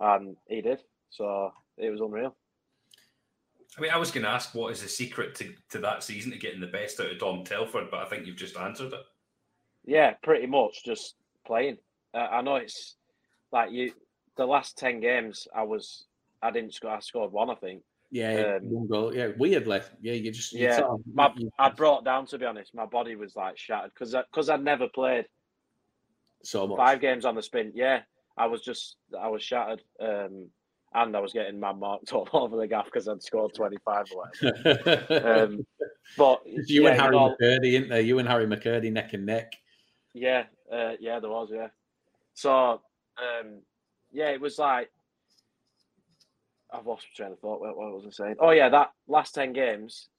And 0.04 0.36
he 0.48 0.62
did, 0.62 0.80
so 1.10 1.54
it 1.78 1.90
was 1.90 2.02
unreal. 2.02 2.36
I 3.78 3.82
mean, 3.82 3.92
I 3.92 3.98
was 3.98 4.12
going 4.12 4.26
to 4.26 4.30
ask 4.30 4.54
what 4.54 4.72
is 4.74 4.82
the 4.82 4.90
secret 4.90 5.34
to, 5.36 5.54
to 5.72 5.80
that 5.80 6.04
season 6.04 6.32
to 6.32 6.38
getting 6.38 6.60
the 6.60 6.68
best 6.68 7.00
out 7.00 7.10
of 7.12 7.18
Dom 7.20 7.44
Telford, 7.46 7.88
but 7.90 8.02
I 8.02 8.06
think 8.10 8.28
you've 8.28 8.36
just 8.36 8.58
answered 8.58 8.92
it. 8.94 9.00
Yeah, 9.86 10.14
pretty 10.22 10.46
much 10.46 10.84
just 10.84 11.16
playing. 11.48 11.78
Uh, 12.14 12.28
I 12.32 12.42
know 12.42 12.58
it's 12.58 12.96
like 13.52 13.72
you. 13.72 13.94
The 14.36 14.46
last 14.46 14.78
ten 14.78 15.00
games, 15.00 15.48
I 15.56 15.64
was 15.64 16.06
I 16.42 16.52
didn't 16.52 16.74
score. 16.74 16.92
I 16.92 17.00
scored 17.00 17.32
one, 17.32 17.50
I 17.50 17.56
think. 17.56 17.84
Yeah. 18.12 18.58
Um, 18.62 18.70
one 18.70 18.88
goal. 18.88 19.16
Yeah. 19.16 19.30
Weirdly. 19.38 19.82
Yeah. 20.02 20.14
You 20.14 20.32
just. 20.32 20.54
Yeah, 20.54 20.78
sort 20.78 20.92
of- 20.92 21.02
My, 21.14 21.32
you- 21.38 21.52
I 21.58 21.70
brought 21.70 22.04
down 22.06 22.26
to 22.28 22.38
be 22.38 22.46
honest. 22.46 22.76
My 22.76 22.86
body 22.86 23.16
was 23.16 23.36
like 23.36 23.58
shattered 23.58 23.92
because 23.94 24.14
because 24.32 24.50
I'd 24.50 24.64
never 24.64 24.88
played 24.88 25.26
so 26.44 26.68
much. 26.68 26.78
five 26.78 27.00
games 27.02 27.26
on 27.26 27.36
the 27.36 27.44
spin. 27.44 27.72
Yeah, 27.76 28.02
I 28.38 28.48
was 28.48 28.62
just 28.62 28.98
I 29.18 29.28
was 29.28 29.44
shattered, 29.44 29.82
um, 30.00 30.48
and 30.94 31.16
I 31.16 31.20
was 31.20 31.34
getting 31.34 31.60
man 31.60 31.80
marked 31.80 32.14
all 32.14 32.28
over 32.34 32.58
the 32.58 32.68
gaff 32.68 32.86
because 32.86 33.08
I'd 33.08 33.24
scored 33.24 33.54
twenty 33.56 33.78
five 33.84 34.06
or 34.14 34.26
whatever. 34.42 35.06
Um, 35.44 35.66
but 36.18 36.42
you 36.46 36.84
yeah, 36.84 36.90
and 36.90 37.02
Harry 37.02 37.16
know, 37.16 37.36
McKirdy, 37.40 37.74
isn't 37.74 37.90
there? 37.90 38.02
You 38.02 38.20
and 38.20 38.28
Harry 38.28 38.46
McKirdy 38.46 38.92
neck 38.92 39.14
and 39.14 39.26
neck. 39.26 39.54
Yeah, 40.14 40.44
uh, 40.72 40.94
yeah, 41.00 41.20
there 41.20 41.30
was, 41.30 41.50
yeah. 41.52 41.70
So, 42.36 42.52
um, 43.18 43.62
yeah, 44.12 44.30
it 44.30 44.42
was 44.42 44.60
like 44.60 44.92
I've 46.72 46.86
lost 46.86 47.06
my 47.06 47.16
train 47.16 47.34
of 47.34 47.40
thought. 47.40 47.62
What, 47.62 47.78
what 47.78 47.94
was 47.94 48.06
I 48.08 48.10
saying? 48.10 48.36
Oh 48.40 48.52
yeah, 48.52 48.70
that 48.70 48.92
last 49.08 49.34
ten 49.34 49.54
games, 49.54 50.10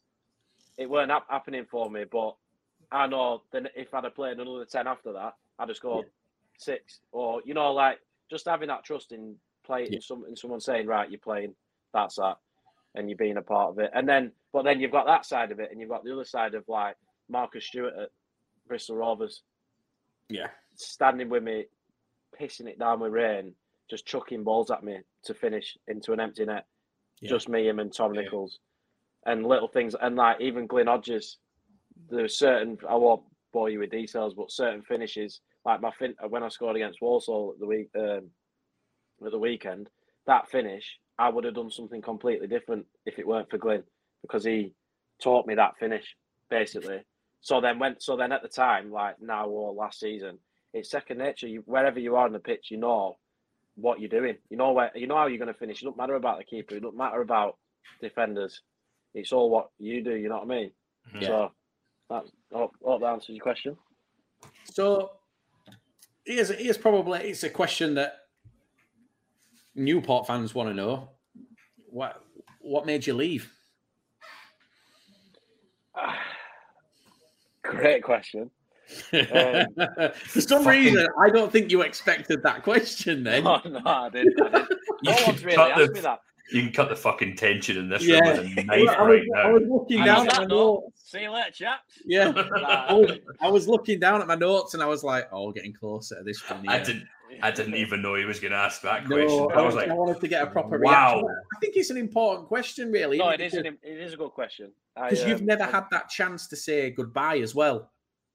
it 0.78 0.88
weren't 0.88 1.10
hap- 1.10 1.30
happening 1.30 1.66
for 1.68 1.90
me. 1.90 2.04
But 2.10 2.36
I 2.90 3.06
know 3.06 3.42
that 3.52 3.72
if 3.76 3.92
I'd 3.92 4.04
have 4.04 4.14
played 4.14 4.38
another 4.38 4.64
ten 4.64 4.86
after 4.86 5.12
that, 5.12 5.34
I'd 5.58 5.68
have 5.68 5.76
scored 5.76 6.06
six. 6.59 7.00
Or 7.12 7.40
you 7.44 7.55
know, 7.55 7.72
like 7.72 7.98
just 8.30 8.46
having 8.46 8.68
that 8.68 8.84
trust 8.84 9.12
in 9.12 9.36
playing 9.64 9.92
Yeah. 9.92 9.98
some, 10.02 10.24
in 10.28 10.36
someone 10.36 10.61
saying, 10.61 10.86
right, 10.86 11.11
you're 11.11 11.18
playing, 11.20 11.55
that's 11.92 12.16
that, 12.16 12.36
and 12.94 13.09
you're 13.09 13.16
being 13.18 13.36
a 13.36 13.42
part 13.42 13.70
of 13.70 13.78
it. 13.78 13.90
And 13.94 14.09
then, 14.09 14.32
but 14.52 14.62
then 14.62 14.80
you've 14.80 14.92
got 14.92 15.07
that 15.07 15.24
side 15.24 15.52
of 15.52 15.61
it, 15.61 15.70
and 15.70 15.80
you've 15.80 15.90
got 15.90 16.05
the 16.05 16.12
other 16.12 16.24
side 16.24 16.55
of 16.55 16.64
like 16.68 16.96
Marcus 17.28 17.64
Stewart 17.64 17.94
at 18.00 18.11
Bristol 18.66 18.96
Rovers 18.96 19.42
Yeah. 20.28 20.48
standing 20.74 21.28
with 21.28 21.42
me, 21.42 21.66
pissing 22.38 22.66
it 22.66 22.78
down 22.78 23.00
with 23.00 23.12
rain, 23.12 23.55
just 23.88 24.07
chucking 24.07 24.44
balls 24.44 24.70
at 24.70 24.82
me 24.82 24.98
to 25.24 25.34
finish 25.34 25.76
into 25.88 26.12
an 26.12 26.20
empty 26.20 26.44
net. 26.44 26.66
Yeah. 27.20 27.30
Just 27.30 27.48
me, 27.48 27.68
him, 27.68 27.78
and 27.78 27.92
Tom 27.92 28.14
Yeah. 28.14 28.22
Nichols, 28.22 28.59
and 29.26 29.46
little 29.46 29.68
things, 29.68 29.94
and 30.00 30.16
like 30.16 30.40
even 30.40 30.66
Glyn 30.66 30.86
Hodges. 30.88 31.38
There's 32.11 32.36
certain 32.36 32.76
I 32.88 32.96
won't 32.96 33.22
bore 33.52 33.70
you 33.70 33.78
with 33.78 33.90
details, 33.90 34.34
but 34.34 34.50
certain 34.50 34.82
finishes 34.82 35.40
like 35.64 35.80
my 35.80 35.90
fin 35.98 36.14
when 36.28 36.42
I 36.42 36.48
scored 36.48 36.76
against 36.76 37.00
Walsall 37.00 37.52
at 37.54 37.60
the 37.60 37.66
week 37.66 37.88
um, 37.96 38.30
at 39.24 39.30
the 39.30 39.38
weekend, 39.38 39.88
that 40.26 40.50
finish, 40.50 40.98
I 41.18 41.28
would 41.28 41.44
have 41.44 41.54
done 41.54 41.70
something 41.70 42.02
completely 42.02 42.46
different 42.46 42.86
if 43.06 43.18
it 43.18 43.26
weren't 43.26 43.50
for 43.50 43.58
Glyn 43.58 43.84
because 44.22 44.44
he 44.44 44.72
taught 45.22 45.46
me 45.46 45.54
that 45.54 45.78
finish 45.78 46.04
basically. 46.50 47.00
So 47.40 47.60
then 47.60 47.78
when 47.78 47.96
so 48.00 48.16
then 48.16 48.32
at 48.32 48.42
the 48.42 48.48
time, 48.48 48.90
like 48.90 49.16
now 49.20 49.46
or 49.46 49.72
last 49.72 50.00
season, 50.00 50.38
it's 50.72 50.90
second 50.90 51.18
nature. 51.18 51.46
You, 51.46 51.62
wherever 51.66 51.98
you 51.98 52.16
are 52.16 52.26
on 52.26 52.32
the 52.32 52.38
pitch, 52.38 52.68
you 52.70 52.78
know 52.78 53.16
what 53.76 54.00
you're 54.00 54.08
doing. 54.08 54.36
You 54.50 54.56
know 54.56 54.72
where 54.72 54.90
you 54.94 55.06
know 55.06 55.16
how 55.16 55.26
you're 55.26 55.38
going 55.38 55.52
to 55.52 55.58
finish. 55.58 55.82
It 55.82 55.84
doesn't 55.84 55.98
matter 55.98 56.14
about 56.14 56.38
the 56.38 56.44
keeper. 56.44 56.74
It 56.74 56.82
doesn't 56.82 56.96
matter 56.96 57.20
about 57.20 57.58
defenders. 58.00 58.62
It's 59.14 59.32
all 59.32 59.50
what 59.50 59.68
you 59.78 60.02
do. 60.02 60.14
You 60.14 60.28
know 60.28 60.36
what 60.36 60.44
I 60.44 60.58
mean? 60.58 60.70
Yeah. 61.20 61.26
So 61.26 61.52
that 62.10 62.24
hope, 62.52 62.72
hope 62.82 63.00
that 63.02 63.06
answers 63.06 63.36
your 63.36 63.42
question. 63.42 63.76
So 64.64 65.10
here's 66.24 66.48
here's 66.50 66.78
probably 66.78 67.20
it's 67.20 67.42
a 67.44 67.50
question 67.50 67.94
that 67.94 68.16
Newport 69.74 70.26
fans 70.26 70.54
want 70.54 70.68
to 70.70 70.74
know. 70.74 71.10
What 71.88 72.22
what 72.60 72.86
made 72.86 73.06
you 73.06 73.14
leave? 73.14 73.50
Great 77.62 78.02
question. 78.02 78.50
Um, 79.12 79.66
For 80.26 80.40
some 80.40 80.64
Fucking- 80.64 80.84
reason, 80.84 81.08
I 81.18 81.30
don't 81.30 81.50
think 81.50 81.70
you 81.70 81.82
expected 81.82 82.42
that 82.42 82.62
question. 82.62 83.24
Then 83.24 83.46
Oh, 83.46 83.60
no, 83.64 83.80
I 83.84 84.10
didn't. 84.10 84.40
I 84.42 84.48
didn't. 84.50 84.68
No 85.02 85.12
one's 85.26 85.44
really 85.44 85.58
asked 85.58 85.86
the- 85.88 85.92
me 85.92 86.00
that. 86.00 86.20
You 86.53 86.62
can 86.62 86.72
cut 86.72 86.88
the 86.90 86.97
fucking 86.97 87.36
tension 87.36 87.78
in 87.78 87.88
this 87.88 88.05
Yeah. 88.05 88.20
room 88.20 88.55
with 88.55 88.59
a 88.59 88.61
I 88.61 88.64
knife 88.64 88.80
was, 88.80 88.97
right 88.99 89.22
I 89.34 89.42
now. 89.45 89.53
was 89.53 89.62
looking 89.68 89.97
And 89.99 90.07
down 90.07 90.28
at 90.28 90.38
my 90.38 90.45
notes. 90.45 91.11
see 91.11 91.22
you 91.22 91.30
later, 91.30 91.51
chaps. 91.51 91.99
Yeah, 92.05 92.32
I 92.88 92.92
was, 92.92 93.18
I 93.40 93.49
was 93.49 93.66
looking 93.68 93.99
down 93.99 94.20
at 94.20 94.26
my 94.28 94.34
notes 94.34 94.74
and 94.74 94.82
I 94.82 94.86
was 94.86 95.03
like, 95.03 95.28
"Oh, 95.32 95.53
getting 95.53 95.72
closer 95.72 96.16
to 96.16 96.22
this 96.24 96.49
one." 96.49 96.68
I 96.68 96.78
didn't. 96.78 97.07
I 97.42 97.51
didn't 97.51 97.74
even 97.74 98.01
know 98.01 98.14
he 98.14 98.24
was 98.26 98.38
going 98.38 98.53
to 98.53 98.59
ask 98.59 98.80
that 98.82 99.07
question. 99.07 99.49
I, 99.53 99.61
I 99.61 99.62
was 99.62 99.74
like, 99.74 99.88
I 99.88 99.95
wanted 99.95 100.20
to 100.20 100.28
get 100.28 100.42
a 100.47 100.47
proper 100.47 100.78
wow. 100.78 101.14
reaction. 101.14 101.28
I 101.57 101.59
think 101.59 101.76
it's 101.76 101.90
an 101.90 101.97
important 101.97 102.47
question, 102.47 102.92
really. 102.92 103.18
No, 103.18 103.30
it 103.30 103.40
is. 103.40 103.55
An, 103.55 103.66
it 103.66 103.78
is 103.82 104.12
a 104.12 104.16
good 104.16 104.30
question. 104.30 104.70
I, 104.97 105.11
because 105.11 105.24
you've 105.26 105.40
um, 105.40 105.47
never 105.47 105.64
I- 105.64 105.70
had 105.70 105.84
that 105.90 106.11
chance 106.11 106.47
to 106.49 106.57
say 106.57 106.90
goodbye 106.90 107.38
as 107.38 107.55
well. 107.55 107.90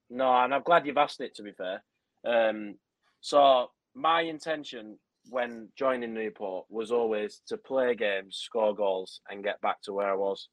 No, 0.09 0.29
and 0.43 0.53
I'm 0.53 0.63
glad 0.63 0.85
you've 0.85 0.97
asked 0.97 1.21
it. 1.21 1.35
To 1.35 1.43
be 1.43 1.51
fair, 1.51 1.81
um, 2.25 2.75
so 3.21 3.69
my 3.93 4.21
intention 4.21 4.97
when 5.29 5.69
joining 5.75 6.13
Newport 6.13 6.65
was 6.69 6.91
always 6.91 7.41
to 7.47 7.57
play 7.57 7.95
games, 7.95 8.37
score 8.37 8.75
goals, 8.75 9.21
and 9.29 9.43
get 9.43 9.61
back 9.61 9.81
to 9.83 9.93
where 9.93 10.11
I 10.11 10.15
was. 10.15 10.49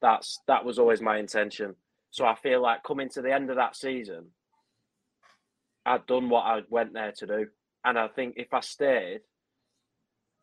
That's 0.00 0.40
that 0.46 0.64
was 0.64 0.78
always 0.78 1.00
my 1.00 1.18
intention. 1.18 1.74
So 2.10 2.24
I 2.24 2.34
feel 2.36 2.62
like 2.62 2.82
coming 2.84 3.08
to 3.10 3.22
the 3.22 3.32
end 3.32 3.50
of 3.50 3.56
that 3.56 3.76
season, 3.76 4.26
I'd 5.84 6.06
done 6.06 6.28
what 6.28 6.44
I 6.44 6.60
went 6.68 6.92
there 6.92 7.12
to 7.12 7.26
do, 7.26 7.46
and 7.84 7.98
I 7.98 8.08
think 8.08 8.34
if 8.36 8.52
I 8.52 8.60
stayed, 8.60 9.20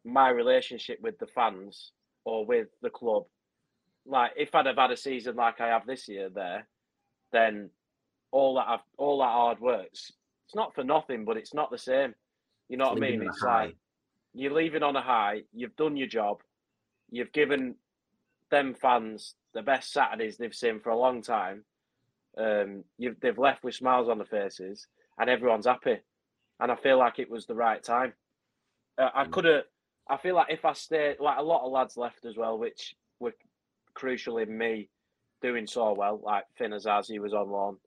my 0.04 0.30
relationship 0.30 1.00
with 1.02 1.18
the 1.20 1.28
fans 1.28 1.92
or 2.26 2.46
with 2.46 2.68
the 2.82 2.90
club, 2.90 3.24
like 4.06 4.32
if 4.38 4.54
I'd 4.54 4.68
have 4.68 4.78
had 4.78 4.92
a 4.92 4.98
season 4.98 5.36
like 5.36 5.62
I 5.62 5.68
have 5.68 5.86
this 5.86 6.08
year 6.08 6.30
there, 6.30 6.68
then 7.32 7.70
all 8.32 8.56
that 8.56 8.68
I've, 8.68 8.80
all 8.98 9.20
that 9.20 9.26
hard 9.26 9.60
works. 9.60 10.12
It's 10.48 10.56
not 10.56 10.76
for 10.76 10.84
nothing, 10.84 11.26
but 11.26 11.38
it's 11.38 11.54
not 11.54 11.72
the 11.72 11.78
same. 11.78 12.14
You 12.70 12.78
know 12.78 12.86
what 12.90 12.98
I 12.98 13.00
mean? 13.02 13.22
It's 13.24 13.44
like 13.44 13.76
you're 14.34 14.54
leaving 14.54 14.84
on 14.84 14.96
a 14.96 15.02
high. 15.02 15.44
You've 15.54 15.76
done 15.76 15.98
your 15.98 16.08
job. 16.08 16.42
You've 17.10 17.32
given 17.32 17.76
them 18.50 18.74
fans 18.74 19.36
the 19.54 19.62
best 19.62 19.92
Saturdays 19.94 20.38
they've 20.38 20.54
seen 20.54 20.80
for 20.80 20.90
a 20.90 20.98
long 20.98 21.22
time. 21.22 21.64
Um, 22.38 22.84
you've 22.98 23.20
they've 23.20 23.38
left 23.38 23.64
with 23.64 23.76
smiles 23.76 24.10
on 24.10 24.18
their 24.18 24.26
faces, 24.26 24.88
and 25.18 25.30
everyone's 25.30 25.68
happy. 25.68 26.00
And 26.60 26.72
I 26.72 26.76
feel 26.76 26.98
like 26.98 27.20
it 27.20 27.30
was 27.30 27.46
the 27.46 27.56
right 27.56 27.82
time. 27.84 28.14
Uh, 28.98 29.10
I 29.14 29.26
Mm. 29.26 29.32
could 29.32 29.46
have. 29.46 29.64
I 30.08 30.18
feel 30.18 30.36
like 30.36 30.52
if 30.52 30.66
I 30.66 30.74
stayed, 30.74 31.20
like 31.20 31.38
a 31.38 31.44
lot 31.44 31.66
of 31.66 31.72
lads 31.72 31.98
left 31.98 32.26
as 32.26 32.38
well, 32.38 32.58
which 32.60 32.96
were 33.20 33.34
crucial 33.94 34.38
in 34.38 34.56
me 34.56 34.90
doing 35.42 35.66
so 35.68 35.94
well. 35.94 36.18
Like 36.18 36.46
Finn 36.58 36.72
was 36.72 36.86
on 36.86 37.50
loan, 37.50 37.78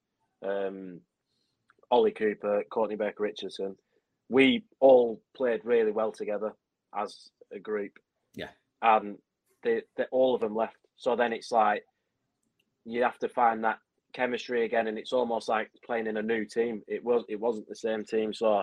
um, 0.43 1.01
Ollie 1.91 2.13
Cooper, 2.13 2.65
Courtney 2.71 2.97
Baker 2.97 3.23
Richardson. 3.23 3.77
We 4.29 4.65
all 4.81 5.21
played 5.37 5.61
really 5.65 5.93
well 5.93 6.13
together 6.13 6.53
as 6.97 7.31
a 7.53 7.59
group. 7.59 7.93
Yeah. 8.35 8.49
and 8.83 9.17
they, 9.63 9.83
they 9.97 10.05
all 10.11 10.35
of 10.35 10.41
them 10.41 10.55
left. 10.55 10.77
So 10.97 11.17
then 11.17 11.33
it's 11.33 11.51
like 11.51 11.83
you 12.85 13.03
have 13.03 13.19
to 13.19 13.29
find 13.29 13.65
that 13.65 13.79
chemistry 14.13 14.65
again, 14.65 14.87
and 14.87 14.99
it's 14.99 15.13
almost 15.13 15.49
like 15.49 15.71
playing 15.85 16.07
in 16.07 16.17
a 16.17 16.23
new 16.23 16.45
team. 16.45 16.83
It 16.87 17.05
was 17.05 17.25
it 17.29 17.41
wasn't 17.41 17.69
the 17.69 17.75
same 17.77 18.05
team, 18.05 18.33
so 18.33 18.63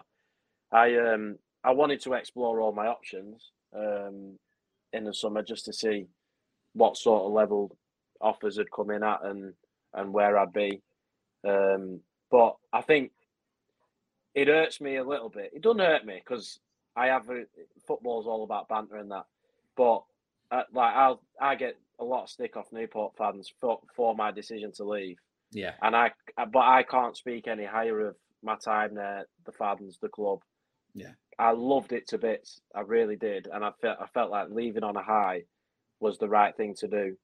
I 0.72 0.95
um 0.97 1.38
I 1.63 1.72
wanted 1.72 2.01
to 2.01 2.13
explore 2.13 2.61
all 2.61 2.72
my 2.74 2.88
options 2.88 3.51
um 3.76 4.38
in 4.93 5.03
the 5.03 5.13
summer 5.13 5.43
just 5.43 5.66
to 5.66 5.74
see 5.74 6.07
what 6.74 6.97
sort 6.97 7.26
of 7.26 7.32
level 7.32 7.78
offers 8.22 8.57
had 8.57 8.72
come 8.72 8.91
in 8.91 9.03
at 9.03 9.24
and 9.24 9.53
and 9.93 10.13
where 10.13 10.38
I'd 10.38 10.53
be. 10.53 10.82
Um, 11.47 12.01
but 12.32 12.55
I 12.74 12.82
think 12.82 13.11
it 14.36 14.47
hurts 14.49 14.81
me 14.81 14.97
a 14.97 15.03
little 15.03 15.29
bit. 15.29 15.51
It 15.53 15.61
doesn't 15.61 15.79
hurt 15.79 16.05
me 16.05 16.21
because 16.23 16.59
I 16.95 17.07
have 17.07 17.29
a, 17.29 17.45
football's 17.88 18.27
all 18.27 18.43
about 18.43 18.67
banter 18.67 18.97
and 18.97 19.09
that. 19.11 19.25
But 19.75 20.03
uh, 20.51 20.63
like 20.73 20.93
I'll 20.93 21.21
I 21.41 21.55
get 21.55 21.77
a 21.99 22.03
lot 22.03 22.23
of 22.23 22.29
stick 22.29 22.57
off 22.57 22.71
Newport 22.71 23.13
fans 23.17 23.51
for 23.59 23.79
for 23.95 24.13
my 24.13 24.31
decision 24.31 24.71
to 24.73 24.83
leave, 24.83 25.17
Yeah, 25.51 25.71
and 25.81 25.95
I 25.95 26.11
but 26.38 26.59
I 26.59 26.83
can't 26.83 27.17
speak 27.17 27.47
any 27.47 27.65
higher 27.65 28.09
of 28.09 28.15
my 28.43 28.55
time 28.63 28.93
there, 28.93 29.25
the 29.45 29.51
fans, 29.53 29.97
the 30.01 30.09
club. 30.09 30.39
Yeah. 30.93 31.11
I 31.38 31.51
loved 31.51 31.91
it 31.91 32.07
to 32.09 32.17
bits. 32.17 32.61
I 32.73 32.81
really 32.81 33.17
did, 33.17 33.47
and 33.51 33.63
I 33.63 33.71
felt 33.81 33.97
I 33.99 34.07
felt 34.07 34.31
like 34.31 34.49
leaving 34.49 34.83
on 34.83 34.95
a 34.95 35.03
high 35.03 35.43
was 35.99 36.17
the 36.17 36.29
right 36.29 36.55
thing 36.55 36.75
to 36.75 36.88
do. 36.88 37.17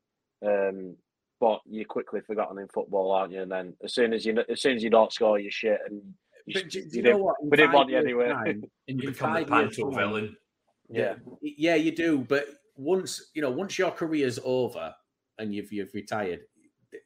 Um, 0.45 0.95
but 1.39 1.61
you're 1.65 1.85
quickly 1.85 2.21
forgotten 2.21 2.59
in 2.59 2.67
football, 2.67 3.11
aren't 3.11 3.33
you? 3.33 3.41
And 3.41 3.51
then 3.51 3.73
as 3.83 3.93
soon 3.93 4.13
as 4.13 4.25
you 4.25 4.37
as 4.49 4.61
soon 4.61 4.75
as 4.75 4.83
you 4.83 4.89
don't 4.89 5.13
score, 5.13 5.39
you 5.39 5.49
shit, 5.51 5.79
and 5.89 6.01
but 6.53 6.69
do, 6.69 6.69
do 6.69 6.79
you 6.79 6.89
you 6.93 7.01
know 7.03 7.17
what? 7.17 7.35
In 7.41 7.49
we 7.49 7.57
didn't 7.57 7.73
want 7.73 7.89
you 7.89 7.95
years' 7.95 8.05
anyway. 8.05 8.29
time- 8.29 8.63
in- 8.87 8.99
You 8.99 9.09
become 9.09 9.33
the 9.33 9.39
five 9.45 9.47
panto 9.47 9.89
villain. 9.91 10.35
yeah, 10.89 11.15
yeah, 11.41 11.75
you 11.75 11.91
do. 11.95 12.19
But 12.19 12.47
once 12.75 13.31
you 13.33 13.41
know, 13.41 13.51
once 13.51 13.77
your 13.77 13.91
career's 13.91 14.39
over 14.43 14.93
and 15.37 15.53
you've 15.53 15.71
you've 15.71 15.93
retired, 15.93 16.41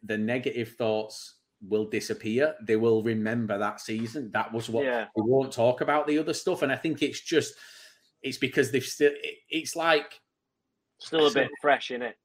the 0.04 0.18
negative 0.18 0.76
thoughts 0.78 1.36
will 1.68 1.86
disappear. 1.86 2.54
They 2.62 2.76
will 2.76 3.02
remember 3.04 3.58
that 3.58 3.80
season. 3.82 4.30
That 4.34 4.52
was 4.54 4.70
what 4.70 4.86
yeah, 4.86 5.06
they 5.16 5.22
won't 5.22 5.52
talk 5.54 5.82
about 5.82 6.07
the 6.07 6.18
other 6.20 6.34
stuff. 6.34 6.62
And 6.62 6.72
I 6.72 6.76
think 6.76 7.02
it's 7.02 7.22
just 7.22 7.53
it's 8.22 8.38
because 8.38 8.72
they've 8.72 8.84
still. 8.84 9.12
It, 9.14 9.36
it's 9.49 9.76
like 9.76 10.20
still 10.99 11.28
a 11.28 11.32
bit 11.32 11.49
fresh 11.62 11.91
in 11.91 12.02
it. 12.02 12.16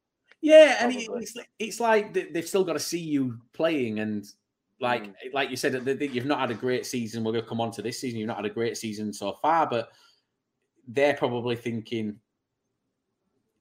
yeah, 0.40 0.76
and 0.80 0.94
it's 0.94 1.08
like- 1.36 1.48
it's 1.58 1.80
like 1.80 2.14
they've 2.14 2.46
still 2.48 2.64
got 2.64 2.74
to 2.74 2.78
see 2.80 3.00
you 3.00 3.38
playing 3.52 3.98
and. 4.00 4.24
Like, 4.80 5.04
Mm. 5.04 5.14
like 5.34 5.50
you 5.50 5.56
said, 5.56 5.74
you've 6.00 6.24
not 6.26 6.40
had 6.40 6.50
a 6.50 6.54
great 6.54 6.86
season. 6.86 7.22
We're 7.22 7.32
going 7.32 7.44
to 7.44 7.48
come 7.48 7.60
on 7.60 7.70
to 7.72 7.82
this 7.82 8.00
season. 8.00 8.18
You've 8.18 8.28
not 8.28 8.36
had 8.38 8.46
a 8.46 8.50
great 8.50 8.76
season 8.78 9.12
so 9.12 9.32
far, 9.34 9.66
but 9.68 9.92
they're 10.88 11.14
probably 11.14 11.54
thinking 11.56 12.18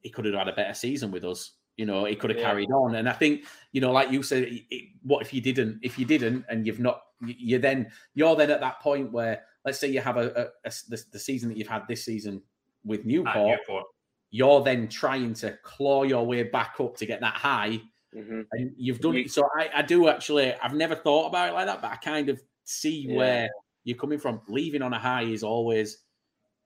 he 0.02 0.10
could 0.10 0.26
have 0.26 0.34
had 0.34 0.48
a 0.48 0.54
better 0.54 0.74
season 0.74 1.12
with 1.12 1.26
us. 1.26 1.52
You 1.76 1.86
know, 1.86 2.06
he 2.06 2.16
could 2.16 2.30
have 2.30 2.40
Yeah. 2.40 2.46
carried 2.50 2.72
on. 2.72 2.96
And 2.96 3.08
I 3.10 3.14
think, 3.14 3.46
you 3.74 3.82
know, 3.82 3.92
like 3.92 4.12
you 4.12 4.24
said, 4.24 4.44
it, 4.44 4.64
it- 4.70 4.90
what 5.04 5.22
if 5.22 5.34
you 5.34 5.42
didn't? 5.42 5.80
If 5.82 6.00
you 6.00 6.06
didn't, 6.06 6.46
and 6.50 6.66
you've 6.66 6.80
not, 6.80 7.04
you- 7.22 7.36
you're 7.38 7.60
then 7.60 7.92
you're 8.14 8.36
then 8.36 8.50
at 8.52 8.62
that 8.62 8.80
point 8.80 9.12
where, 9.12 9.46
let's 9.66 9.78
say, 9.80 9.88
you 9.90 10.00
have 10.02 10.18
a, 10.18 10.52
a- 10.64 10.68
a 10.70 10.72
the, 10.90 11.04
the 11.12 11.20
season 11.20 11.50
that 11.50 11.58
you've 11.58 11.68
had 11.68 11.86
this 11.88 12.04
season 12.06 12.42
with 12.86 13.06
Newport, 13.06 13.60
Newport. 13.68 13.86
you're 14.32 14.62
then 14.64 14.88
trying 14.88 15.34
to 15.36 15.58
claw 15.64 16.04
your 16.04 16.26
way 16.26 16.44
back 16.44 16.76
up 16.80 16.96
to 16.98 17.06
get 17.06 17.20
that 17.22 17.36
high, 17.36 17.80
hmm 18.14 18.42
and 18.52 18.74
you've 18.78 19.00
done 19.00 19.16
it. 19.18 19.32
So 19.32 19.48
I, 19.58 19.70
I 19.76 19.82
do 19.82 20.08
actually, 20.08 20.54
I've 20.54 20.74
never 20.74 20.96
thought 20.96 21.28
about 21.28 21.50
it 21.50 21.54
like 21.54 21.68
that, 21.68 21.82
but 21.82 21.92
I 21.92 21.96
kind 21.98 22.30
of 22.30 22.42
see 22.64 23.06
Yeah. 23.08 23.16
where 23.16 23.50
you're 23.84 23.98
coming 23.98 24.20
from. 24.20 24.42
Leaving 24.48 24.82
on 24.82 24.94
a 24.94 25.00
high 25.00 25.24
is 25.24 25.44
always 25.44 26.04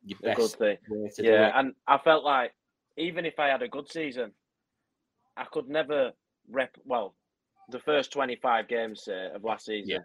your 0.05 0.19
A 0.23 0.35
good 0.35 0.37
best 0.37 0.57
thing. 0.57 0.77
way 0.89 1.09
to 1.15 1.21
do 1.21 1.27
Yeah, 1.29 1.47
it. 1.47 1.53
and 1.55 1.73
I 1.87 1.97
felt 1.97 2.23
like 2.23 2.53
even 2.97 3.25
if 3.25 3.39
I 3.39 3.47
had 3.47 3.61
a 3.61 3.67
good 3.67 3.91
season, 3.91 4.31
I 5.35 5.45
could 5.45 5.67
never 5.67 6.11
rep. 6.49 6.75
Well, 6.85 7.15
the 7.69 7.79
first 7.79 8.11
twenty-five 8.11 8.67
games 8.67 9.03
say, 9.03 9.29
of 9.33 9.43
last 9.43 9.65
season. 9.65 9.89
Yeah. 9.89 9.99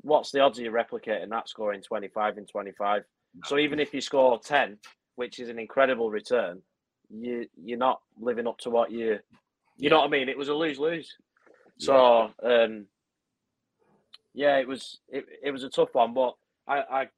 What's 0.00 0.30
the 0.30 0.40
odds 0.40 0.58
of 0.58 0.64
you 0.64 0.70
replicating 0.70 1.30
that 1.30 1.48
scoring 1.48 1.82
twenty-five 1.82 2.38
in 2.38 2.46
twenty-five? 2.46 3.04
So 3.44 3.58
even 3.58 3.80
if 3.80 3.92
you 3.92 4.00
score 4.00 4.38
ten, 4.38 4.78
which 5.16 5.38
is 5.38 5.48
an 5.48 5.58
incredible 5.58 6.10
return, 6.10 6.62
you 7.10 7.46
you're 7.62 7.78
not 7.78 8.00
living 8.18 8.46
up 8.46 8.58
to 8.58 8.70
what 8.70 8.90
you. 8.90 9.18
You 9.76 9.90
know 9.90 9.98
what 10.00 10.06
I 10.06 10.10
mean? 10.10 10.28
It 10.28 10.38
was 10.38 10.48
a 10.48 10.54
lose 10.54 10.78
lose. 10.78 11.12
So 11.78 12.30
um, 12.42 12.86
yeah, 14.32 14.58
it 14.58 14.68
was 14.68 14.98
it, 15.08 15.26
it 15.42 15.50
was 15.50 15.64
a 15.64 15.68
tough 15.68 15.94
one, 15.94 16.14
but 16.14 16.34
I, 16.66 16.78
I 16.78 17.08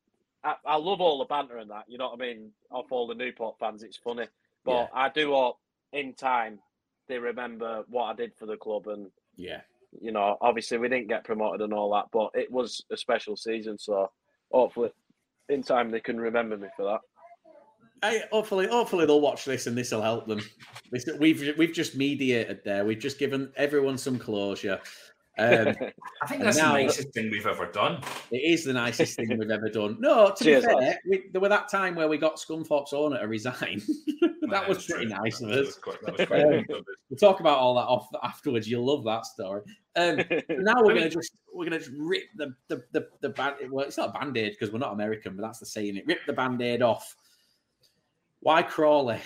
I 0.44 0.54
I 0.64 0.76
love 0.76 1.00
all 1.00 1.18
the 1.18 1.24
banter 1.26 1.58
and 1.58 1.70
that. 1.70 1.84
You 1.88 1.98
know 1.98 2.08
what 2.10 2.20
I 2.20 2.26
mean? 2.26 2.50
Off 2.70 2.90
all 2.90 3.06
the 3.06 3.14
Newport 3.14 3.58
fans, 3.58 3.82
it's 3.82 3.96
funny. 3.98 4.26
But 4.64 4.72
Yeah. 4.72 4.86
I 4.94 5.08
do 5.10 5.32
hope 5.34 5.56
in 5.92 6.14
time 6.14 6.58
they 7.08 7.18
remember 7.18 7.84
what 7.88 8.04
I 8.04 8.14
did 8.14 8.34
for 8.34 8.46
the 8.46 8.56
club, 8.56 8.86
and 8.88 9.10
Yeah. 9.36 9.60
you 10.00 10.12
know, 10.12 10.36
obviously 10.40 10.78
we 10.78 10.88
didn't 10.88 11.08
get 11.08 11.24
promoted 11.24 11.60
and 11.60 11.72
all 11.72 11.92
that, 11.94 12.06
but 12.12 12.30
it 12.34 12.50
was 12.50 12.82
a 12.90 12.96
special 12.96 13.36
season. 13.36 13.78
So 13.78 14.10
hopefully, 14.50 14.90
in 15.48 15.62
time, 15.62 15.90
they 15.90 16.00
can 16.00 16.18
remember 16.20 16.56
me 16.56 16.68
for 16.76 16.84
that. 16.86 17.00
Hey, 18.10 18.22
hopefully, 18.30 18.66
hopefully 18.68 19.06
they'll 19.06 19.20
watch 19.20 19.44
this 19.44 19.66
and 19.66 19.76
this 19.76 19.92
will 19.92 20.02
help 20.02 20.26
them. 20.26 20.40
This, 20.90 21.04
we've 21.18 21.56
we've 21.58 21.72
just 21.72 21.96
mediated 21.96 22.60
there. 22.64 22.84
We've 22.84 22.98
just 22.98 23.18
given 23.18 23.52
everyone 23.56 23.98
some 23.98 24.18
closure. 24.18 24.80
Um, 25.38 25.74
I 26.22 26.26
think 26.26 26.42
that's 26.42 26.56
now- 26.56 26.72
the 26.74 26.84
nicest 26.84 27.12
thing 27.12 27.30
we've 27.30 27.46
ever 27.46 27.66
done. 27.66 28.00
it 28.30 28.36
is 28.38 28.64
the 28.64 28.72
nicest 28.72 29.16
thing 29.16 29.36
we've 29.38 29.50
ever 29.50 29.68
done. 29.68 29.96
No, 30.00 30.30
to 30.34 30.44
Cheers, 30.44 30.64
be 30.64 30.72
fair, 30.72 30.98
we, 31.10 31.24
there 31.32 31.40
were 31.42 31.48
that 31.50 31.68
time 31.68 31.94
where 31.94 32.08
we 32.08 32.16
got 32.16 32.36
Scunthorpe's 32.36 32.92
owner 32.94 33.18
to 33.20 33.26
resign. 33.28 33.82
that 34.20 34.32
Yeah, 34.62 34.68
was 34.68 34.86
pretty 34.86 35.06
true. 35.06 35.14
nice 35.22 35.40
of 35.42 35.50
us. 35.50 35.66
was 35.66 35.76
quite- 35.76 36.00
that 36.02 36.16
was 36.18 36.26
quite 36.28 36.42
Um, 36.42 36.50
nice 36.52 36.64
of 36.70 36.76
us. 36.78 36.84
We'll 37.10 37.18
talk 37.18 37.40
about 37.40 37.58
all 37.58 37.74
that 37.74 37.82
off 37.82 38.08
afterwards. 38.22 38.66
You'll 38.68 38.86
love 38.86 39.04
that 39.04 39.26
story. 39.26 39.60
Um, 39.96 40.16
now 40.48 40.74
we're 40.82 40.92
I 40.92 40.94
mean- 40.94 40.96
gonna 40.98 41.10
just 41.10 41.32
we're 41.52 41.64
gonna 41.64 41.78
just 41.80 41.90
rip 41.98 42.22
the 42.36 42.54
the 42.68 42.82
the, 42.92 43.08
the 43.20 43.28
band. 43.30 43.56
Well, 43.70 43.84
it's 43.84 43.98
not 43.98 44.10
a 44.10 44.18
band 44.18 44.36
aid 44.38 44.52
because 44.52 44.72
we're 44.72 44.78
not 44.78 44.92
American, 44.94 45.36
but 45.36 45.42
that's 45.42 45.58
the 45.58 45.66
saying. 45.66 45.96
It 45.96 46.06
rip 46.06 46.20
the 46.26 46.32
band 46.32 46.62
aid 46.62 46.80
off. 46.82 47.14
Why 48.46 48.62
Crawley? 48.62 49.18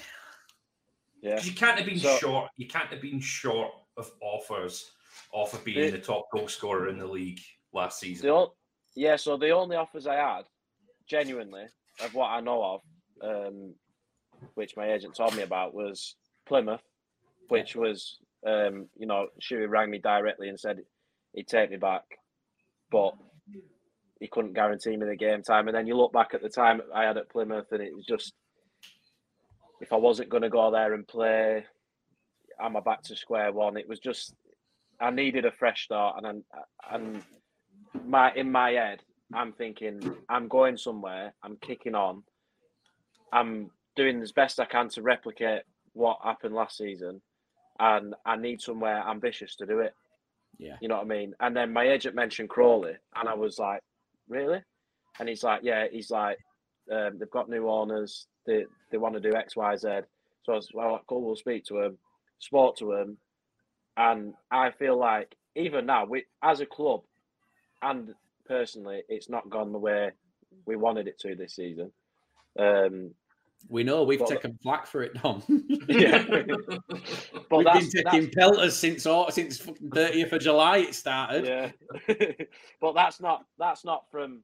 Yeah. 1.21 1.43
you 1.43 1.53
can't 1.53 1.77
have 1.77 1.85
been 1.87 1.99
So- 1.99 2.17
short. 2.17 2.51
You 2.57 2.67
can't 2.67 2.89
have 2.89 3.03
been 3.03 3.21
short 3.21 3.71
of 3.99 4.11
offers 4.23 4.93
off 5.31 5.53
of 5.53 5.63
being 5.63 5.91
The- 5.91 5.99
the 5.99 6.03
top 6.03 6.31
goal 6.31 6.49
scorer 6.49 6.89
in 6.89 6.97
the 6.97 7.07
league 7.07 7.41
last 7.75 8.01
season. 8.01 8.27
The 8.27 8.33
o- 8.35 8.57
yeah, 8.95 9.17
so 9.17 9.37
the 9.37 9.51
only 9.51 9.77
offers 9.77 10.07
I 10.07 10.15
had, 10.15 10.49
genuinely, 11.05 11.67
of 12.03 12.15
what 12.15 12.29
I 12.29 12.41
know 12.41 12.65
of, 12.65 12.83
um, 13.21 13.75
which 14.55 14.75
my 14.75 14.91
agent 14.91 15.15
told 15.15 15.37
me 15.37 15.43
about, 15.43 15.75
was 15.75 16.17
Plymouth, 16.47 16.83
which 17.49 17.77
was, 17.77 18.19
um, 18.47 18.89
you 18.97 19.05
know, 19.05 19.29
Shuey 19.39 19.69
rang 19.69 19.91
me 19.91 19.99
directly 19.99 20.49
and 20.49 20.59
said 20.59 20.83
he'd 21.35 21.47
take 21.47 21.71
me 21.71 21.77
back, 21.77 22.19
but 22.89 23.15
he 24.19 24.29
couldn't 24.29 24.55
guarantee 24.55 24.97
me 24.97 25.05
the 25.05 25.15
game 25.15 25.43
time. 25.43 25.69
And 25.69 25.77
then 25.77 25.87
you 25.87 25.95
look 25.95 26.11
back 26.15 26.33
at 26.33 26.41
the 26.41 26.49
time 26.49 26.81
I 26.95 27.05
had 27.05 27.19
at 27.19 27.29
Plymouth, 27.29 27.71
and 27.73 27.83
it 27.83 27.95
was 27.95 28.07
just, 28.07 28.33
if 29.81 29.93
I 29.93 29.97
wasn't 29.97 30.29
going 30.29 30.43
to 30.43 30.51
go 30.51 30.71
there 30.71 30.95
and 30.95 31.07
play, 31.07 31.65
am 32.61 32.77
I 32.77 32.81
back 32.81 33.03
to 33.05 33.17
square 33.17 33.53
one? 33.53 33.77
It 33.77 33.89
was 33.89 33.99
just, 33.99 34.35
I 35.01 35.11
needed 35.11 35.45
a 35.45 35.53
fresh 35.53 35.85
start, 35.85 36.17
and 36.19 36.45
I, 36.53 36.95
and 36.95 37.23
my 38.07 38.33
in 38.35 38.53
my 38.53 38.73
head, 38.73 39.03
I'm 39.35 39.53
thinking 39.53 40.15
I'm 40.29 40.49
going 40.49 40.77
somewhere. 40.77 41.33
I'm 41.43 41.57
kicking 41.57 41.95
on. 41.95 42.23
I'm 43.33 43.71
doing 43.97 44.21
as 44.21 44.33
best 44.33 44.61
I 44.61 44.65
can 44.65 44.89
to 44.91 45.03
replicate 45.03 45.63
what 45.95 46.19
happened 46.23 46.55
last 46.55 46.77
season, 46.77 47.23
and 47.79 48.15
I 48.27 48.37
need 48.37 48.61
somewhere 48.61 49.03
ambitious 49.09 49.57
to 49.57 49.67
do 49.67 49.81
it. 49.81 49.95
Yeah. 50.59 50.77
You 50.81 50.89
know 50.89 50.97
what 50.97 51.05
I 51.05 51.09
mean? 51.09 51.35
And 51.41 51.57
then 51.57 51.73
my 51.73 51.89
agent 51.89 52.15
mentioned 52.15 52.51
Crawley, 52.51 52.95
and 53.17 53.29
I 53.29 53.35
was 53.35 53.59
like, 53.59 53.81
"Really?" 54.29 54.63
And 55.19 55.29
he's 55.29 55.43
like, 55.43 55.61
"Yeah." 55.63 55.87
He's 55.91 56.11
like, 56.11 56.39
um, 56.93 57.19
"They've 57.19 57.31
got 57.31 57.49
new 57.49 57.69
owners. 57.69 58.27
They 58.51 58.65
they 58.91 58.99
want 58.99 59.15
to 59.15 59.21
do 59.21 59.37
X, 59.37 59.55
Y, 59.55 59.77
Z. 59.77 59.81
Z." 59.81 60.01
So 60.43 60.53
I 60.53 60.57
was 60.57 60.69
well, 60.75 61.01
cool. 61.07 61.23
We'll 61.23 61.37
speak 61.37 61.65
to 61.67 61.75
them, 61.75 61.99
sport 62.41 62.77
to 62.79 62.93
them. 62.93 63.19
and 63.97 64.35
I 64.51 64.71
feel 64.71 64.99
like 64.99 65.37
even 65.55 65.87
now, 65.87 66.05
we 66.05 66.25
as 66.43 66.61
a 66.61 66.67
club, 66.67 67.03
and 67.83 68.15
personally, 68.47 69.03
it's 69.09 69.29
not 69.29 69.49
gone 69.51 69.73
the 69.73 69.79
way 69.79 70.11
we 70.67 70.77
wanted 70.77 71.07
it 71.07 71.19
to 71.21 71.35
this 71.35 71.55
season. 71.55 71.93
Um, 72.59 73.15
We 73.69 73.85
know 73.85 74.03
we've 74.05 74.25
taken 74.27 74.59
flack 74.63 74.87
for 74.87 75.03
it, 75.03 75.15
Dom. 75.23 75.43
yeah, 75.89 76.25
but 77.49 77.57
we've 77.57 77.65
that's, 77.65 77.93
been 77.93 78.05
taking 78.05 78.31
pelters 78.31 78.77
since 78.77 79.07
since 79.31 79.59
thirtieth 79.93 80.33
of 80.33 80.41
July. 80.41 80.79
It 80.79 80.95
started. 80.95 81.47
yeah, 81.47 82.23
but 82.81 82.95
that's 82.95 83.21
not 83.21 83.45
that's 83.59 83.85
not 83.85 84.11
from 84.11 84.41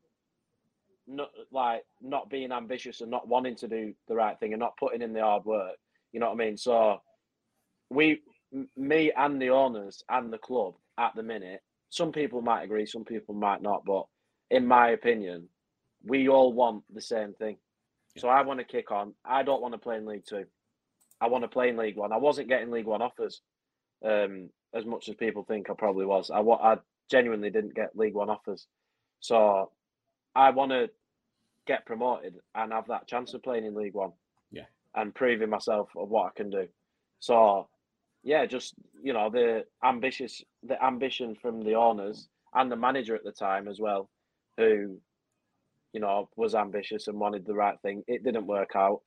not 1.06 1.30
like 1.52 1.84
not 2.00 2.30
being 2.30 2.52
ambitious 2.52 3.00
and 3.00 3.10
not 3.10 3.28
wanting 3.28 3.56
to 3.56 3.68
do 3.68 3.94
the 4.08 4.14
right 4.14 4.38
thing 4.38 4.52
and 4.52 4.60
not 4.60 4.76
putting 4.78 5.02
in 5.02 5.12
the 5.12 5.20
hard 5.20 5.44
work. 5.44 5.76
You 6.12 6.20
know 6.20 6.26
what 6.26 6.40
I 6.40 6.44
mean? 6.44 6.56
So 6.56 6.98
we, 7.90 8.20
m- 8.54 8.68
me, 8.76 9.12
and 9.16 9.40
the 9.40 9.50
owners 9.50 10.02
and 10.08 10.32
the 10.32 10.38
club 10.38 10.74
at 10.98 11.14
the 11.14 11.22
minute. 11.22 11.60
Some 11.90 12.12
people 12.12 12.42
might 12.42 12.64
agree, 12.64 12.86
some 12.86 13.04
people 13.04 13.34
might 13.34 13.62
not, 13.62 13.84
but 13.84 14.06
in 14.50 14.66
my 14.66 14.90
opinion, 14.90 15.48
we 16.04 16.28
all 16.28 16.52
want 16.52 16.84
the 16.92 17.00
same 17.00 17.32
thing. 17.34 17.56
So 18.18 18.28
I 18.28 18.42
want 18.42 18.60
to 18.60 18.64
kick 18.64 18.90
on. 18.90 19.14
I 19.24 19.42
don't 19.42 19.62
want 19.62 19.74
to 19.74 19.78
play 19.78 19.96
in 19.96 20.06
League 20.06 20.24
Two. 20.28 20.44
I 21.20 21.28
want 21.28 21.44
to 21.44 21.48
play 21.48 21.68
in 21.68 21.76
League 21.76 21.96
One. 21.96 22.12
I 22.12 22.18
wasn't 22.18 22.48
getting 22.48 22.70
League 22.70 22.86
One 22.86 23.02
offers 23.02 23.40
um, 24.04 24.50
as 24.74 24.84
much 24.84 25.08
as 25.08 25.14
people 25.16 25.44
think 25.44 25.70
I 25.70 25.74
probably 25.74 26.06
was. 26.06 26.30
I, 26.30 26.40
I 26.40 26.76
genuinely 27.10 27.50
didn't 27.50 27.74
get 27.74 27.96
League 27.96 28.14
One 28.14 28.30
offers. 28.30 28.66
So 29.20 29.70
I 30.36 30.50
want 30.50 30.70
to 30.70 30.90
get 31.66 31.86
promoted 31.86 32.34
and 32.54 32.72
have 32.72 32.86
that 32.88 33.08
chance 33.08 33.34
of 33.34 33.42
playing 33.42 33.64
in 33.64 33.74
League 33.74 33.94
One. 33.94 34.12
Yeah. 34.52 34.66
And 34.94 35.14
proving 35.14 35.50
myself 35.50 35.88
of 35.96 36.10
what 36.10 36.26
I 36.26 36.30
can 36.36 36.50
do. 36.50 36.68
So 37.18 37.68
yeah, 38.22 38.44
just 38.44 38.74
you 39.02 39.12
know, 39.12 39.30
the 39.30 39.64
ambitious 39.82 40.42
the 40.62 40.82
ambition 40.84 41.34
from 41.34 41.62
the 41.62 41.74
owners 41.74 42.28
and 42.54 42.70
the 42.70 42.76
manager 42.76 43.14
at 43.14 43.24
the 43.24 43.32
time 43.32 43.68
as 43.68 43.80
well, 43.80 44.08
who, 44.56 44.98
you 45.92 46.00
know, 46.00 46.28
was 46.36 46.54
ambitious 46.54 47.08
and 47.08 47.18
wanted 47.18 47.46
the 47.46 47.54
right 47.54 47.80
thing. 47.80 48.04
It 48.06 48.24
didn't 48.24 48.46
work 48.46 48.72
out, 48.74 49.00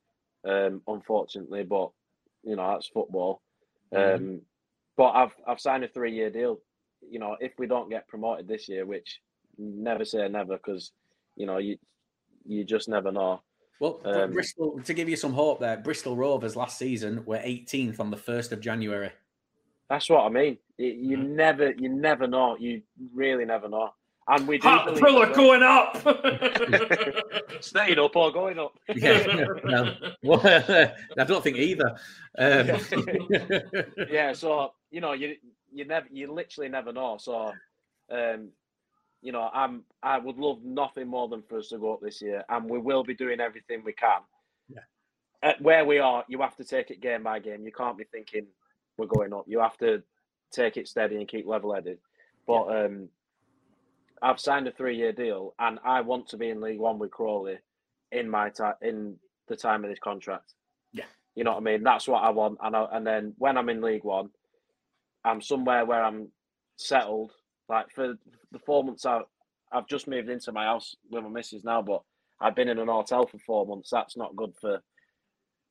um, 0.45 0.81
unfortunately, 0.87 1.63
but 1.63 1.91
you 2.43 2.55
know, 2.55 2.71
that's 2.71 2.87
football. 2.87 3.41
Mhm. 3.93 4.15
Um, 4.15 4.41
but 4.97 5.11
I've 5.11 5.35
I've 5.47 5.59
signed 5.59 5.83
a 5.83 5.87
three 5.87 6.13
year 6.13 6.29
deal. 6.29 6.59
You 7.01 7.19
know, 7.19 7.37
if 7.39 7.53
we 7.59 7.67
don't 7.67 7.89
get 7.89 8.07
promoted 8.07 8.47
this 8.47 8.67
year, 8.67 8.85
which 8.85 9.21
never 9.57 10.05
say 10.05 10.27
never, 10.27 10.57
because 10.57 10.91
you 11.35 11.45
know 11.45 11.57
you 11.57 11.77
you 12.45 12.63
just 12.63 12.87
never 12.89 13.11
know. 13.11 13.41
Well, 13.79 14.01
Um, 14.03 14.31
Bristol 14.33 14.79
to 14.83 14.93
give 14.93 15.07
you 15.07 15.15
some 15.15 15.33
hope 15.33 15.59
there. 15.59 15.77
Bristol 15.77 16.15
Rovers 16.17 16.55
last 16.55 16.77
season 16.77 17.23
were 17.25 17.37
18th 17.37 17.99
on 17.99 18.09
the 18.11 18.17
first 18.17 18.51
of 18.51 18.59
January. 18.59 19.11
That's 19.89 20.09
what 20.09 20.25
I 20.25 20.29
mean. 20.29 20.57
You, 20.77 20.87
you 20.87 21.17
Mm-hmm. 21.17 21.35
never 21.35 21.71
you 21.71 21.89
never 21.89 22.27
know. 22.27 22.57
You 22.59 22.81
really 23.13 23.45
never 23.45 23.67
know. 23.69 23.89
And 24.27 24.47
we 24.47 24.59
do 24.59 24.63
believe 24.85 24.99
Hartlepool 25.01 25.23
as 25.23 25.29
are 25.29 25.33
going 25.33 25.63
up. 25.63 27.61
staying 27.61 27.97
up 27.99 28.15
or 28.15 28.31
going 28.31 28.59
up. 28.59 28.73
Yeah, 28.95 29.45
well, 29.63 30.41
well, 30.43 30.91
I 31.17 31.23
don't 31.23 31.43
think 31.43 31.57
either. 31.57 31.95
Um, 32.37 32.67
yeah, 34.09 34.33
so 34.33 34.73
you 34.91 35.01
know, 35.01 35.13
you 35.13 35.35
you 35.73 35.85
never 35.85 36.07
you 36.11 36.31
literally 36.31 36.69
never 36.69 36.91
know. 36.93 37.17
So 37.19 37.51
um, 38.11 38.49
you 39.21 39.31
know, 39.31 39.49
I'm 39.53 39.83
I 40.01 40.17
would 40.17 40.37
love 40.37 40.63
nothing 40.63 41.07
more 41.07 41.27
than 41.27 41.43
for 41.43 41.59
us 41.59 41.69
to 41.69 41.77
go 41.77 41.93
up 41.93 42.01
this 42.01 42.21
year, 42.21 42.43
and 42.49 42.69
we 42.69 42.79
will 42.79 43.03
be 43.03 43.15
doing 43.15 43.39
everything 43.39 43.83
we 43.83 43.93
can. 43.93 44.21
Yeah. 44.67 44.81
At 45.41 45.61
where 45.61 45.85
we 45.85 45.99
are, 45.99 46.23
you 46.27 46.41
have 46.41 46.55
to 46.57 46.63
take 46.63 46.91
it 46.91 47.01
game 47.01 47.23
by 47.23 47.39
game. 47.39 47.65
You 47.65 47.71
can't 47.71 47.97
be 47.97 48.05
thinking 48.05 48.47
we're 48.97 49.07
going 49.07 49.33
up. 49.33 49.45
You 49.47 49.59
have 49.59 49.77
to 49.77 50.03
take 50.51 50.77
it 50.77 50.87
steady 50.87 51.15
and 51.15 51.27
keep 51.27 51.45
level 51.47 51.73
headed. 51.73 51.99
But 52.47 52.85
um, 52.85 53.09
I've 54.21 54.39
signed 54.39 54.67
a 54.67 54.71
three 54.71 54.97
year 54.97 55.11
deal, 55.11 55.53
and 55.59 55.79
I 55.83 56.01
want 56.01 56.29
to 56.29 56.37
be 56.37 56.49
in 56.49 56.61
League 56.61 56.79
One 56.79 56.99
with 56.99 57.11
Crawley 57.11 57.57
in 58.11 58.29
my 58.29 58.49
time 58.49 58.75
in 58.81 59.17
the 59.47 59.55
time 59.55 59.83
of 59.83 59.89
this 59.89 59.99
contract. 59.99 60.53
Yeah. 60.93 61.05
You 61.35 61.43
know 61.43 61.51
what 61.51 61.61
I 61.61 61.63
mean? 61.63 61.83
That's 61.83 62.07
what 62.07 62.23
I 62.23 62.29
want. 62.31 62.57
And 62.61 62.75
I, 62.75 62.87
and 62.91 63.05
then 63.05 63.33
when 63.37 63.57
I'm 63.57 63.69
in 63.69 63.81
League 63.81 64.03
One, 64.03 64.29
I'm 65.23 65.41
somewhere 65.41 65.85
where 65.85 66.03
I'm 66.03 66.29
settled. 66.77 67.31
Like 67.69 67.91
for 67.91 68.15
the 68.51 68.59
four 68.59 68.83
months 68.83 69.05
I, 69.05 69.21
I've 69.71 69.87
just 69.87 70.07
moved 70.07 70.29
into 70.29 70.51
my 70.51 70.65
house 70.65 70.95
with 71.11 71.23
my 71.23 71.29
missus 71.29 71.63
now, 71.63 71.81
but 71.81 72.01
I've 72.41 72.55
been 72.55 72.69
in 72.69 72.79
an 72.79 72.87
hotel 72.87 73.27
for 73.27 73.37
four 73.39 73.65
months. 73.67 73.89
That's 73.91 74.17
not 74.17 74.35
good 74.35 74.53
for, 74.59 74.81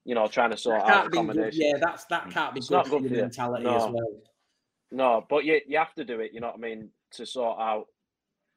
you 0.04 0.14
know, 0.14 0.28
trying 0.28 0.50
to 0.50 0.56
sort 0.56 0.80
out 0.82 0.86
can't 0.86 1.04
be 1.12 1.18
good. 1.18 1.24
accommodation. 1.24 1.62
Yeah, 1.62 1.78
that's 1.80 2.04
that 2.06 2.30
can't 2.30 2.54
be 2.54 2.58
It's 2.58 2.68
good 2.68 2.74
not 2.76 2.90
good 2.90 3.02
for 3.02 3.08
you. 3.08 3.20
mentality 3.22 3.64
No. 3.64 3.76
as 3.76 3.92
well. 3.92 4.08
No, 4.90 5.26
but 5.28 5.44
you 5.44 5.60
you 5.66 5.76
have 5.78 5.92
to 5.94 6.04
do 6.04 6.20
it. 6.20 6.30
You 6.32 6.40
know 6.40 6.46
what 6.48 6.56
I 6.56 6.60
mean 6.60 6.90
to 7.12 7.26
sort 7.26 7.58
out 7.60 7.86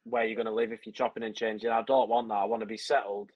where 0.03 0.25
you're 0.25 0.35
going 0.35 0.45
to 0.45 0.53
live 0.53 0.71
if 0.71 0.85
you're 0.85 0.93
chopping 0.93 1.23
and 1.23 1.35
changing. 1.35 1.69
I 1.69 1.81
don't 1.83 2.09
want 2.09 2.27
that. 2.29 2.35
I 2.35 2.45
want 2.45 2.61
to 2.61 2.65
be 2.67 2.77
settled. 2.77 3.29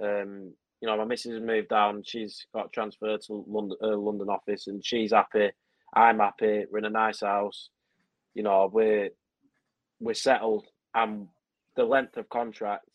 Um, 0.00 0.52
you 0.80 0.88
know, 0.88 0.96
my 0.96 1.04
missus 1.04 1.32
has 1.32 1.42
moved 1.42 1.68
down. 1.68 2.02
She's 2.04 2.46
got 2.54 2.72
transferred 2.72 3.20
to 3.22 3.44
London, 3.46 3.76
uh, 3.82 3.96
London 3.96 4.28
office, 4.28 4.66
and 4.66 4.84
she's 4.84 5.12
happy. 5.12 5.50
I'm 5.94 6.18
happy. 6.18 6.64
We're 6.70 6.78
in 6.78 6.86
a 6.86 6.90
nice 6.90 7.20
house. 7.20 7.70
You 8.34 8.42
know, 8.42 8.68
we're 8.72 9.10
we're 10.02 10.14
settled, 10.14 10.66
and 10.94 11.28
the 11.76 11.84
length 11.84 12.16
of 12.16 12.28
contract, 12.28 12.88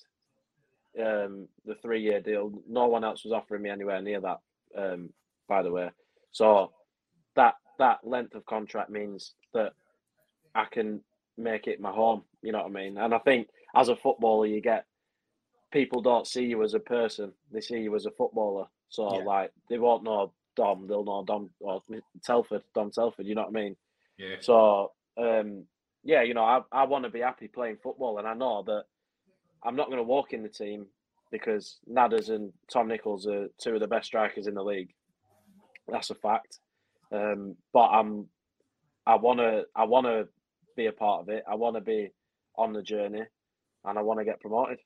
um, 0.99 1.47
the 1.65 1.75
three 1.81 2.01
year 2.01 2.21
deal. 2.21 2.51
No 2.69 2.87
one 2.87 3.03
else 3.03 3.23
was 3.23 3.33
offering 3.33 3.63
me 3.63 3.69
anywhere 3.69 4.01
near 4.01 4.21
that. 4.21 4.39
Um, 4.77 5.09
by 5.47 5.63
the 5.63 5.71
way, 5.71 5.89
so 6.31 6.73
that 7.35 7.55
that 7.79 7.99
length 8.03 8.35
of 8.35 8.45
contract 8.45 8.89
means 8.89 9.33
that 9.53 9.73
I 10.53 10.65
can 10.65 11.01
make 11.37 11.67
it 11.67 11.79
my 11.79 11.91
home. 11.91 12.23
You 12.41 12.51
know 12.51 12.59
what 12.59 12.67
I 12.67 12.71
mean? 12.71 12.97
And 12.97 13.13
I 13.13 13.19
think 13.19 13.47
as 13.75 13.89
a 13.89 13.95
footballer, 13.95 14.45
you 14.47 14.61
get 14.61 14.85
people 15.71 16.01
don't 16.01 16.27
see 16.27 16.43
you 16.45 16.63
as 16.63 16.73
a 16.73 16.79
person; 16.79 17.31
they 17.51 17.61
see 17.61 17.77
you 17.77 17.95
as 17.95 18.05
a 18.05 18.11
footballer. 18.11 18.65
So 18.89 19.07
Yeah. 19.07 19.23
like 19.23 19.51
they 19.69 19.77
won't 19.77 20.03
know 20.03 20.33
Dom, 20.55 20.87
they'll 20.87 21.05
know 21.05 21.23
Dom 21.25 21.49
or 21.59 21.81
Telford, 22.23 22.63
Dom 22.75 22.91
Telford. 22.91 23.25
You 23.25 23.35
know 23.35 23.43
what 23.43 23.49
I 23.57 23.61
mean? 23.61 23.75
yeah. 24.17 24.35
So 24.41 24.91
um, 25.17 25.65
yeah, 26.07 26.21
you 26.23 26.33
know, 26.33 26.45
I, 26.45 26.61
I 26.71 26.85
want 26.85 27.03
to 27.03 27.09
be 27.09 27.19
happy 27.19 27.49
playing 27.49 27.79
football, 27.83 28.17
and 28.17 28.25
I 28.25 28.33
know 28.33 28.63
that 28.65 28.85
I'm 29.61 29.75
not 29.75 29.87
going 29.87 29.97
to 29.97 30.03
walk 30.03 30.31
in 30.31 30.41
the 30.41 30.47
team 30.47 30.85
because 31.33 31.79
Nadders 31.91 32.29
and 32.29 32.53
Tom 32.71 32.87
Nichols 32.87 33.27
are 33.27 33.47
two 33.61 33.73
of 33.73 33.81
the 33.81 33.87
best 33.87 34.05
strikers 34.05 34.47
in 34.47 34.53
the 34.53 34.63
league. 34.63 34.93
That's 35.89 36.09
a 36.09 36.15
fact. 36.15 36.59
Um, 37.11 37.57
but 37.73 37.87
I'm, 37.89 38.27
I 39.05 39.15
want 39.15 39.39
to, 39.39 39.65
I 39.75 39.83
want 39.83 40.05
to 40.07 40.29
be 40.77 40.85
a 40.85 40.93
part 40.93 41.23
of 41.23 41.29
it. 41.29 41.43
I 41.45 41.55
want 41.55 41.75
to 41.75 41.81
be 41.81 42.11
on 42.57 42.71
the 42.71 42.81
journey, 42.81 43.23
and 43.83 43.99
I 43.99 44.01
want 44.01 44.19
to 44.19 44.25
get 44.25 44.39
promoted. 44.39 44.79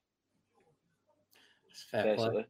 That's 1.67 1.83
fair 1.91 2.15
Basically, 2.15 2.31
play. 2.31 2.45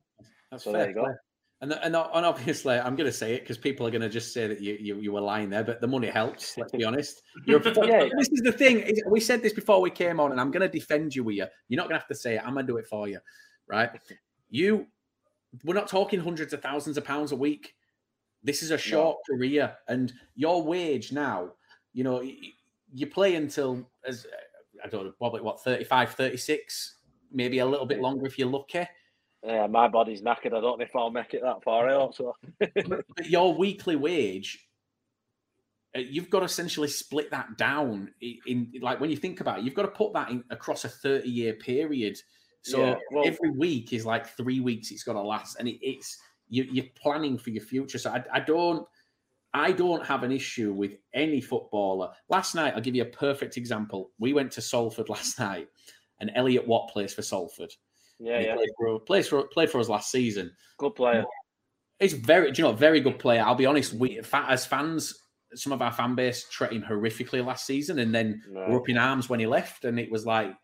That's 0.49 0.63
So 0.63 0.71
fair 0.71 0.79
there 0.79 0.89
you 0.89 0.95
go. 0.95 1.03
play. 1.03 1.13
And, 1.61 1.71
and 1.73 1.95
and 1.95 2.25
obviously, 2.25 2.79
I'm 2.79 2.95
going 2.95 3.09
to 3.09 3.15
say 3.15 3.35
it 3.35 3.41
because 3.41 3.57
people 3.57 3.85
are 3.85 3.91
going 3.91 4.01
to 4.01 4.09
just 4.09 4.33
say 4.33 4.47
that 4.47 4.59
you, 4.61 4.77
you 4.79 4.95
you 4.99 5.11
were 5.11 5.21
lying 5.21 5.49
there, 5.51 5.63
but 5.63 5.79
the 5.79 5.87
money 5.87 6.07
helps. 6.07 6.57
Let's 6.57 6.71
be 6.71 6.83
honest. 6.83 7.21
Prof- 7.59 7.75
Yeah. 7.87 8.09
This 8.17 8.29
is 8.29 8.41
the 8.41 8.51
thing. 8.51 8.79
is- 8.79 9.03
We 9.07 9.19
said 9.19 9.43
this 9.43 9.53
before 9.53 9.79
we 9.79 9.91
came 9.91 10.19
on, 10.19 10.31
and 10.31 10.41
I'm 10.41 10.49
going 10.49 10.61
to 10.61 10.79
defend 10.79 11.15
you 11.15 11.23
with 11.23 11.35
you. 11.35 11.45
You're 11.69 11.77
not 11.77 11.83
going 11.87 11.97
to 11.97 11.99
have 11.99 12.07
to 12.07 12.15
say 12.15 12.35
it. 12.35 12.41
I'm 12.43 12.53
going 12.53 12.65
to 12.65 12.71
do 12.73 12.77
it 12.77 12.87
for 12.87 13.07
you, 13.07 13.19
right? 13.67 13.91
You, 14.49 14.87
we're 15.63 15.75
not 15.75 15.87
talking 15.87 16.19
hundreds 16.19 16.51
of 16.53 16.61
thousands 16.63 16.97
of 16.97 17.03
pounds 17.05 17.31
a 17.31 17.35
week. 17.35 17.75
This 18.43 18.63
is 18.63 18.71
a 18.71 18.77
short 18.77 19.17
career, 19.29 19.75
and 19.87 20.11
your 20.35 20.63
wage 20.63 21.11
now. 21.11 21.51
You 21.93 22.03
know, 22.03 22.23
you 22.91 23.05
play 23.07 23.35
until 23.35 23.87
as 24.03 24.25
I 24.83 24.87
don't 24.87 25.05
know, 25.05 25.11
probably 25.19 25.41
what 25.41 25.63
35, 25.63 26.13
36, 26.15 26.95
maybe 27.31 27.59
a 27.59 27.65
little 27.67 27.85
bit 27.85 28.01
longer 28.01 28.25
if 28.25 28.39
you're 28.39 28.47
lucky. 28.49 28.87
Yeah, 29.43 29.67
my 29.67 29.87
body's 29.87 30.21
knackered. 30.21 30.47
I 30.47 30.61
don't 30.61 30.77
know 30.79 30.85
if 30.85 30.95
I'll 30.95 31.09
make 31.09 31.33
it 31.33 31.41
that 31.41 31.63
far. 31.63 31.89
I 31.89 31.93
hope 31.93 32.13
so. 32.15 32.35
but 32.59 33.05
your 33.25 33.55
weekly 33.55 33.95
wage, 33.95 34.67
uh, 35.95 35.99
you've 35.99 36.29
got 36.29 36.39
to 36.39 36.45
essentially 36.45 36.87
split 36.87 37.31
that 37.31 37.57
down 37.57 38.11
in, 38.21 38.37
in 38.45 38.71
like 38.81 38.99
when 38.99 39.09
you 39.09 39.17
think 39.17 39.41
about 39.41 39.59
it, 39.59 39.65
you've 39.65 39.73
got 39.73 39.81
to 39.83 39.87
put 39.89 40.13
that 40.13 40.29
in 40.29 40.43
across 40.51 40.85
a 40.85 40.89
30 40.89 41.27
year 41.27 41.53
period. 41.53 42.17
So 42.61 42.85
Yeah, 42.85 42.95
well- 43.11 43.25
every 43.25 43.49
week 43.49 43.93
is 43.93 44.05
like 44.05 44.27
three 44.37 44.59
weeks 44.59 44.91
it's 44.91 45.03
got 45.03 45.13
to 45.13 45.21
last, 45.21 45.57
and 45.57 45.67
it, 45.67 45.79
it's 45.81 46.19
you, 46.49 46.63
you're 46.71 46.85
planning 46.95 47.37
for 47.37 47.49
your 47.49 47.63
future. 47.63 47.97
So 47.97 48.11
I, 48.11 48.23
I 48.33 48.39
don't. 48.39 48.87
I 49.53 49.73
don't 49.73 50.05
have 50.05 50.23
an 50.23 50.31
issue 50.31 50.71
with 50.71 50.95
any 51.13 51.41
footballer. 51.41 52.11
Last 52.29 52.55
night, 52.55 52.73
I'll 52.73 52.79
give 52.79 52.95
you 52.95 53.01
a 53.01 53.05
perfect 53.05 53.57
example. 53.57 54.11
We 54.17 54.31
went 54.31 54.49
to 54.53 54.61
Salford 54.61 55.09
last 55.15 55.39
night, 55.39 55.67
and 56.21 56.31
Elliot 56.35 56.65
Watt 56.65 56.89
plays 56.89 57.13
for 57.13 57.21
Salford. 57.21 57.73
Yeah, 58.21 58.39
yeah. 58.39 58.55
played 58.55 58.69
for, 58.77 58.99
plays 58.99 59.27
for 59.27 59.43
played 59.47 59.69
for 59.69 59.79
us 59.79 59.89
last 59.89 60.11
season. 60.11 60.51
Good 60.77 60.95
player. 60.95 61.25
He's 61.99 62.13
very, 62.13 62.51
do 62.51 62.61
you 62.61 62.67
know, 62.67 62.73
very 62.73 62.99
good 62.99 63.19
player. 63.19 63.43
I'll 63.43 63.55
be 63.55 63.65
honest. 63.65 63.93
We, 63.93 64.21
as 64.33 64.65
fans, 64.65 65.13
some 65.53 65.71
of 65.71 65.81
our 65.81 65.91
fan 65.91 66.15
base 66.15 66.47
treated 66.49 66.77
him 66.77 66.83
horrifically 66.83 67.45
last 67.45 67.65
season, 67.65 67.99
and 67.99 68.13
then 68.13 68.41
No. 68.49 68.67
were 68.69 68.79
up 68.79 68.89
in 68.89 68.97
arms 68.97 69.29
when 69.29 69.39
he 69.39 69.45
left. 69.45 69.85
And 69.85 69.99
it 69.99 70.11
was 70.11 70.25
like, 70.25 70.55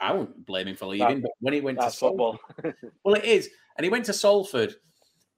I 0.00 0.12
won't 0.12 0.46
blame 0.46 0.68
him 0.68 0.76
for 0.76 0.86
leaving, 0.86 1.20
but 1.20 1.30
when 1.40 1.52
he 1.52 1.60
went 1.60 1.80
to 1.80 1.90
football. 1.90 2.38
well, 3.04 3.14
it 3.16 3.24
is, 3.24 3.50
and 3.76 3.84
he 3.84 3.90
went 3.90 4.06
to 4.06 4.14
Salford, 4.14 4.74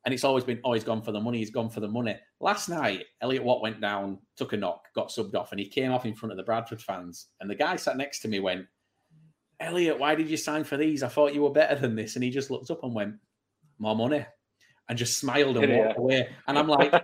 and 0.04 0.14
it's 0.14 0.24
always 0.24 0.44
been, 0.44 0.60
oh, 0.64 0.72
he's 0.72 0.84
gone 0.84 1.02
for 1.02 1.12
the 1.12 1.20
money. 1.20 1.38
He's 1.38 1.50
gone 1.50 1.68
for 1.68 1.80
the 1.80 1.88
money. 1.88 2.16
Last 2.40 2.68
night, 2.68 3.04
Elliot 3.20 3.42
Watt 3.42 3.62
went 3.62 3.80
down, 3.80 4.18
took 4.36 4.52
a 4.52 4.56
knock, 4.56 4.84
got 4.94 5.08
subbed 5.08 5.34
off, 5.34 5.52
and 5.52 5.60
he 5.60 5.68
came 5.68 5.92
off 5.92 6.06
in 6.06 6.14
front 6.14 6.32
of 6.32 6.36
the 6.36 6.44
Bradford 6.44 6.80
fans. 6.80 7.28
And 7.40 7.50
the 7.50 7.54
guy 7.54 7.76
sat 7.76 7.96
next 7.96 8.20
to 8.20 8.28
me 8.28 8.40
went, 8.40 8.66
Elliot, 9.62 9.98
why 9.98 10.14
did 10.14 10.28
you 10.28 10.36
sign 10.36 10.64
for 10.64 10.76
these? 10.76 11.02
I 11.02 11.09
thought 11.09 11.34
you 11.34 11.43
were 11.43 11.51
better 11.51 11.74
than 11.76 11.94
this. 11.94 12.16
And 12.16 12.24
he 12.24 12.30
just 12.30 12.51
looked 12.51 12.70
up 12.70 12.82
and 12.84 12.94
went, 12.94 13.14
more 13.78 13.97
money, 13.97 14.24
and 14.89 14.98
just 14.98 15.18
smiled 15.18 15.56
and 15.56 15.72
walked 15.72 15.98
away. 15.98 16.28
And 16.47 16.59
I'm 16.59 16.68
like, 16.68 16.90
do 16.93 16.98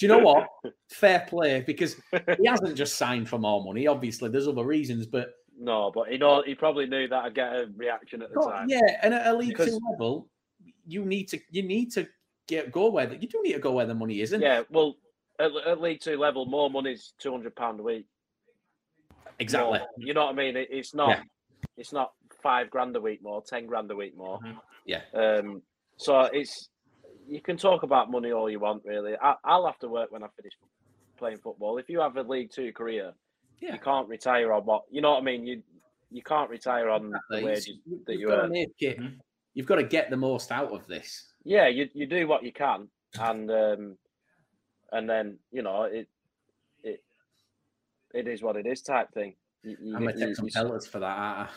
you 0.00 0.08
know 0.08 0.18
what? 0.18 0.48
Fair 0.90 1.24
play, 1.28 1.60
because 1.66 1.96
he 2.38 2.46
hasn't 2.48 2.76
just 2.76 2.96
signed 2.96 3.28
for 3.28 3.38
more 3.38 3.62
money. 3.64 3.86
Obviously, 3.86 4.28
there's 4.30 4.48
other 4.48 4.64
reasons, 4.64 5.06
but 5.06 5.30
no, 5.58 5.90
but 5.94 6.08
he 6.08 6.18
know 6.18 6.42
he 6.44 6.54
probably 6.54 6.86
knew 6.86 7.06
that 7.08 7.24
I'd 7.24 7.34
get 7.34 7.52
a 7.52 7.68
reaction 7.76 8.22
at 8.22 8.30
the 8.30 8.34
God, 8.40 8.50
time. 8.50 8.66
yeah, 8.68 8.98
and 9.02 9.14
at 9.14 9.26
a 9.26 9.36
League 9.36 9.50
Because- 9.50 9.68
Two 9.68 9.80
level, 9.90 10.28
you 10.86 11.04
need 11.04 11.28
to 11.28 11.38
you 11.50 11.62
need 11.62 11.92
to 11.92 12.06
get 12.48 12.70
go 12.72 12.90
where 12.90 13.06
the, 13.06 13.16
you 13.16 13.28
do 13.28 13.40
need 13.42 13.52
to 13.54 13.58
go 13.58 13.72
where 13.72 13.86
the 13.86 13.94
money 13.94 14.20
is, 14.20 14.32
and 14.32 14.42
Yeah, 14.42 14.62
well, 14.70 14.96
at, 15.38 15.50
at 15.66 15.80
League 15.80 16.00
Two 16.00 16.18
level, 16.18 16.44
more 16.46 16.68
money's 16.70 17.14
two 17.18 17.30
hundred 17.30 17.54
pound 17.56 17.80
a 17.80 17.82
week. 17.84 18.06
exactly. 19.38 19.78
More. 19.78 19.88
You 19.98 20.14
know 20.14 20.24
what 20.26 20.34
I 20.34 20.36
mean? 20.36 20.56
It, 20.56 20.68
it's 20.70 20.94
not. 20.94 21.10
Yeah. 21.10 21.22
It's 21.76 21.92
not 21.92 22.12
five 22.42 22.70
grand 22.70 22.96
a 22.96 23.00
week 23.00 23.22
more, 23.22 23.42
ten 23.42 23.66
grand 23.66 23.90
a 23.90 23.96
week 23.96 24.16
more. 24.16 24.38
Mhm. 24.40 24.58
Yeah. 24.86 25.02
Um. 25.14 25.62
So 25.96 26.20
it's 26.22 26.68
you 27.28 27.40
can 27.40 27.56
talk 27.56 27.82
about 27.82 28.10
money 28.10 28.30
all 28.32 28.48
you 28.50 28.60
want, 28.60 28.84
really. 28.84 29.14
I, 29.20 29.34
I'll 29.44 29.66
have 29.66 29.78
to 29.80 29.88
work 29.88 30.12
when 30.12 30.22
I 30.22 30.28
finish 30.36 30.52
playing 31.18 31.38
football. 31.38 31.78
If 31.78 31.88
you 31.88 32.00
have 32.00 32.16
a 32.16 32.22
League 32.22 32.50
Two 32.52 32.72
career, 32.72 33.12
Yeah. 33.60 33.72
you 33.72 33.78
can't 33.80 34.08
retire 34.08 34.52
on 34.52 34.64
what 34.64 34.84
you 34.90 35.00
know 35.00 35.12
what 35.12 35.20
I 35.22 35.24
mean. 35.24 35.46
You 35.46 35.62
you 36.10 36.22
can't 36.22 36.48
retire 36.50 36.88
on 36.88 37.06
Exactly. 37.06 37.40
the 37.40 37.46
wages 37.46 37.68
You- 37.84 38.02
that 38.06 38.12
you've 38.12 38.20
you 38.20 38.28
got 38.28 38.36
to 38.36 38.42
earn. 38.42 38.54
it. 38.54 39.10
You've 39.54 39.66
got 39.66 39.76
to 39.76 39.82
get 39.84 40.10
the 40.10 40.16
most 40.16 40.52
out 40.52 40.70
of 40.72 40.86
this. 40.86 41.32
yeah, 41.44 41.66
you 41.66 41.88
you 41.94 42.06
do 42.06 42.28
what 42.28 42.42
you 42.44 42.52
can, 42.52 42.88
and 43.18 43.50
um, 43.50 43.98
and 44.92 45.08
then 45.10 45.38
you 45.50 45.62
know 45.62 45.82
it 45.84 46.08
it 46.84 47.02
it 48.14 48.28
is 48.28 48.42
what 48.42 48.56
it 48.56 48.66
is 48.66 48.82
type 48.82 49.10
thing. 49.12 49.34
You, 49.66 49.76
you, 49.82 49.96
I'm 49.96 50.04
gonna 50.04 50.16
you- 50.16 50.26
take 50.26 50.36
some 50.36 50.46
you- 50.46 50.52
pelters 50.52 50.86
for 50.86 51.00
that. 51.00 51.50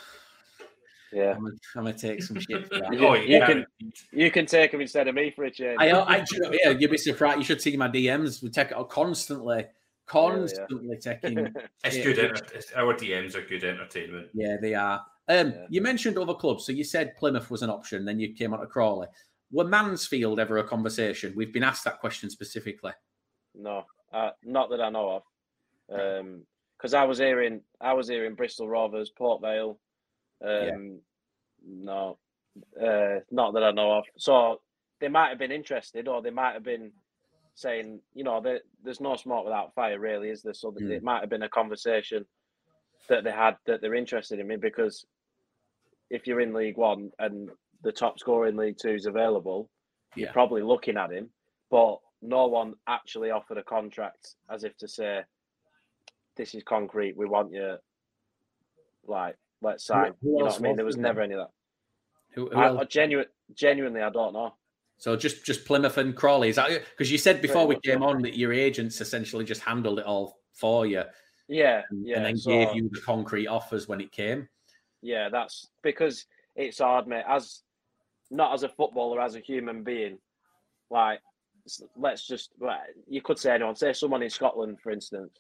yeah, 1.14 1.34
I'm 1.36 1.44
gonna, 1.44 1.56
I'm 1.76 1.84
gonna 1.86 1.98
take 1.98 2.23
some 2.23 2.40
shit 2.40 2.68
for 2.68 2.80
that. 2.80 2.91
You- 2.94 2.99
oh, 3.07 3.14
you 3.14 3.38
yeah. 3.38 3.45
can- 3.45 3.65
you 4.11 4.31
can 4.31 4.45
take 4.48 4.72
them 4.72 4.81
instead 4.81 5.07
of 5.07 5.14
me 5.14 5.30
for 5.30 5.44
a 5.45 5.52
change. 5.52 5.77
I, 5.80 5.91
I, 5.91 6.19
do 6.22 6.36
you 6.36 6.41
know- 6.41 6.52
yeah, 6.64 6.69
you'd 6.72 6.90
be 6.91 6.98
surprised. 6.98 7.38
You 7.38 7.44
should 7.44 7.61
see 7.61 7.77
my 7.77 7.88
DMs. 7.88 8.41
We 8.41 8.49
take 8.49 8.72
it 8.72 8.90
constantly, 8.90 9.65
constantly 10.07 10.98
taking. 10.98 11.53
It's 11.84 11.98
Yeah, 11.98 12.03
good. 12.03 12.19
Enter- 12.19 12.45
it's- 12.45 12.73
our 12.76 12.95
DMs 12.95 13.36
are 13.36 13.44
good 13.45 13.64
entertainment. 13.64 14.30
Yeah, 14.34 14.57
they 14.60 14.73
are. 14.73 15.06
Um, 15.27 15.52
Yeah. 15.52 15.65
You 15.69 15.81
mentioned 15.81 16.18
other 16.18 16.34
clubs, 16.34 16.65
so 16.65 16.72
you 16.72 16.84
said 16.84 17.15
Plymouth 17.15 17.52
was 17.52 17.61
an 17.61 17.69
option. 17.69 18.06
Then 18.06 18.19
you 18.19 18.34
came 18.34 18.52
on 18.56 18.60
to 18.61 18.65
Crawley. 18.65 19.07
Were 19.52 19.65
Mansfield 19.65 20.40
ever 20.40 20.57
a 20.57 20.64
conversation? 20.64 21.34
We've 21.36 21.53
been 21.53 21.64
asked 21.64 21.84
that 21.84 21.99
question 21.99 22.31
specifically. 22.31 22.94
no, 23.53 23.86
uh, 24.11 24.31
not 24.44 24.72
that 24.72 24.81
I 24.81 24.90
know 24.90 25.10
of. 25.11 25.23
Because 26.80 26.94
I 26.94 27.04
was 27.04 27.18
hearing, 27.18 27.62
I 27.82 27.94
was 27.94 28.08
hearing 28.08 28.36
Bristol 28.36 28.68
Rovers, 28.70 29.10
Port 29.10 29.42
Vale. 29.42 29.78
Um, 30.44 31.02
No, 31.68 32.18
uh, 32.82 33.20
not 33.32 33.54
that 33.54 33.64
I 33.66 33.72
know 33.72 33.92
of. 33.98 34.06
So 34.18 34.62
they 35.02 35.10
might 35.10 35.28
have 35.28 35.38
been 35.40 35.52
interested, 35.52 36.08
or 36.08 36.22
they 36.22 36.30
might 36.30 36.54
have 36.54 36.64
been 36.64 36.94
saying, 37.56 38.00
you 38.14 38.24
know, 38.24 38.40
there, 38.40 38.62
there's 38.82 39.02
no 39.02 39.18
smoke 39.18 39.44
without 39.44 39.74
fire, 39.76 40.00
really, 40.00 40.30
is 40.30 40.42
there? 40.42 40.54
So 40.54 40.72
Mm. 40.72 40.90
it 40.90 41.04
might 41.04 41.20
have 41.20 41.30
been 41.30 41.44
a 41.44 41.50
conversation 41.50 42.26
that 43.10 43.26
they 43.26 43.32
had 43.32 43.58
that 43.66 43.82
they're 43.82 43.94
interested 43.96 44.40
in 44.40 44.48
me 44.48 44.56
because 44.56 45.06
if 46.10 46.26
you're 46.28 46.40
in 46.40 46.54
League 46.54 46.78
One 46.78 47.12
and 47.20 47.50
the 47.82 47.92
top 47.92 48.20
scorer 48.20 48.48
in 48.48 48.56
League 48.56 48.78
Two 48.78 48.92
is 48.94 49.06
available, 49.06 49.70
Yeah. 50.16 50.24
you're 50.28 50.34
probably 50.34 50.62
looking 50.62 50.96
at 50.96 51.12
him. 51.12 51.30
But 51.70 52.00
no 52.22 52.48
one 52.48 52.76
actually 52.88 53.32
offered 53.32 53.58
a 53.58 53.64
contract 53.64 54.36
as 54.50 54.64
if 54.64 54.78
to 54.78 54.88
say, 54.88 55.26
"This 56.40 56.56
is 56.56 56.64
concrete. 56.64 57.18
We 57.18 57.26
want 57.26 57.52
you." 57.52 57.76
Like, 59.06 59.36
let's 59.61 59.86
sign. 59.86 60.14
who 60.22 60.30
you 60.32 60.38
know 60.40 60.45
what 60.45 60.56
I 60.56 60.60
mean? 60.60 60.76
There 60.78 60.86
was 60.86 60.95
there? 60.95 61.03
never 61.03 61.22
any 61.22 61.34
of 61.34 61.40
that. 61.40 61.52
Who, 62.32 62.49
who 62.49 62.57
I, 62.57 62.68
else? 62.68 62.80
I 62.82 62.86
genu- 62.86 63.26
genuinely, 63.53 64.02
I 64.02 64.10
don't 64.10 64.34
know. 64.34 64.53
So 64.98 65.16
just 65.16 65.45
just 65.45 65.66
Plymouth 65.66 65.98
and 65.98 66.16
Crawley. 66.16 66.49
Is 66.49 66.56
that 66.56 66.70
because 66.70 67.11
you 67.11 67.18
said 67.18 67.41
before 67.41 67.68
we 67.68 67.78
came 67.82 68.03
on 68.03 68.22
that 68.22 68.38
your 68.38 68.53
agents 68.53 69.02
essentially 69.02 69.44
just 69.44 69.61
handled 69.61 69.99
it 69.99 70.06
all 70.06 70.40
for 70.53 70.86
you 70.86 71.03
Yeah, 71.48 71.84
and, 71.90 72.06
yeah. 72.07 72.18
and 72.18 72.26
then 72.26 72.38
so- 72.38 72.52
gave 72.52 72.76
you 72.76 72.90
the 72.91 73.02
concrete 73.02 73.48
offers 73.48 73.88
when 73.88 74.02
it 74.02 74.11
came? 74.11 74.48
Yeah, 75.02 75.30
that's 75.30 75.68
because 75.82 76.26
it's 76.56 76.80
hard, 76.80 77.07
mate. 77.07 77.24
As 77.28 77.61
not 78.32 78.53
as 78.53 78.64
a 78.64 78.70
footballer, 78.70 79.22
as 79.22 79.36
a 79.36 79.40
human 79.40 79.84
being, 79.84 80.20
like 80.90 81.20
let's 81.95 82.28
just 82.28 82.52
well, 82.60 82.78
you 83.07 83.22
could 83.22 83.40
say 83.40 83.56
anyone, 83.56 83.76
say 83.76 83.94
someone 83.94 84.24
in 84.24 84.30
Scotland, 84.30 84.80
for 84.82 84.91
instance, 84.91 85.32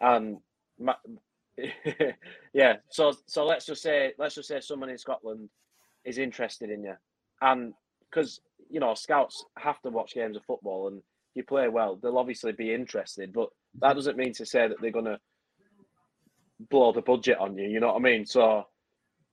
and 0.00 0.38
ma- 0.78 0.94
yeah. 2.52 2.76
So 2.90 3.12
so 3.26 3.44
let's 3.44 3.66
just 3.66 3.82
say 3.82 4.12
let's 4.18 4.34
just 4.34 4.48
say 4.48 4.60
someone 4.60 4.90
in 4.90 4.98
Scotland 4.98 5.48
is 6.04 6.18
interested 6.18 6.70
in 6.70 6.84
you, 6.84 6.94
and 7.40 7.74
because 8.10 8.40
you 8.70 8.80
know 8.80 8.94
scouts 8.94 9.44
have 9.58 9.80
to 9.82 9.90
watch 9.90 10.14
games 10.14 10.36
of 10.36 10.44
football, 10.44 10.88
and 10.88 11.02
you 11.34 11.44
play 11.44 11.68
well, 11.68 11.98
they'll 12.02 12.18
obviously 12.18 12.52
be 12.52 12.72
interested, 12.72 13.32
but 13.32 13.48
that 13.80 13.94
doesn't 13.94 14.16
mean 14.16 14.32
to 14.34 14.46
say 14.46 14.68
that 14.68 14.76
they're 14.80 14.90
gonna 14.90 15.18
blow 16.70 16.92
the 16.92 17.02
budget 17.02 17.38
on 17.38 17.56
you. 17.56 17.68
You 17.68 17.80
know 17.80 17.88
what 17.88 17.96
I 17.96 18.00
mean? 18.00 18.26
So, 18.26 18.64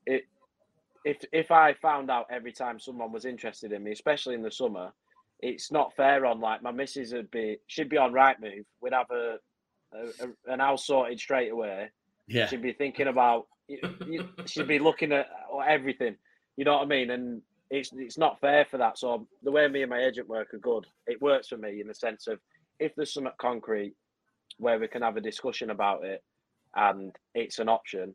it 0.05 0.23
if 1.05 1.17
if 1.31 1.51
I 1.51 1.73
found 1.73 2.09
out 2.09 2.27
every 2.31 2.51
time 2.51 2.79
someone 2.79 3.11
was 3.11 3.25
interested 3.25 3.71
in 3.71 3.83
me, 3.83 3.91
especially 3.91 4.35
in 4.35 4.41
the 4.41 4.51
summer, 4.51 4.91
it's 5.39 5.71
not 5.71 5.95
fair. 5.95 6.25
On 6.25 6.39
like 6.39 6.63
my 6.63 6.71
missus 6.71 7.13
would 7.13 7.31
be, 7.31 7.57
she'd 7.67 7.89
be 7.89 7.97
on 7.97 8.13
Rightmove. 8.13 8.65
We'd 8.81 8.93
have 8.93 9.11
a, 9.11 9.37
a, 9.95 10.25
a 10.25 10.53
an 10.53 10.59
house 10.59 10.85
sorted 10.87 11.19
straight 11.19 11.51
away. 11.51 11.89
Yeah. 12.27 12.47
She'd 12.47 12.61
be 12.61 12.73
thinking 12.73 13.07
about. 13.07 13.47
you- 13.67 13.79
you- 14.07 14.29
She'd 14.45 14.67
be 14.67 14.79
looking 14.79 15.11
at 15.11 15.27
uh, 15.53 15.59
everything. 15.59 16.15
You 16.57 16.65
know 16.65 16.73
what 16.73 16.83
I 16.83 16.85
mean? 16.85 17.09
And 17.11 17.41
it's 17.69 17.91
it's 17.93 18.17
not 18.17 18.39
fair 18.39 18.65
for 18.65 18.77
that. 18.77 18.97
So 18.97 19.27
the 19.41 19.51
way 19.51 19.67
me 19.67 19.81
and 19.81 19.89
my 19.89 19.99
agent 20.03 20.27
work 20.27 20.53
are 20.53 20.59
good. 20.59 20.85
It 21.07 21.21
works 21.21 21.47
for 21.47 21.57
me 21.57 21.81
in 21.81 21.87
the 21.87 21.93
sense 21.95 22.27
of 22.27 22.39
if 22.79 22.93
there's 22.95 23.13
something 23.13 23.31
concrete 23.39 23.93
where 24.57 24.77
we 24.79 24.87
can 24.87 25.01
have 25.01 25.17
a 25.17 25.21
discussion 25.21 25.69
about 25.71 26.03
it, 26.03 26.23
and 26.75 27.11
it's 27.33 27.59
an 27.59 27.69
option, 27.69 28.13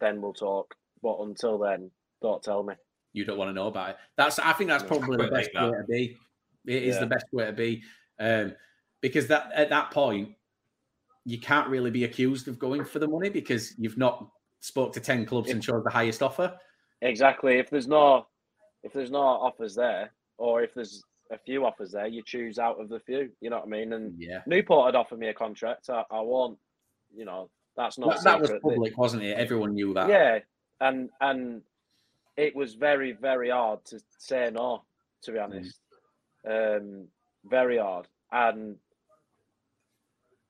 then 0.00 0.20
we'll 0.20 0.32
talk. 0.32 0.74
But 1.02 1.18
until 1.20 1.58
then, 1.58 1.90
don't 2.22 2.42
tell 2.42 2.62
me. 2.64 2.74
You 3.12 3.24
don't 3.24 3.38
want 3.38 3.48
to 3.50 3.52
know 3.54 3.68
about 3.68 3.90
it. 3.90 3.96
That's 4.16 4.38
I 4.38 4.52
think 4.54 4.68
that's 4.70 4.82
probably 4.84 5.16
the 5.18 5.30
best 5.30 5.50
way 5.54 5.70
to 5.70 5.84
be. 5.88 6.16
It 6.66 6.82
is 6.82 6.96
Yeah. 6.96 7.00
the 7.00 7.06
best 7.06 7.26
way 7.32 7.44
to 7.46 7.52
be. 7.52 7.82
Um, 8.18 8.54
because 9.00 9.28
that 9.28 9.52
at 9.54 9.70
that 9.70 9.90
point, 9.92 10.30
you 11.28 11.38
can't 11.38 11.68
really 11.68 11.90
be 11.90 12.04
accused 12.04 12.48
of 12.48 12.58
going 12.58 12.82
for 12.82 13.00
the 13.00 13.06
money 13.06 13.28
because 13.28 13.74
you've 13.76 13.98
not 13.98 14.26
spoke 14.60 14.94
to 14.94 15.00
10 15.00 15.26
clubs 15.26 15.50
and 15.50 15.62
chose 15.62 15.84
the 15.84 15.90
highest 15.90 16.22
offer. 16.22 16.54
Exactly. 17.02 17.58
If 17.58 17.68
there's 17.68 17.86
no, 17.86 18.26
if 18.82 18.94
there's 18.94 19.10
no 19.10 19.18
offers 19.18 19.74
there, 19.74 20.10
or 20.38 20.62
if 20.62 20.72
there's 20.72 21.04
a 21.30 21.36
few 21.36 21.66
offers 21.66 21.92
there, 21.92 22.06
you 22.06 22.22
choose 22.24 22.58
out 22.58 22.80
of 22.80 22.88
the 22.88 22.98
few. 23.00 23.28
You 23.42 23.50
know 23.50 23.56
what 23.56 23.66
I 23.66 23.68
mean? 23.68 23.92
And 23.92 24.14
Yeah. 24.18 24.40
Newport 24.46 24.86
had 24.86 24.96
offered 24.96 25.18
me 25.18 25.28
a 25.28 25.34
contract. 25.34 25.90
I, 25.90 26.02
I 26.10 26.20
won't. 26.20 26.58
You 27.14 27.26
know, 27.26 27.50
that's 27.76 27.98
not 27.98 28.14
That, 28.14 28.24
that 28.24 28.40
was 28.40 28.52
public, 28.62 28.96
wasn't 28.96 29.24
it? 29.24 29.36
Everyone 29.36 29.74
knew 29.74 29.92
that. 29.94 30.08
Yeah, 30.08 30.38
and 30.80 31.10
and 31.20 31.62
it 32.36 32.56
was 32.56 32.74
very 32.74 33.12
very 33.12 33.50
hard 33.50 33.84
to 33.86 34.00
say 34.18 34.50
no. 34.52 34.82
To 35.24 35.32
be 35.32 35.38
honest, 35.38 35.78
um, 36.48 37.06
very 37.44 37.78
hard, 37.78 38.08
and 38.32 38.76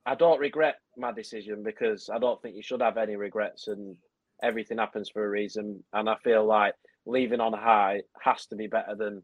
I 0.08 0.14
don't 0.14 0.40
regret 0.40 0.76
my 0.96 1.12
decision 1.12 1.62
because 1.62 2.08
I 2.08 2.18
don't 2.18 2.40
think 2.40 2.56
you 2.56 2.62
should 2.62 2.80
have 2.80 2.96
any 2.96 3.16
regrets, 3.16 3.68
and 3.68 3.94
everything 4.42 4.78
happens 4.78 5.10
for 5.10 5.22
a 5.22 5.28
reason. 5.28 5.84
And 5.92 6.08
I 6.08 6.16
feel 6.24 6.46
like 6.46 6.72
leaving 7.04 7.40
on 7.40 7.52
a 7.52 7.58
high 7.58 8.00
has 8.22 8.46
to 8.46 8.56
be 8.56 8.68
better 8.68 8.94
than 8.96 9.22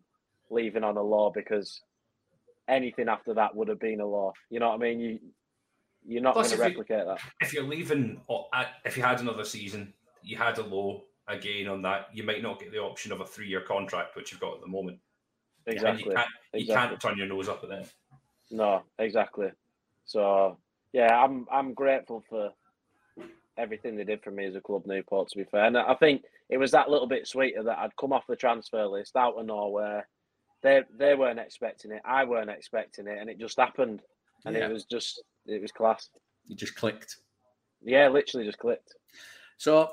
leaving 0.50 0.84
on 0.84 0.98
a 0.98 1.02
low 1.02 1.32
because 1.34 1.80
anything 2.68 3.08
after 3.08 3.32
that 3.32 3.56
would 3.56 3.68
have 3.68 3.80
been 3.80 4.00
a 4.00 4.06
low. 4.06 4.34
You 4.50 4.60
know 4.60 4.68
what 4.68 4.74
I 4.74 4.78
mean? 4.78 5.00
You 5.00 5.18
you're 6.06 6.22
not 6.22 6.34
going 6.34 6.46
to 6.48 6.52
if 6.52 6.58
you- 6.58 6.64
replicate 6.64 7.06
that. 7.06 7.18
if 7.40 7.54
you're 7.54 7.64
leaving, 7.64 8.20
or 8.26 8.48
uh, 8.52 8.66
if 8.84 8.98
you 8.98 9.02
had 9.02 9.20
another 9.20 9.44
season, 9.44 9.94
you 10.22 10.36
had 10.36 10.58
a 10.58 10.62
low 10.62 11.04
again 11.28 11.66
on 11.66 11.80
that, 11.80 12.08
you 12.12 12.24
might 12.24 12.42
not 12.42 12.60
get 12.60 12.72
the 12.72 12.78
option 12.78 13.10
of 13.10 13.22
a 13.22 13.26
three-year 13.26 13.62
contract, 13.62 14.14
which 14.16 14.30
you've 14.30 14.40
got 14.42 14.56
at 14.56 14.60
the 14.60 14.66
moment. 14.66 14.98
And 15.66 15.76
Exactly. 15.76 16.10
you 16.10 16.14
can't, 16.14 16.28
you 16.52 16.60
exactly. 16.60 16.88
can't 16.88 17.00
turn 17.00 17.16
your 17.16 17.26
nose 17.26 17.48
up 17.48 17.62
at 17.62 17.70
that. 17.70 17.88
No, 18.50 18.82
exactly. 18.98 19.48
So 20.04 20.58
yeah, 20.94 21.20
I'm 21.20 21.46
I'm 21.50 21.74
grateful 21.74 22.24
for 22.30 22.50
everything 23.58 23.96
they 23.96 24.04
did 24.04 24.22
for 24.22 24.30
me 24.30 24.46
as 24.46 24.54
a 24.54 24.60
club, 24.60 24.86
Newport. 24.86 25.28
To 25.28 25.38
be 25.38 25.44
fair, 25.44 25.64
and 25.64 25.76
I 25.76 25.94
think 25.94 26.22
it 26.48 26.56
was 26.56 26.70
that 26.70 26.88
little 26.88 27.08
bit 27.08 27.26
sweeter 27.26 27.64
that 27.64 27.78
I'd 27.78 27.96
come 27.96 28.12
off 28.12 28.28
the 28.28 28.36
transfer 28.36 28.86
list 28.86 29.16
out 29.16 29.36
of 29.36 29.44
nowhere. 29.44 30.08
They 30.62 30.82
they 30.96 31.16
weren't 31.16 31.40
expecting 31.40 31.90
it. 31.90 32.00
I 32.04 32.24
weren't 32.24 32.48
expecting 32.48 33.08
it, 33.08 33.18
and 33.18 33.28
it 33.28 33.40
just 33.40 33.58
happened. 33.58 34.02
And 34.46 34.54
Yeah. 34.54 34.68
it 34.68 34.72
was 34.72 34.84
just 34.84 35.20
it 35.46 35.60
was 35.60 35.72
class. 35.72 36.10
You 36.46 36.54
just 36.54 36.76
clicked. 36.76 37.16
Yeah, 37.82 38.08
literally 38.08 38.46
just 38.46 38.58
clicked. 38.58 38.94
So, 39.58 39.90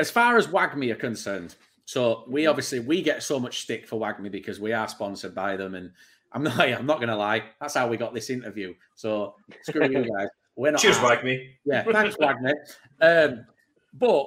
as 0.00 0.10
far 0.10 0.36
as 0.38 0.48
WAGMI 0.48 0.90
are 0.90 0.96
concerned, 0.96 1.54
so 1.84 2.24
we 2.26 2.44
mm. 2.44 2.50
obviously 2.50 2.80
we 2.80 3.00
get 3.00 3.22
so 3.22 3.38
much 3.38 3.60
stick 3.60 3.86
for 3.86 4.00
WAGMI 4.00 4.32
because 4.32 4.58
we 4.58 4.72
are 4.72 4.88
sponsored 4.88 5.36
by 5.36 5.56
them, 5.56 5.76
and 5.76 5.92
I'm 6.34 6.42
not 6.42 6.58
I'm 6.60 6.86
not 6.86 7.00
gonna 7.00 7.16
lie, 7.16 7.42
that's 7.60 7.74
how 7.74 7.88
we 7.88 7.96
got 7.96 8.14
this 8.14 8.30
interview. 8.30 8.74
So 8.94 9.34
screw 9.62 9.88
you 9.88 10.04
guys. 10.16 10.28
We're 10.56 10.70
not 10.72 10.80
Cheers, 10.80 10.98
asked. 10.98 11.22
WAGMI. 11.22 11.48
Yeah, 11.64 11.82
thanks, 11.84 12.16
WAGMI. 12.16 12.52
Um, 13.00 13.46
but 13.94 14.26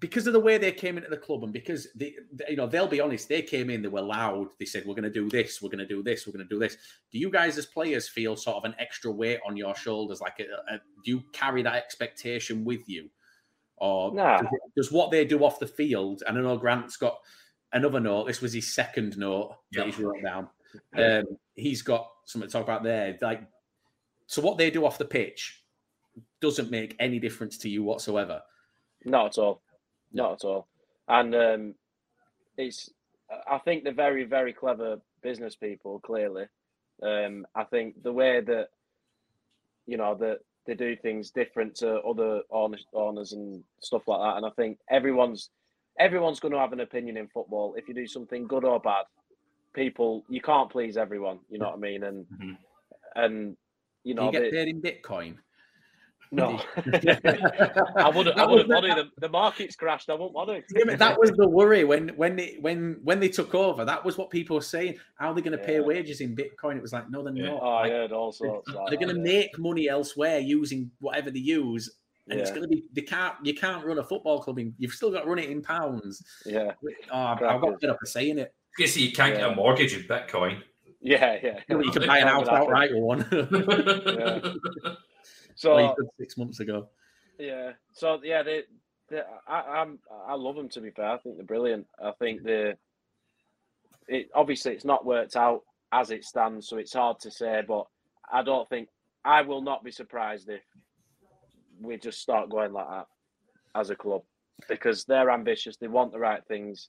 because 0.00 0.26
of 0.26 0.32
the 0.32 0.40
way 0.40 0.58
they 0.58 0.72
came 0.72 0.96
into 0.96 1.08
the 1.08 1.16
club, 1.16 1.44
and 1.44 1.52
because 1.52 1.86
they, 1.94 2.16
they- 2.32 2.46
you 2.50 2.56
know, 2.56 2.66
they'll 2.66 2.88
be 2.88 3.00
honest, 3.00 3.28
they 3.28 3.40
came 3.42 3.70
in, 3.70 3.80
they 3.80 3.86
were 3.88 4.00
loud. 4.02 4.48
They 4.58 4.64
said, 4.64 4.84
"We're 4.84 4.94
going 4.94 5.04
to 5.04 5.10
do 5.10 5.28
this. 5.30 5.62
We're 5.62 5.68
going 5.68 5.78
to 5.78 5.86
do 5.86 6.02
this. 6.02 6.26
We're 6.26 6.32
going 6.32 6.44
to 6.48 6.52
do 6.52 6.58
this." 6.58 6.76
Do 7.12 7.18
you 7.20 7.30
guys, 7.30 7.56
as 7.58 7.66
players, 7.66 8.08
feel 8.08 8.34
sort 8.34 8.56
of 8.56 8.64
an 8.64 8.74
extra 8.80 9.12
weight 9.12 9.38
on 9.46 9.56
your 9.56 9.76
shoulders? 9.76 10.20
Like, 10.20 10.40
a, 10.40 10.74
a, 10.74 10.78
do 11.04 11.10
you 11.12 11.22
carry 11.32 11.62
that 11.62 11.76
expectation 11.76 12.64
with 12.64 12.88
you, 12.88 13.08
or 13.76 14.12
Nah. 14.12 14.38
does, 14.38 14.48
does 14.76 14.92
what 14.92 15.12
they 15.12 15.24
do 15.24 15.44
off 15.44 15.60
the 15.60 15.66
field? 15.68 16.24
And 16.26 16.36
I 16.36 16.40
know 16.40 16.56
Grant's 16.56 16.96
got 16.96 17.16
another 17.72 18.00
note. 18.00 18.26
This 18.26 18.40
was 18.40 18.52
his 18.52 18.74
second 18.74 19.16
note 19.16 19.56
that 19.74 19.86
he's 19.86 19.98
wrote 20.00 20.20
down. 20.24 20.48
Um, 20.96 21.36
he's 21.54 21.82
got 21.82 22.08
something 22.24 22.48
to 22.48 22.52
talk 22.52 22.62
about 22.64 22.82
there. 22.82 23.18
Like, 23.20 23.42
so 24.26 24.42
what 24.42 24.58
they 24.58 24.70
do 24.70 24.86
off 24.86 24.98
the 24.98 25.04
pitch 25.04 25.62
doesn't 26.40 26.70
make 26.70 26.96
any 26.98 27.18
difference 27.18 27.58
to 27.58 27.68
you 27.68 27.82
whatsoever. 27.82 28.40
Not 29.04 29.26
at 29.26 29.38
all. 29.38 29.62
Not 30.12 30.32
at 30.32 30.44
all. 30.44 30.68
And 31.08 31.34
um, 31.34 31.74
it's, 32.56 32.90
I 33.50 33.58
think 33.58 33.84
they're 33.84 33.92
very, 33.92 34.24
very 34.24 34.52
clever 34.52 35.00
business 35.22 35.56
people, 35.56 36.00
clearly. 36.00 36.46
Um, 37.02 37.46
I 37.54 37.64
think 37.64 38.02
the 38.02 38.12
way 38.12 38.40
that, 38.40 38.68
you 39.86 39.96
know, 39.96 40.14
that 40.14 40.38
they 40.66 40.74
do 40.74 40.96
things 40.96 41.30
different 41.30 41.74
to 41.76 42.00
other 42.00 42.42
owners, 42.50 42.86
owners 42.94 43.32
and 43.32 43.62
stuff 43.80 44.08
like 44.08 44.20
that. 44.20 44.36
And 44.38 44.46
I 44.46 44.50
think 44.50 44.78
everyone's, 44.88 45.50
everyone's 45.98 46.40
going 46.40 46.52
to 46.52 46.60
have 46.60 46.72
an 46.72 46.80
opinion 46.80 47.16
in 47.16 47.28
football. 47.28 47.74
If 47.76 47.88
you 47.88 47.94
do 47.94 48.06
something 48.06 48.46
good 48.46 48.64
or 48.64 48.80
bad, 48.80 49.04
people, 49.74 50.24
you 50.28 50.40
can't 50.40 50.70
please 50.70 50.96
everyone. 50.96 51.40
You 51.50 51.58
know 51.58 51.66
what 51.66 51.74
I 51.76 51.78
mean? 51.78 52.02
And, 52.04 52.26
Mhm. 52.26 52.56
and, 53.16 53.56
you 54.04 54.14
Do 54.14 54.20
know, 54.20 54.26
you 54.26 54.32
get 54.32 54.42
they- 54.42 54.50
paid 54.50 54.68
in 54.68 54.80
Bitcoin? 54.80 55.36
no. 56.32 56.58
I 56.76 58.10
wouldn't, 58.14 58.36
I 58.36 58.40
That 58.40 58.48
was 58.48 58.66
wouldn't 58.66 58.68
the- 58.68 58.74
want 58.74 58.86
to. 58.86 59.04
The, 59.04 59.10
the 59.20 59.28
market's 59.28 59.76
crashed. 59.76 60.10
I 60.10 60.14
wouldn't 60.14 60.32
want 60.32 60.48
to. 60.48 60.62
Yeah, 60.76 60.84
but 60.86 60.98
that 60.98 61.18
was 61.18 61.30
the 61.32 61.48
worry 61.48 61.84
when 61.84 62.08
when 62.16 62.34
they 62.36 62.56
when 62.60 62.98
when 63.04 63.20
they 63.20 63.28
took 63.28 63.54
over. 63.54 63.84
That 63.84 64.04
was 64.04 64.18
what 64.18 64.30
people 64.30 64.56
were 64.56 64.62
saying. 64.62 64.98
How 65.16 65.28
are 65.30 65.34
they 65.34 65.42
going 65.42 65.56
to 65.56 65.64
pay 65.64 65.78
wages 65.80 66.20
in 66.20 66.34
Bitcoin? 66.34 66.76
It 66.76 66.82
was 66.82 66.92
like, 66.92 67.08
no, 67.10 67.22
they're 67.22 67.34
Yeah. 67.36 67.50
not. 67.50 67.62
Oh, 67.62 67.68
I 67.68 67.88
heard 67.88 68.10
all 68.12 68.32
sorts. 68.32 68.68
like 68.68 68.88
they're 68.88 68.98
going 68.98 69.14
to 69.14 69.20
make 69.22 69.56
money 69.58 69.88
elsewhere 69.88 70.38
using 70.38 70.90
whatever 70.98 71.30
they 71.30 71.38
use, 71.40 71.94
and 72.28 72.40
it's 72.40 72.50
going 72.50 72.62
to 72.62 72.68
be 72.68 72.84
they 72.92 73.02
can't 73.02 73.34
you 73.44 73.54
can't 73.54 73.84
run 73.84 73.98
a 73.98 74.04
football 74.04 74.40
club 74.42 74.58
in. 74.58 74.74
You've 74.78 74.92
still 74.92 75.12
got 75.12 75.22
to 75.22 75.28
run 75.28 75.38
it 75.38 75.50
in 75.50 75.62
pounds. 75.62 76.20
Yeah, 76.44 76.72
Oh, 77.12 77.16
I've 77.18 77.42
I've 77.42 77.60
got 77.60 77.80
fed 77.80 77.90
up 77.90 78.02
of 78.02 78.08
saying 78.08 78.38
it. 78.38 78.52
You 78.78 78.86
see, 78.86 79.06
you 79.06 79.12
can't 79.12 79.36
get 79.36 79.48
a 79.50 79.54
mortgage 79.54 79.94
in 79.94 80.02
Bitcoin. 80.02 80.60
yeah, 81.00 81.38
yeah. 81.42 81.60
You 81.68 81.90
can 81.92 82.06
buy 82.06 82.18
an 82.18 82.26
Not 82.26 82.34
house 82.34 82.46
gonna 82.46 82.58
outright 82.62 82.90
with 82.92 83.02
one. 83.02 84.56
So 85.56 85.76
Well, 85.76 85.94
could 85.94 86.08
six 86.18 86.36
months 86.36 86.58
ago. 86.60 86.88
yeah, 87.38 87.72
so 87.92 88.20
yeah, 88.24 88.42
they, 88.42 88.62
they 89.08 89.22
I, 89.46 89.60
I'm 89.82 90.00
I 90.26 90.34
love 90.34 90.56
them 90.56 90.68
to 90.70 90.80
be 90.80 90.90
fair. 90.90 91.10
I 91.10 91.18
think 91.18 91.36
they're 91.36 91.46
brilliant. 91.46 91.86
I 92.02 92.10
think 92.18 92.42
they, 92.42 92.74
it 94.08 94.30
obviously 94.34 94.72
it's 94.72 94.84
not 94.84 95.06
worked 95.06 95.36
out 95.36 95.62
as 95.92 96.10
it 96.10 96.24
stands, 96.24 96.68
so 96.68 96.76
it's 96.78 96.92
hard 96.94 97.20
to 97.20 97.30
say. 97.30 97.62
But 97.66 97.86
I 98.32 98.42
don't 98.42 98.68
think 98.68 98.88
I 99.24 99.42
will 99.42 99.62
not 99.62 99.84
be 99.84 99.92
surprised 99.92 100.48
if 100.48 100.62
we 101.80 101.98
just 101.98 102.20
start 102.20 102.50
going 102.50 102.72
like 102.72 102.88
that 102.88 103.06
as 103.76 103.90
a 103.90 103.96
club 103.96 104.22
because 104.68 105.04
they're 105.04 105.30
ambitious. 105.30 105.76
They 105.76 105.86
want 105.88 106.10
the 106.10 106.18
right 106.18 106.42
things. 106.48 106.88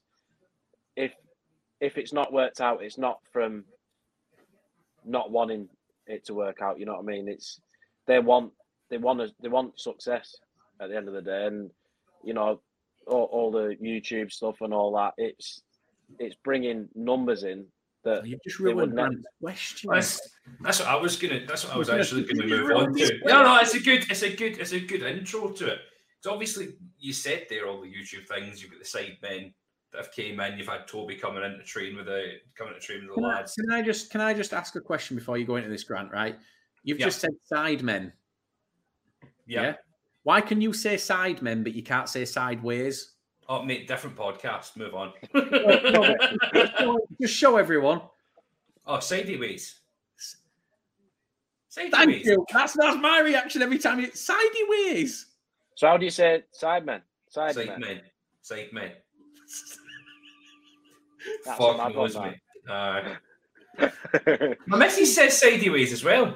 If 0.96 1.12
if 1.80 1.98
it's 1.98 2.12
not 2.12 2.32
worked 2.32 2.60
out, 2.60 2.82
it's 2.82 2.98
not 2.98 3.18
from 3.32 3.64
not 5.04 5.30
wanting 5.30 5.68
it 6.06 6.24
to 6.26 6.34
work 6.34 6.62
out. 6.62 6.78
You 6.78 6.86
know 6.86 6.94
what 6.94 7.02
I 7.02 7.06
mean? 7.06 7.28
It's 7.28 7.60
they 8.06 8.18
want 8.18 8.52
they 8.90 8.98
want 8.98 9.20
a, 9.20 9.30
they 9.40 9.48
want 9.48 9.78
success 9.78 10.36
at 10.80 10.90
the 10.90 10.96
end 10.96 11.08
of 11.08 11.14
the 11.14 11.22
day, 11.22 11.46
and 11.46 11.70
you 12.24 12.34
know 12.34 12.60
all, 13.06 13.24
all 13.32 13.50
the 13.50 13.76
YouTube 13.82 14.32
stuff 14.32 14.60
and 14.60 14.72
all 14.72 14.92
that. 14.96 15.14
It's 15.16 15.62
it's 16.18 16.36
bringing 16.44 16.88
numbers 16.94 17.44
in 17.44 17.66
that 18.04 18.26
You've 18.26 18.42
just 18.44 18.58
ruined 18.58 18.94
not- 18.94 19.10
Grant's 19.10 19.26
question. 19.42 19.90
That's 19.92 20.20
that's 20.60 20.78
what 20.80 20.88
I 20.88 20.96
was 20.96 21.16
gonna. 21.16 21.44
That's 21.46 21.64
what 21.64 21.74
I 21.74 21.78
was 21.78 21.88
actually 21.90 22.24
going 22.24 22.38
to 22.38 22.46
move 22.46 22.70
on 22.70 22.94
to. 22.94 22.98
this 22.98 23.12
No, 23.24 23.42
no, 23.42 23.58
it's 23.58 23.74
a 23.74 23.80
good, 23.80 24.10
it's 24.10 24.22
a 24.22 24.34
good, 24.34 24.58
it's 24.58 24.72
a 24.72 24.80
good 24.80 25.02
intro 25.02 25.50
to 25.50 25.66
it. 25.72 25.78
So 26.20 26.32
obviously, 26.32 26.74
you 26.98 27.12
said 27.12 27.46
there 27.50 27.68
all 27.68 27.80
the 27.80 27.88
YouTube 27.88 28.26
things. 28.28 28.62
You've 28.62 28.70
got 28.70 28.80
the 28.80 28.86
side 28.86 29.18
men 29.22 29.52
that 29.96 30.04
have 30.04 30.12
came 30.14 30.38
in. 30.40 30.58
You've 30.58 30.68
had 30.68 30.86
Toby 30.86 31.16
coming 31.16 31.42
in 31.42 31.52
to 31.58 31.64
train 31.64 31.96
with 31.96 32.06
the 32.06 32.34
coming 32.56 32.74
to 32.74 32.80
train 32.80 33.00
with 33.00 33.08
the 33.10 33.14
Can 33.14 33.24
I, 33.24 33.28
lads. 33.36 33.54
can 33.54 33.72
I 33.72 33.82
just 33.82 34.10
can 34.10 34.20
I 34.20 34.34
just 34.34 34.52
ask 34.52 34.74
a 34.76 34.80
question 34.80 35.16
before 35.16 35.38
you 35.38 35.44
go 35.46 35.56
into 35.56 35.68
this 35.68 35.84
grant? 35.84 36.12
Right, 36.12 36.36
you've 36.82 36.98
Yeah. 36.98 37.06
just 37.06 37.20
said 37.20 37.30
sidemen. 37.50 38.12
Yeah. 39.46 39.62
Yeah. 39.62 39.74
Why 40.24 40.40
can 40.40 40.60
you 40.60 40.72
say 40.72 40.96
sidemen 40.96 41.62
but 41.62 41.74
you 41.74 41.82
can't 41.82 42.08
say 42.08 42.24
sideways? 42.24 43.12
Oh, 43.48 43.62
mate, 43.62 43.86
different 43.86 44.16
podcast. 44.16 44.76
Move 44.76 44.92
on. 44.94 45.12
just, 47.20 47.32
show, 47.32 47.56
everyone. 47.58 48.02
oh, 48.86 48.98
sideways. 48.98 49.78
Thank 51.70 52.24
you. 52.24 52.44
That's 52.52 52.72
that's 52.72 52.96
my 52.96 53.20
reaction 53.20 53.62
every 53.62 53.78
time. 53.78 54.00
It's 54.00 54.20
sideways. 54.20 55.26
So 55.76 55.86
how 55.86 55.96
do 55.96 56.04
you 56.06 56.10
say 56.10 56.42
sidemen? 56.60 57.02
Sidemen. 57.34 58.00
Side 58.42 58.72
men. 58.72 58.92
Side 61.26 61.34
men. 61.34 61.40
That's 61.44 61.58
a 61.58 61.62
Fuck 61.62 61.76
mad 61.78 61.94
knows 61.94 62.16
one, 62.16 62.30
me. 62.30 62.40
Uh, 62.68 63.14
my 64.66 64.78
missus 64.78 65.14
says 65.14 65.38
sideways 65.38 65.92
as 65.92 66.02
well. 66.02 66.34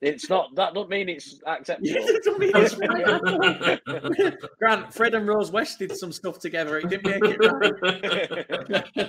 it's 0.00 0.30
not. 0.30 0.54
That 0.54 0.72
don't 0.74 0.88
mean 0.88 1.08
it's 1.08 1.40
acceptable. 1.46 1.90
Don't 2.24 2.38
mean 2.38 2.52
it's 2.54 2.76
right. 2.78 4.38
Grant, 4.58 4.94
Fred 4.94 5.14
and 5.14 5.26
Rose 5.26 5.50
West 5.50 5.78
did 5.78 5.96
some 5.96 6.12
stuff 6.12 6.38
together. 6.38 6.78
It 6.78 6.88
didn't 6.88 7.06
make 7.06 7.22
it 7.24 7.38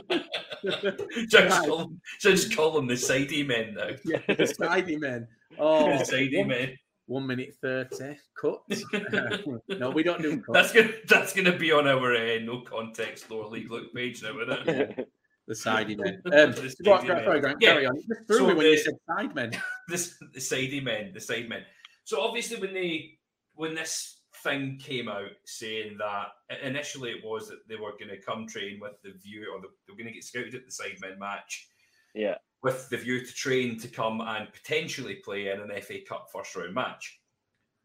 right. 0.03 0.25
just, 1.29 1.65
call 1.65 1.77
them, 1.77 2.01
just 2.19 2.55
call 2.55 2.71
them 2.71 2.87
the 2.87 2.97
sidey 2.97 3.43
men 3.43 3.75
now. 3.75 3.89
yeah, 4.05 4.19
the 4.27 4.47
sidey 4.47 4.97
men. 4.97 5.27
Oh, 5.57 5.97
the 5.97 6.03
sidey 6.03 6.43
men. 6.43 6.77
One 7.11 7.27
minute 7.27 7.53
thirty 7.61 8.17
cut. 8.39 8.61
no, 9.79 9.89
we 9.89 10.03
don't 10.03 10.21
do 10.21 10.41
cut. 10.41 10.53
That's 10.53 10.71
gonna 10.73 10.91
that's 11.07 11.33
gonna 11.33 11.57
be 11.57 11.71
on 11.71 11.87
our 11.87 12.15
uh, 12.15 12.39
no 12.41 12.61
context 12.61 13.29
lower 13.29 13.47
league 13.47 13.69
look 13.69 13.93
page 13.93 14.23
now, 14.23 14.39
isn't 14.41 14.67
it? 14.69 15.09
the 15.47 15.55
sidey 15.55 15.95
men. 15.97 16.21
Um, 16.25 16.51
The 16.53 16.75
go 16.83 16.93
on, 16.93 16.99
sidey 17.01 17.07
go- 17.07 17.13
men. 17.15 17.23
sorry, 17.25 17.39
Grant, 17.41 17.57
Yeah. 17.61 17.69
carry 17.73 17.85
on. 17.87 17.95
You 17.97 18.15
threw 18.27 18.37
So 18.37 18.47
me 18.47 18.53
when 18.53 18.65
you 18.67 18.75
the- 18.77 18.81
said 18.83 18.93
side 19.07 19.35
men. 19.35 19.51
this 19.89 20.17
the 20.33 20.39
sidey 20.39 20.79
men, 20.81 21.11
the 21.13 21.19
side 21.19 21.49
men. 21.49 21.63
So 22.05 22.21
obviously 22.21 22.57
when 22.61 22.73
they 22.73 23.17
when 23.55 23.75
this 23.75 24.19
thing 24.43 24.79
came 24.81 25.07
out 25.09 25.29
saying 25.45 25.97
that 25.99 26.27
initially 26.63 27.11
it 27.11 27.23
was 27.23 27.49
that 27.49 27.59
they 27.67 27.75
were 27.75 27.91
going 27.91 28.09
to 28.09 28.19
come 28.21 28.47
train 28.47 28.79
with 28.81 28.93
the 29.03 29.11
view 29.19 29.51
or 29.53 29.59
they 29.61 29.67
were 29.89 29.97
going 29.97 30.07
to 30.07 30.13
get 30.13 30.23
scouted 30.23 30.55
at 30.55 30.65
the 30.65 30.71
side 30.71 30.95
men 31.01 31.19
match 31.19 31.67
yeah, 32.15 32.35
with 32.63 32.89
the 32.89 32.97
view 32.97 33.25
to 33.25 33.33
train 33.33 33.79
to 33.79 33.87
come 33.87 34.21
and 34.21 34.51
potentially 34.53 35.15
play 35.15 35.49
in 35.49 35.59
an 35.59 35.81
FA 35.81 35.99
Cup 36.07 36.29
first 36.31 36.55
round 36.55 36.73
match. 36.73 37.19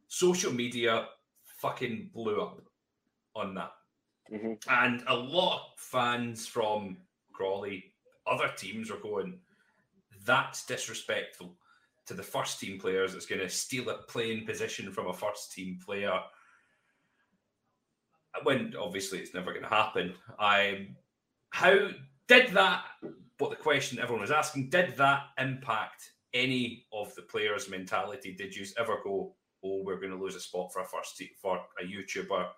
Social 0.09 0.53
media 0.53 1.09
fucking 1.45 2.11
blew 2.13 2.41
up 2.41 2.61
on 3.35 3.55
that. 3.55 3.73
hmm 4.29 4.53
And 4.69 5.03
a 5.07 5.15
lot 5.15 5.57
of 5.57 5.79
fans 5.79 6.47
from 6.47 6.99
Crawley, 7.33 7.93
other 8.27 8.51
teams 8.57 8.91
are 8.91 8.99
going, 8.99 9.39
that's 10.25 10.67
disrespectful 10.67 11.57
to 12.07 12.15
the 12.15 12.23
first 12.23 12.61
team 12.61 12.79
players. 12.79 13.15
It's 13.15 13.27
going 13.27 13.41
to 13.41 13.49
steal 13.49 13.89
a 13.89 13.99
playing 14.03 14.47
position 14.47 14.93
from 14.93 15.09
a 15.09 15.13
first 15.13 15.53
team 15.53 15.79
player. 15.85 16.21
When 18.43 18.75
obviously 18.79 19.19
it's 19.21 19.35
never 19.35 19.53
going 19.53 19.65
to 19.65 19.69
happen. 19.69 20.15
I, 20.39 20.89
how 21.51 21.89
did 22.29 22.51
that? 22.51 22.85
What 23.39 23.51
the 23.51 23.57
question 23.57 23.99
everyone 23.99 24.23
was 24.23 24.31
asking 24.31 24.71
did 24.71 24.97
that 24.97 25.25
impact 25.39 26.13
any 26.33 26.87
of 26.93 27.15
the 27.15 27.23
players' 27.23 27.69
mentality? 27.69 28.33
Did 28.33 28.55
you 28.57 28.65
ever 28.79 28.99
go, 29.05 29.35
"Oh, 29.63 29.83
we're 29.83 29.99
going 30.01 30.13
to 30.13 30.17
lose 30.19 30.37
a 30.37 30.41
spot 30.41 30.73
for 30.73 30.81
a 30.81 30.87
first 30.87 31.17
team 31.17 31.29
for 31.41 31.61
a 31.81 31.85
YouTuber"? 31.85 32.49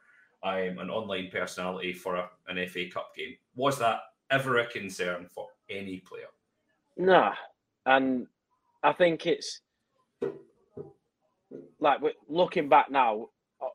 I'm 0.44 0.78
an 0.78 0.88
online 0.88 1.30
personality 1.32 1.92
for 1.92 2.14
a, 2.14 2.30
an 2.46 2.64
FA 2.68 2.88
Cup 2.88 3.10
game. 3.16 3.34
Was 3.56 3.78
that 3.80 4.00
ever 4.30 4.58
a 4.58 4.66
concern 4.66 5.26
for 5.28 5.48
any 5.68 5.98
player? 5.98 6.28
Nah, 6.96 7.34
and 7.86 8.28
I 8.84 8.92
think 8.92 9.26
it's 9.26 9.62
like 11.80 12.00
looking 12.28 12.68
back 12.68 12.88
now. 12.88 13.30
uh, 13.60 13.66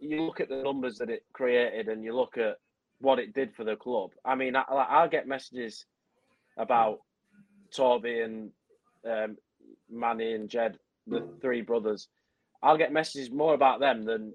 You 0.00 0.22
look 0.24 0.40
at 0.40 0.48
the 0.48 0.60
numbers 0.62 0.98
that 0.98 1.08
it 1.08 1.24
created, 1.32 1.86
and 1.88 2.02
you 2.02 2.16
look 2.16 2.36
at 2.36 2.58
what 3.00 3.20
it 3.20 3.32
did 3.32 3.54
for 3.54 3.62
the 3.62 3.76
club. 3.76 4.10
I 4.24 4.34
mean, 4.34 4.56
I, 4.56 4.62
I'll 4.62 5.08
get 5.08 5.28
messages 5.28 5.86
about 6.58 6.98
Toby 7.74 8.20
and 8.20 8.50
um, 9.08 9.36
Manny 9.90 10.34
and 10.34 10.48
Jed, 10.48 10.78
the 11.06 11.26
three 11.40 11.62
brothers. 11.62 12.08
I'll 12.62 12.76
get 12.76 12.92
messages 12.92 13.30
more 13.30 13.54
about 13.54 13.80
them 13.80 14.04
than 14.04 14.34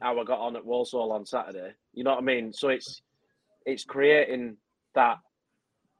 how 0.00 0.18
I 0.18 0.24
got 0.24 0.40
on 0.40 0.56
at 0.56 0.64
Walsall 0.64 1.12
on 1.12 1.26
Saturday. 1.26 1.72
You 1.92 2.04
know 2.04 2.10
what 2.10 2.20
I 2.22 2.24
mean? 2.24 2.52
So 2.52 2.68
it's 2.68 3.02
it's 3.66 3.84
creating 3.84 4.56
that 4.94 5.18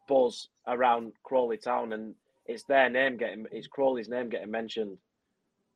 buzz 0.08 0.48
around 0.66 1.12
Crawley 1.22 1.56
Town, 1.56 1.92
and 1.92 2.14
it's 2.46 2.64
their 2.64 2.88
name 2.88 3.16
getting 3.16 3.46
it's 3.52 3.66
Crawley's 3.66 4.08
name 4.08 4.28
getting 4.28 4.50
mentioned 4.50 4.98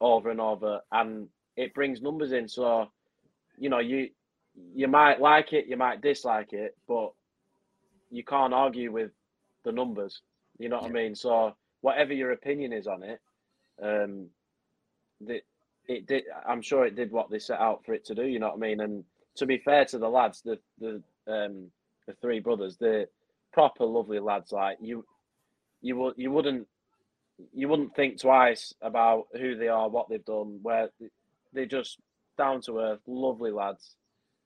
over 0.01 0.31
and 0.31 0.41
over, 0.41 0.81
and 0.93 1.29
it 1.57 1.75
brings 1.75 2.03
numbers 2.03 2.33
in. 2.33 2.49
So 2.49 2.87
you 3.59 3.69
know 3.69 3.81
you 3.81 4.11
you 4.75 4.89
might 4.89 5.21
like 5.21 5.53
it, 5.53 5.67
you 5.67 5.77
might 5.77 6.01
dislike 6.01 6.53
it, 6.53 6.77
but 6.89 7.13
you 8.11 8.25
can't 8.25 8.55
argue 8.55 8.93
with 8.93 9.11
the 9.67 9.73
numbers. 9.73 10.23
You 10.59 10.71
know 10.71 10.77
what 10.79 10.91
I 10.91 10.93
mean? 10.93 11.15
So 11.15 11.55
whatever 11.83 12.15
your 12.15 12.31
opinion 12.31 12.73
is 12.73 12.87
on 12.87 13.03
it, 13.03 13.21
um, 13.83 14.29
the, 15.21 15.43
it 15.87 16.07
did. 16.07 16.25
I'm 16.49 16.63
sure 16.63 16.87
it 16.87 16.97
did 16.97 17.13
what 17.13 17.31
they 17.31 17.39
set 17.39 17.61
out 17.61 17.85
for 17.85 17.93
it 17.93 18.07
to 18.07 18.15
do. 18.15 18.25
You 18.25 18.39
know 18.39 18.49
what 18.49 18.57
I 18.57 18.69
mean? 18.69 18.81
And 18.81 19.05
to 19.37 19.45
be 19.45 19.59
fair 19.59 19.85
to 19.87 19.99
the 19.99 20.09
lads, 20.09 20.41
the 20.43 20.59
the 20.79 21.03
um, 21.27 21.67
the 22.07 22.15
three 22.23 22.41
brothers, 22.41 22.77
they're 22.79 23.07
proper 23.53 23.85
lovely 23.85 24.21
lads. 24.21 24.53
Like 24.53 24.79
you, 24.81 25.05
you 25.83 25.97
would 25.97 26.15
you 26.17 26.31
wouldn't 26.31 26.67
you 27.53 27.69
wouldn't 27.69 27.95
think 27.95 28.21
twice 28.21 28.73
about 28.81 29.27
who 29.39 29.57
they 29.57 29.69
are, 29.69 29.89
what 29.89 30.09
they've 30.09 30.25
done. 30.25 30.61
Where 30.63 30.89
they're 31.53 31.67
just 31.67 31.99
down 32.39 32.63
to 32.63 32.79
earth, 32.79 33.01
lovely 33.07 33.51
lads. 33.51 33.95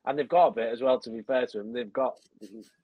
And 0.06 0.18
they've 0.18 0.27
got 0.28 0.47
a 0.47 0.51
bit 0.52 0.72
as 0.72 0.81
well. 0.81 0.98
To 0.98 1.10
be 1.10 1.20
fair 1.20 1.47
to 1.48 1.59
them, 1.59 1.74
they've 1.74 1.93
got 1.93 2.14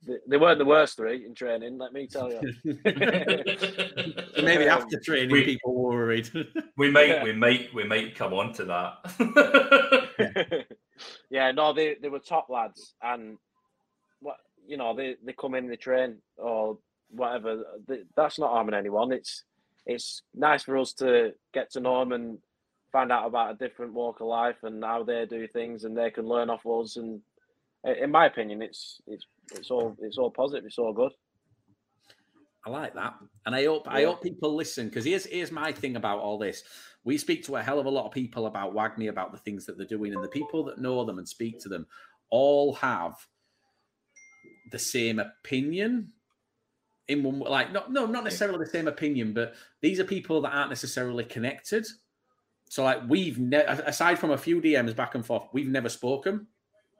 they, 0.06 0.16
they 0.28 0.36
weren't 0.36 0.58
the 0.58 0.66
worst 0.66 0.96
three 0.96 1.24
in 1.24 1.34
training. 1.34 1.78
Let 1.78 1.94
me 1.94 2.06
tell 2.06 2.30
you. 2.30 2.42
So 2.62 2.74
maybe 4.42 4.68
Um, 4.68 4.82
after 4.82 5.00
training, 5.00 5.30
we- 5.32 5.44
people 5.44 5.74
were 5.74 5.94
worried. 5.96 6.28
We 6.76 6.90
might, 6.90 7.08
Yeah. 7.08 7.24
we 7.24 7.32
might, 7.32 7.72
we 7.72 7.84
might 7.84 8.14
come 8.14 8.34
on 8.34 8.52
to 8.54 8.64
that. 8.66 10.76
yeah, 11.30 11.52
no, 11.52 11.72
they, 11.72 11.94
they 12.00 12.10
were 12.10 12.18
top 12.18 12.50
lads, 12.50 12.94
and 13.02 13.38
what 14.20 14.36
you 14.66 14.76
know, 14.76 14.94
they, 14.94 15.16
they 15.24 15.32
come 15.32 15.54
in, 15.54 15.68
they 15.68 15.76
train 15.76 16.18
or 16.36 16.76
whatever. 17.08 17.64
They, 17.88 18.02
that's 18.14 18.38
not 18.38 18.50
harming 18.50 18.74
anyone. 18.74 19.10
It's 19.12 19.44
it's 19.86 20.20
nice 20.34 20.64
for 20.64 20.76
us 20.76 20.92
to 20.94 21.32
get 21.54 21.70
to 21.72 21.80
know 21.80 22.00
them 22.00 22.12
and 22.12 22.38
find 22.92 23.12
out 23.12 23.26
about 23.26 23.52
a 23.52 23.68
different 23.68 23.92
walk 23.92 24.20
of 24.20 24.26
life 24.26 24.56
and 24.62 24.82
how 24.82 25.02
they 25.02 25.26
do 25.26 25.46
things, 25.48 25.84
and 25.84 25.96
they 25.96 26.10
can 26.10 26.26
learn 26.26 26.50
off 26.50 26.66
us. 26.66 26.96
And 26.96 27.20
in 27.84 28.10
my 28.10 28.26
opinion, 28.26 28.62
it's 28.62 29.00
it's 29.06 29.26
it's 29.52 29.70
all 29.70 29.96
it's 30.00 30.18
all 30.18 30.30
positive. 30.30 30.64
It's 30.66 30.78
all 30.78 30.92
good. 30.92 31.12
I 32.64 32.70
like 32.70 32.94
that, 32.94 33.14
and 33.44 33.54
I 33.54 33.64
hope 33.64 33.86
I 33.88 34.04
hope 34.04 34.22
people 34.22 34.54
listen 34.54 34.88
because 34.88 35.04
here's 35.04 35.26
here's 35.26 35.52
my 35.52 35.72
thing 35.72 35.96
about 35.96 36.18
all 36.18 36.38
this. 36.38 36.64
We 37.04 37.16
speak 37.16 37.44
to 37.44 37.56
a 37.56 37.62
hell 37.62 37.78
of 37.78 37.86
a 37.86 37.90
lot 37.90 38.06
of 38.06 38.12
people 38.12 38.46
about 38.46 38.74
Wagner 38.74 39.10
about 39.10 39.30
the 39.30 39.38
things 39.38 39.64
that 39.66 39.78
they're 39.78 39.86
doing, 39.86 40.14
and 40.14 40.24
the 40.24 40.28
people 40.28 40.64
that 40.64 40.78
know 40.78 41.04
them 41.04 41.18
and 41.18 41.28
speak 41.28 41.60
to 41.60 41.68
them 41.68 41.86
all 42.30 42.74
have 42.74 43.14
the 44.72 44.78
same 44.78 45.20
opinion. 45.20 46.12
In 47.08 47.22
one, 47.22 47.38
like 47.38 47.72
not 47.72 47.92
no 47.92 48.06
not 48.06 48.24
necessarily 48.24 48.58
the 48.58 48.70
same 48.70 48.88
opinion, 48.88 49.32
but 49.32 49.54
these 49.80 50.00
are 50.00 50.04
people 50.04 50.40
that 50.40 50.52
aren't 50.52 50.70
necessarily 50.70 51.22
connected. 51.22 51.86
So 52.68 52.84
like 52.84 53.08
we've 53.08 53.38
never, 53.38 53.82
aside 53.86 54.18
from 54.18 54.30
a 54.32 54.38
few 54.38 54.60
DMs 54.60 54.94
back 54.94 55.14
and 55.14 55.24
forth, 55.24 55.44
we've 55.52 55.68
never 55.68 55.88
spoken. 55.88 56.46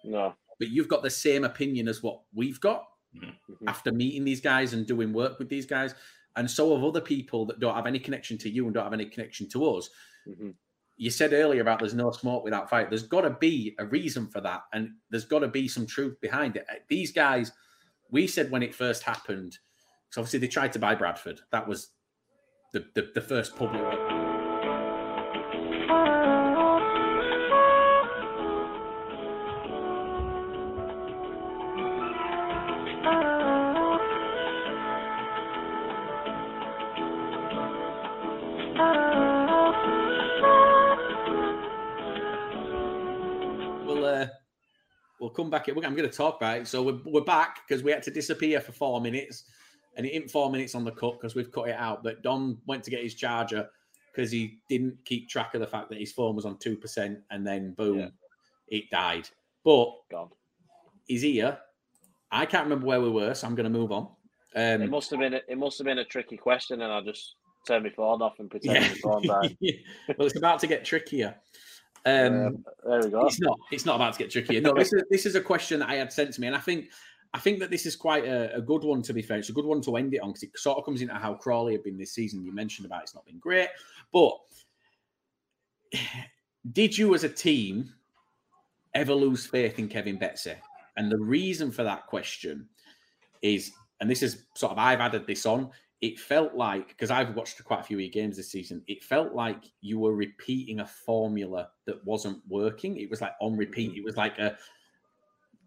No, 0.04 0.34
But 0.58 0.68
you've 0.68 0.88
got 0.88 1.02
the 1.02 1.10
same 1.10 1.44
opinion 1.44 1.88
as 1.88 2.02
what 2.02 2.22
we've 2.34 2.60
got 2.60 2.84
Mhm. 3.16 3.34
after 3.66 3.92
meeting 3.92 4.24
these 4.24 4.40
guys 4.40 4.72
and 4.74 4.86
doing 4.86 5.12
work 5.12 5.38
with 5.38 5.48
these 5.48 5.66
guys. 5.66 5.94
And 6.36 6.50
so 6.50 6.74
have 6.74 6.84
other 6.84 7.00
people 7.00 7.46
that 7.46 7.60
don't 7.60 7.74
have 7.74 7.86
any 7.86 7.98
connection 7.98 8.36
to 8.38 8.48
you 8.50 8.64
and 8.66 8.74
don't 8.74 8.84
have 8.84 8.92
any 8.92 9.06
connection 9.06 9.48
to 9.50 9.64
us. 9.70 9.88
Mhm. 10.28 10.54
You 10.98 11.10
said 11.10 11.32
earlier 11.32 11.60
about 11.62 11.78
there's 11.80 11.94
no 11.94 12.10
smoke 12.10 12.44
without 12.44 12.70
fire. 12.70 12.88
There's 12.88 13.06
got 13.06 13.22
to 13.22 13.30
be 13.30 13.74
a 13.78 13.86
reason 13.86 14.28
for 14.28 14.40
that. 14.42 14.62
And 14.72 14.96
there's 15.10 15.24
got 15.24 15.40
to 15.40 15.48
be 15.48 15.66
some 15.68 15.86
truth 15.86 16.20
behind 16.20 16.56
it. 16.56 16.66
These 16.88 17.12
guys, 17.12 17.52
we 18.10 18.26
said 18.26 18.50
when 18.50 18.62
it 18.62 18.74
first 18.74 19.02
happened, 19.02 19.58
so 20.10 20.20
obviously 20.20 20.38
they 20.40 20.48
tried 20.48 20.72
to 20.74 20.78
buy 20.78 20.94
Bradford. 20.94 21.40
That 21.52 21.66
was 21.66 21.92
the, 22.72 22.86
the, 22.94 23.10
the 23.14 23.20
first 23.20 23.56
public. 23.56 23.82
Back. 45.56 45.68
I'm 45.68 45.74
going 45.96 46.08
to 46.08 46.08
talk 46.08 46.36
about 46.36 46.58
it. 46.58 46.68
So 46.68 46.82
we're, 46.82 46.98
we're 47.04 47.20
back 47.22 47.60
because 47.66 47.82
we 47.82 47.90
had 47.90 48.02
to 48.02 48.10
disappear 48.10 48.60
for 48.60 48.72
four 48.72 49.00
minutes, 49.00 49.44
and 49.96 50.04
it 50.04 50.10
ain't 50.10 50.30
four 50.30 50.50
minutes 50.50 50.74
on 50.74 50.84
the 50.84 50.90
cut 50.90 51.14
because 51.18 51.34
we've 51.34 51.50
cut 51.50 51.68
it 51.68 51.76
out. 51.76 52.02
But 52.04 52.22
Dom 52.22 52.58
went 52.66 52.84
to 52.84 52.90
get 52.90 53.02
his 53.02 53.14
charger 53.14 53.68
because 54.14 54.30
he 54.30 54.58
didn't 54.68 54.98
keep 55.04 55.28
track 55.30 55.54
of 55.54 55.60
the 55.60 55.66
fact 55.66 55.88
that 55.90 55.98
his 55.98 56.12
phone 56.12 56.36
was 56.36 56.44
on 56.44 56.58
two 56.58 56.76
percent, 56.76 57.20
and 57.30 57.46
then 57.46 57.72
boom, 57.72 57.98
Yeah. 58.00 58.08
it 58.68 58.90
died. 58.90 59.28
But 59.64 59.92
God, 60.10 60.28
he's 61.06 61.22
here. 61.22 61.58
I 62.30 62.44
can't 62.44 62.64
remember 62.64 62.86
where 62.86 63.00
we 63.00 63.08
were, 63.08 63.32
so 63.34 63.46
I'm 63.46 63.54
going 63.54 63.72
to 63.72 63.78
move 63.78 63.92
on. 63.92 64.08
it 64.54 64.82
Um, 64.82 64.90
must 64.90 65.10
have 65.10 65.20
been 65.20 65.34
a, 65.34 65.40
it 65.48 65.56
must 65.56 65.78
have 65.78 65.86
been 65.86 65.98
a 65.98 66.04
tricky 66.04 66.36
question, 66.36 66.82
and 66.82 66.92
I 66.92 67.00
just 67.00 67.36
turned 67.66 67.84
my 67.84 67.90
phone 67.90 68.20
off 68.20 68.38
and 68.40 68.50
pretended 68.50 68.82
yeah. 68.82 68.88
my 68.90 68.94
phone 68.96 69.26
died. 69.26 69.56
well, 70.18 70.26
it's 70.26 70.36
about 70.36 70.60
to 70.60 70.66
get 70.66 70.84
trickier. 70.84 71.34
Um, 72.06 72.64
there 72.88 73.00
we 73.02 73.10
go. 73.10 73.26
It's 73.26 73.40
not. 73.40 73.58
It's 73.72 73.84
not 73.84 73.96
about 73.96 74.12
to 74.12 74.18
get 74.20 74.30
trickier. 74.30 74.60
No, 74.60 74.72
this 74.72 74.92
is 74.92 75.02
this 75.10 75.26
is 75.26 75.34
a 75.34 75.40
question 75.40 75.80
that 75.80 75.88
I 75.88 75.94
had 75.96 76.12
sent 76.12 76.32
to 76.34 76.40
me, 76.40 76.46
and 76.46 76.54
I 76.54 76.60
think 76.60 76.86
I 77.34 77.40
think 77.40 77.58
that 77.58 77.70
this 77.70 77.84
is 77.84 77.96
quite 77.96 78.24
a, 78.24 78.54
a 78.54 78.60
good 78.62 78.84
one. 78.84 79.02
To 79.02 79.12
be 79.12 79.22
fair, 79.22 79.38
it's 79.38 79.48
a 79.48 79.52
good 79.52 79.64
one 79.64 79.82
to 79.82 79.96
end 79.96 80.14
it 80.14 80.20
on 80.20 80.30
because 80.30 80.44
it 80.44 80.56
sort 80.56 80.78
of 80.78 80.84
comes 80.84 81.02
into 81.02 81.14
how 81.14 81.34
Crawley 81.34 81.72
have 81.72 81.82
been 81.82 81.98
this 81.98 82.12
season. 82.12 82.44
You 82.44 82.54
mentioned 82.54 82.86
about 82.86 83.02
it's 83.02 83.14
not 83.14 83.26
been 83.26 83.40
great, 83.40 83.68
but 84.12 84.38
did 86.72 86.96
you 86.96 87.14
as 87.14 87.24
a 87.24 87.28
team 87.28 87.92
ever 88.94 89.12
lose 89.12 89.44
faith 89.44 89.80
in 89.80 89.88
Kevin 89.88 90.16
Betsy? 90.16 90.54
And 90.96 91.10
the 91.10 91.18
reason 91.18 91.72
for 91.72 91.82
that 91.82 92.06
question 92.06 92.68
is, 93.42 93.72
and 94.00 94.08
this 94.08 94.22
is 94.22 94.44
sort 94.54 94.72
of 94.72 94.78
I've 94.78 95.00
added 95.00 95.26
this 95.26 95.44
on, 95.44 95.70
it 96.00 96.18
felt 96.18 96.54
like 96.54 96.88
because 96.88 97.10
I've 97.10 97.34
watched 97.34 97.62
quite 97.64 97.80
a 97.80 97.82
few 97.82 97.96
of 97.96 98.02
your 98.02 98.10
games 98.10 98.36
this 98.36 98.50
season, 98.50 98.82
it 98.86 99.02
felt 99.02 99.34
like 99.34 99.64
you 99.80 99.98
were 99.98 100.14
repeating 100.14 100.80
a 100.80 100.86
formula 100.86 101.70
that 101.86 102.04
wasn't 102.04 102.42
working. 102.48 102.98
It 102.98 103.10
was 103.10 103.20
like 103.20 103.32
on 103.40 103.56
repeat. 103.56 103.90
Mm-hmm. 103.90 103.98
It 103.98 104.04
was 104.04 104.16
like 104.16 104.38
a 104.38 104.58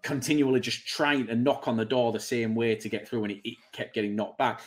continually 0.03 0.59
just 0.59 0.87
trying 0.87 1.27
to 1.27 1.35
knock 1.35 1.67
on 1.67 1.77
the 1.77 1.85
door 1.85 2.11
the 2.11 2.19
same 2.19 2.55
way 2.55 2.75
to 2.75 2.89
get 2.89 3.07
through, 3.07 3.23
and 3.23 3.33
it, 3.33 3.49
it 3.49 3.57
kept 3.71 3.95
getting 3.95 4.15
knocked 4.15 4.37
back. 4.37 4.61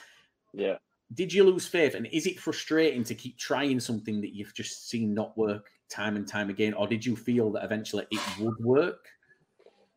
Yeah. 0.52 0.76
Did 1.14 1.32
you 1.32 1.44
lose 1.44 1.66
faith? 1.66 1.94
And 1.94 2.06
is 2.06 2.26
it 2.26 2.40
frustrating 2.40 3.04
to 3.04 3.14
keep 3.14 3.38
trying 3.38 3.78
something 3.80 4.20
that 4.22 4.34
you've 4.34 4.54
just 4.54 4.88
seen 4.88 5.12
not 5.12 5.36
work 5.36 5.68
time 5.90 6.16
and 6.16 6.26
time 6.26 6.48
again? 6.48 6.72
Or 6.72 6.86
did 6.86 7.04
you 7.04 7.16
feel 7.16 7.52
that 7.52 7.64
eventually 7.64 8.06
it 8.10 8.20
would 8.38 8.58
work? 8.58 9.06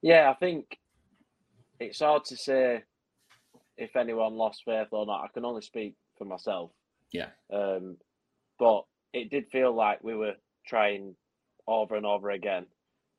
Yeah, 0.02 0.30
I 0.30 0.34
think 0.34 0.78
it's 1.80 2.00
hard 2.00 2.26
to 2.26 2.38
say 2.38 2.84
if 3.78 3.96
anyone 3.96 4.34
lost 4.34 4.64
faith 4.66 4.88
or 4.92 5.06
not. 5.06 5.24
I 5.24 5.28
can 5.34 5.46
only 5.46 5.62
speak 5.62 5.96
for 6.18 6.26
myself. 6.26 6.72
Yeah. 7.12 7.30
Um, 7.54 7.98
but 8.60 8.84
it 9.14 9.30
did 9.30 9.50
feel 9.52 9.74
like 9.74 10.04
we 10.04 10.16
were 10.16 10.34
trying 10.66 11.16
over 11.68 11.96
and 11.96 12.06
over 12.06 12.30
again. 12.32 12.66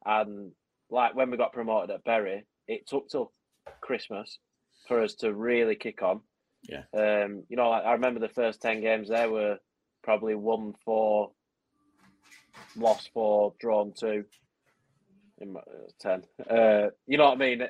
And 0.04 0.52
like 0.90 1.14
when 1.14 1.30
we 1.30 1.36
got 1.36 1.52
promoted 1.52 1.90
at 1.90 2.04
Bury, 2.04 2.44
it 2.68 2.86
took 2.86 3.08
till 3.08 3.32
Christmas 3.80 4.38
for 4.86 5.02
us 5.02 5.14
to 5.16 5.34
really 5.34 5.74
kick 5.74 6.02
on. 6.02 6.20
Yeah. 6.62 6.84
Um, 6.96 7.44
you 7.48 7.56
know, 7.56 7.70
like 7.70 7.84
I 7.84 7.92
remember 7.92 8.20
the 8.20 8.28
first 8.28 8.60
ten 8.60 8.80
games 8.80 9.08
there 9.08 9.30
were 9.30 9.58
probably 10.02 10.34
one 10.34 10.74
four, 10.84 11.32
lost 12.76 13.10
four, 13.12 13.54
drawn 13.58 13.92
two. 13.98 14.24
In 15.38 15.52
my, 15.52 15.60
uh, 15.60 15.90
ten. 16.00 16.22
Uh, 16.48 16.88
you 17.06 17.18
know 17.18 17.26
what 17.26 17.34
I 17.34 17.36
mean? 17.36 17.62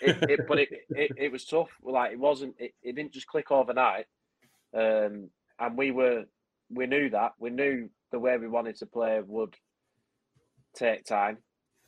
It, 0.00 0.30
it, 0.30 0.40
but 0.48 0.58
it, 0.58 0.68
it 0.90 1.10
it 1.16 1.32
was 1.32 1.44
tough. 1.44 1.70
Like 1.82 2.12
it 2.12 2.18
wasn't. 2.18 2.54
It, 2.58 2.72
it 2.82 2.96
didn't 2.96 3.12
just 3.12 3.26
click 3.26 3.50
overnight. 3.50 4.06
Um, 4.74 5.30
and 5.58 5.76
we 5.76 5.90
were 5.90 6.24
we 6.70 6.86
knew 6.86 7.10
that 7.10 7.32
we 7.38 7.50
knew 7.50 7.88
the 8.10 8.18
way 8.18 8.36
we 8.36 8.48
wanted 8.48 8.76
to 8.76 8.86
play 8.86 9.20
would 9.24 9.54
take 10.74 11.04
time, 11.04 11.38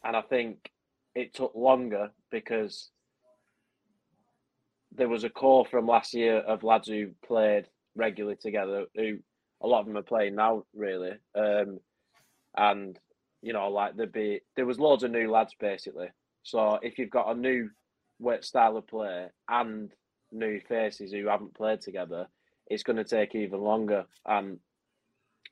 and 0.05 0.16
I 0.16 0.23
think 0.23 0.71
it 1.15 1.35
took 1.35 1.55
longer 1.55 2.11
because 2.31 2.91
there 4.97 5.09
was 5.09 5.25
a 5.25 5.31
core 5.31 5.65
from 5.65 5.87
last 5.87 6.15
year 6.15 6.39
of 6.39 6.62
lads 6.62 6.89
who 6.89 7.11
played 7.27 7.66
regularly 7.97 8.37
together. 8.37 8.87
Who 8.95 9.19
a 9.62 9.66
lot 9.66 9.81
of 9.81 9.87
them 9.87 9.97
are 9.97 10.03
playing 10.03 10.35
now, 10.35 10.65
really. 10.75 11.12
Um, 11.35 11.81
and 12.57 12.99
you 13.43 13.53
know, 13.53 13.69
like 13.69 13.97
there'd 13.97 14.12
be 14.12 14.41
there 14.57 14.66
was 14.66 14.79
loads 14.79 15.03
of 15.03 15.11
new 15.11 15.31
lads 15.31 15.55
basically. 15.59 16.09
So 16.43 16.79
if 16.83 16.99
you've 16.99 17.11
got 17.11 17.35
a 17.35 17.39
new 17.39 17.71
style 18.44 18.76
of 18.76 18.86
play 18.86 19.26
and 19.48 19.90
new 20.32 20.60
faces 20.60 21.12
who 21.12 21.26
haven't 21.26 21.55
played 21.55 21.80
together, 21.80 22.26
it's 22.66 22.82
going 22.82 22.96
to 22.96 23.05
take 23.05 23.34
even 23.34 23.60
longer. 23.60 24.06
And 24.26 24.59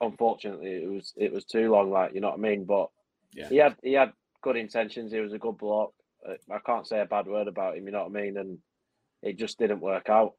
unfortunately, 0.01 0.83
it 0.83 0.91
was 0.91 1.13
it 1.17 1.33
was 1.33 1.45
too 1.45 1.71
long. 1.71 1.91
Like 1.91 2.15
you 2.15 2.21
know 2.21 2.31
what 2.31 2.39
I 2.39 2.43
mean. 2.43 2.65
But 2.65 2.91
Yeah. 3.33 3.49
he 3.49 3.57
had 3.57 3.77
he 3.83 3.93
had 3.93 4.13
good 4.43 4.57
intentions. 4.57 5.13
He 5.13 5.21
was 5.21 5.33
a 5.33 5.39
good. 5.39 5.57
Uh, 5.63 6.35
I 6.51 6.59
can't 6.65 6.87
say 6.87 7.01
a 7.01 7.07
bad 7.07 7.27
word 7.27 7.49
about 7.49 7.77
him. 7.77 7.87
You 7.87 7.93
know 7.93 8.05
what 8.07 8.19
I 8.19 8.23
mean. 8.23 8.37
And 8.37 8.59
it 9.23 9.37
just 9.39 9.59
didn't 9.59 9.81
work 9.81 10.09
out. 10.09 10.35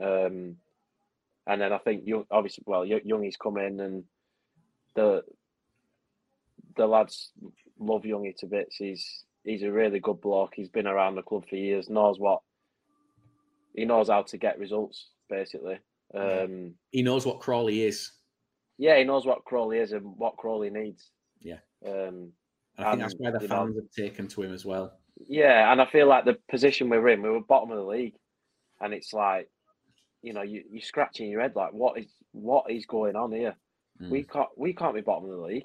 Um, 0.00 0.56
and 1.46 1.60
then 1.60 1.72
I 1.72 1.78
think 1.78 2.06
young, 2.06 2.24
obviously, 2.30 2.64
well, 2.66 2.84
Young- 2.84 3.00
Youngie's 3.00 3.36
come 3.36 3.56
in 3.58 3.80
and 3.80 4.04
the 4.94 5.22
the 6.76 6.86
lads 6.86 7.32
love 7.78 8.02
Youngie 8.02 8.36
to 8.38 8.46
bits. 8.46 8.76
He's 8.76 9.24
he's 9.46 9.62
a 9.62 9.70
really 9.72 10.00
good 10.00 10.20
bloke. 10.20 10.52
He's 10.54 10.68
been 10.68 10.86
around 10.86 11.14
the 11.14 11.22
club 11.22 11.44
for 11.48 11.56
years. 11.56 11.88
Knows 11.88 12.18
what 12.18 12.40
he 13.74 13.84
knows 13.84 14.08
how 14.08 14.22
to 14.22 14.36
get 14.36 14.58
results. 14.58 15.08
Basically, 15.30 15.78
um, 16.14 16.74
He 16.90 17.02
knows 17.02 17.24
what 17.26 17.40
Crawley 17.40 17.82
is. 17.82 18.12
yeah, 18.78 18.96
he 18.98 19.04
knows 19.04 19.26
what 19.26 19.44
Crawley 19.44 19.78
is 19.78 19.92
and 19.92 20.04
what 20.16 20.36
Crawley 20.36 20.70
needs. 20.70 21.10
Yeah. 21.40 21.58
Um, 21.86 22.32
I 22.78 22.90
think 22.90 23.00
that's 23.02 23.14
why 23.18 23.30
the 23.30 23.40
you 23.40 23.48
know- 23.48 23.54
fans 23.56 23.76
have 23.76 23.90
taken 23.90 24.28
to 24.28 24.42
him 24.42 24.52
as 24.52 24.64
well. 24.64 24.98
Yeah, 25.26 25.72
and 25.72 25.80
I 25.80 25.86
feel 25.86 26.06
like 26.06 26.26
the 26.26 26.36
position 26.50 26.90
we're 26.90 27.08
in, 27.08 27.22
we 27.22 27.30
were 27.30 27.40
bottom 27.40 27.70
of 27.70 27.78
the 27.78 27.84
league, 27.84 28.14
and 28.80 28.92
it's 28.92 29.14
like, 29.14 29.48
you 30.22 30.34
know, 30.34 30.42
you 30.42 30.62
you 30.70 30.80
scratching 30.80 31.30
your 31.30 31.40
head 31.40 31.56
like, 31.56 31.72
what 31.72 31.98
is 31.98 32.12
what 32.32 32.70
is 32.70 32.84
going 32.84 33.16
on 33.16 33.32
here? 33.32 33.56
Mm. 34.00 34.10
We 34.10 34.24
can't 34.24 34.48
we 34.58 34.74
can't 34.74 34.94
be 34.94 35.00
bottom 35.00 35.24
of 35.30 35.36
the 35.36 35.42
league, 35.42 35.64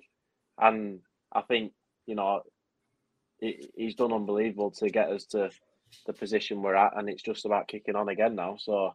and 0.58 1.02
I 1.34 1.42
think 1.42 1.74
you 2.06 2.16
know, 2.16 2.42
he's 3.42 3.96
done 3.96 4.14
unbelievable 4.14 4.72
to 4.72 4.90
get 4.90 5.10
us 5.10 5.26
to 5.26 5.50
the 6.06 6.14
position 6.14 6.62
we're 6.62 6.76
at, 6.76 6.98
and 6.98 7.10
it's 7.10 7.24
just 7.24 7.46
about 7.46 7.68
kicking 7.68 7.96
on 7.96 8.10
again 8.10 8.36
now. 8.36 8.58
So, 8.58 8.94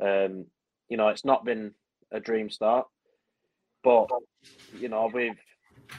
um, 0.00 0.46
you 0.88 0.96
know, 0.96 1.08
it's 1.08 1.24
not 1.24 1.44
been 1.44 1.72
a 2.12 2.20
dream 2.20 2.50
start, 2.50 2.86
but 3.82 4.08
you 4.78 4.88
know, 4.88 5.10
we've 5.12 5.38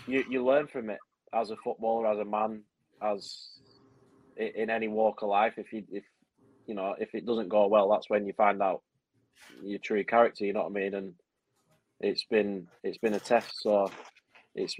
you 0.07 0.24
you 0.30 0.45
learn 0.45 0.68
from 0.68 0.90
it 0.90 0.99
as 1.34 1.52
a 1.52 1.57
footballer, 1.57 2.07
as 2.07 2.19
a 2.19 2.26
man, 2.26 2.64
as 3.02 3.49
in 4.38 4.69
any 4.69 4.88
walk 4.88 5.22
of 5.22 5.30
life. 5.30 5.53
If 5.57 5.74
you 5.74 5.84
if 5.91 6.03
you 6.65 6.76
know 6.76 6.95
if 6.99 7.14
it 7.14 7.26
doesn't 7.26 7.49
go 7.49 7.68
well, 7.68 7.90
that's 7.90 8.10
when 8.10 8.26
you 8.26 8.34
find 8.34 8.61
out 8.61 8.82
your 9.64 9.80
true 9.80 10.03
character. 10.03 10.45
You 10.45 10.53
know 10.53 10.64
what 10.64 10.72
I 10.72 10.82
mean? 10.82 10.94
And 10.94 11.14
it's 11.99 12.24
been 12.26 12.68
it's 12.84 12.98
been 12.98 13.14
a 13.14 13.19
test. 13.19 13.61
So 13.61 13.91
it's 14.56 14.76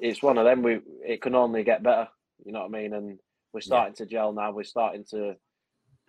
it's 0.00 0.22
one 0.22 0.38
of 0.38 0.44
them. 0.44 0.62
We 0.62 0.80
it 1.06 1.22
can 1.22 1.34
only 1.34 1.62
get 1.62 1.82
better. 1.82 2.08
You 2.44 2.52
know 2.52 2.60
what 2.60 2.74
I 2.74 2.82
mean? 2.82 2.92
And 2.94 3.18
we're 3.52 3.60
starting 3.60 3.94
to 3.96 4.06
gel 4.06 4.32
now. 4.32 4.52
We're 4.52 4.64
starting 4.64 5.04
to 5.10 5.34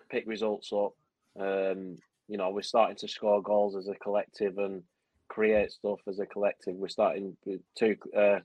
pick 0.10 0.28
results 0.28 0.72
up. 0.74 0.94
Um, 1.40 1.98
you 2.28 2.38
know, 2.38 2.50
we're 2.50 2.62
starting 2.62 2.98
to 2.98 3.08
score 3.08 3.42
goals 3.42 3.76
as 3.76 3.88
a 3.88 3.96
collective 3.96 4.58
and 4.58 4.84
create 5.30 5.72
stuff 5.72 6.00
as 6.08 6.20
a 6.20 6.26
collective. 6.26 6.76
We're 6.76 6.90
starting 6.90 7.38
with 7.46 7.62
two, 7.78 7.96
uh, 8.16 8.40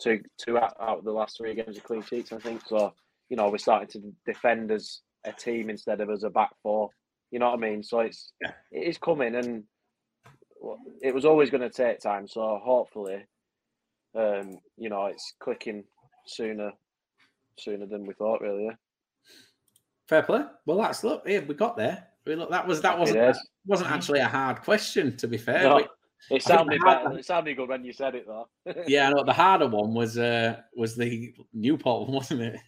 two, 0.00 0.20
two 0.38 0.58
out, 0.58 0.74
out 0.80 0.98
of 0.98 1.04
the 1.04 1.12
last 1.12 1.36
three 1.36 1.54
games 1.54 1.76
of 1.76 1.84
clean 1.84 2.02
sheets, 2.02 2.32
I 2.32 2.38
think. 2.38 2.62
So, 2.66 2.94
you 3.28 3.36
know, 3.36 3.50
we're 3.50 3.58
starting 3.58 3.88
to 3.88 4.14
defend 4.24 4.70
as 4.70 5.00
a 5.24 5.32
team 5.32 5.70
instead 5.70 6.00
of 6.00 6.10
as 6.10 6.22
a 6.22 6.30
back 6.30 6.50
four. 6.62 6.90
You 7.30 7.40
know 7.40 7.50
what 7.50 7.58
I 7.58 7.68
mean? 7.68 7.82
So 7.82 8.00
it's 8.00 8.32
Yeah. 8.40 8.52
it 8.70 8.84
is 8.88 8.98
coming, 8.98 9.34
and 9.34 9.64
it 11.02 11.14
was 11.14 11.24
always 11.24 11.50
going 11.50 11.68
to 11.68 11.70
take 11.70 12.00
time. 12.00 12.28
So 12.28 12.60
hopefully, 12.62 13.26
um, 14.14 14.58
you 14.76 14.88
know, 14.88 15.06
it's 15.06 15.34
clicking 15.40 15.84
sooner 16.26 16.72
sooner 17.58 17.86
than 17.86 18.06
we 18.06 18.14
thought. 18.14 18.40
Really, 18.40 18.64
yeah. 18.66 18.72
Fair 20.08 20.22
play. 20.22 20.42
Well, 20.66 20.78
that's 20.78 21.02
look. 21.04 21.22
Yeah, 21.26 21.40
we 21.40 21.54
got 21.54 21.76
there. 21.76 22.06
Mean, 22.26 22.38
look, 22.40 22.50
that 22.50 22.66
was 22.66 22.80
that 22.82 22.98
wasn't 22.98 23.18
days. 23.18 23.38
wasn't 23.66 23.90
actually 23.90 24.20
a 24.20 24.26
hard 24.28 24.62
question. 24.62 25.16
To 25.18 25.28
be 25.28 25.38
fair, 25.38 25.62
No, 25.62 25.76
We- 25.76 26.36
it 26.36 26.42
sounded 26.42 26.80
better. 26.80 27.04
one- 27.10 27.18
It 27.18 27.24
sounded 27.24 27.56
good 27.56 27.68
when 27.68 27.84
you 27.84 27.92
said 27.92 28.14
it, 28.16 28.26
though. 28.26 28.48
yeah, 28.88 29.08
I 29.08 29.12
know 29.12 29.22
the 29.22 29.32
harder 29.32 29.68
one 29.68 29.94
was 29.94 30.18
uh 30.18 30.60
was 30.74 30.96
the 30.96 31.34
Newport 31.52 32.08
one, 32.08 32.16
wasn't 32.16 32.42
it? 32.42 32.60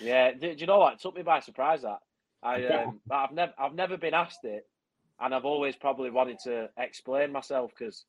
Yeah, 0.00 0.32
do, 0.32 0.54
do 0.54 0.60
you 0.60 0.66
know 0.66 0.78
what? 0.78 0.94
It 0.94 1.00
took 1.00 1.16
me 1.16 1.22
by 1.22 1.40
surprise 1.40 1.82
that 1.82 1.98
I 2.42 2.64
um, 2.66 3.00
I've 3.10 3.32
never 3.32 3.52
I've 3.58 3.74
never 3.74 3.96
been 3.96 4.14
asked 4.14 4.44
it, 4.44 4.66
and 5.20 5.34
I've 5.34 5.44
always 5.44 5.74
probably 5.76 6.10
wanted 6.10 6.38
to 6.44 6.70
explain 6.78 7.32
myself 7.32 7.72
because 7.76 8.04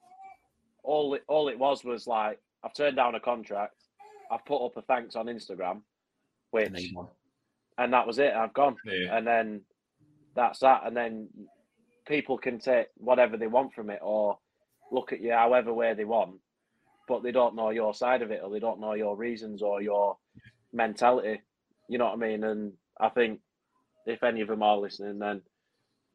all 0.83 1.13
it 1.15 1.23
all 1.27 1.47
it 1.49 1.57
was 1.57 1.83
was 1.83 2.05
like 2.07 2.39
I've 2.63 2.73
turned 2.75 2.95
down 2.95 3.15
a 3.15 3.19
contract, 3.19 3.75
I've 4.31 4.45
put 4.45 4.63
up 4.63 4.77
a 4.77 4.83
thanks 4.83 5.15
on 5.15 5.25
Instagram, 5.25 5.81
which 6.51 6.67
And 6.67 6.75
then 6.75 6.83
you 6.83 6.95
won. 6.95 7.07
and 7.77 7.93
that 7.93 8.05
was 8.07 8.19
it. 8.19 8.33
I've 8.33 8.53
gone, 8.53 8.75
Yeah. 8.85 9.17
and 9.17 9.25
then 9.27 9.61
that's 10.35 10.59
that, 10.59 10.85
and 10.85 10.95
then 10.95 11.29
people 12.07 12.37
can 12.37 12.59
take 12.59 12.87
whatever 12.97 13.37
they 13.37 13.47
want 13.47 13.73
from 13.73 13.89
it 13.89 13.99
or 14.01 14.37
look 14.91 15.13
at 15.13 15.21
you 15.21 15.31
however 15.31 15.73
way 15.73 15.93
they 15.93 16.05
want, 16.05 16.35
but 17.07 17.23
they 17.23 17.31
don't 17.31 17.55
know 17.55 17.69
your 17.69 17.93
side 17.93 18.21
of 18.21 18.31
it 18.31 18.41
or 18.43 18.49
they 18.49 18.59
don't 18.59 18.79
know 18.79 18.93
your 18.93 19.15
reasons 19.15 19.61
or 19.61 19.81
your 19.81 20.17
mentality. 20.73 21.41
You 21.87 21.97
know 21.97 22.05
what 22.05 22.13
I 22.13 22.27
mean? 22.27 22.43
And 22.43 22.73
I 22.99 23.09
think 23.09 23.39
if 24.05 24.23
any 24.23 24.41
of 24.41 24.47
them 24.47 24.63
are 24.63 24.77
listening, 24.77 25.19
then 25.19 25.41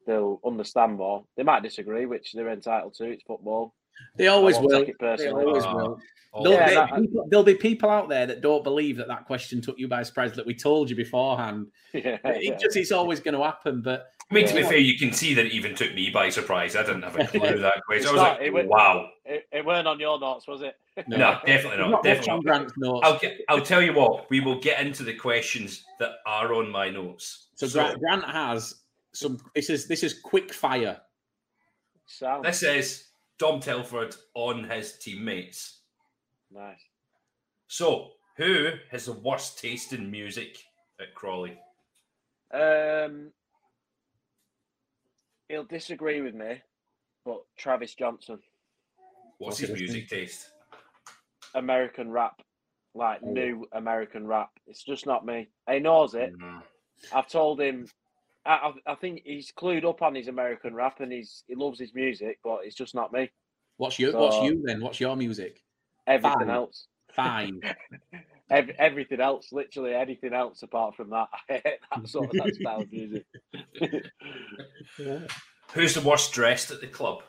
they'll 0.05 0.39
understand 0.45 0.95
more. 0.97 1.25
They 1.35 1.43
might 1.43 1.63
disagree, 1.63 2.05
which 2.05 2.33
they're 2.33 2.49
entitled 2.51 2.93
to. 2.95 3.05
It's 3.05 3.23
football. 3.23 3.73
They 4.15 4.27
always 4.27 4.55
won't 4.55 4.67
will. 4.67 4.79
take 4.85 4.89
it 4.89 5.17
They 5.17 5.29
always 5.29 5.63
Ah. 5.63 5.75
will. 5.75 5.99
Oh, 6.33 6.43
There'll, 6.43 6.57
Yeah, 6.59 6.67
be 6.69 6.75
that- 6.75 7.01
people, 7.01 7.27
there'll 7.29 7.43
be 7.45 7.55
people 7.55 7.89
out 7.89 8.09
there 8.09 8.25
that 8.27 8.41
don't 8.41 8.63
believe 8.63 8.97
that 8.97 9.07
that 9.07 9.25
question 9.25 9.61
took 9.61 9.79
you 9.79 9.87
by 9.87 10.03
surprise. 10.03 10.33
That 10.33 10.45
we 10.45 10.53
told 10.53 10.89
you 10.89 10.95
beforehand. 10.95 11.67
yeah, 11.93 12.17
It 12.25 12.43
yeah. 12.43 12.55
just 12.57 12.75
it's 12.77 12.91
always 12.91 13.19
going 13.19 13.33
to 13.35 13.43
happen. 13.43 13.81
But 13.81 14.07
I 14.29 14.33
mean, 14.33 14.45
to 14.45 14.53
be 14.53 14.61
fair, 14.63 14.77
you 14.77 14.99
can 14.99 15.13
see 15.13 15.33
that 15.33 15.45
it 15.45 15.51
even 15.53 15.73
took 15.73 15.93
me 15.95 16.09
by 16.09 16.29
surprise. 16.29 16.75
I 16.75 16.83
didn't 16.83 17.03
have 17.03 17.17
a 17.17 17.25
clue 17.25 17.39
that 17.59 17.81
quiz. 17.85 18.05
I 18.05 18.11
was 18.11 18.21
not- 18.21 18.37
like, 18.39 18.47
it 18.47 18.53
went- 18.53 18.67
wow. 18.67 19.09
It, 19.25 19.47
it 19.51 19.65
weren't 19.65 19.87
on 19.87 19.99
your 19.99 20.19
notes, 20.19 20.47
was 20.47 20.61
it? 20.61 20.75
No, 21.07 21.39
definitely 21.45 21.77
not 21.77 21.89
not. 21.91 22.03
Definitely 22.03 22.33
not. 22.35 22.43
Grant's 22.43 22.73
notes. 22.77 23.01
I'll, 23.07 23.19
get, 23.19 23.39
I'll 23.49 23.61
tell 23.61 23.81
you 23.81 23.93
what, 23.93 24.29
we 24.29 24.39
will 24.39 24.59
get 24.59 24.79
into 24.85 25.03
the 25.03 25.13
questions 25.13 25.85
that 25.99 26.11
are 26.25 26.53
on 26.53 26.69
my 26.69 26.89
notes. 26.89 27.47
So, 27.55 27.67
So, 27.67 27.79
Grant, 27.83 27.99
Grant 27.99 28.25
has 28.25 28.75
some. 29.13 29.39
This 29.55 29.69
is 29.69 29.87
this 29.87 30.03
is 30.03 30.19
quick 30.19 30.53
fire. 30.53 30.99
Sound 32.05 32.45
this 32.45 32.63
is 32.63 33.06
Dom 33.39 33.59
Telford 33.59 34.15
on 34.33 34.63
his 34.69 34.93
teammates. 34.97 35.81
nice. 36.51 36.79
So, 37.69 38.11
who 38.37 38.71
has 38.91 39.05
the 39.05 39.13
worst 39.13 39.59
taste 39.59 39.91
in 39.93 40.09
music 40.09 40.57
at 41.01 41.13
Crawley? 41.13 41.59
Um, 42.53 43.31
he'll 45.49 45.65
disagree 45.65 46.21
with 46.21 46.33
me, 46.33 46.61
but 47.25 47.43
Travis 47.57 47.93
Johnson, 47.93 48.39
What's 49.39 49.59
What's 49.61 49.69
his 49.71 49.79
music 49.79 50.07
taste? 50.09 50.49
American 51.53 52.09
rap, 52.09 52.41
like 52.95 53.19
Oh. 53.21 53.31
new 53.31 53.67
American 53.73 54.25
rap. 54.25 54.49
It's 54.65 54.81
just 54.83 55.05
not 55.05 55.25
me. 55.25 55.49
He 55.69 55.79
knows 55.79 56.15
it. 56.15 56.33
Mm. 56.39 56.63
I've 57.13 57.27
told 57.27 57.61
him. 57.61 57.87
I, 58.47 58.53
I, 58.87 58.93
I 58.93 58.95
think 58.95 59.21
he's 59.25 59.51
clued 59.51 59.85
up 59.85 60.01
on 60.01 60.15
his 60.15 60.27
American 60.27 60.73
rap 60.73 61.01
and 61.01 61.11
he's 61.11 61.43
he 61.47 61.55
loves 61.55 61.79
his 61.79 61.93
music, 61.93 62.39
but 62.43 62.59
it's 62.63 62.75
just 62.75 62.95
not 62.95 63.11
me. 63.11 63.29
What's 63.77 63.99
you? 63.99 64.11
What's 64.13 64.41
you 64.41 64.61
then? 64.65 64.81
What's 64.81 64.99
your 64.99 65.15
music? 65.15 65.61
Everything 66.07 66.39
Fine. 66.39 66.49
else, 66.49 66.87
Fine. 67.11 67.61
Ev- 68.49 68.75
everything 68.79 69.19
else, 69.19 69.49
literally 69.51 69.93
anything 69.93 70.33
else 70.33 70.63
apart 70.63 70.95
from 70.95 71.09
that. 71.09 71.27
I 71.33 71.39
hate 71.65 71.79
that 71.93 72.07
sort 72.07 72.29
of 72.29 72.37
that 72.37 72.55
style 72.61 72.81
of 72.81 72.91
music. 72.91 73.25
Who's 75.73 75.93
the 75.93 76.01
worst 76.01 76.31
dressed 76.31 76.71
at 76.71 76.79
the 76.79 76.87
club? 76.87 77.23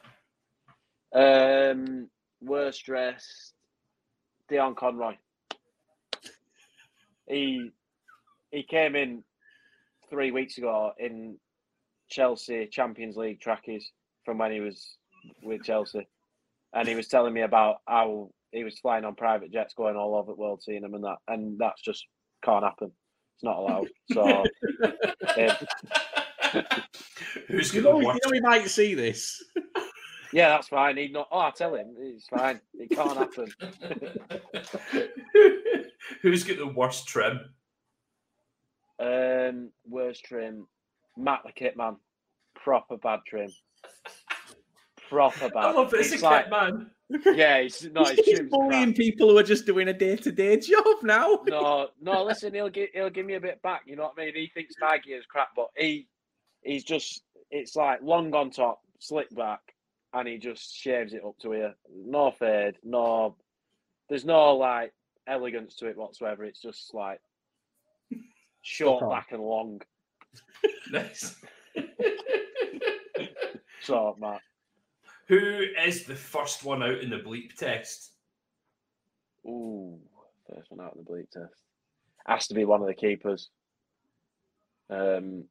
Um, 1.12 2.08
worst 2.40 2.84
dressed, 2.84 3.54
Dion 4.48 4.76
Conroy. 4.76 5.16
He 7.26 7.72
he 8.52 8.62
came 8.62 8.94
in 8.94 9.24
three 10.10 10.30
weeks 10.30 10.58
ago 10.58 10.92
in 10.98 11.36
Chelsea 12.08 12.66
Champions 12.66 13.16
League 13.16 13.40
trackies 13.40 13.90
from 14.24 14.38
when 14.38 14.52
he 14.52 14.60
was 14.60 14.96
with 15.42 15.62
Chelsea, 15.62 16.06
and 16.72 16.88
he 16.88 16.94
was 16.94 17.08
telling 17.08 17.34
me 17.34 17.42
about 17.42 17.76
how 17.86 18.30
he 18.52 18.64
was 18.64 18.78
flying 18.78 19.04
on 19.04 19.14
private 19.14 19.52
jets, 19.52 19.74
going 19.74 19.96
all 19.96 20.14
over 20.14 20.32
the 20.32 20.40
world, 20.40 20.62
seeing 20.62 20.82
them 20.82 20.94
and 20.94 21.04
that, 21.04 21.18
and 21.28 21.58
that's 21.58 21.82
just 21.82 22.04
can't 22.44 22.64
happen. 22.64 22.90
It's 23.36 23.44
not 23.44 23.56
allowed. 23.56 23.88
So 24.12 24.22
um, 25.36 25.56
Who's 27.48 27.72
you, 27.72 27.82
got 27.82 27.92
know, 27.92 27.98
the 28.00 28.06
you 28.06 28.20
know 28.24 28.32
he 28.32 28.40
might 28.40 28.68
see 28.68 28.94
this. 28.94 29.42
yeah, 30.32 30.48
that's 30.48 30.68
fine. 30.68 30.96
He'd 30.96 31.12
not. 31.12 31.28
Oh, 31.30 31.40
I 31.40 31.50
tell 31.50 31.74
him 31.74 31.94
it's 31.98 32.26
fine. 32.28 32.60
It 32.74 32.90
can't 32.90 33.16
happen. 33.16 33.52
Who's 36.22 36.44
got 36.44 36.58
the 36.58 36.66
worst 36.66 37.06
trim? 37.06 37.40
Um, 39.00 39.70
worst 39.88 40.24
trim, 40.24 40.66
Matt 41.16 41.42
the 41.46 41.52
Kit 41.52 41.76
Man, 41.76 41.96
proper 42.54 42.96
bad 42.96 43.20
trim, 43.26 43.50
proper 45.08 45.48
bad. 45.54 45.56
I 45.64 45.70
love 45.72 45.94
it. 45.94 46.00
It's, 46.00 46.10
a 46.10 46.14
It's 46.14 46.22
like- 46.22 46.44
kit 46.44 46.50
man. 46.50 46.90
yeah, 47.36 47.62
he's 47.62 47.84
no, 47.92 48.04
He's, 48.04 48.24
he's 48.24 48.40
bullying 48.50 48.86
crap. 48.92 48.96
people 48.96 49.30
who 49.30 49.38
are 49.38 49.42
just 49.42 49.64
doing 49.66 49.88
a 49.88 49.92
day-to-day 49.94 50.58
job 50.58 50.84
now. 51.02 51.40
No, 51.46 51.88
no, 52.00 52.24
listen, 52.24 52.52
he'll 52.54 52.68
give 52.68 52.90
he'll 52.92 53.08
give 53.10 53.24
me 53.24 53.34
a 53.34 53.40
bit 53.40 53.62
back. 53.62 53.82
You 53.86 53.96
know 53.96 54.02
what 54.04 54.14
I 54.18 54.26
mean? 54.26 54.34
He 54.34 54.50
thinks 54.52 54.74
my 54.80 54.98
gear's 54.98 55.24
crap, 55.26 55.48
but 55.56 55.68
he 55.76 56.08
he's 56.62 56.84
just 56.84 57.22
it's 57.50 57.76
like 57.76 58.00
long 58.02 58.34
on 58.34 58.50
top, 58.50 58.80
slick 58.98 59.34
back, 59.34 59.60
and 60.12 60.28
he 60.28 60.36
just 60.38 60.74
shaves 60.76 61.14
it 61.14 61.24
up 61.24 61.38
to 61.40 61.52
here. 61.52 61.74
No 61.94 62.30
fade, 62.30 62.74
no. 62.84 63.36
There's 64.10 64.24
no 64.26 64.56
like 64.56 64.92
elegance 65.26 65.76
to 65.76 65.86
it 65.86 65.96
whatsoever. 65.96 66.44
It's 66.44 66.60
just 66.60 66.92
like 66.92 67.20
short, 68.62 69.08
back, 69.10 69.28
and 69.32 69.42
long. 69.42 69.80
Nice. 70.92 71.36
So, 73.82 74.16
Matt. 74.18 74.40
Who 75.28 75.38
is 75.38 76.04
the 76.04 76.14
first 76.14 76.62
one 76.64 76.82
out 76.82 76.98
in 77.00 77.08
the 77.10 77.16
bleep 77.18 77.54
test? 77.54 78.12
Ooh, 79.46 79.98
first 80.52 80.70
one 80.70 80.84
out 80.84 80.96
of 80.96 81.04
the 81.04 81.10
bleep 81.10 81.30
test. 81.30 81.54
Has 82.26 82.48
to 82.48 82.54
be 82.54 82.64
one 82.66 82.82
of 82.82 82.86
the 82.86 82.94
keepers. 82.94 83.48
Um, 84.90 85.44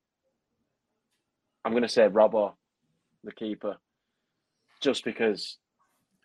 I'm 1.66 1.72
going 1.72 1.82
to 1.84 1.90
say 1.90 2.08
Robbo, 2.08 2.54
the 3.24 3.32
keeper, 3.32 3.78
just 4.82 5.04
because 5.04 5.58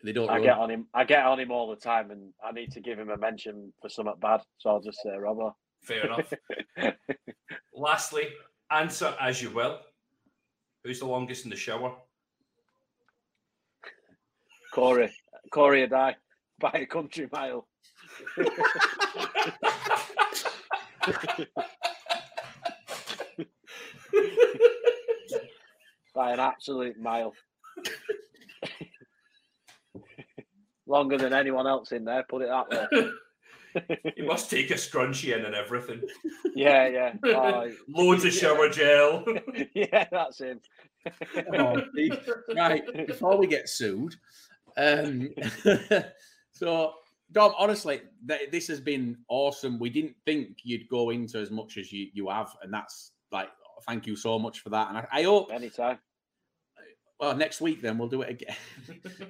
They 0.03 0.11
don't 0.13 0.29
I 0.29 0.33
run. 0.35 0.43
get 0.43 0.57
on 0.57 0.69
him. 0.69 0.87
I 0.93 1.03
get 1.05 1.25
on 1.25 1.39
him 1.39 1.49
all 1.51 1.69
the 1.69 1.75
time, 1.77 2.11
and 2.11 2.31
I 2.43 2.51
need 2.51 2.71
to 2.73 2.79
give 2.81 2.99
him 2.99 3.09
a 3.09 3.17
mention 3.17 3.73
for 3.81 3.89
something 3.89 4.13
bad. 4.19 4.41
So 4.59 4.69
I'll 4.69 4.81
just 4.81 5.01
say 5.01 5.09
Robbo. 5.09 5.53
Fair 5.83 6.05
enough. 6.05 6.33
Lastly, 7.75 8.29
answer 8.71 9.13
as 9.19 9.41
you 9.41 9.49
will. 9.51 9.79
Who's 10.83 10.99
the 10.99 11.05
longest 11.05 11.45
in 11.45 11.49
the 11.49 11.55
shower? 11.55 11.95
Corey, 14.73 15.13
Corey 15.51 15.83
and 15.83 15.93
I 15.93 16.15
by 16.59 16.71
a 16.73 16.85
country 16.85 17.29
mile. 17.31 17.67
by 26.15 26.33
an 26.33 26.39
absolute 26.39 26.99
mile. 26.99 27.33
Longer 30.87 31.17
than 31.17 31.33
anyone 31.33 31.67
else 31.67 31.91
in 31.91 32.05
there, 32.05 32.23
put 32.27 32.41
it 32.41 32.49
that 32.49 32.69
way. 32.69 32.87
You 34.15 34.25
must 34.25 34.49
take 34.49 34.71
a 34.71 34.75
scrunchie 34.75 35.37
in 35.37 35.45
and 35.45 35.55
everything. 35.55 36.01
Yeah, 36.55 36.87
yeah. 36.87 37.13
Oh, 37.25 37.71
Loads 37.89 38.25
of 38.25 38.33
shower 38.33 38.69
gel. 38.69 39.25
yeah, 39.73 40.07
that's 40.11 40.39
him. 40.39 40.61
Oh, 41.53 41.81
right 42.55 43.07
before 43.07 43.37
we 43.37 43.47
get 43.47 43.67
sued 43.67 44.15
um 44.77 45.29
so 46.51 46.93
dom 47.31 47.53
honestly 47.57 48.01
th- 48.27 48.49
this 48.51 48.67
has 48.67 48.79
been 48.79 49.17
awesome 49.27 49.77
we 49.79 49.89
didn't 49.89 50.15
think 50.25 50.59
you'd 50.63 50.87
go 50.87 51.09
into 51.09 51.37
as 51.37 51.51
much 51.51 51.77
as 51.77 51.91
you 51.91 52.07
you 52.13 52.29
have 52.29 52.55
and 52.61 52.73
that's 52.73 53.11
like 53.31 53.49
thank 53.85 54.07
you 54.07 54.15
so 54.15 54.39
much 54.39 54.61
for 54.61 54.69
that 54.69 54.89
and 54.89 54.97
i, 54.97 55.07
I 55.11 55.23
hope 55.23 55.51
Anytime. 55.51 55.99
Well 57.23 57.35
next 57.35 57.61
week 57.61 57.81
then 57.81 57.97
we'll 57.97 58.07
do 58.09 58.21
it 58.21 58.29
again 58.31 58.55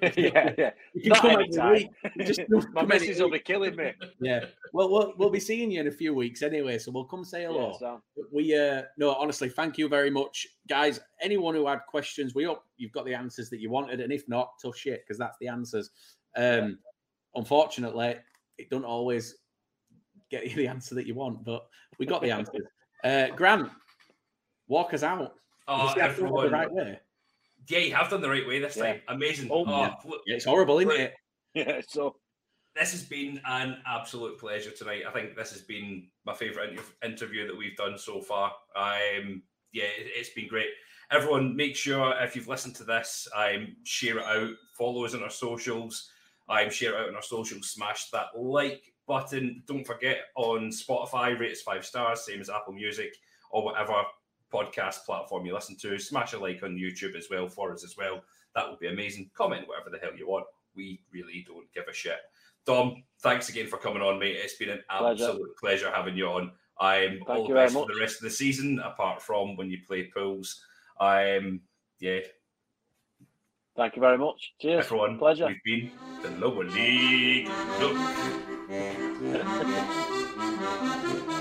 yeah, 0.18 0.54
yeah. 0.58 0.72
you 0.94 1.02
can 1.02 1.10
Not 1.10 1.18
come 1.22 1.32
every 1.32 1.44
anytime. 1.46 1.74
week. 1.74 1.90
Just 2.26 2.42
My 2.50 2.60
come 2.62 2.92
every 2.92 3.08
missus 3.08 3.22
will 3.22 3.30
be 3.30 3.40
killing 3.40 3.76
me. 3.76 3.92
yeah 4.20 4.46
well, 4.74 4.90
well 4.90 5.14
we'll 5.18 5.30
be 5.30 5.40
seeing 5.40 5.70
you 5.72 5.80
in 5.82 5.88
a 5.88 5.92
few 5.92 6.14
weeks 6.14 6.42
anyway 6.42 6.78
so 6.80 6.92
we'll 6.92 7.06
come 7.06 7.24
say 7.24 7.44
hello 7.44 7.72
Yeah, 7.74 7.78
so- 7.78 8.02
we 8.32 8.58
uh 8.58 8.84
no 8.98 9.14
honestly 9.14 9.50
thank 9.50 9.78
you 9.78 9.88
very 9.88 10.10
much 10.10 10.48
guys 10.68 11.00
anyone 11.22 11.54
who 11.56 11.68
had 11.68 11.80
questions 11.88 12.34
we 12.34 12.44
hope 12.46 12.64
you've 12.78 12.92
got 12.92 13.06
the 13.06 13.14
answers 13.14 13.50
that 13.52 13.60
you 13.60 13.70
wanted 13.70 14.00
and 14.02 14.12
if 14.12 14.28
not 14.28 14.52
tough 14.62 14.76
shit 14.78 15.04
because 15.06 15.18
that's 15.20 15.38
the 15.40 15.48
answers 15.48 15.92
um 16.36 16.80
unfortunately 17.36 18.16
it 18.58 18.70
don't 18.70 18.86
always 18.86 19.36
get 20.32 20.48
you 20.50 20.56
the 20.56 20.68
answer 20.68 20.96
that 20.96 21.06
you 21.06 21.14
want 21.14 21.44
but 21.44 21.68
we 22.00 22.06
got 22.06 22.22
the 22.22 22.32
answers 22.32 22.64
uh 23.04 23.28
grant 23.36 23.70
walk 24.68 24.94
us 24.94 25.04
out 25.04 25.34
Oh, 25.66 25.84
You 25.88 25.94
see 25.94 25.94
I've 25.94 25.96
done 25.96 26.04
it 26.04 26.12
everyone. 26.12 26.46
the 26.46 26.52
right 26.52 26.72
way 26.74 27.00
Yeah, 27.68 27.80
you 27.80 27.94
have 27.96 28.10
done 28.10 28.22
the 28.22 28.30
right 28.30 28.46
way 28.48 28.60
this 28.60 28.76
Yeah. 28.78 28.84
time. 28.94 29.02
Amazing. 29.08 29.50
Oh, 29.52 29.66
Oh, 29.66 29.80
yeah. 29.82 29.94
yeah, 30.28 30.36
it's 30.36 30.46
horrible 30.46 30.80
isn't 30.80 30.92
it 31.00 31.14
Yeah, 31.54 31.82
so 31.88 32.16
this 32.76 32.92
has 32.92 33.04
been 33.04 33.40
an 33.46 33.78
absolute 33.86 34.40
pleasure 34.40 34.72
tonight. 34.72 35.04
I 35.08 35.12
think 35.12 35.36
this 35.36 35.52
has 35.52 35.62
been 35.62 36.08
my 36.26 36.34
favourite 36.34 36.70
inter- 36.72 36.84
interview 37.06 37.46
that 37.48 37.56
we've 37.58 37.78
done 37.78 37.98
so 37.98 38.20
far. 38.22 38.52
Um, 38.76 39.44
yeah, 39.72 39.84
it, 39.84 40.08
it's 40.16 40.30
been 40.30 40.48
great. 40.48 40.70
Everyone, 41.12 41.56
make 41.56 41.76
sure 41.76 42.16
if 42.20 42.36
you've 42.36 42.48
listened 42.48 42.76
to 42.78 42.84
this, 42.84 43.28
um, 43.36 43.76
share 43.84 44.18
it 44.18 44.26
out. 44.26 44.50
Follow 44.78 45.06
us 45.06 45.14
on 45.14 45.22
our 45.22 45.30
socials. 45.30 46.10
Um, 46.50 46.72
share 46.72 46.94
it 46.96 47.00
out 47.02 47.10
on 47.10 47.16
our 47.16 47.22
socials. 47.22 47.70
Smash 47.70 48.10
that 48.10 48.28
like 48.36 48.82
button. 49.08 49.62
Don't 49.68 49.86
forget 49.86 50.22
on 50.36 50.70
Spotify, 50.70 51.38
rate 51.40 51.52
us 51.52 51.62
five 51.62 51.86
stars, 51.86 52.26
same 52.26 52.42
as 52.42 52.50
Apple 52.50 52.74
Music 52.74 53.14
or 53.52 53.64
whatever 53.64 54.02
podcast 54.54 55.06
platform 55.06 55.46
you 55.46 55.54
listen 55.54 55.76
to. 55.78 55.98
Smash 55.98 56.34
a 56.34 56.40
like 56.40 56.62
on 56.64 56.76
YouTube 56.76 57.16
as 57.16 57.28
well 57.30 57.48
for 57.48 57.74
us 57.74 57.84
as 57.84 57.98
well. 57.98 58.22
That 58.56 58.70
would 58.70 58.80
be 58.80 58.88
amazing. 58.88 59.32
Comment 59.34 59.68
whatever 59.68 59.90
the 59.90 59.98
hell 59.98 60.16
you 60.18 60.28
want. 60.28 60.46
We 60.76 61.02
really 61.12 61.44
don't 61.48 61.72
give 61.74 61.86
a 61.90 61.94
shit. 61.94 62.20
Dom, 62.66 63.04
thanks 63.22 63.50
again 63.50 63.68
for 63.68 63.78
coming 63.78 64.02
on, 64.02 64.20
mate. 64.20 64.38
It's 64.38 64.56
been 64.56 64.70
an 64.70 64.84
Pleasure. 64.90 65.24
absolute 65.26 65.58
pleasure 65.58 65.92
having 65.92 66.16
you 66.16 66.28
on. 66.28 66.52
I'm 66.80 67.20
Thank 67.26 67.30
all 67.30 67.48
the 67.48 67.54
best 67.54 67.74
for 67.74 67.86
the 67.86 68.00
rest 68.00 68.16
of 68.18 68.24
the 68.24 68.30
season, 68.30 68.80
apart 68.80 69.22
from 69.22 69.56
when 69.58 69.70
you 69.70 69.80
play 69.88 70.04
pools. 70.04 70.62
I'm 71.00 71.62
yeah, 72.00 72.20
thank 73.76 73.96
you 73.96 74.02
very 74.02 74.18
much. 74.18 74.54
Cheers. 74.60 74.86
everyone, 74.86 75.18
Pleasure. 75.18 75.48
we've 75.48 75.64
been 75.64 75.92
the 76.22 76.32
lower 76.46 76.64
league. 76.64 77.50
Look. 77.80 77.98